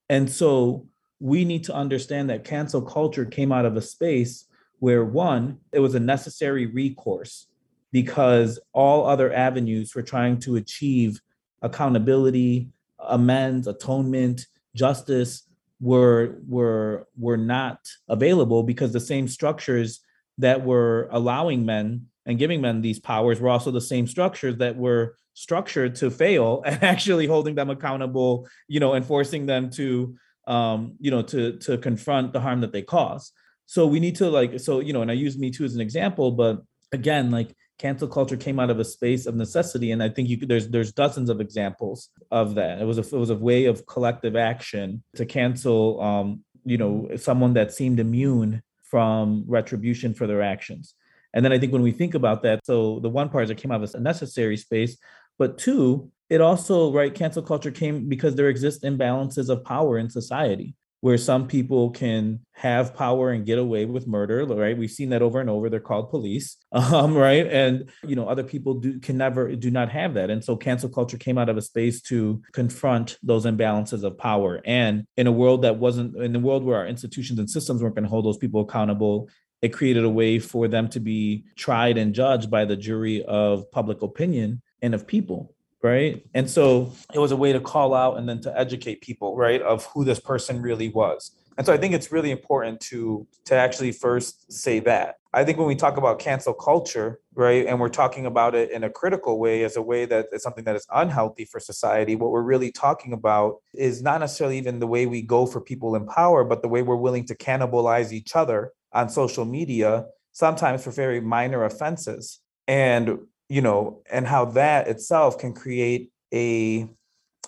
And 0.08 0.30
so 0.30 0.86
we 1.18 1.44
need 1.44 1.64
to 1.64 1.74
understand 1.74 2.30
that 2.30 2.44
cancel 2.44 2.82
culture 2.82 3.24
came 3.24 3.50
out 3.50 3.64
of 3.64 3.76
a 3.76 3.82
space 3.82 4.45
where 4.78 5.04
one, 5.04 5.58
it 5.72 5.80
was 5.80 5.94
a 5.94 6.00
necessary 6.00 6.66
recourse 6.66 7.46
because 7.92 8.58
all 8.72 9.06
other 9.06 9.32
avenues 9.32 9.90
for 9.90 10.02
trying 10.02 10.38
to 10.40 10.56
achieve 10.56 11.20
accountability, 11.62 12.68
amends, 12.98 13.66
atonement, 13.66 14.46
justice 14.74 15.46
were 15.80 16.36
were 16.46 17.06
were 17.18 17.36
not 17.36 17.78
available 18.08 18.62
because 18.62 18.92
the 18.92 19.00
same 19.00 19.28
structures 19.28 20.00
that 20.38 20.64
were 20.64 21.08
allowing 21.10 21.66
men 21.66 22.06
and 22.24 22.38
giving 22.38 22.60
men 22.60 22.80
these 22.80 22.98
powers 22.98 23.40
were 23.40 23.48
also 23.48 23.70
the 23.70 23.80
same 23.80 24.06
structures 24.06 24.56
that 24.56 24.76
were 24.76 25.16
structured 25.34 25.94
to 25.94 26.10
fail 26.10 26.62
and 26.66 26.82
actually 26.82 27.26
holding 27.26 27.54
them 27.54 27.70
accountable 27.70 28.48
you 28.68 28.80
know 28.80 28.94
and 28.94 29.04
forcing 29.04 29.46
them 29.46 29.68
to 29.68 30.16
um 30.46 30.94
you 30.98 31.10
know 31.10 31.22
to 31.22 31.58
to 31.58 31.76
confront 31.76 32.32
the 32.32 32.40
harm 32.40 32.60
that 32.60 32.72
they 32.72 32.82
cause 32.82 33.32
so 33.66 33.86
we 33.86 34.00
need 34.00 34.16
to 34.16 34.30
like 34.30 34.58
so 34.58 34.80
you 34.80 34.92
know 34.92 35.02
and 35.02 35.10
i 35.10 35.14
use 35.14 35.36
me 35.36 35.50
too 35.50 35.64
as 35.64 35.74
an 35.74 35.80
example 35.80 36.30
but 36.30 36.62
again 36.92 37.30
like 37.30 37.54
cancel 37.78 38.08
culture 38.08 38.36
came 38.36 38.58
out 38.58 38.70
of 38.70 38.78
a 38.78 38.84
space 38.84 39.26
of 39.26 39.34
necessity 39.34 39.90
and 39.90 40.02
i 40.02 40.08
think 40.08 40.28
you 40.28 40.38
could 40.38 40.48
there's 40.48 40.68
there's 40.68 40.92
dozens 40.92 41.28
of 41.28 41.40
examples 41.40 42.08
of 42.30 42.54
that. 42.54 42.80
It 42.80 42.84
was 42.84 42.98
a 42.98 43.02
it 43.02 43.18
was 43.18 43.30
a 43.30 43.36
way 43.36 43.66
of 43.66 43.86
collective 43.86 44.36
action 44.36 45.02
to 45.16 45.26
cancel 45.26 46.00
um 46.00 46.44
you 46.64 46.78
know 46.78 47.08
someone 47.16 47.54
that 47.54 47.72
seemed 47.72 48.00
immune 48.00 48.62
from 48.82 49.44
retribution 49.46 50.14
for 50.14 50.26
their 50.26 50.42
actions. 50.42 50.94
And 51.34 51.44
then 51.44 51.52
i 51.52 51.58
think 51.58 51.72
when 51.72 51.82
we 51.82 51.92
think 51.92 52.14
about 52.14 52.42
that 52.44 52.64
so 52.64 52.98
the 53.00 53.10
one 53.10 53.28
part 53.28 53.44
is 53.44 53.50
it 53.50 53.58
came 53.58 53.70
out 53.70 53.82
of 53.82 53.94
a 53.94 54.00
necessary 54.00 54.56
space 54.56 54.96
but 55.38 55.58
two 55.58 56.10
it 56.30 56.40
also 56.40 56.90
right 56.92 57.14
cancel 57.14 57.42
culture 57.42 57.70
came 57.70 58.08
because 58.08 58.34
there 58.34 58.48
exist 58.48 58.84
imbalances 58.84 59.50
of 59.50 59.62
power 59.62 59.98
in 59.98 60.08
society 60.08 60.74
where 61.06 61.16
some 61.16 61.46
people 61.46 61.90
can 61.90 62.40
have 62.50 62.92
power 62.92 63.30
and 63.30 63.46
get 63.46 63.60
away 63.60 63.84
with 63.84 64.08
murder 64.08 64.44
right? 64.44 64.76
We've 64.76 64.90
seen 64.90 65.10
that 65.10 65.22
over 65.22 65.40
and 65.40 65.48
over. 65.48 65.70
They're 65.70 65.78
called 65.78 66.10
police 66.10 66.56
um, 66.72 67.14
right? 67.14 67.46
And 67.46 67.90
you 68.02 68.16
know 68.16 68.28
other 68.28 68.42
people 68.42 68.74
do 68.74 68.98
can 68.98 69.16
never 69.16 69.54
do 69.54 69.70
not 69.70 69.88
have 69.90 70.14
that. 70.14 70.30
And 70.30 70.42
so 70.42 70.56
cancel 70.56 70.88
culture 70.88 71.16
came 71.16 71.38
out 71.38 71.48
of 71.48 71.56
a 71.56 71.62
space 71.62 72.00
to 72.10 72.42
confront 72.52 73.18
those 73.22 73.46
imbalances 73.46 74.02
of 74.02 74.18
power. 74.18 74.60
And 74.64 75.06
in 75.16 75.28
a 75.28 75.32
world 75.32 75.62
that 75.62 75.76
wasn't 75.76 76.16
in 76.16 76.32
the 76.32 76.40
world 76.40 76.64
where 76.64 76.78
our 76.78 76.88
institutions 76.88 77.38
and 77.38 77.48
systems 77.48 77.84
weren't 77.84 77.94
going 77.94 78.02
to 78.02 78.10
hold 78.10 78.24
those 78.24 78.38
people 78.38 78.62
accountable 78.62 79.28
it 79.62 79.72
created 79.72 80.04
a 80.04 80.10
way 80.10 80.38
for 80.38 80.68
them 80.68 80.86
to 80.88 81.00
be 81.00 81.44
tried 81.56 81.96
and 81.96 82.14
judged 82.14 82.50
by 82.50 82.64
the 82.64 82.76
jury 82.76 83.24
of 83.24 83.70
public 83.70 84.02
opinion 84.02 84.60
and 84.82 84.94
of 84.94 85.06
people 85.06 85.55
right? 85.82 86.24
And 86.34 86.48
so 86.48 86.92
it 87.14 87.18
was 87.18 87.32
a 87.32 87.36
way 87.36 87.52
to 87.52 87.60
call 87.60 87.94
out 87.94 88.18
and 88.18 88.28
then 88.28 88.40
to 88.42 88.58
educate 88.58 89.00
people 89.00 89.36
right 89.36 89.62
of 89.62 89.84
who 89.86 90.04
this 90.04 90.20
person 90.20 90.60
really 90.60 90.88
was. 90.88 91.32
And 91.58 91.64
so 91.64 91.72
i 91.72 91.78
think 91.78 91.94
it's 91.94 92.12
really 92.12 92.30
important 92.30 92.80
to 92.80 93.26
to 93.46 93.54
actually 93.54 93.92
first 93.92 94.52
say 94.52 94.78
that. 94.80 95.16
I 95.32 95.44
think 95.44 95.58
when 95.58 95.66
we 95.66 95.74
talk 95.74 95.96
about 95.96 96.18
cancel 96.18 96.52
culture 96.52 97.20
right 97.34 97.66
and 97.66 97.80
we're 97.80 97.88
talking 97.88 98.26
about 98.26 98.54
it 98.54 98.70
in 98.70 98.84
a 98.84 98.90
critical 98.90 99.38
way 99.38 99.64
as 99.64 99.76
a 99.76 99.82
way 99.82 100.04
that 100.04 100.26
is 100.32 100.42
something 100.42 100.64
that 100.64 100.76
is 100.76 100.86
unhealthy 100.92 101.46
for 101.46 101.60
society 101.60 102.14
what 102.14 102.30
we're 102.30 102.42
really 102.42 102.72
talking 102.72 103.12
about 103.14 103.56
is 103.74 104.02
not 104.02 104.20
necessarily 104.20 104.58
even 104.58 104.80
the 104.80 104.86
way 104.86 105.06
we 105.06 105.22
go 105.22 105.46
for 105.46 105.60
people 105.60 105.94
in 105.94 106.06
power 106.06 106.42
but 106.44 106.60
the 106.60 106.68
way 106.68 106.82
we're 106.82 106.96
willing 106.96 107.26
to 107.26 107.34
cannibalize 107.34 108.12
each 108.12 108.34
other 108.34 108.72
on 108.92 109.08
social 109.08 109.44
media 109.44 110.06
sometimes 110.36 110.84
for 110.84 110.90
very 110.90 111.18
minor 111.18 111.64
offenses. 111.64 112.40
And 112.68 113.20
you 113.48 113.60
know, 113.60 114.02
and 114.10 114.26
how 114.26 114.46
that 114.46 114.88
itself 114.88 115.38
can 115.38 115.52
create 115.52 116.10
a 116.32 116.88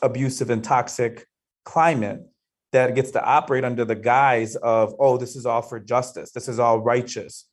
abusive 0.03 0.51
and 0.51 0.63
toxic 0.63 1.27
climate 1.65 2.21
that 2.73 2.95
gets 2.95 3.11
to 3.13 3.25
operate 3.25 3.65
under 3.65 3.85
the 3.85 3.95
guise 3.95 4.55
of, 4.57 4.95
oh, 4.99 5.17
this 5.17 5.37
is 5.37 5.47
all 5.47 5.63
for 5.63 5.81
justice, 5.81 6.33
this 6.33 6.49
is 6.49 6.59
all 6.59 6.79
righteous. 6.79 7.47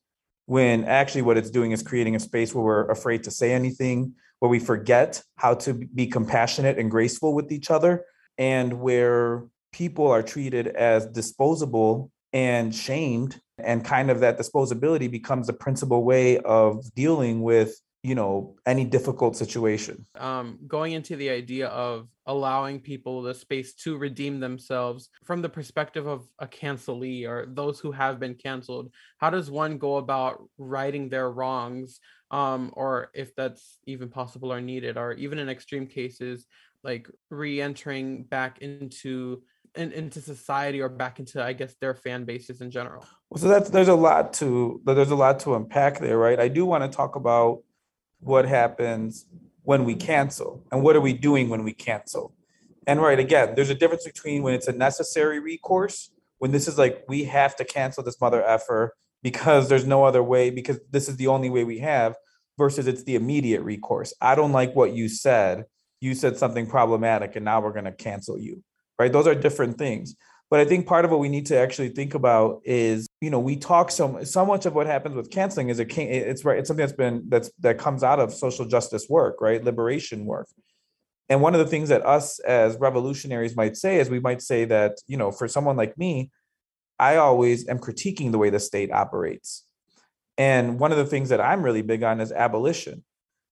When 0.46 0.84
actually, 0.84 1.24
what 1.24 1.38
it's 1.38 1.50
doing 1.50 1.72
is 1.72 1.82
creating 1.82 2.16
a 2.16 2.20
space 2.20 2.54
where 2.54 2.64
we're 2.64 2.92
afraid 2.92 3.24
to 3.24 3.32
say 3.32 3.52
anything, 3.52 4.14
where 4.40 4.50
we 4.50 4.60
forget 4.60 5.24
how 5.38 5.56
to 5.56 5.74
be 5.74 6.06
compassionate 6.06 6.78
and 6.78 6.92
graceful 6.92 7.34
with 7.34 7.52
each 7.52 7.72
other, 7.72 8.06
and 8.38 8.80
where 8.80 9.46
people 9.72 10.08
are 10.08 10.22
treated 10.22 10.68
as 10.68 11.08
disposable 11.08 12.12
and 12.32 12.76
shamed. 12.76 13.40
And 13.58 13.84
kind 13.84 14.12
of 14.12 14.20
that 14.20 14.38
disposability 14.38 15.10
becomes 15.10 15.48
the 15.48 15.54
principal 15.54 16.04
way 16.04 16.38
of 16.40 16.94
dealing 16.94 17.42
with 17.42 17.74
you 18.06 18.16
know 18.16 18.56
any 18.66 18.86
difficult 18.86 19.36
situation? 19.36 20.06
Um, 20.16 20.60
going 20.68 20.94
into 20.94 21.16
the 21.16 21.30
idea 21.30 21.68
of 21.68 22.08
allowing 22.28 22.80
people 22.80 23.22
the 23.22 23.34
space 23.34 23.74
to 23.74 23.98
redeem 23.98 24.40
themselves 24.40 25.10
from 25.24 25.42
the 25.42 25.50
perspective 25.50 26.08
of 26.08 26.28
a 26.40 26.48
cancelee 26.48 27.28
or 27.28 27.46
those 27.48 27.80
who 27.80 27.92
have 27.92 28.20
been 28.20 28.34
canceled 28.34 28.92
how 29.18 29.30
does 29.30 29.52
one 29.52 29.78
go 29.78 29.98
about 29.98 30.44
righting 30.58 31.10
their 31.10 31.30
wrongs 31.30 32.00
um, 32.32 32.72
or 32.74 33.12
if 33.14 33.36
that's 33.36 33.78
even 33.86 34.10
possible 34.10 34.52
or 34.52 34.60
needed 34.60 34.98
or 34.98 35.14
even 35.14 35.38
in 35.38 35.50
extreme 35.50 35.86
cases 35.86 36.48
like 36.84 37.08
re-entering 37.30 38.24
back 38.24 38.60
into 38.60 39.44
in, 39.76 39.92
into 39.92 40.22
society 40.22 40.82
or 40.82 40.90
back 40.90 41.20
into 41.20 41.44
i 41.44 41.54
guess 41.54 41.76
their 41.82 41.94
fan 41.94 42.24
bases 42.24 42.62
in 42.62 42.72
general? 42.72 43.06
Well 43.30 43.42
so 43.42 43.48
that's 43.48 43.70
there's 43.70 43.88
a 43.88 43.96
lot 43.96 44.34
to 44.34 44.82
there's 44.84 45.12
a 45.12 45.16
lot 45.16 45.40
to 45.42 45.56
unpack 45.56 46.00
there 46.00 46.18
right? 46.18 46.40
I 46.40 46.48
do 46.48 46.66
want 46.66 46.90
to 46.90 46.96
talk 46.96 47.16
about 47.16 47.62
what 48.20 48.46
happens 48.46 49.26
when 49.64 49.84
we 49.84 49.96
cancel 49.96 50.64
and 50.72 50.84
what 50.84 50.96
are 50.96 51.02
we 51.02 51.14
doing 51.14 51.50
when 51.50 51.64
we 51.64 51.74
cancel. 51.74 52.34
And 52.88 53.02
right, 53.02 53.20
again, 53.20 53.54
there's 53.56 53.72
a 53.72 53.76
difference 53.76 54.04
between 54.04 54.44
when 54.44 54.54
it's 54.54 54.68
a 54.68 54.74
necessary 54.74 55.40
recourse, 55.40 56.12
when 56.38 56.52
this 56.52 56.68
is 56.68 56.78
like, 56.78 57.04
we 57.08 57.24
have 57.24 57.56
to 57.56 57.66
cancel 57.66 58.04
this 58.04 58.22
mother 58.22 58.44
effer 58.46 58.96
because 59.24 59.70
there's 59.70 59.88
no 59.88 60.04
other 60.04 60.22
way, 60.22 60.52
because 60.52 60.80
this 60.92 61.10
is 61.10 61.18
the 61.18 61.28
only 61.28 61.50
way 61.50 61.64
we 61.64 61.80
have, 61.80 62.16
versus 62.58 62.86
it's 62.88 63.04
the 63.04 63.16
immediate 63.16 63.62
recourse. 63.64 64.14
I 64.22 64.36
don't 64.36 64.52
like 64.52 64.76
what 64.76 64.94
you 64.94 65.10
said. 65.10 65.66
You 66.00 66.14
said 66.14 66.38
something 66.38 66.68
problematic 66.68 67.36
and 67.36 67.44
now 67.44 67.62
we're 67.62 67.74
going 67.74 67.86
to 67.86 67.92
cancel 67.92 68.38
you, 68.38 68.64
right? 69.00 69.12
Those 69.12 69.26
are 69.26 69.34
different 69.34 69.78
things. 69.80 70.16
But 70.50 70.60
I 70.60 70.66
think 70.66 70.86
part 70.86 71.06
of 71.06 71.12
what 71.12 71.20
we 71.20 71.30
need 71.30 71.48
to 71.48 71.58
actually 71.58 71.90
think 71.90 72.14
about 72.14 72.62
is, 72.64 73.08
you 73.20 73.30
know, 73.32 73.40
we 73.40 73.56
talk 73.56 73.90
so 73.90 74.24
so 74.24 74.46
much 74.46 74.66
of 74.66 74.76
what 74.76 74.86
happens 74.86 75.16
with 75.16 75.32
canceling 75.32 75.70
is 75.70 75.80
it 75.80 75.90
can 75.90 76.08
it's 76.08 76.46
right. 76.46 76.60
It's 76.60 76.68
something 76.68 76.86
that's 76.86 76.96
been 76.96 77.26
that's 77.30 77.52
that 77.60 77.80
comes 77.80 78.04
out 78.04 78.20
of 78.20 78.34
social 78.34 78.66
justice 78.66 79.08
work, 79.10 79.42
right? 79.42 79.64
Liberation 79.64 80.26
work. 80.26 80.48
And 81.30 81.42
one 81.42 81.56
of 81.56 81.60
the 81.60 81.68
things 81.68 81.90
that 81.90 82.06
us 82.06 82.40
as 82.40 82.78
revolutionaries 82.78 83.56
might 83.56 83.76
say 83.76 84.00
is 84.00 84.10
we 84.10 84.20
might 84.20 84.42
say 84.42 84.66
that, 84.66 84.98
you 85.08 85.18
know, 85.18 85.32
for 85.32 85.48
someone 85.48 85.76
like 85.76 85.98
me, 85.98 86.30
I 87.00 87.16
always 87.18 87.68
am 87.68 87.80
critiquing 87.80 88.32
the 88.32 88.38
way 88.38 88.52
the 88.52 88.60
state 88.60 88.92
operates. 88.92 89.66
And 90.38 90.80
one 90.80 90.92
of 90.92 90.98
the 90.98 91.06
things 91.06 91.30
that 91.30 91.42
I'm 91.42 91.64
really 91.64 91.82
big 91.82 92.04
on 92.04 92.22
is 92.22 92.32
abolition, 92.32 93.04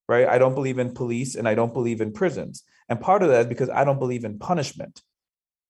right? 0.08 0.28
I 0.28 0.38
don't 0.38 0.54
believe 0.54 0.80
in 0.80 0.94
police 0.94 1.36
and 1.36 1.48
I 1.48 1.56
don't 1.56 1.74
believe 1.74 2.02
in 2.02 2.12
prisons. 2.12 2.64
And 2.90 3.00
part 3.02 3.24
of 3.24 3.30
that 3.30 3.42
is 3.42 3.48
because 3.48 3.70
I 3.70 3.84
don't 3.84 4.00
believe 4.00 4.26
in 4.26 4.38
punishment, 4.38 5.02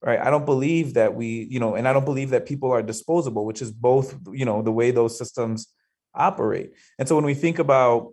right? 0.04 0.20
I 0.20 0.30
don't 0.30 0.44
believe 0.44 0.94
that 0.94 1.14
we, 1.14 1.48
you 1.50 1.58
know, 1.58 1.74
and 1.74 1.88
I 1.88 1.92
don't 1.92 2.04
believe 2.04 2.30
that 2.30 2.46
people 2.46 2.70
are 2.70 2.82
disposable, 2.82 3.46
which 3.46 3.62
is 3.62 3.72
both, 3.72 4.14
you 4.32 4.44
know, 4.44 4.62
the 4.62 4.72
way 4.72 4.90
those 4.90 5.16
systems 5.16 5.68
operate. 6.14 6.72
And 6.98 7.08
so 7.08 7.16
when 7.16 7.24
we 7.24 7.34
think 7.34 7.58
about 7.58 8.12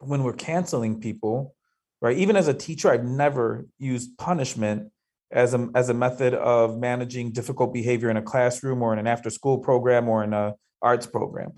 when 0.00 0.22
we're 0.22 0.32
canceling 0.32 1.00
people, 1.00 1.54
right? 2.00 2.16
Even 2.16 2.36
as 2.36 2.46
a 2.46 2.54
teacher, 2.54 2.90
I've 2.90 3.04
never 3.04 3.66
used 3.78 4.16
punishment 4.16 4.92
as 5.30 5.54
a 5.54 5.68
as 5.74 5.88
a 5.88 5.94
method 5.94 6.34
of 6.34 6.78
managing 6.78 7.32
difficult 7.32 7.72
behavior 7.72 8.10
in 8.10 8.16
a 8.16 8.22
classroom 8.22 8.82
or 8.82 8.92
in 8.92 8.98
an 8.98 9.06
after 9.06 9.30
school 9.30 9.58
program 9.58 10.08
or 10.08 10.24
in 10.24 10.32
a 10.32 10.54
arts 10.80 11.06
program 11.06 11.52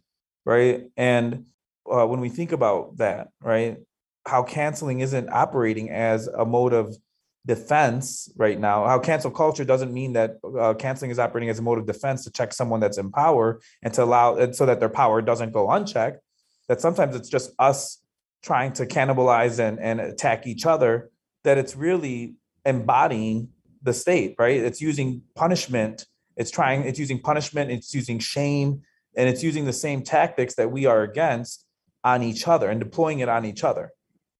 right 0.44 0.86
and 0.96 1.44
uh, 1.90 2.06
when 2.06 2.20
we 2.20 2.28
think 2.28 2.52
about 2.52 2.96
that 2.96 3.28
right 3.40 3.76
how 4.26 4.42
canceling 4.42 5.00
isn't 5.00 5.30
operating 5.30 5.90
as 5.90 6.26
a 6.26 6.44
mode 6.44 6.72
of 6.72 6.96
defense 7.46 8.30
right 8.36 8.60
now 8.60 8.86
how 8.86 8.98
cancel 8.98 9.30
culture 9.30 9.64
doesn't 9.64 9.94
mean 9.94 10.12
that 10.12 10.36
uh, 10.58 10.74
canceling 10.74 11.10
is 11.10 11.18
operating 11.18 11.48
as 11.48 11.58
a 11.58 11.62
mode 11.62 11.78
of 11.78 11.86
defense 11.86 12.22
to 12.22 12.30
check 12.30 12.52
someone 12.52 12.80
that's 12.80 12.98
in 12.98 13.10
power 13.10 13.60
and 13.82 13.94
to 13.94 14.02
allow 14.02 14.36
and 14.36 14.54
so 14.54 14.66
that 14.66 14.78
their 14.78 14.90
power 14.90 15.22
doesn't 15.22 15.52
go 15.52 15.70
unchecked 15.70 16.20
that 16.68 16.80
sometimes 16.80 17.16
it's 17.16 17.28
just 17.28 17.50
us 17.58 18.00
trying 18.42 18.72
to 18.72 18.86
cannibalize 18.86 19.58
and, 19.58 19.78
and 19.80 20.00
attack 20.00 20.46
each 20.46 20.66
other 20.66 21.10
that 21.44 21.58
it's 21.58 21.76
really 21.76 22.34
embodying 22.64 23.48
the 23.82 23.92
state, 23.92 24.34
right? 24.38 24.60
It's 24.60 24.80
using 24.80 25.22
punishment. 25.34 26.06
It's 26.36 26.50
trying, 26.50 26.84
it's 26.84 26.98
using 26.98 27.20
punishment, 27.20 27.70
it's 27.70 27.94
using 27.94 28.18
shame, 28.18 28.82
and 29.16 29.28
it's 29.28 29.42
using 29.42 29.64
the 29.64 29.72
same 29.72 30.02
tactics 30.02 30.54
that 30.54 30.70
we 30.70 30.86
are 30.86 31.02
against 31.02 31.66
on 32.04 32.22
each 32.22 32.46
other 32.46 32.70
and 32.70 32.80
deploying 32.80 33.18
it 33.20 33.28
on 33.28 33.44
each 33.44 33.64
other, 33.64 33.90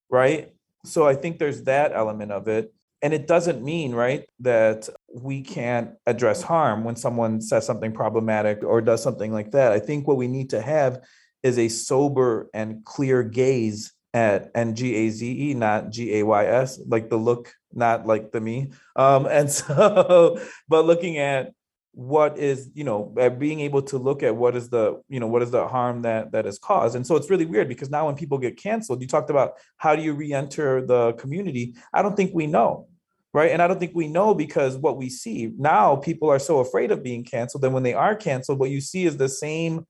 right? 0.08 0.54
So 0.84 1.06
I 1.06 1.14
think 1.14 1.38
there's 1.38 1.64
that 1.64 1.92
element 1.92 2.32
of 2.32 2.48
it. 2.48 2.72
And 3.02 3.14
it 3.14 3.26
doesn't 3.26 3.64
mean, 3.64 3.94
right, 3.94 4.28
that 4.40 4.88
we 5.14 5.42
can't 5.42 5.92
address 6.06 6.42
harm 6.42 6.84
when 6.84 6.96
someone 6.96 7.40
says 7.40 7.64
something 7.64 7.92
problematic 7.92 8.62
or 8.62 8.80
does 8.80 9.02
something 9.02 9.32
like 9.32 9.52
that. 9.52 9.72
I 9.72 9.78
think 9.78 10.06
what 10.06 10.18
we 10.18 10.28
need 10.28 10.50
to 10.50 10.60
have 10.60 11.00
is 11.42 11.58
a 11.58 11.68
sober 11.68 12.50
and 12.52 12.84
clear 12.84 13.22
gaze 13.22 13.92
at 14.12 14.50
and 14.54 14.76
G 14.76 14.94
A 14.94 15.10
Z 15.10 15.50
E, 15.50 15.54
not 15.54 15.90
G 15.90 16.18
A 16.18 16.24
Y 16.24 16.46
S, 16.46 16.80
like 16.86 17.08
the 17.08 17.16
look, 17.16 17.54
not 17.72 18.06
like 18.06 18.32
the 18.32 18.40
me. 18.40 18.72
Um, 18.96 19.26
and 19.26 19.50
so, 19.60 20.40
but 20.68 20.84
looking 20.84 21.18
at 21.18 21.52
what 21.92 22.38
is, 22.38 22.70
you 22.74 22.84
know, 22.84 23.12
uh, 23.18 23.28
being 23.28 23.60
able 23.60 23.82
to 23.82 23.98
look 23.98 24.22
at 24.22 24.34
what 24.34 24.56
is 24.56 24.68
the, 24.68 25.02
you 25.08 25.18
know, 25.18 25.26
what 25.26 25.42
is 25.42 25.50
the 25.50 25.66
harm 25.66 26.02
that 26.02 26.32
that 26.32 26.46
is 26.46 26.58
caused. 26.58 26.96
And 26.96 27.06
so 27.06 27.16
it's 27.16 27.30
really 27.30 27.46
weird 27.46 27.68
because 27.68 27.90
now 27.90 28.06
when 28.06 28.14
people 28.14 28.38
get 28.38 28.56
canceled, 28.56 29.02
you 29.02 29.08
talked 29.08 29.30
about 29.30 29.54
how 29.76 29.96
do 29.96 30.02
you 30.02 30.12
re-enter 30.14 30.84
the 30.86 31.12
community? 31.14 31.74
I 31.92 32.02
don't 32.02 32.16
think 32.16 32.32
we 32.34 32.46
know. 32.46 32.86
Right. 33.32 33.52
And 33.52 33.62
I 33.62 33.68
don't 33.68 33.78
think 33.78 33.94
we 33.94 34.08
know 34.08 34.34
because 34.34 34.76
what 34.76 34.96
we 34.96 35.08
see 35.08 35.52
now, 35.56 35.94
people 35.94 36.28
are 36.30 36.40
so 36.40 36.58
afraid 36.58 36.90
of 36.90 37.04
being 37.04 37.22
canceled. 37.22 37.64
And 37.64 37.72
when 37.72 37.84
they 37.84 37.94
are 37.94 38.16
canceled, 38.16 38.58
what 38.58 38.70
you 38.70 38.80
see 38.80 39.04
is 39.04 39.16
the 39.16 39.28
same 39.28 39.86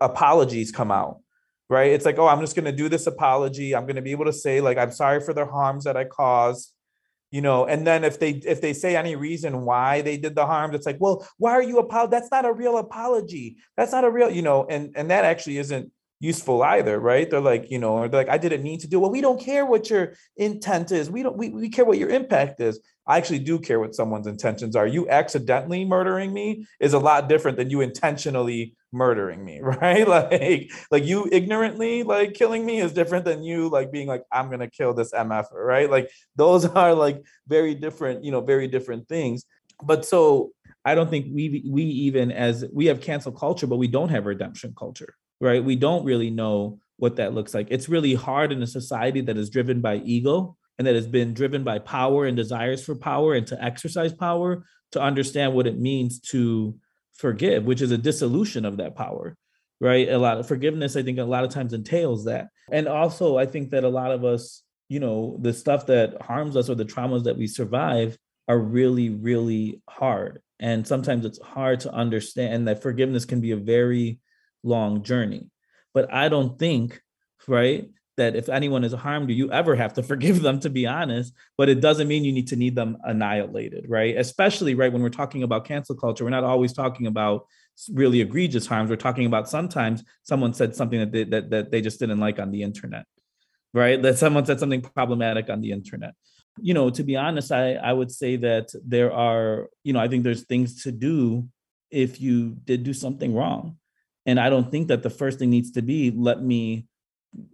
apologies 0.00 0.70
come 0.70 0.90
out 0.90 1.20
right? 1.70 1.92
It's 1.92 2.04
like, 2.04 2.18
oh, 2.18 2.28
I'm 2.28 2.40
just 2.40 2.54
going 2.54 2.66
to 2.66 2.72
do 2.72 2.88
this 2.88 3.06
apology. 3.06 3.74
I'm 3.74 3.84
going 3.84 3.96
to 3.96 4.02
be 4.02 4.10
able 4.10 4.26
to 4.26 4.32
say 4.32 4.60
like, 4.60 4.78
I'm 4.78 4.92
sorry 4.92 5.20
for 5.20 5.32
the 5.32 5.46
harms 5.46 5.84
that 5.84 5.96
I 5.96 6.04
caused, 6.04 6.73
you 7.34 7.40
know. 7.40 7.66
And 7.66 7.84
then 7.84 8.04
if 8.04 8.20
they 8.20 8.30
if 8.30 8.60
they 8.60 8.72
say 8.72 8.94
any 8.94 9.16
reason 9.16 9.62
why 9.62 10.02
they 10.02 10.16
did 10.16 10.36
the 10.36 10.46
harm, 10.46 10.72
it's 10.72 10.86
like, 10.86 10.98
well, 11.00 11.26
why 11.36 11.50
are 11.50 11.62
you 11.64 11.78
apology? 11.78 12.10
That's 12.12 12.30
not 12.30 12.44
a 12.44 12.52
real 12.52 12.78
apology. 12.78 13.56
That's 13.76 13.90
not 13.90 14.04
a 14.04 14.10
real, 14.10 14.30
you 14.30 14.42
know. 14.42 14.66
And 14.70 14.92
and 14.94 15.10
that 15.10 15.24
actually 15.24 15.58
isn't 15.58 15.90
useful 16.20 16.62
either, 16.62 17.00
right? 17.00 17.28
They're 17.28 17.40
like, 17.40 17.72
you 17.72 17.80
know, 17.80 17.94
or 17.94 18.08
they're 18.08 18.20
like, 18.20 18.32
I 18.32 18.38
didn't 18.38 18.62
mean 18.62 18.78
to 18.78 18.86
do. 18.86 19.00
Well, 19.00 19.10
we 19.10 19.20
don't 19.20 19.40
care 19.40 19.66
what 19.66 19.90
your 19.90 20.12
intent 20.36 20.92
is. 20.92 21.10
We 21.10 21.24
don't. 21.24 21.36
We, 21.36 21.48
we 21.48 21.70
care 21.70 21.84
what 21.84 21.98
your 21.98 22.10
impact 22.10 22.60
is. 22.60 22.78
I 23.04 23.16
actually 23.16 23.40
do 23.40 23.58
care 23.58 23.80
what 23.80 23.96
someone's 23.96 24.28
intentions 24.28 24.76
are. 24.76 24.86
You 24.86 25.08
accidentally 25.08 25.84
murdering 25.84 26.32
me 26.32 26.68
is 26.78 26.92
a 26.92 27.00
lot 27.00 27.28
different 27.28 27.56
than 27.56 27.68
you 27.68 27.80
intentionally 27.80 28.76
murdering 28.94 29.44
me, 29.44 29.60
right? 29.62 30.06
Like, 30.06 30.70
like 30.90 31.04
you 31.04 31.28
ignorantly 31.30 32.02
like 32.02 32.34
killing 32.34 32.64
me 32.64 32.80
is 32.80 32.92
different 32.92 33.24
than 33.24 33.42
you 33.42 33.68
like 33.68 33.92
being 33.92 34.08
like, 34.08 34.22
I'm 34.32 34.50
gonna 34.50 34.70
kill 34.70 34.94
this 34.94 35.12
MF, 35.12 35.46
right? 35.52 35.90
Like 35.90 36.10
those 36.36 36.64
are 36.82 36.94
like 36.94 37.22
very 37.46 37.74
different, 37.74 38.24
you 38.24 38.30
know, 38.30 38.40
very 38.40 38.68
different 38.68 39.08
things. 39.08 39.44
But 39.82 40.06
so 40.06 40.52
I 40.84 40.94
don't 40.94 41.10
think 41.10 41.26
we 41.32 41.64
we 41.68 41.82
even 41.82 42.30
as 42.30 42.64
we 42.72 42.86
have 42.86 43.00
cancel 43.00 43.32
culture, 43.32 43.66
but 43.66 43.76
we 43.76 43.88
don't 43.88 44.10
have 44.10 44.26
redemption 44.26 44.74
culture, 44.78 45.14
right? 45.40 45.62
We 45.62 45.76
don't 45.76 46.04
really 46.04 46.30
know 46.30 46.78
what 46.96 47.16
that 47.16 47.34
looks 47.34 47.54
like. 47.54 47.68
It's 47.70 47.88
really 47.88 48.14
hard 48.14 48.52
in 48.52 48.62
a 48.62 48.66
society 48.66 49.20
that 49.22 49.36
is 49.36 49.50
driven 49.50 49.80
by 49.80 49.96
ego 49.96 50.56
and 50.78 50.86
that 50.86 50.94
has 50.94 51.06
been 51.06 51.34
driven 51.34 51.64
by 51.64 51.78
power 51.78 52.26
and 52.26 52.36
desires 52.36 52.84
for 52.84 52.94
power 52.94 53.34
and 53.34 53.46
to 53.48 53.62
exercise 53.62 54.12
power 54.12 54.64
to 54.92 55.00
understand 55.00 55.54
what 55.54 55.66
it 55.66 55.78
means 55.78 56.20
to 56.20 56.78
forgive, 57.14 57.64
which 57.64 57.80
is 57.80 57.90
a 57.90 57.98
dissolution 57.98 58.64
of 58.64 58.78
that 58.78 58.96
power, 58.96 59.36
right? 59.80 60.08
A 60.08 60.18
lot 60.18 60.38
of 60.38 60.48
forgiveness, 60.48 60.96
I 60.96 61.02
think, 61.02 61.18
a 61.18 61.24
lot 61.24 61.44
of 61.44 61.50
times 61.50 61.72
entails 61.72 62.24
that. 62.24 62.48
And 62.70 62.88
also, 62.88 63.36
I 63.36 63.46
think 63.46 63.70
that 63.70 63.84
a 63.84 63.88
lot 63.88 64.12
of 64.12 64.24
us, 64.24 64.62
you 64.88 65.00
know, 65.00 65.38
the 65.40 65.52
stuff 65.52 65.86
that 65.86 66.20
harms 66.22 66.56
us 66.56 66.68
or 66.68 66.74
the 66.74 66.84
traumas 66.84 67.24
that 67.24 67.36
we 67.36 67.46
survive 67.46 68.18
are 68.48 68.58
really, 68.58 69.10
really 69.10 69.82
hard. 69.88 70.40
And 70.60 70.86
sometimes 70.86 71.24
it's 71.24 71.40
hard 71.40 71.80
to 71.80 71.92
understand 71.92 72.68
that 72.68 72.82
forgiveness 72.82 73.24
can 73.24 73.40
be 73.40 73.52
a 73.52 73.56
very 73.56 74.20
long 74.62 75.02
journey. 75.02 75.50
But 75.92 76.12
I 76.12 76.28
don't 76.28 76.58
think, 76.58 77.00
right, 77.46 77.88
that 78.16 78.36
if 78.36 78.48
anyone 78.48 78.82
has 78.82 78.92
harmed 78.92 79.28
you, 79.30 79.36
you 79.36 79.52
ever 79.52 79.74
have 79.74 79.94
to 79.94 80.02
forgive 80.10 80.42
them, 80.42 80.60
to 80.60 80.70
be 80.70 80.86
honest. 80.86 81.32
But 81.56 81.68
it 81.68 81.80
doesn't 81.80 82.08
mean 82.08 82.24
you 82.24 82.32
need 82.32 82.48
to 82.48 82.56
need 82.56 82.74
them 82.74 82.98
annihilated, 83.04 83.86
right? 83.88 84.16
Especially 84.16 84.74
right 84.74 84.92
when 84.92 85.02
we're 85.02 85.08
talking 85.10 85.42
about 85.42 85.64
cancel 85.64 85.96
culture, 85.96 86.24
we're 86.24 86.30
not 86.30 86.44
always 86.44 86.72
talking 86.72 87.06
about 87.06 87.46
really 87.92 88.20
egregious 88.20 88.66
harms. 88.66 88.90
We're 88.90 88.96
talking 88.96 89.26
about 89.26 89.48
sometimes 89.48 90.04
someone 90.22 90.54
said 90.54 90.74
something 90.76 91.00
that 91.00 91.12
they, 91.12 91.24
that, 91.24 91.50
that 91.50 91.70
they 91.70 91.80
just 91.80 91.98
didn't 91.98 92.20
like 92.20 92.38
on 92.38 92.50
the 92.50 92.62
internet, 92.62 93.04
right? 93.72 94.00
That 94.00 94.18
someone 94.18 94.46
said 94.46 94.60
something 94.60 94.80
problematic 94.80 95.50
on 95.50 95.60
the 95.60 95.72
internet. 95.72 96.14
You 96.60 96.72
know, 96.72 96.88
to 96.90 97.02
be 97.02 97.16
honest, 97.16 97.50
I, 97.50 97.74
I 97.74 97.92
would 97.92 98.12
say 98.12 98.36
that 98.36 98.68
there 98.84 99.12
are, 99.12 99.68
you 99.82 99.92
know, 99.92 99.98
I 99.98 100.06
think 100.06 100.22
there's 100.22 100.44
things 100.44 100.84
to 100.84 100.92
do 100.92 101.48
if 101.90 102.20
you 102.20 102.56
did 102.64 102.84
do 102.84 102.92
something 102.92 103.34
wrong. 103.34 103.76
And 104.26 104.40
I 104.40 104.50
don't 104.50 104.70
think 104.70 104.88
that 104.88 105.02
the 105.02 105.10
first 105.10 105.38
thing 105.38 105.50
needs 105.50 105.72
to 105.72 105.82
be 105.82 106.10
let 106.10 106.42
me 106.42 106.86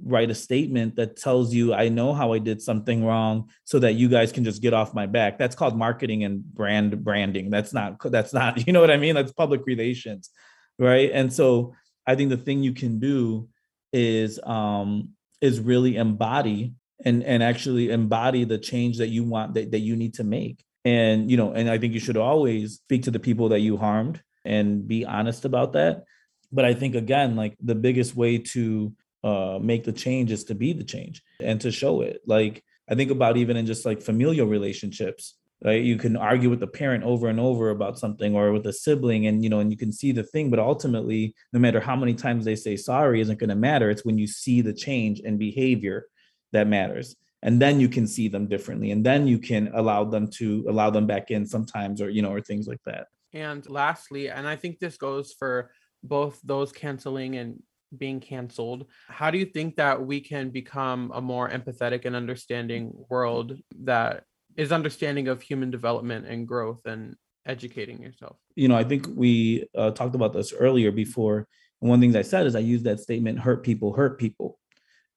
write 0.03 0.31
a 0.31 0.35
statement 0.35 0.97
that 0.97 1.17
tells 1.17 1.55
you 1.55 1.73
I 1.75 1.89
know 1.89 2.13
how 2.13 2.33
I 2.33 2.39
did 2.39 2.61
something 2.61 3.05
wrong 3.05 3.51
so 3.65 3.79
that 3.79 3.95
you 3.95 4.09
guys 4.09 4.33
can 4.33 4.45
just 4.45 4.63
get 4.63 4.75
off 4.75 4.95
my 4.95 5.07
back. 5.07 5.39
That's 5.39 5.57
called 5.57 5.77
marketing 5.77 6.25
and 6.25 6.45
brand 6.45 7.03
branding. 7.05 7.51
That's 7.51 7.73
not 7.73 7.99
that's 8.11 8.33
not, 8.33 8.67
you 8.67 8.73
know 8.73 8.81
what 8.81 8.91
I 8.91 8.97
mean? 8.97 9.15
That's 9.15 9.33
public 9.33 9.63
relations. 9.67 10.31
Right? 10.79 11.11
And 11.13 11.33
so 11.33 11.75
I 12.07 12.15
think 12.15 12.31
the 12.31 12.37
thing 12.37 12.63
you 12.63 12.73
can 12.73 12.99
do 12.99 13.49
is 13.93 14.41
um 14.45 15.11
is 15.41 15.61
really 15.61 15.97
embody 15.97 16.75
and 17.05 17.23
and 17.25 17.43
actually 17.43 17.91
embody 17.91 18.45
the 18.45 18.59
change 18.59 18.99
that 18.99 19.09
you 19.09 19.25
want 19.25 19.55
that, 19.55 19.71
that 19.73 19.81
you 19.81 19.97
need 19.97 20.15
to 20.15 20.25
make. 20.25 20.65
And 20.85 21.31
you 21.31 21.37
know, 21.37 21.53
and 21.53 21.69
I 21.69 21.79
think 21.79 21.95
you 21.95 22.01
should 22.01 22.17
always 22.17 22.75
speak 22.75 23.05
to 23.05 23.11
the 23.11 23.21
people 23.21 23.51
that 23.51 23.61
you 23.61 23.77
harmed 23.77 24.23
and 24.45 24.87
be 24.87 25.05
honest 25.05 25.45
about 25.45 25.75
that. 25.75 26.05
But 26.53 26.65
I 26.65 26.75
think 26.75 26.95
again, 26.95 27.37
like 27.37 27.57
the 27.63 27.75
biggest 27.75 28.17
way 28.17 28.39
to 28.39 28.93
uh, 29.23 29.59
make 29.61 29.85
the 29.85 29.93
change 29.93 30.33
is 30.33 30.45
to 30.45 30.55
be 30.55 30.73
the 30.73 30.85
change 30.85 31.23
and 31.41 31.61
to 31.61 31.71
show 31.71 32.01
it. 32.01 32.21
Like 32.27 32.63
I 32.89 32.95
think 32.95 33.11
about 33.11 33.37
even 33.37 33.57
in 33.57 33.67
just 33.67 33.85
like 33.85 34.03
familial 34.03 34.47
relationships, 34.47 35.37
right? 35.65 35.83
You 35.83 35.97
can 35.97 36.17
argue 36.17 36.51
with 36.51 36.61
the 36.61 36.67
parent 36.67 37.05
over 37.05 37.29
and 37.29 37.39
over 37.39 37.71
about 37.71 37.99
something 37.99 38.35
or 38.35 38.53
with 38.53 38.67
a 38.67 38.73
sibling 38.73 39.27
and 39.27 39.45
you 39.45 39.51
know, 39.51 39.61
and 39.61 39.71
you 39.71 39.77
can 39.77 39.93
see 39.93 40.13
the 40.13 40.23
thing, 40.23 40.51
but 40.51 40.59
ultimately, 40.59 41.35
no 41.53 41.61
matter 41.61 41.81
how 41.81 41.97
many 41.97 42.15
times 42.15 42.45
they 42.45 42.57
say 42.57 42.77
sorry 42.77 43.21
isn't 43.21 43.39
going 43.39 43.51
to 43.51 43.57
matter. 43.57 43.91
It's 43.91 44.05
when 44.05 44.19
you 44.19 44.27
see 44.27 44.61
the 44.61 44.73
change 44.73 45.21
in 45.21 45.39
behavior 45.39 46.07
that 46.53 46.67
matters. 46.67 47.17
And 47.43 47.61
then 47.61 47.81
you 47.81 47.89
can 47.89 48.07
see 48.07 48.29
them 48.29 48.49
differently. 48.49 48.91
And 48.91 49.05
then 49.05 49.27
you 49.27 49.39
can 49.39 49.71
allow 49.73 50.05
them 50.05 50.29
to 50.33 50.67
allow 50.69 50.91
them 50.91 51.07
back 51.07 51.31
in 51.31 51.47
sometimes 51.47 52.03
or, 52.03 52.11
you 52.11 52.21
know, 52.21 52.33
or 52.33 52.43
things 52.43 52.67
like 52.67 52.83
that. 52.85 53.07
And 53.33 53.69
lastly, 53.71 54.29
and 54.29 54.47
I 54.47 54.57
think 54.57 54.79
this 54.79 54.97
goes 54.99 55.33
for 55.33 55.71
both 56.03 56.41
those 56.43 56.73
canceling 56.73 57.37
and 57.37 57.63
being 57.97 58.21
canceled. 58.21 58.87
How 59.09 59.31
do 59.31 59.39
you 59.39 59.47
think 59.47 59.77
that 59.77 60.05
we 60.05 60.21
can 60.21 60.51
become 60.51 61.11
a 61.15 61.21
more 61.21 61.49
empathetic 61.49 62.05
and 62.05 62.15
understanding 62.15 62.93
world 63.09 63.59
that 63.83 64.25
is 64.57 64.73
understanding 64.73 65.29
of 65.29 65.43
human 65.43 65.71
development 65.71 66.27
and 66.27 66.47
growth 66.47 66.81
and 66.87 67.17
educating 67.47 68.03
yourself? 68.03 68.37
You 68.55 68.69
know, 68.69 68.77
I 68.77 68.85
think 68.85 69.07
we 69.15 69.69
uh, 69.77 69.91
talked 69.91 70.15
about 70.15 70.33
this 70.33 70.53
earlier 70.53 70.93
before. 70.93 71.47
And 71.81 71.89
one 71.89 71.97
of 71.97 72.01
the 72.01 72.05
things 72.07 72.17
I 72.17 72.29
said 72.29 72.47
is 72.47 72.55
I 72.55 72.61
use 72.61 72.83
that 72.83 73.01
statement, 73.01 73.39
hurt 73.39 73.63
people, 73.65 73.93
hurt 73.93 74.19
people. 74.19 74.59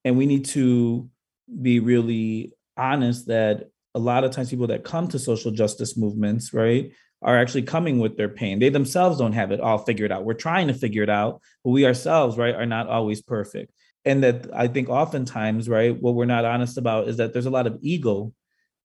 And 0.06 0.18
we 0.18 0.26
need 0.26 0.46
to 0.46 1.10
be 1.62 1.80
really 1.80 2.54
honest 2.78 3.28
that 3.28 3.70
a 3.96 4.00
lot 4.00 4.24
of 4.24 4.32
times 4.32 4.50
people 4.50 4.68
that 4.68 4.84
come 4.84 5.08
to 5.10 5.20
social 5.20 5.52
justice 5.52 5.96
movements, 5.96 6.54
right, 6.54 6.92
are 7.24 7.38
actually 7.38 7.64
coming 7.64 8.00
with 8.00 8.18
their 8.18 8.30
pain. 8.30 8.60
They 8.60 8.70
themselves 8.70 9.18
don't 9.18 9.34
have 9.34 9.52
it 9.52 9.62
all 9.62 9.78
figured 9.78 10.12
out. 10.12 10.26
We're 10.26 10.34
trying 10.34 10.68
to 10.68 10.74
figure 10.74 11.04
it 11.04 11.10
out, 11.10 11.42
but 11.64 11.72
we 11.72 11.86
ourselves, 11.86 12.38
right, 12.38 12.56
are 12.56 12.66
not 12.66 12.88
always 12.88 13.22
perfect. 13.22 13.72
And 14.06 14.24
that 14.24 14.48
I 14.54 14.68
think 14.68 14.90
oftentimes, 14.90 15.70
right, 15.70 16.00
what 16.00 16.16
we're 16.16 16.26
not 16.26 16.46
honest 16.46 16.78
about 16.78 17.08
is 17.08 17.18
that 17.18 17.32
there's 17.32 17.46
a 17.46 17.52
lot 17.52 17.68
of 17.68 17.78
ego 17.82 18.34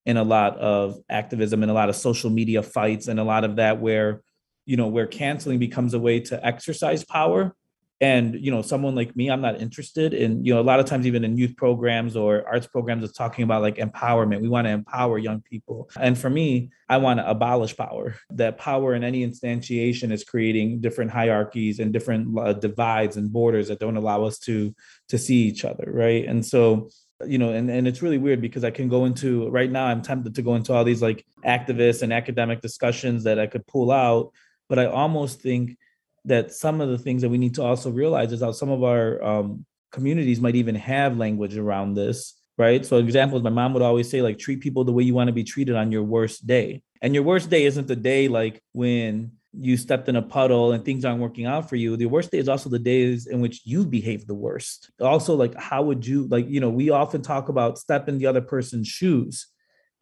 in 0.07 0.17
a 0.17 0.25
lot 0.25 0.57
of 0.59 0.99
activism 1.11 1.63
and 1.63 1.71
a 1.71 1.75
lot 1.75 1.89
of 1.89 1.97
social 1.97 2.31
media 2.31 2.63
fights 2.63 3.09
and 3.09 3.19
a 3.19 3.25
lot 3.25 3.45
of 3.45 3.57
that 3.57 3.81
where, 3.81 4.23
you 4.65 4.77
know, 4.77 4.87
where 4.87 5.07
canceling 5.07 5.59
becomes 5.59 5.93
a 5.93 5.99
way 5.99 6.21
to 6.21 6.47
exercise 6.47 7.05
power 7.05 7.55
and 8.01 8.35
you 8.35 8.51
know 8.51 8.63
someone 8.63 8.95
like 8.95 9.15
me 9.17 9.29
i'm 9.29 9.41
not 9.41 9.61
interested 9.61 10.15
in 10.15 10.45
you 10.45 10.55
know 10.55 10.61
a 10.61 10.63
lot 10.63 10.79
of 10.79 10.87
times 10.87 11.07
even 11.07 11.25
in 11.25 11.37
youth 11.37 11.57
programs 11.57 12.17
or 12.17 12.47
arts 12.47 12.67
programs 12.67 13.03
it's 13.03 13.17
talking 13.17 13.43
about 13.43 13.63
like 13.63 13.77
empowerment. 13.77 14.41
We 14.41 14.49
want 14.49 14.67
to 14.67 14.71
empower 14.71 15.19
young 15.19 15.41
people. 15.41 15.91
And 15.99 16.17
for 16.17 16.31
me 16.31 16.71
i 16.89 16.97
want 16.97 17.19
to 17.19 17.29
abolish 17.29 17.77
power. 17.77 18.15
That 18.31 18.59
power 18.59 18.95
in 18.95 19.05
any 19.05 19.27
instantiation 19.27 20.13
is 20.13 20.25
creating 20.25 20.81
different 20.81 21.11
hierarchies 21.11 21.81
and 21.81 21.93
different 21.93 22.39
uh, 22.39 22.53
divides 22.53 23.17
and 23.17 23.33
borders 23.33 23.69
that 23.69 23.81
don't 23.81 23.97
allow 23.97 24.25
us 24.25 24.39
to 24.41 24.75
to 25.09 25.19
see 25.19 25.43
each 25.43 25.65
other 25.65 25.85
right? 25.89 26.25
And 26.27 26.45
so 26.45 26.89
you 27.27 27.39
know 27.39 27.53
and, 27.53 27.69
and 27.69 27.89
it's 27.89 28.01
really 28.01 28.17
weird 28.17 28.41
because 28.41 28.63
i 28.63 28.71
can 28.71 28.89
go 28.89 29.05
into 29.05 29.51
right 29.51 29.73
now 29.73 29.87
i'm 29.87 30.03
tempted 30.03 30.37
to 30.37 30.41
go 30.41 30.55
into 30.55 30.73
all 30.73 30.85
these 30.85 31.03
like 31.03 31.27
activists 31.45 32.03
and 32.03 32.13
academic 32.13 32.61
discussions 32.61 33.25
that 33.25 33.41
i 33.41 33.47
could 33.49 33.67
pull 33.67 33.91
out 33.91 34.31
but 34.69 34.79
i 34.79 34.87
almost 34.87 35.41
think 35.41 35.77
that 36.25 36.53
some 36.53 36.81
of 36.81 36.89
the 36.89 36.99
things 36.99 37.23
that 37.23 37.29
we 37.29 37.39
need 37.39 37.55
to 37.55 37.63
also 37.63 37.91
realize 37.91 38.33
is 38.33 38.41
how 38.41 38.53
some 38.53 38.71
of 38.71 38.83
our 38.83 39.23
um, 39.23 39.65
communities 39.93 40.41
might 40.41 40.57
even 40.57 40.75
have 40.75 41.17
language 41.17 41.57
around 41.57 41.95
this 41.95 42.39
right? 42.59 42.85
So 42.85 42.97
examples 42.99 43.43
my 43.43 43.51
mom 43.51 43.73
would 43.73 43.83
always 43.83 44.11
say 44.11 44.21
like 44.21 44.39
treat 44.39 44.61
people 44.61 44.85
the 44.85 44.93
way 44.93 45.05
you 45.05 45.15
want 45.15 45.29
to 45.29 45.33
be 45.33 45.45
treated 45.45 45.77
on 45.77 45.93
your 45.93 46.03
worst 46.03 46.47
day. 46.47 46.83
And 47.01 47.15
your 47.15 47.23
worst 47.23 47.49
day 47.49 47.65
isn't 47.65 47.87
the 47.87 47.97
day 47.97 48.27
like 48.27 48.61
when 48.73 49.31
you 49.57 49.77
stepped 49.77 50.09
in 50.09 50.17
a 50.17 50.23
puddle 50.23 50.73
and 50.73 50.85
things 50.85 51.05
aren't 51.05 51.21
working 51.21 51.47
out 51.47 51.69
for 51.69 51.77
you. 51.77 51.97
The 51.97 52.07
worst 52.07 52.33
day 52.33 52.39
is 52.39 52.49
also 52.49 52.69
the 52.69 52.79
days 52.79 53.29
in 53.29 53.41
which 53.41 53.63
you 53.65 53.87
behave 53.87 54.27
the 54.27 54.35
worst. 54.35 54.91
Also 55.01 55.37
like 55.37 55.55
how 55.55 55.83
would 55.83 56.05
you 56.05 56.27
like 56.27 56.49
you 56.49 56.61
know 56.61 56.69
we 56.69 56.91
often 56.91 57.23
talk 57.23 57.49
about 57.49 57.79
step 57.79 58.09
in 58.09 58.19
the 58.19 58.27
other 58.27 58.43
person's 58.43 58.89
shoes 58.89 59.47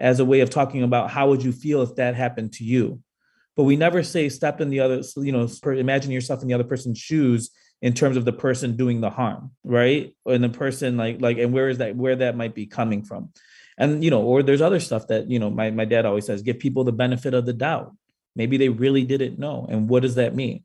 as 0.00 0.18
a 0.18 0.24
way 0.24 0.40
of 0.40 0.50
talking 0.50 0.82
about 0.82 1.10
how 1.10 1.28
would 1.28 1.42
you 1.42 1.52
feel 1.52 1.82
if 1.82 1.94
that 1.96 2.14
happened 2.14 2.52
to 2.54 2.64
you 2.64 3.00
but 3.56 3.64
we 3.64 3.76
never 3.76 4.02
say 4.02 4.28
step 4.28 4.60
in 4.60 4.70
the 4.70 4.80
other 4.80 5.02
you 5.16 5.32
know 5.32 5.48
imagine 5.64 6.12
yourself 6.12 6.42
in 6.42 6.48
the 6.48 6.54
other 6.54 6.64
person's 6.64 6.98
shoes 6.98 7.50
in 7.82 7.92
terms 7.92 8.16
of 8.16 8.24
the 8.24 8.32
person 8.32 8.76
doing 8.76 9.00
the 9.00 9.10
harm 9.10 9.50
right? 9.64 10.14
And 10.24 10.42
the 10.42 10.48
person 10.48 10.96
like 10.96 11.20
like 11.20 11.38
and 11.38 11.52
where 11.52 11.68
is 11.68 11.78
that 11.78 11.96
where 11.96 12.16
that 12.16 12.36
might 12.36 12.54
be 12.54 12.66
coming 12.66 13.02
from? 13.04 13.30
And 13.78 14.02
you 14.02 14.10
know 14.10 14.22
or 14.22 14.42
there's 14.42 14.62
other 14.62 14.80
stuff 14.80 15.08
that 15.08 15.30
you 15.30 15.38
know 15.38 15.50
my, 15.50 15.70
my 15.70 15.84
dad 15.84 16.06
always 16.06 16.26
says 16.26 16.42
give 16.42 16.58
people 16.58 16.84
the 16.84 16.92
benefit 16.92 17.34
of 17.34 17.46
the 17.46 17.52
doubt. 17.52 17.94
Maybe 18.34 18.56
they 18.56 18.68
really 18.68 19.04
didn't 19.04 19.38
know. 19.38 19.66
And 19.70 19.88
what 19.88 20.02
does 20.02 20.16
that 20.16 20.34
mean? 20.34 20.64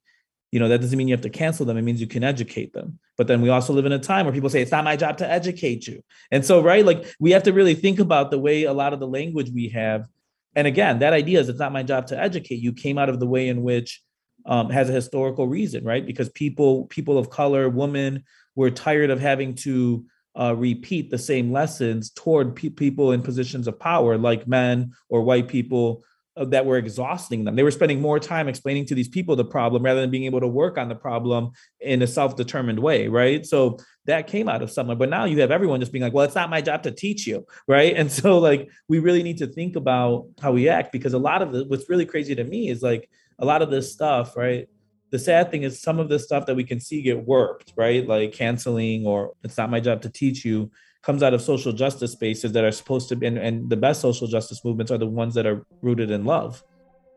You 0.52 0.60
know 0.60 0.70
that 0.70 0.82
doesn't 0.82 0.98
mean 0.98 1.08
you 1.08 1.14
have 1.14 1.22
to 1.22 1.30
cancel 1.30 1.66
them. 1.66 1.78
It 1.78 1.82
means 1.82 2.02
you 2.02 2.08
can 2.08 2.24
educate 2.24 2.74
them. 2.74 3.00
But 3.18 3.28
then 3.28 3.42
we 3.42 3.50
also 3.50 3.74
live 3.74 3.86
in 3.86 3.92
a 3.92 4.00
time 4.00 4.26
where 4.26 4.34
people 4.34 4.50
say 4.50 4.62
it's 4.62 4.72
not 4.72 4.84
my 4.84 4.96
job 4.96 5.18
to 5.18 5.30
educate 5.30 5.88
you. 5.88 6.04
And 6.32 6.46
so 6.46 6.62
right 6.62 6.86
like 6.86 7.06
we 7.20 7.32
have 7.32 7.44
to 7.44 7.54
really 7.54 7.76
think 7.76 8.00
about 8.00 8.32
the 8.32 8.40
way 8.40 8.64
a 8.64 8.74
lot 8.74 8.94
of 8.94 9.00
the 9.00 9.08
language 9.08 9.52
we 9.54 9.70
have 9.70 10.08
and 10.56 10.68
again, 10.68 11.00
that 11.00 11.14
idea 11.14 11.40
is 11.40 11.50
it's 11.50 11.60
not 11.60 11.72
my 11.72 11.84
job 11.84 12.08
to 12.08 12.20
educate 12.20 12.60
you 12.60 12.74
came 12.74 12.98
out 12.98 13.10
of 13.10 13.20
the 13.20 13.28
way 13.28 13.48
in 13.48 13.64
which 13.64 14.02
um, 14.46 14.70
has 14.70 14.90
a 14.90 14.94
historical 14.94 15.48
reason, 15.48 15.84
right? 15.84 16.06
Because 16.06 16.30
people, 16.30 16.86
people 16.86 17.18
of 17.18 17.30
color, 17.30 17.70
women, 17.70 18.24
were 18.56 18.72
tired 18.72 19.10
of 19.10 19.20
having 19.20 19.56
to 19.56 20.06
uh, 20.40 20.56
repeat 20.56 21.10
the 21.10 21.18
same 21.18 21.52
lessons 21.52 22.12
toward 22.12 22.56
pe- 22.56 22.70
people 22.70 23.12
in 23.12 23.22
positions 23.22 23.68
of 23.68 23.80
power, 23.80 24.18
like 24.18 24.48
men 24.48 24.92
or 25.10 25.22
white 25.22 25.48
people 25.48 26.04
that 26.50 26.66
were 26.66 26.78
exhausting 26.78 27.44
them. 27.44 27.56
They 27.56 27.64
were 27.64 27.72
spending 27.72 28.02
more 28.02 28.20
time 28.20 28.48
explaining 28.48 28.86
to 28.88 28.96
these 28.96 29.08
people 29.08 29.36
the 29.36 29.46
problem 29.46 29.84
rather 29.84 30.02
than 30.02 30.10
being 30.10 30.26
able 30.26 30.40
to 30.40 30.48
work 30.48 30.78
on 30.78 30.90
the 30.90 30.96
problem 30.96 31.52
in 31.80 32.02
a 32.02 32.08
self-determined 32.08 32.80
way, 32.80 33.08
right? 33.08 33.46
So 33.46 33.78
that 34.06 34.28
came 34.28 34.50
out 34.50 34.62
of 34.62 34.72
someone. 34.72 34.98
But 34.98 35.10
now 35.10 35.26
you 35.26 35.40
have 35.42 35.52
everyone 35.52 35.80
just 35.80 35.92
being 35.92 36.04
like, 36.04 36.14
well, 36.14 36.26
it's 36.26 36.36
not 36.36 36.50
my 36.50 36.62
job 36.62 36.84
to 36.84 36.92
teach 36.92 37.28
you, 37.28 37.46
right? 37.68 37.96
And 37.96 38.12
so 38.12 38.40
like 38.40 38.70
we 38.88 39.00
really 39.00 39.24
need 39.24 39.38
to 39.38 39.48
think 39.48 39.76
about 39.76 40.28
how 40.42 40.52
we 40.52 40.70
act 40.70 40.92
because 40.92 41.14
a 41.14 41.20
lot 41.20 41.42
of 41.42 41.52
the 41.52 41.66
what's 41.66 41.90
really 41.90 42.06
crazy 42.06 42.36
to 42.36 42.44
me 42.44 42.70
is 42.70 42.82
like 42.82 43.10
a 43.40 43.46
lot 43.46 43.62
of 43.62 43.70
this 43.70 43.92
stuff, 43.92 44.36
right? 44.36 44.68
The 45.12 45.20
sad 45.20 45.52
thing 45.52 45.64
is 45.64 45.82
some 45.82 46.00
of 46.00 46.08
the 46.10 46.20
stuff 46.20 46.46
that 46.46 46.56
we 46.56 46.64
can 46.64 46.80
see 46.80 47.02
get 47.02 47.26
worked, 47.26 47.74
right? 47.76 48.08
Like 48.08 48.32
canceling 48.32 49.06
or 49.06 49.34
it's 49.44 49.58
not 49.58 49.70
my 49.70 49.80
job 49.80 50.02
to 50.04 50.10
teach 50.10 50.46
you 50.46 50.72
comes 51.02 51.24
out 51.24 51.34
of 51.34 51.42
social 51.42 51.74
justice 51.74 52.12
spaces 52.12 52.52
that 52.52 52.64
are 52.64 52.72
supposed 52.72 53.10
to 53.10 53.16
be 53.16 53.28
and, 53.28 53.38
and 53.38 53.70
the 53.70 53.78
best 53.78 54.02
social 54.02 54.28
justice 54.28 54.64
movements 54.64 54.92
are 54.92 54.98
the 54.98 55.06
ones 55.06 55.34
that 55.34 55.46
are 55.46 55.66
rooted 55.82 56.12
in 56.12 56.26
love 56.26 56.64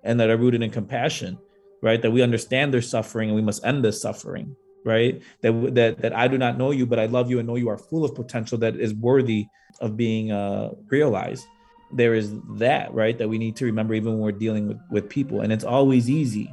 and 0.02 0.18
that 0.20 0.30
are 0.30 0.36
rooted 0.36 0.62
in 0.62 0.70
compassion 0.70 1.38
right? 1.82 2.00
That 2.00 2.12
we 2.12 2.22
understand 2.22 2.72
their 2.72 2.80
suffering 2.80 3.28
and 3.28 3.36
we 3.36 3.42
must 3.42 3.64
end 3.64 3.84
this 3.84 4.00
suffering 4.00 4.56
right? 4.84 5.22
That 5.40 5.74
that 5.74 5.98
that 5.98 6.14
i 6.14 6.28
do 6.28 6.36
not 6.36 6.58
know 6.58 6.70
you 6.70 6.86
but 6.86 6.98
i 6.98 7.06
love 7.06 7.30
you 7.30 7.38
and 7.38 7.48
know 7.48 7.56
you 7.56 7.68
are 7.68 7.78
full 7.78 8.04
of 8.04 8.14
potential 8.14 8.58
that 8.58 8.76
is 8.76 8.92
worthy 8.94 9.46
of 9.80 9.96
being 9.96 10.32
uh 10.32 10.70
realized. 10.88 11.46
There 11.92 12.14
is 12.14 12.32
that 12.56 12.92
right 12.92 13.16
that 13.18 13.28
we 13.28 13.38
need 13.38 13.56
to 13.56 13.66
remember 13.66 13.94
even 13.94 14.14
when 14.14 14.22
we're 14.22 14.32
dealing 14.32 14.68
with 14.68 14.80
with 14.90 15.08
people. 15.08 15.42
And 15.42 15.52
it's 15.52 15.64
always 15.64 16.10
easy 16.10 16.52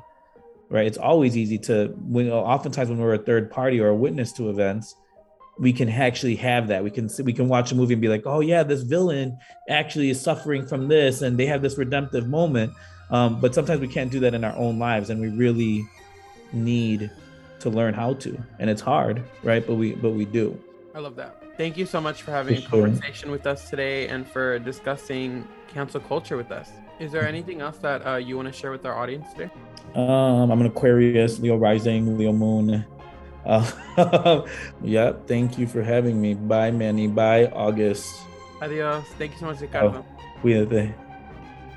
right? 0.69 0.87
It's 0.87 0.97
always 0.97 1.35
easy 1.35 1.57
to 1.59 1.93
when 1.99 2.29
oftentimes 2.31 2.89
when 2.89 2.97
we're 2.97 3.15
a 3.15 3.17
third 3.17 3.51
party 3.51 3.79
or 3.79 3.89
a 3.89 3.95
witness 3.95 4.31
to 4.33 4.49
events 4.49 4.95
we 5.60 5.73
can 5.73 5.90
actually 5.90 6.36
have 6.36 6.68
that. 6.69 6.84
We 6.84 6.91
can 6.91 7.10
we 7.23 7.34
can 7.34 7.48
watch 7.48 7.72
a 7.72 7.76
movie 7.76 7.94
and 7.94 8.02
be 8.02 8.07
like, 8.07 8.23
oh 8.26 8.40
yeah, 8.40 8.64
this 8.64 8.82
villain 8.82 9.38
actually 9.69 10.10
is 10.10 10.19
suffering 10.19 10.65
from 10.65 10.88
this, 10.88 11.22
and 11.22 11.38
they 11.38 11.45
have 11.45 11.61
this 11.61 11.78
redemptive 11.78 12.28
moment. 12.28 12.73
Um, 13.10 13.41
but 13.41 13.53
sometimes 13.53 13.82
we 13.82 13.88
can't 13.88 14.11
do 14.11 14.19
that 14.22 14.34
in 14.34 14.44
our 14.44 14.56
own 14.56 14.80
lives, 14.80 15.10
and 15.10 15.19
we 15.19 15.30
really 15.30 15.86
need 16.53 17.11
to 17.60 17.69
learn 17.69 17.94
how 17.94 18.14
to. 18.15 18.38
And 18.60 18.69
it's 18.69 18.82
hard, 18.82 19.23
right? 19.44 19.65
But 19.65 19.76
we 19.76 19.94
but 19.94 20.11
we 20.11 20.26
do. 20.26 20.60
I 20.95 20.99
love 20.99 21.15
that. 21.18 21.41
Thank 21.57 21.78
you 21.78 21.86
so 21.86 22.02
much 22.02 22.22
for 22.23 22.32
having 22.32 22.56
For 22.56 22.61
a 22.61 22.69
sure. 22.69 22.88
conversation 22.88 23.32
with 23.32 23.45
us 23.45 23.69
today 23.69 24.07
and 24.07 24.28
for 24.28 24.57
discussing 24.60 25.48
cancel 25.68 25.99
culture 25.99 26.38
with 26.38 26.52
us. 26.52 26.72
Is 26.99 27.11
there 27.11 27.28
anything 27.28 27.61
else 27.61 27.78
that 27.80 28.06
uh, 28.06 28.15
you 28.15 28.36
want 28.36 28.48
to 28.48 28.53
share 28.53 28.72
with 28.72 28.86
our 28.86 28.98
audience 28.98 29.32
today? 29.34 29.52
Um, 29.95 30.52
I'm 30.52 30.61
an 30.61 30.68
Aquarius, 30.68 31.40
Leo 31.40 31.57
rising, 31.57 32.18
Leo 32.18 32.32
moon. 32.32 32.86
Uh, 33.45 34.45
yep. 34.84 35.27
Thank 35.27 35.57
you 35.57 35.68
for 35.68 35.81
having 35.81 36.22
me. 36.22 36.34
Bye, 36.34 36.72
Manny. 36.72 37.07
Bye, 37.07 37.47
August. 37.47 38.22
Adios. 38.61 39.05
Thank 39.18 39.34
you 39.34 39.39
so 39.39 39.45
much, 39.47 39.61
Ricardo. 39.61 40.05
Cuídate. 40.43 40.93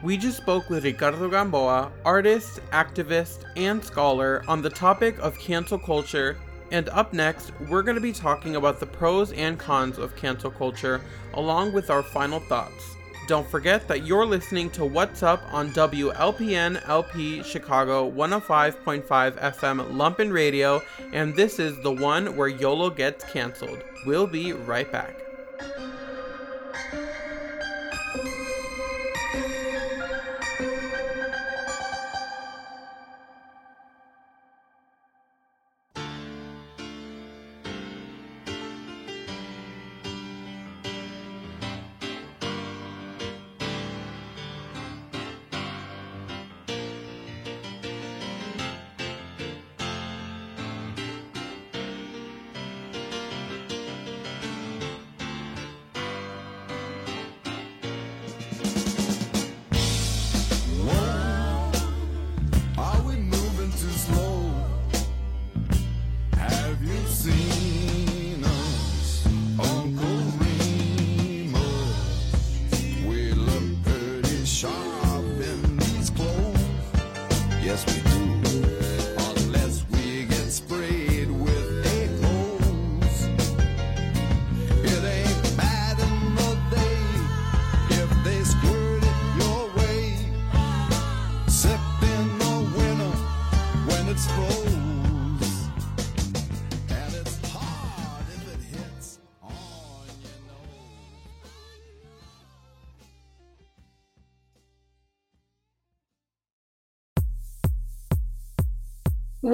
We 0.03 0.19
just 0.19 0.36
spoke 0.36 0.69
with 0.69 0.85
Ricardo 0.85 1.31
Gamboa, 1.31 1.91
artist, 2.05 2.61
activist, 2.73 3.45
and 3.57 3.82
scholar 3.82 4.45
on 4.47 4.61
the 4.61 4.69
topic 4.69 5.19
of 5.19 5.39
cancel 5.39 5.78
culture. 5.78 6.36
And 6.70 6.91
up 6.91 7.15
next, 7.15 7.53
we're 7.70 7.82
going 7.82 7.95
to 7.95 8.03
be 8.03 8.12
talking 8.12 8.57
about 8.57 8.81
the 8.81 8.86
pros 8.86 9.32
and 9.32 9.59
cons 9.59 9.97
of 9.97 10.15
cancel 10.16 10.51
culture, 10.51 11.01
along 11.32 11.73
with 11.73 11.89
our 11.89 12.03
final 12.03 12.41
thoughts. 12.41 12.94
Don't 13.27 13.49
forget 13.49 13.89
that 13.89 14.05
you're 14.05 14.27
listening 14.27 14.69
to 14.71 14.85
What's 14.85 15.23
Up 15.23 15.43
on 15.51 15.71
WLPN 15.71 16.87
LP 16.87 17.43
Chicago 17.43 18.11
105.5 18.11 19.03
FM 19.03 19.93
Lumpen 19.93 20.31
Radio, 20.31 20.83
and 21.15 21.35
this 21.35 21.59
is 21.59 21.81
the 21.83 21.93
one 21.93 22.37
where 22.37 22.49
YOLO 22.49 22.91
gets 22.91 23.25
canceled. 23.25 23.83
We'll 24.05 24.27
be 24.27 24.53
right 24.53 24.91
back. 24.93 25.24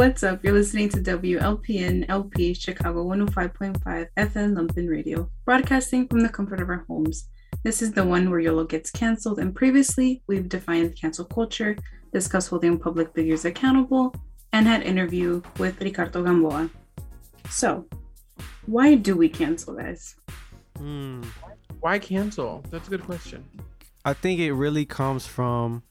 What's 0.00 0.22
up? 0.22 0.42
You're 0.42 0.54
listening 0.54 0.88
to 0.88 0.96
WLPN 1.02 2.06
LP 2.08 2.54
Chicago 2.54 3.04
105.5 3.04 4.08
FM 4.16 4.56
Lumpen 4.56 4.88
Radio, 4.88 5.30
broadcasting 5.44 6.08
from 6.08 6.20
the 6.20 6.30
comfort 6.30 6.62
of 6.62 6.70
our 6.70 6.86
homes. 6.88 7.28
This 7.64 7.82
is 7.82 7.92
the 7.92 8.02
one 8.02 8.30
where 8.30 8.40
YOLO 8.40 8.64
gets 8.64 8.90
canceled, 8.90 9.38
and 9.38 9.54
previously 9.54 10.22
we've 10.26 10.48
defined 10.48 10.96
cancel 10.98 11.26
culture, 11.26 11.76
discussed 12.14 12.48
holding 12.48 12.78
public 12.78 13.12
figures 13.14 13.44
accountable, 13.44 14.14
and 14.54 14.66
had 14.66 14.84
interview 14.84 15.42
with 15.58 15.78
Ricardo 15.82 16.24
Gamboa. 16.24 16.70
So, 17.50 17.84
why 18.64 18.94
do 18.94 19.14
we 19.14 19.28
cancel, 19.28 19.74
guys? 19.74 20.14
Hmm. 20.78 21.24
Why 21.80 21.98
cancel? 21.98 22.64
That's 22.70 22.88
a 22.88 22.90
good 22.90 23.04
question. 23.04 23.44
I 24.06 24.14
think 24.14 24.40
it 24.40 24.54
really 24.54 24.86
comes 24.86 25.26
from 25.26 25.82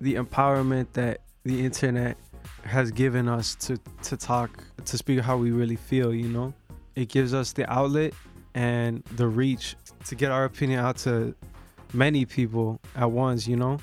the 0.00 0.14
empowerment 0.14 0.92
that 0.92 1.22
the 1.46 1.64
internet 1.64 2.16
has 2.66 2.90
given 2.90 3.28
us 3.28 3.54
to 3.54 3.78
to 4.02 4.16
talk 4.16 4.62
to 4.84 4.98
speak 4.98 5.20
how 5.20 5.36
we 5.36 5.50
really 5.50 5.76
feel 5.76 6.14
you 6.14 6.28
know? 6.28 6.52
It 6.94 7.08
gives 7.08 7.34
us 7.34 7.52
the 7.52 7.70
outlet 7.70 8.14
and 8.54 9.02
the 9.16 9.28
reach 9.28 9.76
to 10.06 10.14
get 10.14 10.30
our 10.30 10.44
opinion 10.44 10.80
out 10.80 10.96
to 10.98 11.34
many 11.92 12.24
people 12.24 12.80
at 12.94 13.10
once 13.10 13.46
you 13.46 13.56
know? 13.56 13.78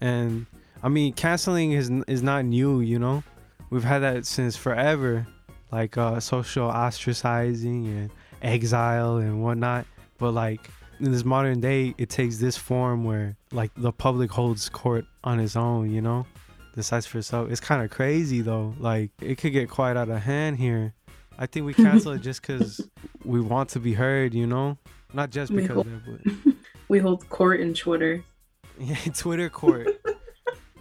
And 0.00 0.46
i 0.82 0.88
mean 0.88 1.12
canceling 1.12 1.72
is 1.72 1.90
is 2.06 2.22
not 2.22 2.44
new 2.44 2.80
you 2.80 2.98
know? 2.98 3.22
We've 3.70 3.84
had 3.84 4.00
that 4.00 4.26
since 4.26 4.56
forever 4.56 5.26
like 5.70 5.96
uh 5.96 6.20
social 6.20 6.70
ostracizing 6.70 7.86
and 7.86 8.10
exile 8.42 9.16
and 9.16 9.42
whatnot. 9.42 9.86
But 10.18 10.32
like 10.32 10.68
in 11.00 11.10
this 11.10 11.24
modern 11.24 11.60
day 11.60 11.94
it 11.98 12.08
takes 12.08 12.38
this 12.38 12.56
form 12.56 13.04
where 13.04 13.36
like 13.50 13.70
the 13.76 13.92
public 13.92 14.30
holds 14.30 14.68
court 14.68 15.04
on 15.24 15.40
its 15.40 15.56
own 15.56 15.90
you 15.90 16.00
know 16.00 16.26
decides 16.74 17.06
for 17.06 17.18
itself. 17.18 17.50
It's 17.50 17.60
kind 17.60 17.82
of 17.82 17.90
crazy 17.90 18.40
though. 18.40 18.74
Like 18.78 19.10
it 19.20 19.38
could 19.38 19.52
get 19.52 19.68
quite 19.70 19.96
out 19.96 20.08
of 20.08 20.22
hand 20.22 20.58
here. 20.58 20.94
I 21.38 21.46
think 21.46 21.66
we 21.66 21.74
cancel 21.74 22.12
it 22.12 22.20
just 22.22 22.42
because 22.42 22.80
we 23.24 23.40
want 23.40 23.70
to 23.70 23.80
be 23.80 23.94
heard 23.94 24.34
you 24.34 24.46
know? 24.46 24.78
Not 25.14 25.30
just 25.30 25.50
We 25.52 25.62
because 25.62 25.76
hope- 25.76 25.86
of 25.86 26.08
it. 26.08 26.44
but 26.44 26.54
We 26.88 26.98
hold 26.98 27.28
court 27.30 27.60
in 27.60 27.72
Twitter. 27.74 28.22
yeah 28.78 28.96
twitter 29.14 29.48
court. 29.50 29.88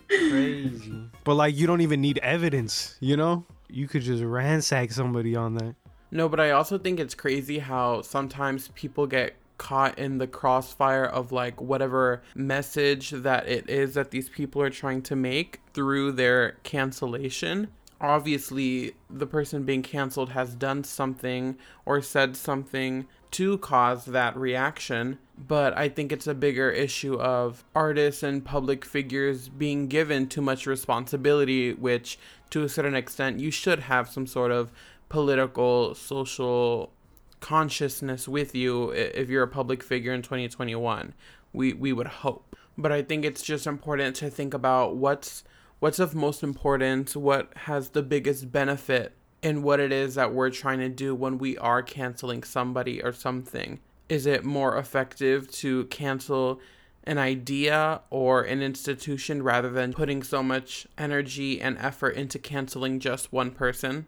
Crazy. 0.07 0.93
But 1.23 1.35
like 1.35 1.55
you 1.55 1.67
don't 1.67 1.81
even 1.81 2.01
need 2.01 2.17
evidence 2.19 2.97
you 2.99 3.15
know? 3.17 3.45
You 3.69 3.87
could 3.87 4.01
just 4.01 4.23
ransack 4.23 4.91
somebody 4.91 5.35
on 5.35 5.55
that. 5.55 5.75
No, 6.13 6.27
but 6.27 6.41
I 6.41 6.51
also 6.51 6.77
think 6.77 6.99
it's 6.99 7.15
crazy 7.15 7.59
how 7.59 8.01
sometimes 8.01 8.67
people 8.75 9.07
get 9.07 9.33
caught 9.61 9.99
in 9.99 10.17
the 10.17 10.25
crossfire 10.25 11.05
of 11.05 11.31
like 11.31 11.61
whatever 11.61 12.23
message 12.33 13.11
that 13.11 13.47
it 13.47 13.69
is 13.69 13.93
that 13.93 14.09
these 14.09 14.27
people 14.27 14.59
are 14.59 14.71
trying 14.71 15.03
to 15.03 15.15
make 15.15 15.61
through 15.71 16.11
their 16.11 16.53
cancellation. 16.63 17.67
Obviously, 18.01 18.95
the 19.07 19.27
person 19.27 19.61
being 19.61 19.83
canceled 19.83 20.29
has 20.29 20.55
done 20.55 20.83
something 20.83 21.59
or 21.85 22.01
said 22.01 22.35
something 22.35 23.05
to 23.29 23.59
cause 23.59 24.05
that 24.05 24.35
reaction, 24.35 25.19
but 25.37 25.77
I 25.77 25.89
think 25.89 26.11
it's 26.11 26.25
a 26.25 26.33
bigger 26.33 26.71
issue 26.71 27.19
of 27.19 27.63
artists 27.75 28.23
and 28.23 28.43
public 28.43 28.83
figures 28.83 29.47
being 29.47 29.87
given 29.87 30.27
too 30.27 30.41
much 30.41 30.65
responsibility, 30.65 31.71
which 31.73 32.17
to 32.49 32.63
a 32.63 32.69
certain 32.69 32.95
extent 32.95 33.39
you 33.39 33.51
should 33.51 33.81
have 33.81 34.09
some 34.09 34.25
sort 34.25 34.49
of 34.49 34.71
political, 35.07 35.93
social 35.93 36.91
consciousness 37.41 38.27
with 38.27 38.55
you 38.55 38.91
if 38.91 39.29
you're 39.29 39.43
a 39.43 39.47
public 39.47 39.83
figure 39.83 40.13
in 40.13 40.21
2021. 40.21 41.13
We 41.51 41.73
we 41.73 41.91
would 41.91 42.07
hope. 42.07 42.55
But 42.77 42.93
I 42.93 43.01
think 43.01 43.25
it's 43.25 43.43
just 43.43 43.67
important 43.67 44.15
to 44.17 44.29
think 44.29 44.53
about 44.53 44.95
what's 44.95 45.43
what's 45.79 45.99
of 45.99 46.15
most 46.15 46.43
importance, 46.43 47.15
what 47.15 47.51
has 47.57 47.89
the 47.89 48.03
biggest 48.03 48.51
benefit 48.51 49.13
in 49.41 49.63
what 49.63 49.79
it 49.79 49.91
is 49.91 50.15
that 50.15 50.33
we're 50.33 50.51
trying 50.51 50.79
to 50.79 50.89
do 50.89 51.13
when 51.13 51.37
we 51.37 51.57
are 51.57 51.81
canceling 51.81 52.43
somebody 52.43 53.03
or 53.03 53.11
something. 53.11 53.79
Is 54.07 54.25
it 54.25 54.45
more 54.45 54.77
effective 54.77 55.51
to 55.53 55.85
cancel 55.85 56.61
an 57.03 57.17
idea 57.17 58.01
or 58.11 58.43
an 58.43 58.61
institution 58.61 59.41
rather 59.41 59.71
than 59.71 59.93
putting 59.93 60.21
so 60.21 60.43
much 60.43 60.85
energy 60.97 61.59
and 61.59 61.77
effort 61.79 62.11
into 62.11 62.37
canceling 62.37 62.99
just 62.99 63.33
one 63.33 63.51
person? 63.51 64.07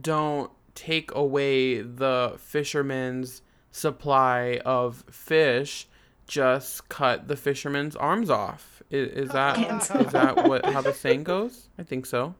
don't 0.00 0.50
take 0.74 1.14
away 1.14 1.80
the 1.80 2.34
fisherman's 2.38 3.42
supply 3.70 4.60
of 4.64 5.04
fish 5.10 5.88
just 6.26 6.88
cut 6.88 7.28
the 7.28 7.36
fisherman's 7.36 7.96
arms 7.96 8.30
off 8.30 8.82
is, 8.90 9.08
oh, 9.14 9.20
is 9.20 9.28
that 9.30 9.58
is 10.00 10.12
that 10.12 10.48
what 10.48 10.64
how 10.66 10.80
the 10.80 10.92
saying 10.92 11.24
goes 11.34 11.68
i 11.78 11.82
think 11.82 12.06
so 12.06 12.34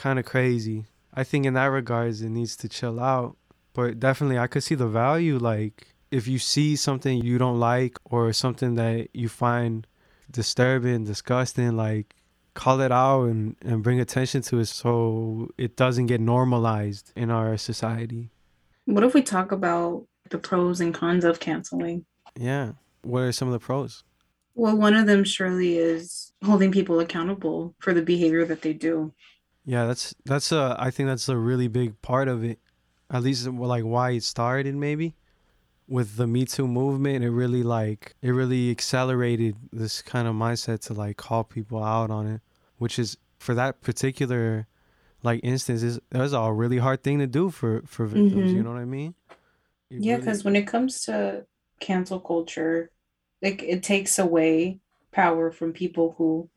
kind 0.00 0.18
of 0.18 0.24
crazy. 0.24 0.86
I 1.12 1.24
think 1.24 1.44
in 1.46 1.54
that 1.54 1.66
regards, 1.66 2.22
it 2.22 2.30
needs 2.30 2.56
to 2.56 2.68
chill 2.68 2.98
out. 2.98 3.36
But 3.74 4.00
definitely, 4.00 4.38
I 4.38 4.46
could 4.46 4.64
see 4.64 4.74
the 4.74 4.88
value. 4.88 5.38
Like, 5.38 5.94
if 6.10 6.26
you 6.26 6.38
see 6.38 6.74
something 6.74 7.22
you 7.22 7.38
don't 7.38 7.60
like 7.60 7.98
or 8.04 8.32
something 8.32 8.74
that 8.76 9.08
you 9.12 9.28
find 9.28 9.86
disturbing, 10.30 11.04
disgusting, 11.04 11.76
like, 11.76 12.16
call 12.54 12.80
it 12.80 12.92
out 12.92 13.24
and, 13.24 13.56
and 13.62 13.82
bring 13.82 14.00
attention 14.00 14.42
to 14.42 14.58
it 14.58 14.66
so 14.66 15.50
it 15.56 15.76
doesn't 15.76 16.06
get 16.06 16.20
normalized 16.20 17.12
in 17.16 17.30
our 17.30 17.56
society. 17.56 18.30
What 18.84 19.04
if 19.04 19.14
we 19.14 19.22
talk 19.22 19.52
about 19.52 20.06
the 20.30 20.38
pros 20.38 20.80
and 20.80 20.92
cons 20.92 21.24
of 21.24 21.40
canceling? 21.40 22.04
Yeah. 22.36 22.72
What 23.02 23.20
are 23.20 23.32
some 23.32 23.48
of 23.48 23.52
the 23.52 23.58
pros? 23.58 24.04
Well, 24.54 24.76
one 24.76 24.94
of 24.94 25.06
them 25.06 25.24
surely 25.24 25.78
is 25.78 26.32
holding 26.44 26.72
people 26.72 27.00
accountable 27.00 27.74
for 27.78 27.94
the 27.94 28.02
behavior 28.02 28.44
that 28.44 28.62
they 28.62 28.72
do. 28.72 29.12
Yeah, 29.64 29.86
that's 29.86 30.14
that's 30.24 30.52
a 30.52 30.76
I 30.78 30.90
think 30.90 31.08
that's 31.08 31.28
a 31.28 31.36
really 31.36 31.68
big 31.68 32.00
part 32.02 32.28
of 32.28 32.42
it. 32.42 32.58
At 33.10 33.22
least 33.22 33.46
like 33.46 33.84
why 33.84 34.10
it 34.10 34.24
started 34.24 34.74
maybe 34.74 35.14
with 35.90 36.16
the 36.16 36.26
Me 36.26 36.46
Too 36.46 36.66
movement. 36.68 37.24
It 37.24 37.30
really 37.32 37.62
like 37.64 38.14
it 38.22 38.30
really 38.30 38.70
accelerated 38.70 39.56
this 39.72 40.02
kind 40.02 40.26
of 40.28 40.34
mindset 40.34 40.80
to 40.86 40.94
like 40.94 41.18
call 41.18 41.44
people 41.44 41.84
out 41.84 42.10
on 42.10 42.26
it, 42.26 42.40
which 42.78 42.98
is 42.98 43.18
for 43.38 43.54
that 43.54 43.82
particular 43.82 44.66
like 45.22 45.40
instance 45.42 45.82
is 45.82 46.00
that's 46.10 46.32
a 46.32 46.52
really 46.52 46.78
hard 46.78 47.02
thing 47.02 47.18
to 47.18 47.26
do 47.26 47.50
for 47.50 47.82
for 47.86 48.06
victims. 48.06 48.52
You 48.52 48.60
Mhm. 48.60 48.64
know 48.64 48.72
what 48.72 48.80
I 48.80 48.86
mean? 48.86 49.14
It 49.90 50.00
Yeah, 50.00 50.12
really- 50.14 50.24
because 50.24 50.44
when 50.44 50.56
it 50.56 50.66
comes 50.66 51.02
to 51.02 51.46
cancel 51.80 52.20
culture, 52.20 52.90
like 53.42 53.62
it 53.62 53.82
takes 53.82 54.18
away 54.18 54.80
power 55.12 55.50
from 55.50 55.72
people 55.72 56.14
who 56.18 56.48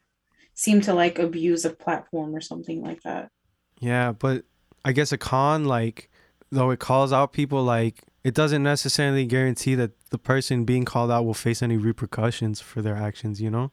seem 0.54 0.82
to 0.82 0.94
like 0.94 1.18
abuse 1.20 1.66
a 1.66 1.72
platform 1.72 2.36
or 2.36 2.42
something 2.42 2.84
like 2.84 3.02
that. 3.04 3.32
Yeah, 3.80 4.12
but 4.14 4.46
I 4.86 4.92
guess 4.94 5.12
a 5.12 5.18
con, 5.18 5.66
like, 5.66 6.10
though 6.52 6.72
it 6.72 6.80
calls 6.80 7.12
out 7.12 7.34
people, 7.34 7.64
like, 7.64 8.04
it 8.24 8.34
doesn't 8.34 8.64
necessarily 8.64 9.26
guarantee 9.26 9.76
that 9.76 9.92
the 10.10 10.18
person 10.18 10.64
being 10.64 10.86
called 10.86 11.12
out 11.12 11.26
will 11.26 11.34
face 11.34 11.62
any 11.62 11.78
repercussions 11.78 12.62
for 12.62 12.82
their 12.82 12.96
actions, 12.96 13.42
you 13.42 13.50
know? 13.50 13.72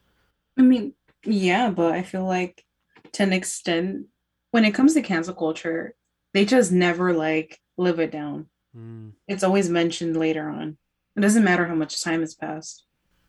I 0.58 0.62
mean, 0.62 0.94
yeah, 1.24 1.70
but 1.70 1.92
I 1.92 2.02
feel 2.02 2.24
like 2.24 2.64
to 3.12 3.22
an 3.22 3.32
extent, 3.32 4.06
when 4.50 4.64
it 4.64 4.72
comes 4.72 4.94
to 4.94 5.02
cancel 5.02 5.34
culture, 5.34 5.94
they 6.34 6.44
just 6.44 6.72
never 6.72 7.12
like 7.12 7.60
live 7.76 8.00
it 8.00 8.10
down. 8.10 8.46
Mm. 8.76 9.12
It's 9.28 9.42
always 9.42 9.68
mentioned 9.68 10.16
later 10.16 10.48
on. 10.48 10.76
It 11.16 11.20
doesn't 11.20 11.44
matter 11.44 11.66
how 11.66 11.74
much 11.74 12.02
time 12.02 12.20
has 12.20 12.34
passed. 12.34 12.84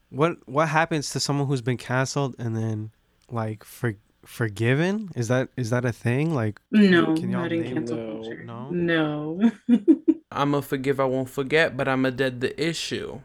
What 0.10 0.38
what 0.48 0.70
happens 0.70 1.12
to 1.12 1.20
someone 1.20 1.48
who's 1.48 1.62
been 1.62 1.78
canceled 1.78 2.36
and 2.38 2.56
then 2.56 2.92
like 3.30 3.64
for 3.64 3.96
forgiven? 4.26 5.10
Is 5.16 5.28
that 5.30 5.50
is 5.56 5.70
that 5.70 5.86
a 5.86 5.92
thing? 5.92 6.34
Like 6.34 6.60
No, 6.72 7.16
can 7.16 7.32
not 7.32 7.52
in 7.52 7.64
cancel 7.64 7.98
culture. 7.98 8.44
No? 8.44 8.70
No. 8.70 9.52
i'm 10.32 10.54
a 10.54 10.62
forgive 10.62 11.00
i 11.00 11.06
won't 11.06 11.30
forget 11.30 11.76
but 11.78 11.88
i'm 11.88 12.06
a 12.06 12.12
dead 12.12 12.42
the 12.42 12.54
issue 12.62 13.20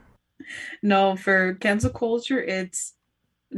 No, 0.82 1.16
for 1.16 1.54
cancel 1.54 1.90
culture, 1.90 2.40
it's 2.40 2.94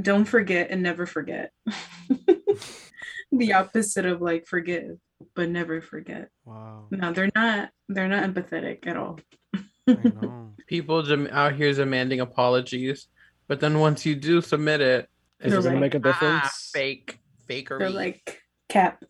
don't 0.00 0.24
forget 0.24 0.70
and 0.70 0.82
never 0.82 1.04
forget. 1.06 1.52
the 3.32 3.52
opposite 3.52 4.06
of 4.06 4.22
like 4.22 4.46
forgive, 4.46 4.96
but 5.34 5.48
never 5.50 5.80
forget. 5.82 6.30
Wow. 6.44 6.86
No, 6.90 7.12
they're 7.12 7.30
not 7.34 7.70
they're 7.88 8.08
not 8.08 8.24
empathetic 8.24 8.86
at 8.86 8.96
all. 8.96 9.18
I 9.54 9.60
know. 10.22 10.54
people 10.66 11.02
dem- 11.02 11.28
out 11.32 11.54
here 11.56 11.72
demanding 11.74 12.20
apologies 12.20 13.08
but 13.48 13.60
then 13.60 13.80
once 13.80 14.06
you 14.06 14.14
do 14.14 14.40
submit 14.40 14.80
it, 14.80 15.08
is 15.40 15.52
it 15.52 15.62
They're 15.62 15.62
just 15.62 15.66
like, 15.68 15.80
make 15.80 15.94
a 15.94 15.98
ah, 15.98 16.00
difference. 16.00 16.70
fake 16.72 17.18
fakery 17.48 17.78
They're 17.80 17.90
like 17.90 18.40
cap. 18.68 19.02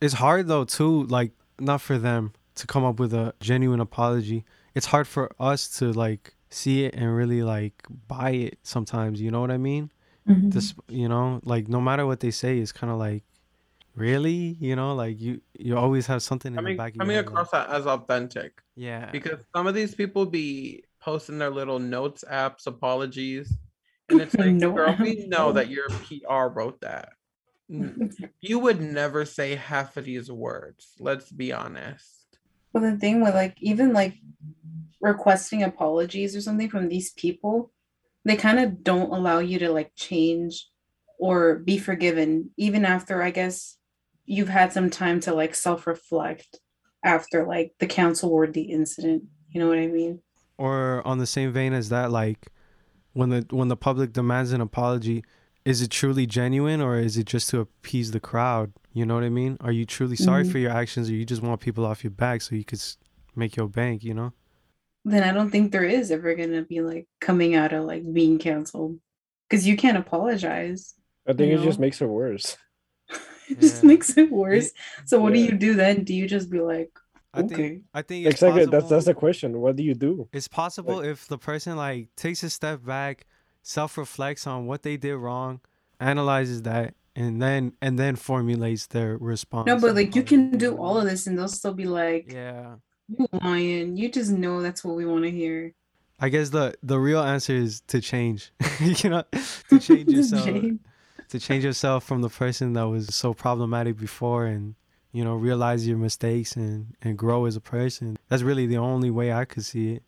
It's 0.00 0.14
hard 0.14 0.46
though 0.46 0.64
too, 0.64 1.04
like 1.06 1.32
not 1.58 1.80
for 1.80 1.98
them 1.98 2.32
to 2.56 2.66
come 2.66 2.84
up 2.84 2.98
with 2.98 3.12
a 3.14 3.34
genuine 3.40 3.80
apology. 3.80 4.44
It's 4.74 4.86
hard 4.86 5.06
for 5.08 5.32
us 5.40 5.68
to 5.78 5.92
like 5.92 6.34
see 6.50 6.84
it 6.84 6.94
and 6.94 7.14
really 7.14 7.42
like 7.42 7.84
buy 8.08 8.30
it 8.30 8.58
sometimes, 8.62 9.20
you 9.20 9.30
know 9.30 9.40
what 9.40 9.50
I 9.50 9.58
mean? 9.58 9.90
Mhm. 10.28 10.52
this 10.52 10.74
you 10.88 11.08
know 11.08 11.40
like 11.44 11.66
no 11.66 11.80
matter 11.80 12.04
what 12.06 12.20
they 12.20 12.30
say 12.30 12.58
it's 12.58 12.72
kind 12.72 12.92
of 12.92 12.98
like 12.98 13.24
really 13.96 14.56
you 14.60 14.76
know 14.76 14.94
like 14.94 15.18
you 15.20 15.40
you 15.58 15.76
always 15.76 16.06
have 16.06 16.22
something 16.22 16.50
in 16.52 16.56
the 16.56 16.58
coming, 16.58 16.76
back 16.76 16.92
of 16.92 16.98
coming 16.98 17.14
your 17.16 17.24
head, 17.24 17.32
like, 17.32 17.42
across 17.42 17.50
that 17.52 17.70
as 17.70 17.86
authentic 17.86 18.62
yeah 18.76 19.10
because 19.10 19.40
some 19.56 19.66
of 19.66 19.74
these 19.74 19.94
people 19.94 20.26
be 20.26 20.84
posting 21.00 21.38
their 21.38 21.50
little 21.50 21.78
notes 21.78 22.22
apps 22.30 22.66
apologies 22.66 23.50
and 24.10 24.20
it's 24.20 24.34
like 24.34 24.52
No 24.54 24.72
girl 24.72 24.94
we 25.00 25.26
know 25.26 25.52
that 25.56 25.68
your 25.70 25.88
pr 25.88 26.52
wrote 26.54 26.80
that 26.82 27.14
you 28.40 28.58
would 28.58 28.80
never 28.80 29.24
say 29.24 29.54
half 29.54 29.96
of 29.96 30.04
these 30.04 30.30
words. 30.30 30.92
Let's 30.98 31.30
be 31.30 31.52
honest. 31.52 32.19
But 32.72 32.80
the 32.80 32.96
thing 32.96 33.20
with 33.22 33.34
like 33.34 33.56
even 33.60 33.92
like 33.92 34.14
requesting 35.00 35.62
apologies 35.62 36.36
or 36.36 36.40
something 36.40 36.68
from 36.68 36.88
these 36.88 37.12
people, 37.12 37.72
they 38.24 38.36
kind 38.36 38.60
of 38.60 38.84
don't 38.84 39.12
allow 39.12 39.38
you 39.38 39.58
to 39.58 39.70
like 39.70 39.92
change 39.96 40.68
or 41.18 41.58
be 41.58 41.78
forgiven, 41.78 42.50
even 42.56 42.84
after 42.84 43.22
I 43.22 43.30
guess 43.30 43.76
you've 44.24 44.48
had 44.48 44.72
some 44.72 44.90
time 44.90 45.20
to 45.20 45.34
like 45.34 45.54
self-reflect 45.54 46.60
after 47.04 47.46
like 47.46 47.72
the 47.78 47.86
council 47.86 48.30
or 48.30 48.46
the 48.46 48.62
incident. 48.62 49.24
You 49.50 49.60
know 49.60 49.68
what 49.68 49.78
I 49.78 49.86
mean? 49.86 50.20
Or 50.58 51.06
on 51.06 51.18
the 51.18 51.26
same 51.26 51.52
vein 51.52 51.72
as 51.72 51.88
that, 51.88 52.10
like 52.10 52.48
when 53.12 53.30
the 53.30 53.46
when 53.50 53.68
the 53.68 53.76
public 53.76 54.12
demands 54.12 54.52
an 54.52 54.60
apology, 54.60 55.24
is 55.64 55.82
it 55.82 55.90
truly 55.90 56.26
genuine 56.26 56.80
or 56.80 56.98
is 56.98 57.16
it 57.16 57.26
just 57.26 57.50
to 57.50 57.60
appease 57.60 58.10
the 58.12 58.20
crowd? 58.20 58.72
You 58.92 59.04
know 59.06 59.14
what 59.14 59.24
I 59.24 59.28
mean? 59.28 59.56
Are 59.60 59.72
you 59.72 59.84
truly 59.86 60.16
sorry 60.16 60.44
Mhm. 60.44 60.52
for 60.52 60.58
your 60.58 60.70
actions, 60.72 61.10
or 61.10 61.14
you 61.14 61.24
just 61.24 61.42
want 61.42 61.60
people 61.60 61.84
off 61.84 62.02
your 62.02 62.10
back 62.10 62.42
so 62.42 62.54
you 62.56 62.64
could 62.64 62.82
make 63.36 63.56
your 63.56 63.68
bank? 63.68 64.02
You 64.02 64.14
know? 64.14 64.32
Then 65.04 65.22
I 65.22 65.32
don't 65.32 65.50
think 65.50 65.70
there 65.72 65.84
is 65.84 66.10
ever 66.10 66.34
gonna 66.34 66.62
be 66.62 66.80
like 66.80 67.06
coming 67.20 67.54
out 67.54 67.72
of 67.72 67.84
like 67.84 68.10
being 68.12 68.38
canceled 68.38 68.98
because 69.48 69.66
you 69.66 69.76
can't 69.76 69.96
apologize. 69.98 70.94
I 71.26 71.32
think 71.34 71.52
you 71.52 71.58
it 71.60 71.62
just 71.64 71.78
makes 71.86 72.00
it 72.00 72.06
worse. 72.08 72.56
It 73.48 73.60
just 73.60 73.82
makes 73.82 74.16
it 74.16 74.30
worse. 74.30 74.70
So 75.06 75.20
what 75.20 75.34
Yeah. 75.34 75.46
do 75.46 75.52
you 75.52 75.58
do 75.58 75.74
then? 75.74 76.04
Do 76.04 76.14
you 76.14 76.26
just 76.28 76.50
be 76.50 76.60
like, 76.60 76.90
I 77.34 77.40
okay? 77.42 77.54
think 77.54 77.82
I 77.94 78.02
think 78.02 78.26
it's 78.26 78.34
Exactly. 78.34 78.60
possible. 78.66 78.78
That's 78.78 78.90
that's 78.90 79.06
the 79.06 79.14
question. 79.14 79.60
What 79.60 79.76
do 79.76 79.82
you 79.82 79.94
do? 79.94 80.28
It's 80.32 80.48
possible 80.48 81.00
if 81.00 81.26
the 81.28 81.38
person 81.38 81.76
like 81.76 82.08
takes 82.16 82.42
a 82.42 82.50
step 82.50 82.84
back, 82.84 83.26
self 83.62 83.96
reflects 83.98 84.46
on 84.46 84.66
what 84.66 84.82
they 84.82 84.96
did 84.96 85.16
wrong, 85.16 85.60
analyzes 85.98 86.62
that, 86.62 86.94
and 87.16 87.40
then 87.40 87.72
and 87.80 87.98
then 87.98 88.16
formulates 88.16 88.86
their 88.86 89.16
response. 89.16 89.66
No, 89.66 89.78
but 89.78 89.94
like 89.94 90.14
you 90.14 90.22
can 90.22 90.56
do 90.56 90.76
all 90.76 90.98
of 90.98 91.04
this 91.04 91.26
and 91.26 91.38
they'll 91.38 91.48
still 91.48 91.74
be 91.74 91.84
like, 91.84 92.32
yeah. 92.32 92.76
you 93.08 93.26
lying. 93.32 93.96
You 93.96 94.10
just 94.10 94.30
know 94.30 94.62
that's 94.62 94.84
what 94.84 94.96
we 94.96 95.04
want 95.04 95.24
to 95.24 95.30
hear. 95.30 95.74
I 96.20 96.28
guess 96.28 96.50
the 96.50 96.74
the 96.82 96.98
real 96.98 97.20
answer 97.20 97.54
is 97.54 97.80
to 97.88 98.00
change. 98.00 98.52
you 98.80 99.10
know, 99.10 99.24
to 99.70 99.78
change 99.78 100.08
yourself, 100.10 100.44
change. 100.44 100.80
to 101.28 101.38
change 101.38 101.64
yourself 101.64 102.04
from 102.04 102.20
the 102.20 102.28
person 102.28 102.74
that 102.74 102.88
was 102.88 103.14
so 103.14 103.32
problematic 103.34 103.96
before, 103.96 104.44
and 104.44 104.74
you 105.12 105.24
know 105.24 105.34
realize 105.34 105.88
your 105.88 105.96
mistakes 105.96 106.56
and 106.56 106.94
and 107.02 107.16
grow 107.16 107.46
as 107.46 107.56
a 107.56 107.60
person. 107.60 108.18
That's 108.28 108.42
really 108.42 108.66
the 108.66 108.76
only 108.76 109.10
way 109.10 109.32
I 109.32 109.46
could 109.46 109.64
see 109.64 109.94
it. 109.94 110.02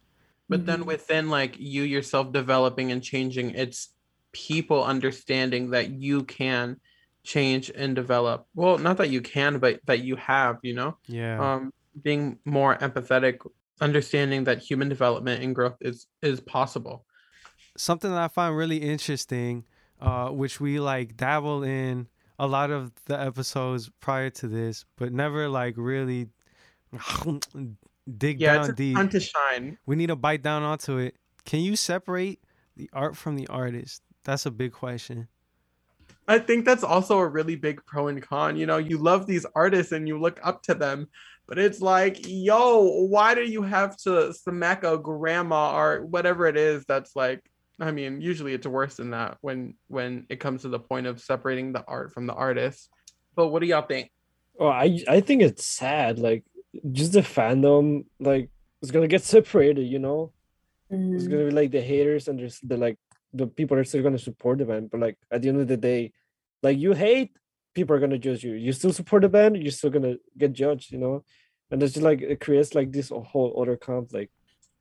But 0.48 0.66
then 0.66 0.84
within 0.84 1.30
like 1.30 1.56
you 1.58 1.82
yourself 1.82 2.32
developing 2.32 2.92
and 2.92 3.02
changing, 3.02 3.50
it's 3.52 3.90
people 4.32 4.84
understanding 4.84 5.70
that 5.70 5.90
you 5.90 6.24
can 6.24 6.80
change 7.24 7.70
and 7.74 7.94
develop. 7.96 8.46
Well, 8.54 8.78
not 8.78 8.96
that 8.98 9.10
you 9.10 9.20
can, 9.22 9.58
but 9.58 9.80
that 9.86 10.00
you 10.00 10.16
have, 10.16 10.58
you 10.62 10.74
know? 10.74 10.98
Yeah. 11.06 11.54
Um 11.54 11.72
being 12.02 12.38
more 12.44 12.76
empathetic, 12.76 13.38
understanding 13.80 14.44
that 14.44 14.58
human 14.60 14.88
development 14.88 15.42
and 15.42 15.54
growth 15.54 15.76
is 15.80 16.06
is 16.22 16.40
possible. 16.40 17.04
something 17.76 18.10
that 18.10 18.20
I 18.22 18.28
find 18.28 18.56
really 18.56 18.78
interesting, 18.78 19.64
uh, 20.00 20.28
which 20.30 20.60
we 20.60 20.80
like 20.80 21.16
dabble 21.16 21.62
in 21.62 22.08
a 22.38 22.46
lot 22.46 22.70
of 22.70 22.92
the 23.06 23.18
episodes 23.20 23.90
prior 24.00 24.30
to 24.30 24.48
this, 24.48 24.84
but 24.96 25.12
never 25.12 25.48
like 25.48 25.74
really 25.76 26.28
dig 28.18 28.40
Yeah, 28.40 28.54
down 28.54 28.60
it's 28.60 28.68
a 28.70 28.74
deep. 28.74 28.96
time 28.96 29.08
to 29.10 29.20
shine. 29.20 29.78
We 29.86 29.96
need 29.96 30.08
to 30.08 30.16
bite 30.16 30.42
down 30.42 30.62
onto 30.62 30.98
it. 30.98 31.16
Can 31.44 31.60
you 31.60 31.76
separate 31.76 32.40
the 32.76 32.88
art 32.92 33.16
from 33.16 33.36
the 33.36 33.46
artist? 33.48 34.02
That's 34.24 34.46
a 34.46 34.50
big 34.50 34.72
question. 34.72 35.28
I 36.28 36.38
think 36.38 36.64
that's 36.64 36.84
also 36.84 37.18
a 37.18 37.26
really 37.26 37.56
big 37.56 37.84
pro 37.84 38.08
and 38.08 38.22
con. 38.22 38.56
You 38.56 38.66
know, 38.66 38.78
you 38.78 38.98
love 38.98 39.26
these 39.26 39.44
artists 39.54 39.92
and 39.92 40.06
you 40.06 40.20
look 40.20 40.38
up 40.44 40.62
to 40.64 40.74
them, 40.74 41.08
but 41.48 41.58
it's 41.58 41.80
like, 41.80 42.18
yo, 42.26 43.06
why 43.06 43.34
do 43.34 43.42
you 43.42 43.62
have 43.62 43.96
to 43.98 44.32
smack 44.32 44.84
a 44.84 44.96
grandma 44.98 45.76
or 45.76 46.04
whatever 46.06 46.46
it 46.46 46.56
is 46.56 46.84
that's 46.86 47.16
like 47.16 47.42
I 47.80 47.90
mean, 47.90 48.20
usually 48.20 48.52
it's 48.54 48.66
worse 48.66 48.96
than 48.96 49.10
that 49.10 49.38
when 49.40 49.74
when 49.88 50.26
it 50.28 50.38
comes 50.38 50.62
to 50.62 50.68
the 50.68 50.78
point 50.78 51.06
of 51.06 51.20
separating 51.20 51.72
the 51.72 51.84
art 51.88 52.12
from 52.12 52.26
the 52.26 52.34
artist. 52.34 52.88
But 53.34 53.48
what 53.48 53.60
do 53.60 53.66
y'all 53.66 53.82
think? 53.82 54.12
Oh, 54.60 54.68
I 54.68 55.02
I 55.08 55.20
think 55.20 55.42
it's 55.42 55.66
sad. 55.66 56.18
Like 56.20 56.44
just 56.90 57.12
the 57.12 57.20
fandom, 57.20 58.04
like 58.18 58.50
it's 58.80 58.90
gonna 58.90 59.08
get 59.08 59.22
separated. 59.34 59.86
You 59.86 59.98
know, 59.98 60.32
it's 60.90 61.26
gonna 61.26 61.42
mm-hmm. 61.42 61.48
be 61.48 61.54
like 61.54 61.70
the 61.70 61.80
haters 61.80 62.28
and 62.28 62.38
there's 62.38 62.58
the 62.60 62.76
like 62.76 62.98
the 63.32 63.46
people 63.46 63.76
are 63.76 63.84
still 63.84 64.02
gonna 64.02 64.18
support 64.18 64.58
the 64.58 64.64
band. 64.64 64.90
But 64.90 65.00
like 65.00 65.18
at 65.30 65.42
the 65.42 65.48
end 65.48 65.60
of 65.60 65.68
the 65.68 65.76
day, 65.76 66.12
like 66.62 66.78
you 66.78 66.92
hate, 66.92 67.32
people 67.74 67.96
are 67.96 68.00
gonna 68.00 68.18
judge 68.18 68.44
you. 68.44 68.54
You 68.54 68.72
still 68.72 68.92
support 68.92 69.22
the 69.22 69.28
band, 69.28 69.56
you're 69.56 69.72
still 69.72 69.90
gonna 69.90 70.16
get 70.36 70.52
judged. 70.52 70.92
You 70.92 70.98
know, 70.98 71.24
and 71.70 71.82
it's 71.82 71.94
just 71.94 72.04
like 72.04 72.20
it 72.20 72.40
creates 72.40 72.74
like 72.74 72.92
this 72.92 73.10
whole 73.10 73.60
other 73.60 73.76
conflict. 73.76 74.32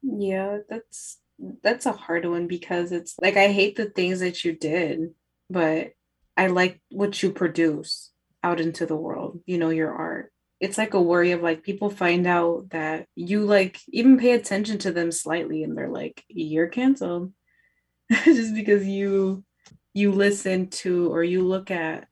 Yeah, 0.02 0.60
that's 0.70 1.20
that's 1.64 1.86
a 1.86 1.92
hard 1.92 2.26
one 2.26 2.48
because 2.48 2.92
it's 2.92 3.16
like 3.20 3.38
I 3.38 3.52
hate 3.52 3.76
the 3.76 3.86
things 3.86 4.20
that 4.20 4.44
you 4.44 4.54
did, 4.54 5.14
but 5.50 5.92
I 6.38 6.48
like 6.48 6.82
what 6.90 7.22
you 7.22 7.32
produce 7.32 8.12
out 8.44 8.60
into 8.60 8.86
the 8.86 8.96
world, 8.96 9.42
you 9.46 9.58
know, 9.58 9.70
your 9.70 9.94
art. 9.94 10.31
It's 10.62 10.78
like 10.78 10.94
a 10.94 11.02
worry 11.02 11.32
of 11.32 11.42
like 11.42 11.64
people 11.64 11.90
find 11.90 12.26
out 12.26 12.70
that 12.70 13.08
you 13.16 13.44
like 13.44 13.80
even 13.90 14.18
pay 14.18 14.32
attention 14.32 14.78
to 14.80 14.92
them 14.92 15.12
slightly 15.12 15.64
and 15.64 15.78
they're 15.78 15.90
like, 15.90 16.24
you're 16.30 16.68
canceled. 16.68 17.34
Just 18.24 18.56
because 18.56 18.88
you 18.88 19.44
you 19.94 20.12
listen 20.12 20.68
to 20.70 21.12
or 21.12 21.24
you 21.24 21.46
look 21.46 21.72
at 21.72 22.08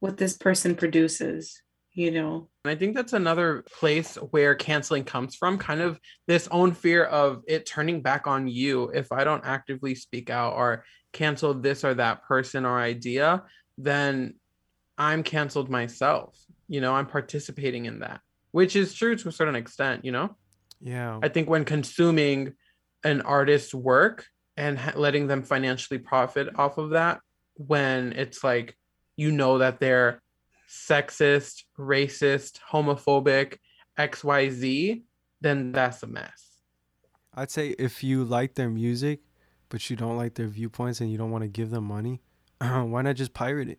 what 0.00 0.16
this 0.16 0.36
person 0.36 0.74
produces, 0.74 1.60
you 1.92 2.10
know. 2.10 2.48
And 2.64 2.72
I 2.72 2.76
think 2.76 2.94
that's 2.94 3.12
another 3.12 3.64
place 3.78 4.16
where 4.16 4.54
canceling 4.54 5.04
comes 5.04 5.34
from, 5.34 5.58
kind 5.58 5.80
of 5.80 5.98
this 6.26 6.46
own 6.50 6.72
fear 6.72 7.04
of 7.04 7.42
it 7.48 7.66
turning 7.66 8.02
back 8.02 8.26
on 8.26 8.46
you 8.46 8.90
if 8.90 9.10
I 9.12 9.24
don't 9.24 9.44
actively 9.44 9.94
speak 9.94 10.30
out 10.30 10.54
or 10.54 10.84
cancel 11.12 11.54
this 11.54 11.84
or 11.84 11.94
that 11.94 12.22
person 12.24 12.66
or 12.66 12.78
idea, 12.78 13.44
then 13.78 14.34
I'm 14.98 15.22
canceled 15.22 15.70
myself. 15.70 16.36
You 16.74 16.80
know, 16.80 16.92
I'm 16.92 17.06
participating 17.06 17.84
in 17.84 18.00
that, 18.00 18.20
which 18.50 18.74
is 18.74 18.94
true 18.94 19.14
to 19.14 19.28
a 19.28 19.30
certain 19.30 19.54
extent, 19.54 20.04
you 20.04 20.10
know? 20.10 20.34
Yeah. 20.80 21.20
I 21.22 21.28
think 21.28 21.48
when 21.48 21.64
consuming 21.64 22.54
an 23.04 23.20
artist's 23.20 23.72
work 23.72 24.26
and 24.56 24.76
ha- 24.76 24.94
letting 24.96 25.28
them 25.28 25.44
financially 25.44 25.98
profit 25.98 26.48
off 26.56 26.76
of 26.78 26.90
that, 26.90 27.20
when 27.54 28.12
it's 28.14 28.42
like, 28.42 28.76
you 29.14 29.30
know, 29.30 29.58
that 29.58 29.78
they're 29.78 30.20
sexist, 30.68 31.62
racist, 31.78 32.58
homophobic, 32.68 33.58
XYZ, 33.96 35.04
then 35.40 35.70
that's 35.70 36.02
a 36.02 36.08
mess. 36.08 36.58
I'd 37.34 37.52
say 37.52 37.68
if 37.78 38.02
you 38.02 38.24
like 38.24 38.56
their 38.56 38.68
music, 38.68 39.20
but 39.68 39.88
you 39.88 39.94
don't 39.94 40.16
like 40.16 40.34
their 40.34 40.48
viewpoints 40.48 41.00
and 41.00 41.08
you 41.08 41.18
don't 41.18 41.30
want 41.30 41.42
to 41.42 41.48
give 41.48 41.70
them 41.70 41.84
money, 41.84 42.20
why 42.58 43.02
not 43.02 43.14
just 43.14 43.32
pirate 43.32 43.68
it? 43.68 43.78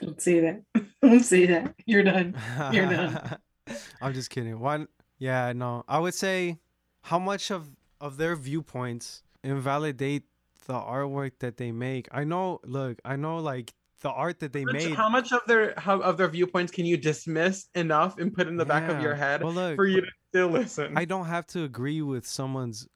Don't 0.00 0.20
say 0.20 0.40
that. 0.40 0.62
Don't 1.02 1.20
say 1.20 1.46
that. 1.46 1.74
You're 1.86 2.02
done. 2.02 2.36
You're 2.72 2.86
done. 2.86 3.36
I'm 4.02 4.12
just 4.14 4.30
kidding. 4.30 4.58
Why? 4.60 4.86
Yeah, 5.18 5.52
no. 5.54 5.84
I 5.88 5.98
would 5.98 6.14
say 6.14 6.58
how 7.02 7.18
much 7.18 7.50
of 7.50 7.70
of 8.00 8.16
their 8.16 8.36
viewpoints 8.36 9.22
invalidate 9.42 10.24
the 10.66 10.74
artwork 10.74 11.32
that 11.40 11.56
they 11.56 11.72
make. 11.72 12.08
I 12.10 12.24
know. 12.24 12.60
Look, 12.64 12.98
I 13.04 13.16
know. 13.16 13.38
Like 13.38 13.72
the 14.00 14.10
art 14.10 14.40
that 14.40 14.52
they 14.52 14.64
Which- 14.64 14.74
made. 14.74 14.94
How 14.94 15.08
much 15.08 15.32
of 15.32 15.40
their 15.46 15.74
how 15.78 16.00
of 16.00 16.16
their 16.18 16.28
viewpoints 16.28 16.72
can 16.72 16.84
you 16.86 16.96
dismiss 16.96 17.68
enough 17.74 18.18
and 18.18 18.32
put 18.34 18.48
in 18.48 18.56
the 18.56 18.64
back 18.66 18.90
of 18.90 19.00
your 19.00 19.14
head 19.14 19.42
Well, 19.42 19.52
look, 19.52 19.76
for 19.76 19.86
you 19.86 20.00
to 20.02 20.06
still 20.30 20.48
listen? 20.48 20.96
I 20.96 21.04
don't 21.04 21.26
have 21.26 21.46
to 21.48 21.64
agree 21.64 22.02
with 22.02 22.26
someone's 22.26 22.86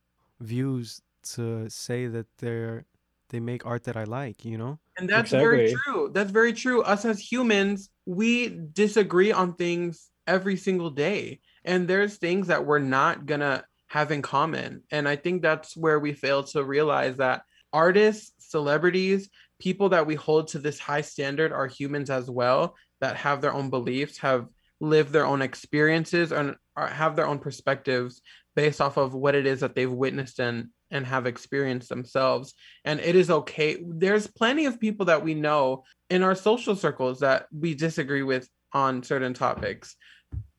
views 0.40 1.00
to 1.34 1.68
say 1.70 2.06
that 2.06 2.26
they're 2.38 2.84
they 3.30 3.40
make 3.40 3.64
art 3.66 3.84
that 3.84 3.96
I 3.96 4.04
like. 4.04 4.44
You 4.44 4.58
know. 4.58 4.78
And 4.98 5.08
that's 5.08 5.30
very 5.30 5.74
true. 5.84 6.10
That's 6.12 6.30
very 6.30 6.52
true. 6.52 6.82
Us 6.82 7.04
as 7.04 7.20
humans, 7.20 7.90
we 8.04 8.48
disagree 8.72 9.32
on 9.32 9.54
things 9.54 10.10
every 10.26 10.56
single 10.56 10.90
day. 10.90 11.40
And 11.64 11.86
there's 11.86 12.16
things 12.16 12.48
that 12.48 12.66
we're 12.66 12.78
not 12.78 13.26
going 13.26 13.40
to 13.40 13.64
have 13.88 14.10
in 14.10 14.22
common. 14.22 14.82
And 14.90 15.08
I 15.08 15.16
think 15.16 15.42
that's 15.42 15.76
where 15.76 15.98
we 15.98 16.12
fail 16.12 16.42
to 16.44 16.64
realize 16.64 17.16
that 17.18 17.42
artists, 17.72 18.32
celebrities, 18.38 19.28
people 19.58 19.90
that 19.90 20.06
we 20.06 20.14
hold 20.14 20.48
to 20.48 20.58
this 20.58 20.78
high 20.78 21.00
standard 21.00 21.52
are 21.52 21.66
humans 21.66 22.10
as 22.10 22.30
well 22.30 22.76
that 23.00 23.16
have 23.16 23.40
their 23.40 23.54
own 23.54 23.70
beliefs, 23.70 24.18
have 24.18 24.46
lived 24.80 25.12
their 25.12 25.26
own 25.26 25.42
experiences, 25.42 26.32
and 26.32 26.56
have 26.76 27.16
their 27.16 27.26
own 27.26 27.38
perspectives 27.38 28.20
based 28.54 28.80
off 28.80 28.96
of 28.96 29.14
what 29.14 29.34
it 29.34 29.46
is 29.46 29.60
that 29.60 29.74
they've 29.74 29.90
witnessed 29.90 30.38
and 30.38 30.68
and 30.90 31.06
have 31.06 31.26
experienced 31.26 31.88
themselves 31.88 32.54
and 32.84 33.00
it 33.00 33.14
is 33.14 33.30
okay 33.30 33.78
there's 33.86 34.26
plenty 34.26 34.66
of 34.66 34.80
people 34.80 35.06
that 35.06 35.22
we 35.22 35.34
know 35.34 35.84
in 36.10 36.22
our 36.22 36.34
social 36.34 36.74
circles 36.74 37.20
that 37.20 37.46
we 37.52 37.74
disagree 37.74 38.22
with 38.22 38.48
on 38.72 39.02
certain 39.02 39.34
topics 39.34 39.96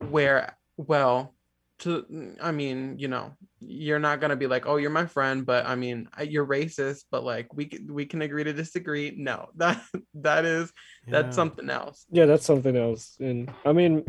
where 0.10 0.58
well 0.78 1.34
to 1.80 2.36
i 2.42 2.52
mean 2.52 2.96
you 2.98 3.08
know 3.08 3.32
you're 3.62 4.00
not 4.00 4.22
gonna 4.22 4.36
be 4.36 4.48
like, 4.48 4.66
oh, 4.66 4.78
you're 4.78 4.90
my 4.90 5.06
friend, 5.06 5.46
but 5.46 5.66
I 5.66 5.76
mean, 5.76 6.08
you're 6.24 6.46
racist, 6.46 7.06
but 7.12 7.24
like 7.24 7.54
we 7.54 7.66
can 7.66 7.94
we 7.94 8.06
can 8.06 8.22
agree 8.22 8.44
to 8.44 8.54
disagree. 8.54 9.14
No, 9.18 9.50
that 9.58 9.82
that 10.16 10.46
is 10.46 10.72
Yeah. 11.08 11.22
that's 11.22 11.36
something 11.36 11.70
else. 11.70 12.06
Yeah, 12.12 12.26
that's 12.26 12.46
something 12.46 12.76
else. 12.76 13.18
And 13.20 13.52
I 13.66 13.74
mean, 13.74 14.06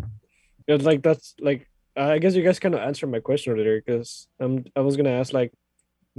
it's 0.66 0.84
like 0.84 1.02
that's 1.02 1.34
like 1.40 1.66
I 1.97 2.18
guess 2.18 2.34
you 2.34 2.44
guys 2.44 2.60
kind 2.60 2.74
of 2.74 2.80
answered 2.80 3.09
my 3.10 3.20
question 3.20 3.52
earlier 3.52 3.82
because 3.84 4.28
um 4.40 4.64
I 4.76 4.80
was 4.80 4.97
gonna 4.97 5.10
ask 5.10 5.32
like, 5.32 5.52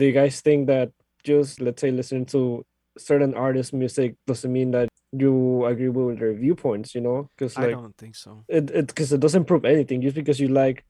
do 0.01 0.07
you 0.07 0.13
guys 0.13 0.41
think 0.41 0.65
that 0.65 0.89
just 1.23 1.61
let's 1.61 1.79
say 1.79 1.91
listening 1.91 2.25
to 2.25 2.65
certain 2.97 3.35
artists' 3.35 3.71
music 3.71 4.15
doesn't 4.25 4.51
mean 4.51 4.71
that 4.71 4.89
you 5.11 5.63
agree 5.65 5.89
with 5.89 6.17
their 6.17 6.33
viewpoints? 6.33 6.95
You 6.95 7.01
know, 7.01 7.29
because 7.37 7.55
like, 7.55 7.67
I 7.67 7.71
don't 7.71 7.95
think 7.95 8.15
so. 8.15 8.43
it 8.47 8.71
it 8.71 8.87
because 8.87 9.13
it 9.13 9.19
doesn't 9.19 9.45
prove 9.45 9.63
anything 9.63 10.01
just 10.01 10.15
because 10.15 10.39
you 10.39 10.47
like 10.47 10.83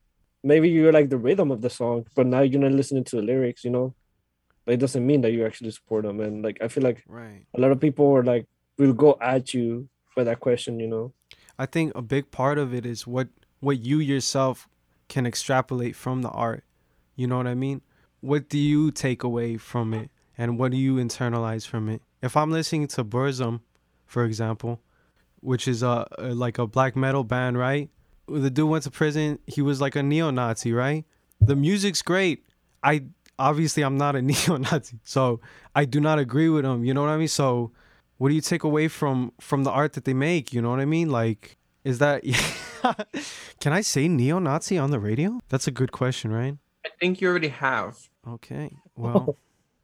maybe 0.45 0.69
you 0.69 0.89
like 0.93 1.09
the 1.09 1.17
rhythm 1.17 1.51
of 1.51 1.59
the 1.59 1.69
song, 1.69 2.05
but 2.15 2.25
now 2.25 2.39
you're 2.39 2.61
not 2.61 2.71
listening 2.71 3.03
to 3.11 3.17
the 3.17 3.21
lyrics. 3.21 3.65
You 3.65 3.71
know, 3.71 3.93
but 4.63 4.75
it 4.75 4.79
doesn't 4.79 5.05
mean 5.05 5.19
that 5.21 5.33
you 5.33 5.45
actually 5.45 5.71
support 5.71 6.05
them. 6.05 6.21
And 6.21 6.41
like 6.41 6.59
I 6.61 6.69
feel 6.69 6.83
like 6.83 7.03
Right. 7.05 7.43
a 7.53 7.59
lot 7.59 7.71
of 7.71 7.81
people 7.81 8.07
are 8.15 8.23
like 8.23 8.47
will 8.77 8.93
go 8.93 9.17
at 9.19 9.53
you 9.53 9.89
for 10.13 10.23
that 10.23 10.39
question. 10.39 10.79
You 10.79 10.87
know. 10.87 11.13
I 11.59 11.65
think 11.65 11.91
a 11.95 12.01
big 12.01 12.31
part 12.31 12.57
of 12.57 12.73
it 12.73 12.85
is 12.85 13.05
what 13.05 13.27
what 13.59 13.83
you 13.83 13.99
yourself 13.99 14.69
can 15.09 15.27
extrapolate 15.27 15.97
from 15.97 16.21
the 16.21 16.29
art. 16.29 16.63
You 17.17 17.27
know 17.27 17.35
what 17.35 17.47
I 17.47 17.55
mean? 17.55 17.81
What 18.21 18.49
do 18.49 18.57
you 18.57 18.91
take 18.91 19.23
away 19.23 19.57
from 19.57 19.93
it 19.93 20.09
and 20.37 20.57
what 20.57 20.71
do 20.71 20.77
you 20.77 20.95
internalize 20.95 21.67
from 21.67 21.89
it? 21.89 22.01
If 22.21 22.37
I'm 22.37 22.51
listening 22.51 22.87
to 22.89 23.03
Burzum, 23.03 23.61
for 24.05 24.23
example, 24.25 24.79
which 25.39 25.67
is 25.67 25.83
a, 25.83 26.07
a 26.17 26.33
like 26.33 26.57
a 26.57 26.67
black 26.67 26.95
metal 26.95 27.23
band, 27.23 27.57
right? 27.57 27.89
The 28.27 28.49
dude 28.49 28.69
went 28.69 28.83
to 28.83 28.91
prison. 28.91 29.39
He 29.47 29.61
was 29.61 29.81
like 29.81 29.95
a 29.95 30.03
neo-Nazi, 30.03 30.71
right? 30.71 31.03
The 31.39 31.55
music's 31.55 32.01
great. 32.01 32.45
I 32.83 33.05
obviously 33.39 33.83
I'm 33.83 33.97
not 33.97 34.15
a 34.15 34.21
neo-Nazi, 34.31 34.99
so 35.03 35.41
I 35.75 35.85
do 35.85 35.99
not 35.99 36.19
agree 36.19 36.49
with 36.49 36.63
him. 36.63 36.85
You 36.85 36.93
know 36.93 37.01
what 37.01 37.09
I 37.09 37.17
mean? 37.17 37.27
So 37.27 37.71
what 38.17 38.29
do 38.29 38.35
you 38.35 38.41
take 38.41 38.63
away 38.63 38.87
from 38.87 39.33
from 39.41 39.63
the 39.63 39.71
art 39.71 39.93
that 39.93 40.05
they 40.05 40.13
make? 40.13 40.53
You 40.53 40.61
know 40.61 40.69
what 40.69 40.79
I 40.79 40.85
mean? 40.85 41.09
Like, 41.09 41.57
is 41.83 41.97
that 41.97 42.23
can 43.59 43.73
I 43.73 43.81
say 43.81 44.07
neo-Nazi 44.07 44.77
on 44.77 44.91
the 44.91 44.99
radio? 44.99 45.39
That's 45.49 45.67
a 45.67 45.71
good 45.71 45.91
question, 45.91 46.31
right? 46.31 46.55
I 46.85 46.89
think 46.99 47.19
you 47.19 47.27
already 47.27 47.49
have. 47.49 48.09
Okay. 48.27 48.75
Well, 48.95 49.35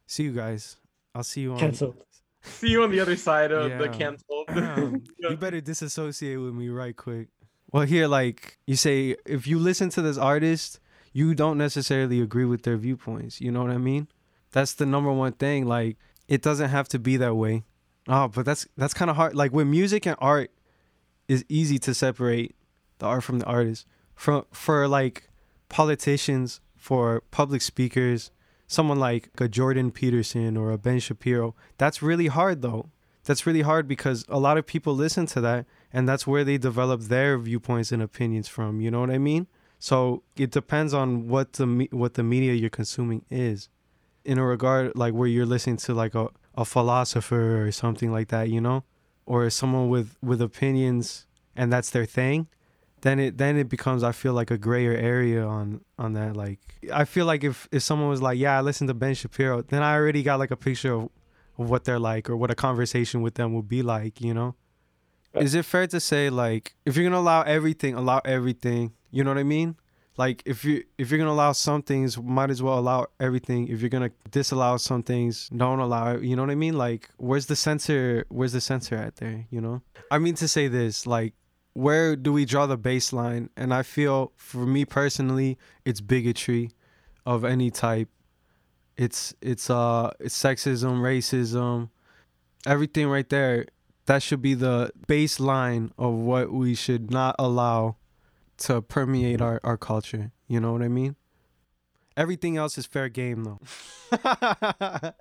see 0.05 0.23
you 0.23 0.31
guys. 0.33 0.77
I'll 1.15 1.23
see 1.23 1.41
you 1.41 1.53
on. 1.53 1.59
Cancelled. 1.59 1.95
See 2.43 2.69
you 2.69 2.83
on 2.83 2.91
the 2.91 2.99
other 2.99 3.15
side 3.17 3.51
of 3.51 3.71
the 3.77 3.85
Yeah. 3.85 3.97
canceled. 3.97 4.49
Um, 4.49 5.03
you 5.17 5.35
better 5.35 5.59
disassociate 5.59 6.39
with 6.39 6.53
me 6.53 6.69
right 6.69 6.95
quick. 6.95 7.27
Well, 7.73 7.83
here, 7.83 8.07
like 8.07 8.57
you 8.67 8.75
say, 8.77 9.15
if 9.25 9.47
you 9.47 9.57
listen 9.59 9.89
to 9.89 10.01
this 10.01 10.17
artist, 10.17 10.79
you 11.13 11.33
don't 11.33 11.57
necessarily 11.57 12.21
agree 12.21 12.45
with 12.45 12.61
their 12.63 12.77
viewpoints. 12.77 13.41
You 13.41 13.51
know 13.51 13.63
what 13.63 13.71
I 13.71 13.77
mean? 13.79 14.07
That's 14.51 14.73
the 14.73 14.85
number 14.85 15.11
one 15.11 15.33
thing. 15.33 15.65
Like, 15.65 15.97
it 16.27 16.41
doesn't 16.41 16.69
have 16.69 16.87
to 16.89 16.99
be 16.99 17.17
that 17.17 17.35
way. 17.35 17.63
Oh, 18.07 18.27
but 18.29 18.45
that's 18.45 18.67
that's 18.77 18.93
kind 18.93 19.09
of 19.11 19.17
hard. 19.17 19.35
Like 19.35 19.51
with 19.51 19.67
music 19.67 20.05
and 20.05 20.15
art, 20.19 20.51
is 21.27 21.43
easy 21.49 21.79
to 21.79 21.93
separate 21.93 22.55
the 22.99 23.07
art 23.07 23.23
from 23.23 23.39
the 23.39 23.45
artist. 23.45 23.85
From 24.15 24.45
for 24.53 24.87
like 24.87 25.27
politicians, 25.67 26.61
for 26.87 27.21
public 27.31 27.61
speakers, 27.61 28.31
someone 28.65 28.97
like 28.97 29.29
a 29.39 29.49
Jordan 29.49 29.91
Peterson 29.91 30.55
or 30.55 30.71
a 30.71 30.77
Ben 30.77 30.99
Shapiro, 30.99 31.53
that's 31.77 32.01
really 32.01 32.27
hard 32.27 32.61
though. 32.61 32.91
That's 33.25 33.45
really 33.45 33.63
hard 33.63 33.89
because 33.89 34.23
a 34.29 34.39
lot 34.39 34.57
of 34.57 34.65
people 34.65 34.95
listen 34.95 35.25
to 35.33 35.41
that 35.41 35.65
and 35.91 36.07
that's 36.07 36.25
where 36.25 36.45
they 36.45 36.57
develop 36.57 37.01
their 37.01 37.37
viewpoints 37.37 37.91
and 37.91 38.01
opinions 38.01 38.47
from, 38.47 38.79
you 38.79 38.89
know 38.89 39.01
what 39.01 39.09
I 39.09 39.17
mean? 39.17 39.47
So 39.79 40.23
it 40.37 40.49
depends 40.51 40.93
on 40.93 41.27
what 41.27 41.53
the 41.53 41.67
me- 41.67 41.89
what 41.91 42.13
the 42.13 42.23
media 42.23 42.53
you're 42.53 42.69
consuming 42.69 43.25
is. 43.29 43.67
In 44.23 44.37
a 44.37 44.45
regard 44.45 44.95
like 44.95 45.13
where 45.13 45.27
you're 45.27 45.45
listening 45.45 45.77
to 45.87 45.93
like 45.93 46.15
a, 46.15 46.29
a 46.55 46.63
philosopher 46.63 47.67
or 47.67 47.71
something 47.73 48.13
like 48.13 48.29
that, 48.29 48.47
you 48.47 48.61
know? 48.61 48.85
Or 49.25 49.49
someone 49.49 49.89
with 49.89 50.15
with 50.23 50.41
opinions 50.41 51.27
and 51.53 51.67
that's 51.73 51.89
their 51.89 52.05
thing, 52.05 52.47
then 53.01 53.19
it 53.19 53.37
then 53.37 53.57
it 53.57 53.69
becomes 53.69 54.03
I 54.03 54.11
feel 54.11 54.33
like 54.33 54.51
a 54.51 54.57
grayer 54.57 54.93
area 54.93 55.45
on 55.45 55.81
on 55.97 56.13
that 56.13 56.35
like 56.35 56.59
I 56.91 57.05
feel 57.05 57.25
like 57.25 57.43
if 57.43 57.67
if 57.71 57.83
someone 57.83 58.09
was 58.09 58.21
like, 58.21 58.37
"Yeah, 58.37 58.57
I 58.57 58.61
listened 58.61 58.87
to 58.87 58.93
Ben 58.93 59.13
Shapiro," 59.13 59.61
then 59.61 59.83
I 59.83 59.93
already 59.95 60.23
got 60.23 60.39
like 60.39 60.51
a 60.51 60.57
picture 60.57 60.93
of 60.93 61.09
of 61.57 61.69
what 61.69 61.83
they're 61.85 61.99
like 61.99 62.29
or 62.29 62.37
what 62.37 62.51
a 62.51 62.55
conversation 62.55 63.21
with 63.21 63.35
them 63.35 63.53
would 63.53 63.67
be 63.67 63.81
like, 63.81 64.21
you 64.21 64.33
know? 64.33 64.55
Is 65.33 65.53
it 65.53 65.65
fair 65.65 65.87
to 65.87 65.99
say 65.99 66.29
like 66.29 66.75
if 66.85 66.95
you're 66.95 67.05
gonna 67.05 67.19
allow 67.19 67.41
everything, 67.43 67.93
allow 67.93 68.21
everything? 68.25 68.93
You 69.11 69.23
know 69.23 69.31
what 69.31 69.37
I 69.37 69.43
mean? 69.43 69.75
Like 70.17 70.41
if 70.45 70.65
you 70.65 70.83
if 70.97 71.11
you're 71.11 71.19
gonna 71.19 71.31
allow 71.31 71.51
some 71.51 71.83
things, 71.83 72.17
might 72.17 72.49
as 72.49 72.63
well 72.63 72.79
allow 72.79 73.07
everything. 73.19 73.67
If 73.67 73.81
you're 73.81 73.89
gonna 73.89 74.11
disallow 74.31 74.77
some 74.77 75.03
things, 75.03 75.49
don't 75.55 75.79
allow 75.79 76.13
it. 76.13 76.23
You 76.23 76.35
know 76.35 76.41
what 76.41 76.49
I 76.49 76.55
mean? 76.55 76.75
Like 76.77 77.09
where's 77.17 77.45
the 77.45 77.55
censor? 77.55 78.25
Where's 78.29 78.53
the 78.53 78.61
censor 78.61 78.95
at 78.95 79.17
there? 79.17 79.45
You 79.51 79.61
know? 79.61 79.81
I 80.09 80.17
mean 80.17 80.33
to 80.35 80.47
say 80.47 80.67
this, 80.69 81.05
like 81.05 81.33
where 81.77 82.15
do 82.15 82.33
we 82.33 82.43
draw 82.43 82.65
the 82.65 82.77
baseline? 82.77 83.49
And 83.55 83.71
I 83.71 83.83
feel 83.83 84.31
for 84.35 84.65
me 84.65 84.83
personally, 84.83 85.59
it's 85.85 86.01
bigotry 86.01 86.71
of 87.23 87.45
any 87.45 87.69
type. 87.69 88.09
It's 88.97 89.35
it's 89.43 89.69
uh 89.69 90.09
it's 90.19 90.35
sexism, 90.35 91.01
racism, 91.01 91.89
everything 92.65 93.09
right 93.09 93.29
there. 93.29 93.67
That 94.07 94.23
should 94.23 94.41
be 94.41 94.55
the 94.55 94.89
baseline 95.07 95.91
of 95.99 96.15
what 96.15 96.51
we 96.51 96.73
should 96.73 97.11
not 97.11 97.35
allow 97.37 97.97
to 98.59 98.81
permeate 98.81 99.39
our, 99.39 99.59
our 99.63 99.77
culture. 99.77 100.31
You 100.47 100.59
know 100.59 100.71
what 100.71 100.81
I 100.81 100.87
mean? 100.87 101.15
Everything 102.15 102.57
else 102.57 102.79
is 102.79 102.87
fair 102.87 103.07
game 103.07 103.43
though. 103.43 103.59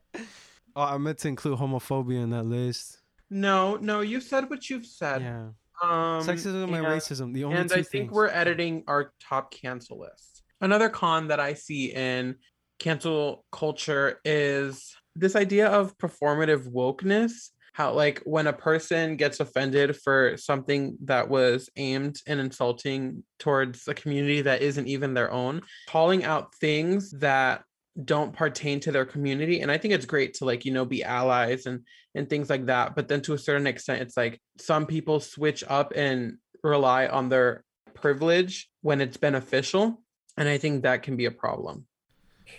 oh, 0.75 0.83
I 0.83 0.97
meant 0.97 1.19
to 1.19 1.29
include 1.29 1.59
homophobia 1.59 2.23
in 2.23 2.31
that 2.31 2.45
list. 2.45 3.03
No, 3.29 3.77
no, 3.77 4.01
you 4.01 4.23
said 4.23 4.49
what 4.49 4.71
you've 4.71 4.87
said. 4.87 5.21
Yeah. 5.21 5.49
Um, 5.83 6.23
Sexism 6.23 6.75
and 6.75 6.87
racism, 6.87 7.35
the 7.35 7.45
only 7.45 7.59
and 7.59 7.71
I 7.73 7.77
think 7.77 7.89
things. 7.89 8.13
we're 8.13 8.29
editing 8.29 8.85
our 8.87 9.13
top 9.21 9.51
cancel 9.51 10.01
list. 10.01 10.43
Another 10.61 10.89
con 10.89 11.29
that 11.29 11.41
I 11.41 11.55
see 11.55 11.93
in 11.93 12.37
cancel 12.79 13.45
culture 13.53 14.21
is 14.25 14.97
this 15.15 15.37
idea 15.37 15.69
of 15.69 15.97
performative 15.99 16.71
wokeness. 16.73 17.51
How, 17.73 17.93
like, 17.93 18.23
when 18.25 18.47
a 18.47 18.55
person 18.55 19.17
gets 19.17 19.39
offended 19.39 19.99
for 19.99 20.39
something 20.39 20.97
that 21.05 21.29
was 21.29 21.69
aimed 21.77 22.17
and 22.27 22.41
insulting 22.41 23.23
towards 23.39 23.87
a 23.87 23.93
community 23.93 24.41
that 24.41 24.63
isn't 24.63 24.89
even 24.89 25.13
their 25.13 25.31
own, 25.31 25.61
calling 25.87 26.25
out 26.25 26.55
things 26.55 27.11
that 27.19 27.65
don't 28.05 28.35
pertain 28.35 28.79
to 28.81 28.93
their 28.93 29.07
community 29.07 29.61
and 29.61 29.71
i 29.71 29.79
think 29.79 29.95
it's 29.95 30.05
great 30.05 30.35
to 30.35 30.45
like 30.45 30.65
you 30.67 30.73
know 30.73 30.85
be 30.85 31.03
allies 31.03 31.65
and 31.65 31.81
and 32.15 32.29
things 32.29 32.51
like 32.51 32.67
that 32.67 32.95
but 32.95 33.09
then 33.09 33.23
to 33.23 33.33
a 33.33 33.39
certain 33.39 33.67
extent 33.67 34.03
it's 34.03 34.17
like 34.17 34.39
some 34.59 34.85
people 34.87 35.19
switch 35.19 35.65
up 35.69 35.93
and 35.97 36.37
rely 36.63 37.07
on 37.07 37.29
their 37.31 37.65
privilege 37.95 38.69
when 38.83 39.01
it's 39.01 39.17
beneficial 39.17 40.01
and 40.37 40.47
i 40.49 40.59
think 40.59 40.83
that 40.83 41.03
can 41.03 41.17
be 41.17 41.25
a 41.25 41.31
problem 41.31 41.87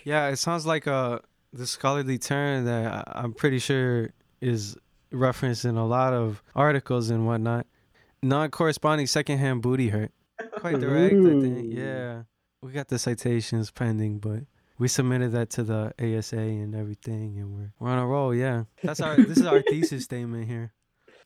Yeah, 0.04 0.28
it 0.28 0.36
sounds 0.36 0.66
like 0.66 0.86
a 0.86 1.20
the 1.52 1.66
scholarly 1.66 2.18
term 2.18 2.64
that 2.66 2.84
I- 2.92 3.20
I'm 3.22 3.32
pretty 3.32 3.58
sure 3.58 4.10
is 4.40 4.76
referenced 5.12 5.64
in 5.64 5.76
a 5.76 5.86
lot 5.86 6.12
of 6.12 6.42
articles 6.54 7.08
and 7.08 7.26
whatnot. 7.26 7.66
Non-corresponding 8.22 9.06
secondhand 9.06 9.62
booty 9.62 9.88
hurt. 9.88 10.12
Quite 10.60 10.78
direct, 10.80 11.14
I 11.14 11.40
think. 11.40 11.72
Yeah, 11.72 12.24
we 12.60 12.72
got 12.72 12.88
the 12.88 12.98
citations 12.98 13.70
pending, 13.70 14.18
but 14.18 14.40
we 14.78 14.88
submitted 14.88 15.32
that 15.32 15.50
to 15.50 15.62
the 15.64 15.92
ASA 15.98 16.36
and 16.38 16.74
everything, 16.74 17.38
and 17.38 17.54
we're 17.54 17.72
we're 17.78 17.90
on 17.90 17.98
a 17.98 18.06
roll. 18.06 18.34
Yeah, 18.34 18.64
that's 18.82 19.00
our 19.00 19.16
this 19.16 19.38
is 19.38 19.46
our 19.46 19.62
thesis 19.68 20.04
statement 20.04 20.46
here. 20.48 20.72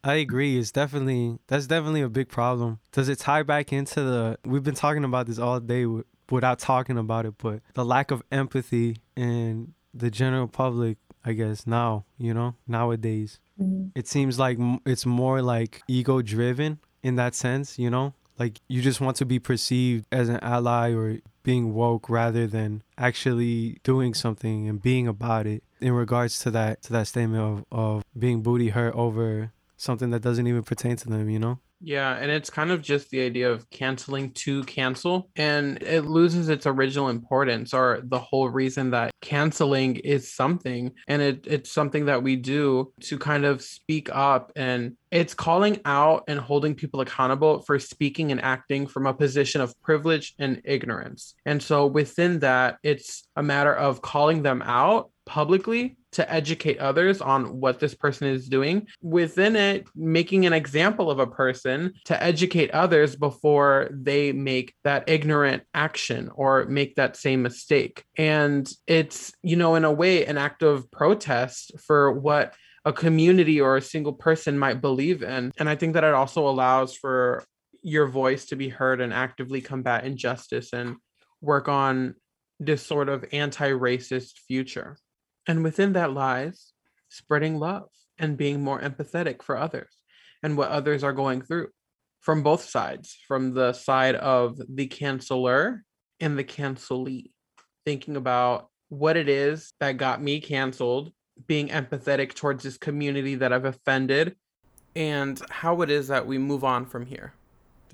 I 0.04 0.14
agree. 0.14 0.58
It's 0.58 0.72
definitely 0.72 1.38
that's 1.46 1.66
definitely 1.66 2.02
a 2.02 2.08
big 2.08 2.28
problem. 2.28 2.80
Does 2.92 3.08
it 3.08 3.18
tie 3.18 3.42
back 3.44 3.72
into 3.72 4.02
the? 4.02 4.38
We've 4.44 4.64
been 4.64 4.74
talking 4.74 5.04
about 5.04 5.26
this 5.26 5.38
all 5.38 5.60
day 5.60 5.82
w- 5.82 6.04
without 6.30 6.58
talking 6.58 6.98
about 6.98 7.26
it, 7.26 7.34
but 7.38 7.60
the 7.74 7.84
lack 7.84 8.10
of 8.10 8.22
empathy 8.32 8.96
in 9.16 9.74
the 9.94 10.10
general 10.10 10.48
public. 10.48 10.98
I 11.24 11.34
guess 11.34 11.68
now, 11.68 12.04
you 12.18 12.34
know, 12.34 12.56
nowadays, 12.66 13.38
Mhm. 13.60 13.92
it 13.94 14.08
seems 14.08 14.40
like 14.40 14.58
m- 14.58 14.80
it's 14.84 15.06
more 15.06 15.40
like 15.40 15.80
ego 15.86 16.20
driven 16.20 16.80
in 17.04 17.14
that 17.14 17.36
sense. 17.36 17.78
You 17.78 17.90
know, 17.90 18.12
like 18.42 18.60
you 18.66 18.82
just 18.82 19.00
want 19.00 19.16
to 19.16 19.24
be 19.24 19.38
perceived 19.38 20.04
as 20.10 20.28
an 20.28 20.40
ally 20.42 20.90
or 20.92 21.18
being 21.44 21.74
woke 21.74 22.10
rather 22.10 22.44
than 22.48 22.82
actually 22.98 23.78
doing 23.84 24.14
something 24.14 24.68
and 24.68 24.82
being 24.82 25.06
about 25.06 25.46
it 25.46 25.62
in 25.80 25.92
regards 25.92 26.40
to 26.40 26.50
that 26.50 26.82
to 26.82 26.92
that 26.92 27.06
statement 27.06 27.40
of, 27.40 27.64
of 27.70 28.04
being 28.18 28.42
booty 28.42 28.70
hurt 28.70 28.94
over 28.96 29.52
something 29.76 30.10
that 30.10 30.22
doesn't 30.22 30.48
even 30.48 30.64
pertain 30.64 30.96
to 30.96 31.08
them 31.08 31.30
you 31.30 31.38
know 31.38 31.60
Yeah, 31.84 32.14
and 32.14 32.30
it's 32.30 32.48
kind 32.48 32.70
of 32.70 32.80
just 32.80 33.10
the 33.10 33.22
idea 33.22 33.50
of 33.50 33.68
canceling 33.70 34.30
to 34.34 34.62
cancel, 34.64 35.30
and 35.34 35.82
it 35.82 36.02
loses 36.02 36.48
its 36.48 36.64
original 36.64 37.08
importance 37.08 37.74
or 37.74 38.00
the 38.04 38.20
whole 38.20 38.48
reason 38.48 38.90
that 38.92 39.10
canceling 39.20 39.96
is 39.96 40.32
something, 40.32 40.92
and 41.08 41.20
it, 41.20 41.44
it's 41.48 41.72
something 41.72 42.04
that 42.06 42.22
we 42.22 42.36
do 42.36 42.92
to 43.00 43.18
kind 43.18 43.44
of 43.44 43.62
speak 43.62 44.08
up, 44.14 44.52
and 44.54 44.96
it's 45.10 45.34
calling 45.34 45.80
out 45.84 46.22
and 46.28 46.38
holding 46.38 46.76
people 46.76 47.00
accountable 47.00 47.62
for 47.62 47.80
speaking 47.80 48.30
and 48.30 48.40
acting 48.42 48.86
from 48.86 49.06
a 49.08 49.12
position 49.12 49.60
of 49.60 49.74
privilege 49.82 50.34
and 50.38 50.62
ignorance. 50.64 51.34
And 51.44 51.60
so 51.60 51.86
within 51.86 52.38
that, 52.40 52.78
it's 52.84 53.24
a 53.34 53.42
matter 53.42 53.74
of 53.74 54.02
calling 54.02 54.42
them 54.42 54.62
out 54.62 55.10
publicly 55.26 55.96
to 56.12 56.32
educate 56.32 56.78
others 56.78 57.20
on 57.20 57.60
what 57.60 57.80
this 57.80 57.94
person 57.94 58.28
is 58.28 58.48
doing. 58.48 58.86
Within 59.02 59.56
it, 59.56 59.86
making 59.94 60.46
an 60.46 60.52
example 60.52 61.10
of 61.10 61.18
a 61.18 61.26
person 61.26 61.94
to 62.04 62.22
educate 62.22 62.70
others 62.70 63.16
before 63.16 63.88
they 63.92 64.32
make 64.32 64.74
that 64.84 65.08
ignorant 65.08 65.64
action 65.74 66.30
or 66.34 66.66
make 66.66 66.96
that 66.96 67.16
same 67.16 67.42
mistake. 67.42 68.04
And 68.16 68.70
it's, 68.86 69.32
you 69.42 69.56
know, 69.56 69.74
in 69.74 69.84
a 69.84 69.92
way, 69.92 70.24
an 70.26 70.38
act 70.38 70.62
of 70.62 70.90
protest 70.90 71.72
for 71.80 72.12
what 72.12 72.54
a 72.84 72.92
community 72.92 73.60
or 73.60 73.76
a 73.76 73.82
single 73.82 74.12
person 74.12 74.58
might 74.58 74.80
believe 74.80 75.22
in. 75.22 75.52
And 75.56 75.68
I 75.68 75.76
think 75.76 75.94
that 75.94 76.04
it 76.04 76.14
also 76.14 76.48
allows 76.48 76.94
for 76.94 77.44
your 77.82 78.06
voice 78.06 78.46
to 78.46 78.56
be 78.56 78.68
heard 78.68 79.00
and 79.00 79.12
actively 79.12 79.60
combat 79.60 80.04
injustice 80.04 80.72
and 80.72 80.96
work 81.40 81.68
on 81.68 82.14
this 82.60 82.84
sort 82.84 83.08
of 83.08 83.24
anti 83.32 83.70
racist 83.70 84.38
future. 84.46 84.96
And 85.46 85.64
within 85.64 85.92
that 85.94 86.12
lies 86.12 86.72
spreading 87.08 87.58
love 87.58 87.88
and 88.18 88.36
being 88.36 88.62
more 88.62 88.80
empathetic 88.80 89.42
for 89.42 89.56
others 89.56 89.90
and 90.42 90.56
what 90.56 90.70
others 90.70 91.04
are 91.04 91.12
going 91.12 91.42
through 91.42 91.68
from 92.20 92.42
both 92.42 92.64
sides, 92.64 93.18
from 93.26 93.52
the 93.52 93.72
side 93.72 94.14
of 94.14 94.60
the 94.68 94.86
canceller 94.86 95.80
and 96.20 96.38
the 96.38 96.44
cancelee, 96.44 97.32
thinking 97.84 98.16
about 98.16 98.68
what 98.88 99.16
it 99.16 99.28
is 99.28 99.72
that 99.80 99.96
got 99.96 100.22
me 100.22 100.40
canceled, 100.40 101.12
being 101.46 101.68
empathetic 101.68 102.34
towards 102.34 102.62
this 102.62 102.78
community 102.78 103.34
that 103.34 103.52
I've 103.52 103.64
offended, 103.64 104.36
and 104.94 105.40
how 105.50 105.80
it 105.82 105.90
is 105.90 106.08
that 106.08 106.26
we 106.26 106.38
move 106.38 106.62
on 106.62 106.86
from 106.86 107.06
here. 107.06 107.32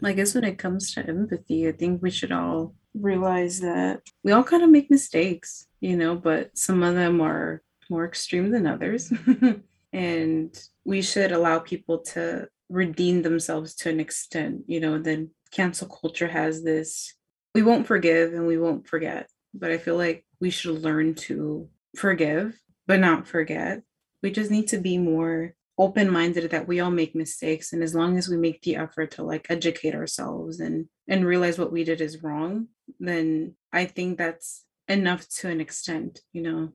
I 0.02 0.12
guess 0.12 0.34
when 0.34 0.44
it 0.44 0.58
comes 0.58 0.92
to 0.94 1.06
empathy, 1.06 1.66
I 1.66 1.72
think 1.72 2.02
we 2.02 2.10
should 2.10 2.32
all 2.32 2.74
realize 3.00 3.60
that 3.60 4.02
we 4.24 4.32
all 4.32 4.44
kind 4.44 4.62
of 4.62 4.70
make 4.70 4.90
mistakes, 4.90 5.66
you 5.80 5.96
know, 5.96 6.14
but 6.14 6.56
some 6.56 6.82
of 6.82 6.94
them 6.94 7.20
are 7.20 7.62
more 7.90 8.04
extreme 8.04 8.50
than 8.50 8.66
others. 8.66 9.12
and 9.92 10.68
we 10.84 11.02
should 11.02 11.32
allow 11.32 11.58
people 11.58 11.98
to 11.98 12.48
redeem 12.68 13.22
themselves 13.22 13.74
to 13.74 13.90
an 13.90 14.00
extent, 14.00 14.62
you 14.66 14.80
know, 14.80 14.98
then 14.98 15.30
cancel 15.50 15.88
culture 15.88 16.28
has 16.28 16.62
this 16.62 17.14
we 17.54 17.62
won't 17.62 17.86
forgive 17.86 18.34
and 18.34 18.46
we 18.46 18.56
won't 18.56 18.86
forget. 18.86 19.28
But 19.54 19.72
I 19.72 19.78
feel 19.78 19.96
like 19.96 20.24
we 20.40 20.50
should 20.50 20.82
learn 20.82 21.14
to 21.26 21.68
forgive, 21.96 22.56
but 22.86 23.00
not 23.00 23.26
forget. 23.26 23.82
We 24.22 24.30
just 24.30 24.50
need 24.50 24.68
to 24.68 24.78
be 24.78 24.98
more 24.98 25.54
open 25.78 26.10
minded 26.10 26.50
that 26.50 26.66
we 26.66 26.80
all 26.80 26.90
make 26.90 27.14
mistakes 27.14 27.72
and 27.72 27.82
as 27.82 27.94
long 27.94 28.18
as 28.18 28.28
we 28.28 28.36
make 28.36 28.60
the 28.62 28.76
effort 28.76 29.12
to 29.12 29.22
like 29.22 29.46
educate 29.48 29.94
ourselves 29.94 30.60
and 30.60 30.86
and 31.06 31.24
realize 31.24 31.58
what 31.58 31.72
we 31.72 31.84
did 31.84 32.00
is 32.00 32.22
wrong 32.22 32.66
then 32.98 33.54
i 33.72 33.84
think 33.84 34.18
that's 34.18 34.64
enough 34.88 35.28
to 35.28 35.48
an 35.48 35.60
extent 35.60 36.20
you 36.32 36.42
know 36.42 36.72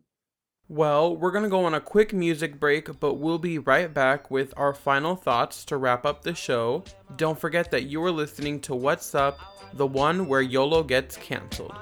well, 0.69 1.15
we're 1.15 1.31
going 1.31 1.43
to 1.43 1.49
go 1.49 1.65
on 1.65 1.73
a 1.73 1.81
quick 1.81 2.13
music 2.13 2.57
break, 2.57 2.99
but 2.99 3.15
we'll 3.15 3.37
be 3.37 3.59
right 3.59 3.93
back 3.93 4.31
with 4.31 4.53
our 4.55 4.73
final 4.73 5.15
thoughts 5.15 5.65
to 5.65 5.77
wrap 5.77 6.05
up 6.05 6.23
the 6.23 6.33
show. 6.33 6.85
Don't 7.17 7.37
forget 7.37 7.69
that 7.71 7.83
you 7.83 8.03
are 8.03 8.11
listening 8.11 8.61
to 8.61 8.73
What's 8.73 9.13
Up, 9.13 9.39
the 9.73 9.85
one 9.85 10.25
where 10.25 10.41
YOLO 10.41 10.81
gets 10.81 11.17
canceled. 11.17 11.75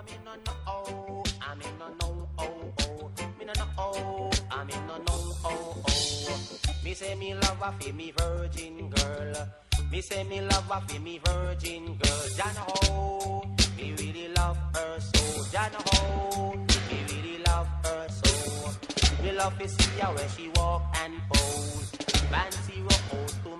Say 7.01 7.15
me 7.15 7.33
love 7.33 7.59
her 7.59 7.73
for 7.79 7.93
me 7.93 8.13
virgin 8.15 8.89
girl. 8.91 9.47
Me 9.91 10.01
say 10.01 10.23
me 10.23 10.39
love 10.41 10.69
her 10.71 10.81
for 10.87 11.01
me 11.01 11.19
virgin 11.25 11.97
girl. 11.97 12.25
Jana 12.37 12.63
ho, 12.67 13.43
me 13.75 13.93
really 13.97 14.27
love 14.37 14.57
her 14.75 14.99
so. 14.99 15.43
Jana 15.51 15.79
ho, 15.87 16.53
me 16.89 16.97
really 17.09 17.37
love 17.47 17.67
her 17.83 18.07
so. 18.07 18.33
Me 19.23 19.31
love 19.31 19.57
to 19.57 19.67
see 19.67 19.99
her 19.99 20.13
when 20.13 20.29
she 20.35 20.49
walk 20.55 20.83
and 21.03 21.13
pose. 21.31 21.89
Fancy 22.31 22.77
clothes 23.09 23.35
to 23.43 23.50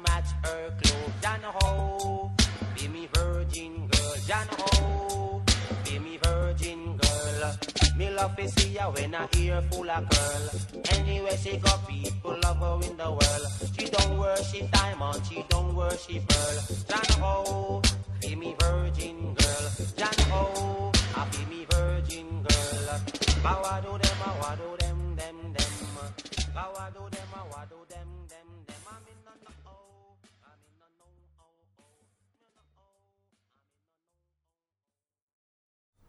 love 8.22 8.36
to 8.36 8.48
see 8.50 8.76
her 8.76 8.90
when 8.92 9.16
I 9.16 9.28
ear 9.38 9.62
full 9.72 9.90
of 9.90 10.10
curl. 10.10 10.46
Anywhere 10.92 11.38
she 11.38 11.58
go, 11.58 11.72
people 11.88 12.38
love 12.44 12.58
her 12.58 12.90
in 12.90 12.96
the 12.98 13.10
world. 13.10 13.48
She 13.76 13.86
don't 13.86 14.20
worship 14.20 14.70
diamond, 14.72 15.22
she 15.28 15.44
don't 15.50 15.76
worship 15.76 16.22
pearl. 16.28 16.58
Jana 16.90 17.14
ho, 17.24 17.82
be 18.22 18.36
me 18.36 18.56
virgin 18.60 19.34
girl. 19.34 19.66
Jana 19.98 20.24
ho, 20.34 20.92
ah, 21.16 21.26
I 21.26 21.30
be 21.32 21.42
me 21.52 21.66
virgin 21.72 22.28
girl. 22.44 22.88
Bow 23.44 23.82
do 23.86 23.92
them, 24.04 24.20
I 24.28 24.56
do 24.56 24.70
them, 24.80 25.16
them, 25.16 25.38
them. 25.56 25.74
Bow 26.54 26.90
do 26.94 27.04
them, 27.10 27.21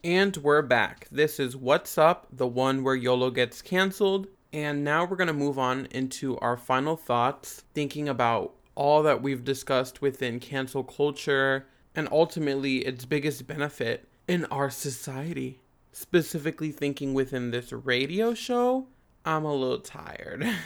And 0.05 0.37
we're 0.39 0.63
back. 0.63 1.07
This 1.13 1.39
is 1.39 1.57
What's 1.57 1.97
Up, 1.97 2.27
the 2.33 2.47
one 2.47 2.83
where 2.83 2.97
YOLO 2.97 3.31
gets 3.31 3.63
canceled. 3.63 4.27
And 4.53 4.83
now 4.83 5.05
we're 5.05 5.17
going 5.17 5.29
to 5.29 5.33
move 5.33 5.61
on 5.61 5.87
into 5.93 6.37
our 6.39 6.57
final 6.57 6.97
thoughts, 6.97 7.63
thinking 7.73 8.09
about 8.09 8.53
all 8.75 9.05
that 9.05 9.23
we've 9.23 9.45
discussed 9.45 10.03
within 10.03 10.41
cancel 10.41 10.83
culture 10.83 11.67
and 11.95 12.09
ultimately 12.11 12.79
its 12.79 13.05
biggest 13.05 13.47
benefit 13.47 14.09
in 14.27 14.45
our 14.47 14.71
society. 14.71 15.61
Specifically, 15.93 16.73
thinking 16.73 17.15
within 17.15 17.53
this 17.53 17.73
radio 17.73 18.35
show, 18.35 18.89
I'm 19.25 19.45
a 19.45 19.55
little 19.55 19.79
tired. 19.79 20.45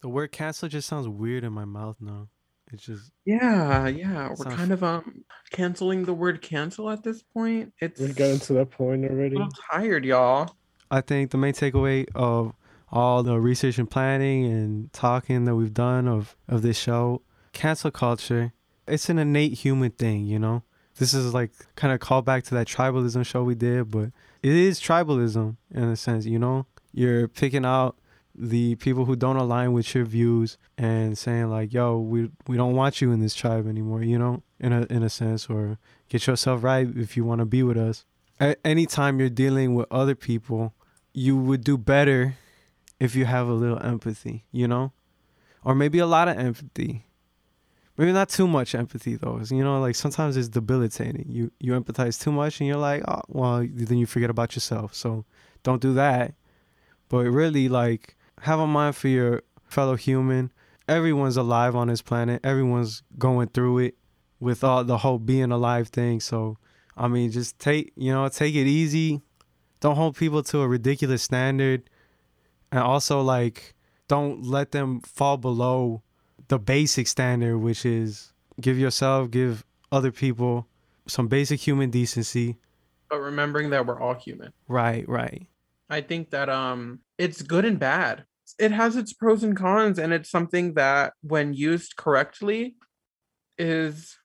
The 0.00 0.08
word 0.08 0.30
cancel 0.30 0.68
just 0.68 0.86
sounds 0.86 1.08
weird 1.08 1.42
in 1.42 1.52
my 1.52 1.64
mouth 1.64 1.96
now. 2.00 2.28
It's 2.72 2.84
just 2.84 3.10
yeah, 3.24 3.86
yeah. 3.88 4.28
We're 4.30 4.36
Sounds- 4.36 4.54
kind 4.56 4.72
of 4.72 4.82
um 4.84 5.24
canceling 5.50 6.04
the 6.04 6.12
word 6.14 6.42
cancel 6.42 6.90
at 6.90 7.02
this 7.02 7.22
point. 7.22 7.72
It's 7.80 8.00
We've 8.00 8.14
gotten 8.14 8.38
to 8.40 8.52
that 8.54 8.70
point 8.70 9.04
a 9.04 9.08
already. 9.10 9.36
little 9.36 9.50
tired, 9.70 10.04
y'all. 10.04 10.54
I 10.90 11.00
think 11.00 11.30
the 11.30 11.38
main 11.38 11.52
takeaway 11.54 12.06
of 12.14 12.54
all 12.90 13.22
the 13.22 13.38
research 13.40 13.78
and 13.78 13.90
planning 13.90 14.46
and 14.46 14.92
talking 14.92 15.44
that 15.44 15.54
we've 15.54 15.74
done 15.74 16.08
of 16.08 16.36
of 16.48 16.62
this 16.62 16.78
show, 16.78 17.22
cancel 17.52 17.90
culture, 17.90 18.52
it's 18.86 19.08
an 19.08 19.18
innate 19.18 19.52
human 19.54 19.90
thing, 19.90 20.26
you 20.26 20.38
know. 20.38 20.62
This 20.96 21.14
is 21.14 21.32
like 21.32 21.52
kind 21.76 21.92
of 21.94 22.00
call 22.00 22.22
back 22.22 22.44
to 22.44 22.54
that 22.54 22.66
tribalism 22.66 23.24
show 23.24 23.44
we 23.44 23.54
did, 23.54 23.90
but 23.90 24.10
it 24.42 24.52
is 24.52 24.80
tribalism 24.80 25.56
in 25.72 25.82
a 25.84 25.96
sense, 25.96 26.26
you 26.26 26.38
know. 26.38 26.66
You're 26.92 27.28
picking 27.28 27.64
out 27.64 27.96
the 28.38 28.76
people 28.76 29.04
who 29.04 29.16
don't 29.16 29.36
align 29.36 29.72
with 29.72 29.94
your 29.94 30.04
views 30.04 30.58
and 30.76 31.18
saying 31.18 31.50
like, 31.50 31.72
"Yo, 31.72 31.98
we 31.98 32.30
we 32.46 32.56
don't 32.56 32.74
want 32.74 33.00
you 33.00 33.12
in 33.12 33.20
this 33.20 33.34
tribe 33.34 33.66
anymore," 33.66 34.02
you 34.02 34.18
know, 34.18 34.42
in 34.60 34.72
a 34.72 34.82
in 34.90 35.02
a 35.02 35.10
sense, 35.10 35.46
or 35.46 35.78
get 36.08 36.26
yourself 36.26 36.62
right 36.62 36.88
if 36.96 37.16
you 37.16 37.24
want 37.24 37.40
to 37.40 37.44
be 37.44 37.62
with 37.62 37.76
us. 37.76 38.04
Anytime 38.64 39.18
you're 39.18 39.28
dealing 39.28 39.74
with 39.74 39.86
other 39.90 40.14
people, 40.14 40.72
you 41.12 41.36
would 41.36 41.64
do 41.64 41.76
better 41.76 42.36
if 43.00 43.16
you 43.16 43.24
have 43.24 43.48
a 43.48 43.52
little 43.52 43.80
empathy, 43.82 44.44
you 44.52 44.68
know, 44.68 44.92
or 45.64 45.74
maybe 45.74 45.98
a 45.98 46.06
lot 46.06 46.28
of 46.28 46.38
empathy. 46.38 47.04
Maybe 47.96 48.12
not 48.12 48.28
too 48.28 48.46
much 48.46 48.76
empathy 48.76 49.16
though. 49.16 49.40
You 49.50 49.64
know, 49.64 49.80
like 49.80 49.96
sometimes 49.96 50.36
it's 50.36 50.48
debilitating. 50.48 51.26
You 51.28 51.50
you 51.58 51.72
empathize 51.72 52.20
too 52.20 52.30
much 52.30 52.60
and 52.60 52.68
you're 52.68 52.76
like, 52.76 53.02
oh 53.08 53.22
well, 53.28 53.66
then 53.68 53.98
you 53.98 54.06
forget 54.06 54.30
about 54.30 54.54
yourself. 54.54 54.94
So 54.94 55.24
don't 55.64 55.82
do 55.82 55.94
that. 55.94 56.34
But 57.08 57.24
really, 57.30 57.68
like, 57.68 58.16
have 58.42 58.58
a 58.58 58.66
mind 58.66 58.96
for 58.96 59.08
your 59.08 59.42
fellow 59.68 59.96
human. 59.96 60.52
Everyone's 60.88 61.36
alive 61.36 61.76
on 61.76 61.88
this 61.88 62.02
planet. 62.02 62.40
Everyone's 62.44 63.02
going 63.18 63.48
through 63.48 63.78
it 63.78 63.94
with 64.40 64.64
all 64.64 64.84
the 64.84 64.98
whole 64.98 65.18
being 65.18 65.52
alive 65.52 65.88
thing. 65.88 66.20
So, 66.20 66.56
I 66.96 67.08
mean, 67.08 67.30
just 67.30 67.58
take 67.58 67.92
you 67.96 68.12
know, 68.12 68.28
take 68.28 68.54
it 68.54 68.66
easy. 68.66 69.20
Don't 69.80 69.96
hold 69.96 70.16
people 70.16 70.42
to 70.44 70.60
a 70.60 70.68
ridiculous 70.68 71.22
standard, 71.22 71.88
and 72.72 72.80
also 72.80 73.20
like, 73.20 73.74
don't 74.08 74.44
let 74.44 74.72
them 74.72 75.00
fall 75.02 75.36
below 75.36 76.02
the 76.48 76.58
basic 76.58 77.06
standard, 77.06 77.58
which 77.58 77.84
is 77.84 78.32
give 78.60 78.78
yourself, 78.78 79.30
give 79.30 79.64
other 79.92 80.10
people 80.10 80.66
some 81.06 81.28
basic 81.28 81.60
human 81.60 81.90
decency. 81.90 82.56
But 83.08 83.20
remembering 83.20 83.70
that 83.70 83.86
we're 83.86 84.00
all 84.00 84.14
human. 84.14 84.52
Right, 84.66 85.08
right. 85.08 85.46
I 85.90 86.00
think 86.00 86.30
that 86.30 86.48
um 86.48 87.00
it's 87.16 87.42
good 87.42 87.64
and 87.64 87.78
bad. 87.78 88.24
It 88.58 88.72
has 88.72 88.96
its 88.96 89.12
pros 89.12 89.42
and 89.42 89.56
cons 89.56 89.98
and 89.98 90.12
it's 90.12 90.30
something 90.30 90.74
that 90.74 91.12
when 91.22 91.54
used 91.54 91.96
correctly 91.96 92.76
is 93.58 94.16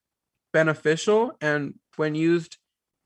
beneficial 0.54 1.34
and 1.42 1.76
when 1.98 2.16
used 2.16 2.58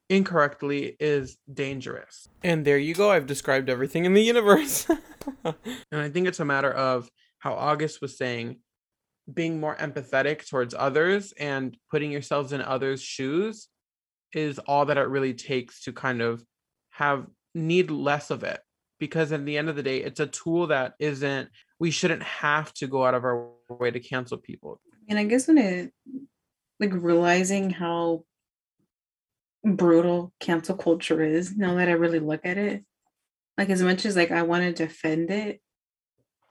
incorrectly 0.10 0.96
is 1.00 1.38
dangerous. 1.52 2.30
And 2.44 2.66
there 2.66 2.78
you 2.78 2.94
go. 2.94 3.12
I've 3.12 3.26
described 3.26 3.70
everything 3.70 4.06
in 4.06 4.14
the 4.14 4.22
universe. 4.22 4.88
and 5.44 5.56
I 5.92 6.10
think 6.10 6.28
it's 6.28 6.40
a 6.40 6.46
matter 6.46 6.72
of 6.72 7.10
how 7.40 7.54
August 7.54 8.02
was 8.02 8.18
saying 8.18 8.58
being 9.32 9.60
more 9.60 9.76
empathetic 9.76 10.48
towards 10.48 10.74
others 10.74 11.34
and 11.38 11.76
putting 11.92 12.12
yourselves 12.12 12.54
in 12.54 12.62
others' 12.62 13.02
shoes 13.02 13.68
is 14.34 14.60
all 14.60 14.86
that 14.86 14.98
it 14.98 15.08
really 15.08 15.34
takes 15.34 15.84
to 15.84 15.92
kind 15.92 16.22
of 16.22 16.44
have 16.92 17.26
need 17.58 17.92
less 17.92 18.30
of 18.30 18.44
it 18.44 18.60
because 19.00 19.32
at 19.32 19.46
the 19.46 19.58
end 19.58 19.70
of 19.70 19.76
the 19.76 19.84
day 19.84 19.98
it's 19.98 20.20
a 20.20 20.28
tool 20.28 20.68
that 20.68 20.94
isn't 21.00 21.50
we 21.80 21.92
shouldn't 21.92 22.24
have 22.24 22.74
to 22.74 22.88
go 22.88 23.06
out 23.06 23.14
of 23.14 23.24
our 23.24 23.50
way 23.70 23.92
to 23.92 24.00
cancel 24.00 24.38
people 24.38 24.80
And 25.10 25.20
I 25.20 25.24
guess 25.26 25.48
when 25.48 25.58
it 25.58 25.94
like 26.80 26.94
realizing 26.94 27.70
how 27.70 28.24
brutal 29.64 30.34
cancel 30.40 30.76
culture 30.76 31.22
is, 31.22 31.56
now 31.56 31.76
that 31.76 31.90
I 31.90 31.94
really 31.94 32.20
look 32.20 32.42
at 32.46 32.58
it, 32.58 32.86
like 33.58 33.70
as 33.70 33.82
much 33.82 34.06
as 34.06 34.16
like 34.16 34.32
I 34.32 34.44
want 34.44 34.64
to 34.64 34.74
defend 34.74 35.32
it, 35.32 35.62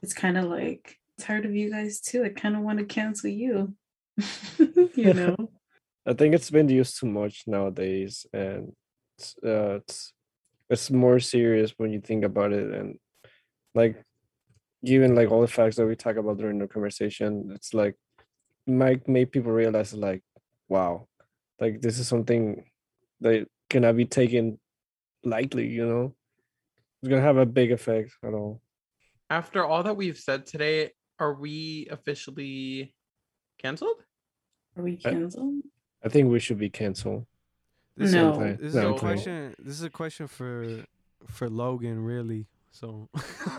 it's 0.02 0.14
kind 0.14 0.36
of 0.36 0.44
like 0.44 0.96
tired 1.18 1.46
of 1.46 1.54
you 1.54 1.70
guys 1.70 2.00
too. 2.00 2.24
I 2.24 2.30
kind 2.30 2.56
of 2.56 2.62
want 2.62 2.78
to 2.78 2.84
cancel 2.84 3.30
you. 3.30 3.74
you 4.58 5.14
know? 5.14 5.36
I 6.06 6.12
think 6.12 6.34
it's 6.34 6.50
been 6.50 6.68
used 6.68 6.98
too 7.00 7.06
much 7.06 7.44
nowadays, 7.46 8.26
and 8.32 8.72
it's, 9.18 9.34
uh, 9.44 9.76
it's 9.76 10.12
it's 10.70 10.90
more 10.90 11.18
serious 11.20 11.72
when 11.76 11.92
you 11.92 12.00
think 12.00 12.24
about 12.24 12.52
it, 12.52 12.72
and 12.74 12.98
like 13.74 14.02
given 14.84 15.14
like 15.14 15.30
all 15.30 15.40
the 15.40 15.48
facts 15.48 15.76
that 15.76 15.86
we 15.86 15.96
talk 15.96 16.16
about 16.16 16.38
during 16.38 16.58
the 16.58 16.66
conversation, 16.66 17.50
it's 17.54 17.74
like 17.74 17.94
might 18.66 19.06
make 19.08 19.30
people 19.32 19.52
realize 19.52 19.94
like, 19.94 20.22
wow, 20.68 21.06
like 21.60 21.80
this 21.80 21.98
is 21.98 22.08
something 22.08 22.64
that 23.20 23.46
cannot 23.70 23.96
be 23.96 24.04
taken 24.04 24.58
lightly. 25.24 25.68
You 25.68 25.86
know, 25.86 26.14
it's 27.02 27.08
gonna 27.10 27.22
have 27.22 27.36
a 27.38 27.46
big 27.46 27.72
effect 27.72 28.12
at 28.24 28.34
all. 28.34 28.60
after 29.30 29.64
all 29.64 29.82
that 29.82 29.96
we've 29.96 30.18
said 30.18 30.46
today 30.46 30.90
are 31.18 31.34
we 31.34 31.88
officially 31.90 32.94
canceled 33.58 33.98
Are 34.76 34.82
we 34.84 34.98
I- 35.04 35.10
canceled? 35.10 35.62
I 36.04 36.08
think 36.08 36.30
we 36.30 36.38
should 36.38 36.58
be 36.58 36.70
canceled. 36.70 37.26
This 37.96 38.12
No. 38.12 38.32
Is, 38.32 38.36
Okay. 38.38 38.52
this 38.60 38.68
is 38.68 38.74
No, 38.74 38.80
a 38.80 38.84
I'm 38.84 38.92
kidding. 38.94 38.98
question. 39.08 39.54
This 39.58 39.74
is 39.74 39.82
a 39.82 39.90
question 39.90 40.26
for 40.28 40.84
for 41.28 41.48
Logan, 41.48 42.02
really. 42.04 42.46
So 42.70 43.08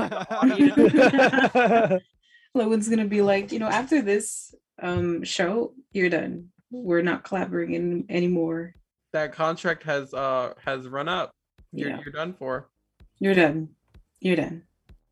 Logan's 2.53 2.89
gonna 2.89 3.05
be 3.05 3.22
like, 3.22 3.51
you 3.51 3.59
know, 3.59 3.68
after 3.68 4.01
this 4.01 4.53
um 4.81 5.23
show, 5.23 5.73
you're 5.91 6.09
done. 6.09 6.49
We're 6.72 7.01
not 7.01 7.23
collaborating 7.23 8.05
anymore. 8.09 8.76
that 9.14 9.31
contract 9.34 9.84
has 9.84 10.14
uh 10.14 10.53
has 10.64 10.88
run 10.88 11.07
up 11.07 11.31
you're, 11.72 11.89
Yeah. 11.89 11.99
you're 12.03 12.11
done 12.14 12.34
for 12.34 12.69
You're 13.19 13.34
done. 13.35 13.69
You're 14.19 14.35
done. 14.35 14.64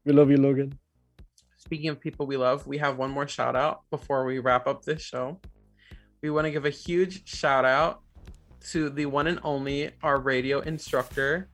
We 0.05 0.11
love 0.13 0.29
you, 0.29 0.37
Logan. 0.37 0.77
speaking 1.57 1.89
of 1.89 1.99
people 1.99 2.27
we 2.27 2.37
love 2.37 2.67
we 2.67 2.77
have 2.77 2.97
one 2.97 3.09
more 3.09 3.27
shout 3.27 3.55
out 3.55 3.81
before 3.89 4.25
we 4.25 4.37
wrap 4.39 4.67
up 4.67 4.83
this 4.83 5.01
show 5.01 5.39
we 6.21 6.29
want 6.29 6.45
to 6.45 6.51
give 6.51 6.65
a 6.65 6.69
huge 6.69 7.27
shout 7.27 7.65
out 7.65 8.01
to 8.65 8.89
the 8.89 9.05
one 9.05 9.27
and 9.27 9.39
only 9.43 9.91
our 10.03 10.19
radio 10.19 10.59
instructor 10.59 11.47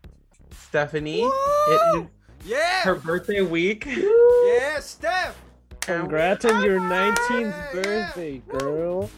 stephanie 0.51 1.21
it 1.21 1.81
is 1.97 2.05
yeah, 2.43 2.81
her 2.81 2.95
birthday 2.95 3.41
week 3.41 3.88
yeah, 4.43 4.79
Steph. 4.79 5.38
Congrats 5.81 6.45
on 6.45 6.63
your 6.63 6.79
19th 6.79 7.73
birthday, 7.73 8.38
girl. 8.47 9.09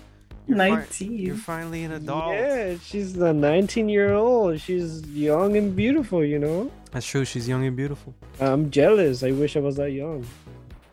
You're 0.47 0.57
fi- 0.57 0.69
19. 0.69 1.13
you're 1.13 1.35
finally 1.35 1.83
an 1.83 1.93
adult. 1.93 2.33
Yeah, 2.33 2.75
she's 2.81 3.17
a 3.17 3.33
19 3.33 3.89
year 3.89 4.13
old. 4.13 4.59
She's 4.59 5.05
young 5.07 5.55
and 5.57 5.75
beautiful, 5.75 6.23
you 6.23 6.39
know? 6.39 6.71
That's 6.91 7.05
true. 7.05 7.25
She's 7.25 7.47
young 7.47 7.65
and 7.65 7.75
beautiful. 7.75 8.13
I'm 8.39 8.71
jealous. 8.71 9.23
I 9.23 9.31
wish 9.31 9.55
I 9.55 9.59
was 9.59 9.77
that 9.77 9.91
young. 9.91 10.25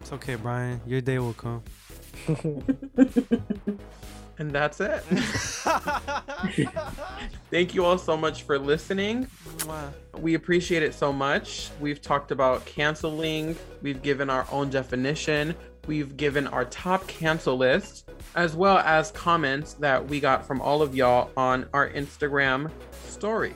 It's 0.01 0.13
okay, 0.13 0.35
Brian. 0.37 0.81
Your 0.87 1.01
day 1.01 1.19
will 1.19 1.35
come. 1.35 1.63
and 4.41 4.51
that's 4.51 4.81
it 4.81 5.03
thank 7.51 7.75
you 7.75 7.85
all 7.85 7.97
so 7.97 8.17
much 8.17 8.43
for 8.43 8.59
listening 8.59 9.29
Mwah. 9.59 9.93
we 10.19 10.35
appreciate 10.35 10.83
it 10.83 10.95
so 10.95 11.13
much. 11.13 11.71
We've 11.81 12.01
talked 12.01 12.31
about 12.31 12.65
canceling, 12.65 13.57
we've 13.83 14.03
given 14.03 14.31
our 14.31 14.47
own 14.51 14.71
definition, 14.71 15.55
we've 15.87 16.17
given 16.17 16.47
our 16.47 16.65
top 16.65 17.07
cancel 17.07 17.57
list, 17.57 18.11
as 18.35 18.55
well 18.55 18.79
as 18.79 19.11
comments 19.13 19.75
that 19.75 20.07
we 20.07 20.21
got 20.21 20.47
from 20.47 20.61
all 20.61 20.83
of 20.83 20.95
y'all 20.95 21.31
on 21.37 21.67
our 21.73 21.91
Instagram 21.91 22.71
stories. 23.07 23.55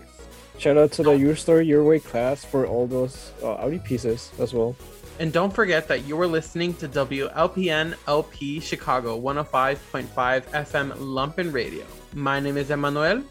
Shout 0.58 0.76
out 0.76 0.92
to 0.92 1.02
the 1.02 1.12
Your 1.12 1.34
Story 1.36 1.66
Your 1.66 1.82
Way 1.82 1.98
class 1.98 2.44
for 2.44 2.66
all 2.66 2.86
those 2.86 3.32
uh, 3.42 3.54
Audi 3.54 3.80
pieces 3.80 4.30
as 4.38 4.54
well. 4.54 4.76
And 5.20 5.32
don't 5.32 5.52
forget 5.52 5.86
that 5.88 6.04
you 6.06 6.20
are 6.20 6.26
listening 6.26 6.74
to 6.74 6.88
WLPN 6.88 7.94
LP 8.08 8.58
Chicago 8.60 9.20
105.5 9.20 10.06
FM 10.06 10.92
Lumpen 10.98 11.52
Radio. 11.52 11.84
My 12.14 12.40
name 12.40 12.56
is 12.56 12.70
Emmanuel, 12.70 13.22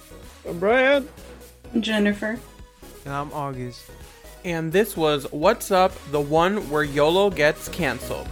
I'm 0.47 0.59
Brian. 0.59 1.09
Jennifer. 1.79 2.39
And 3.05 3.13
I'm 3.13 3.33
August. 3.33 3.81
and 4.45 4.71
this 4.71 4.95
was 4.95 5.29
What's 5.31 5.71
Up, 5.71 5.91
the 6.11 6.21
one 6.21 6.69
where 6.69 6.83
YOLO 6.83 7.29
gets 7.29 7.67
canceled. 7.69 8.27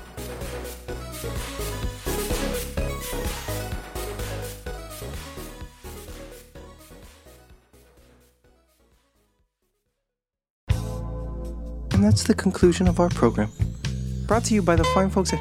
And 12.01 12.11
that's 12.11 12.23
the 12.23 12.33
conclusion 12.33 12.87
of 12.87 12.99
our 12.99 13.09
program. 13.09 13.51
Brought 14.25 14.45
to 14.45 14.55
you 14.55 14.63
by 14.63 14.75
the 14.75 14.83
fine 14.85 15.11
folks 15.11 15.33
at. 15.33 15.39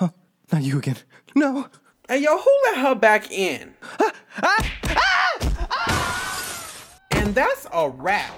Oh, 0.00 0.10
not 0.50 0.64
you 0.64 0.76
again. 0.78 0.96
No! 1.36 1.68
Hey, 2.08 2.18
yo, 2.18 2.36
who 2.36 2.50
let 2.64 2.78
her 2.78 2.96
back 2.96 3.30
in? 3.30 3.72
And 7.12 7.32
that's 7.32 7.68
a 7.72 7.88
wrap. 7.88 8.34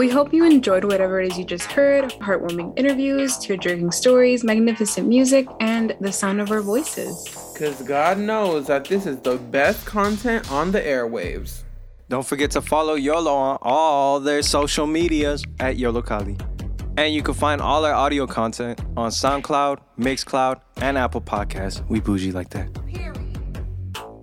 We 0.00 0.08
hope 0.08 0.34
you 0.34 0.44
enjoyed 0.44 0.82
whatever 0.82 1.20
it 1.20 1.30
is 1.30 1.38
you 1.38 1.44
just 1.44 1.70
heard 1.70 2.10
heartwarming 2.14 2.76
interviews, 2.76 3.38
tear 3.38 3.56
jerking 3.56 3.92
stories, 3.92 4.42
magnificent 4.42 5.06
music, 5.06 5.46
and 5.60 5.94
the 6.00 6.10
sound 6.10 6.40
of 6.40 6.50
our 6.50 6.60
voices. 6.60 7.52
Because 7.52 7.80
God 7.82 8.18
knows 8.18 8.66
that 8.66 8.84
this 8.84 9.06
is 9.06 9.20
the 9.20 9.36
best 9.36 9.86
content 9.86 10.50
on 10.50 10.72
the 10.72 10.80
airwaves. 10.80 11.62
Don't 12.08 12.26
forget 12.26 12.50
to 12.52 12.62
follow 12.62 12.94
YOLO 12.94 13.34
on 13.34 13.58
all 13.60 14.18
their 14.18 14.40
social 14.40 14.86
medias 14.86 15.44
at 15.60 15.76
Yollocalli. 15.76 16.40
And 16.96 17.14
you 17.14 17.22
can 17.22 17.34
find 17.34 17.60
all 17.60 17.84
our 17.84 17.92
audio 17.92 18.26
content 18.26 18.80
on 18.96 19.10
SoundCloud, 19.10 19.78
Mixcloud, 19.98 20.60
and 20.78 20.96
Apple 20.96 21.20
Podcasts. 21.20 21.86
We 21.88 22.00
bougie 22.00 22.32
like 22.32 22.48
that. 22.50 22.70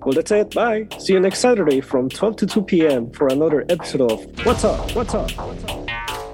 Well, 0.04 0.14
that's 0.14 0.32
it. 0.32 0.54
Bye. 0.54 0.88
See 0.98 1.14
you 1.14 1.20
next 1.20 1.40
Saturday 1.40 1.80
from 1.80 2.10
12 2.10 2.36
to 2.38 2.48
2 2.48 2.62
p.m. 2.64 3.12
for 3.12 3.28
another 3.28 3.66
episode 3.70 4.12
of 4.12 4.46
What's 4.46 4.64
Up? 4.64 4.96
What's 4.96 5.14
Up? 5.14 5.32
What's 5.32 5.64
Up? 5.66 6.25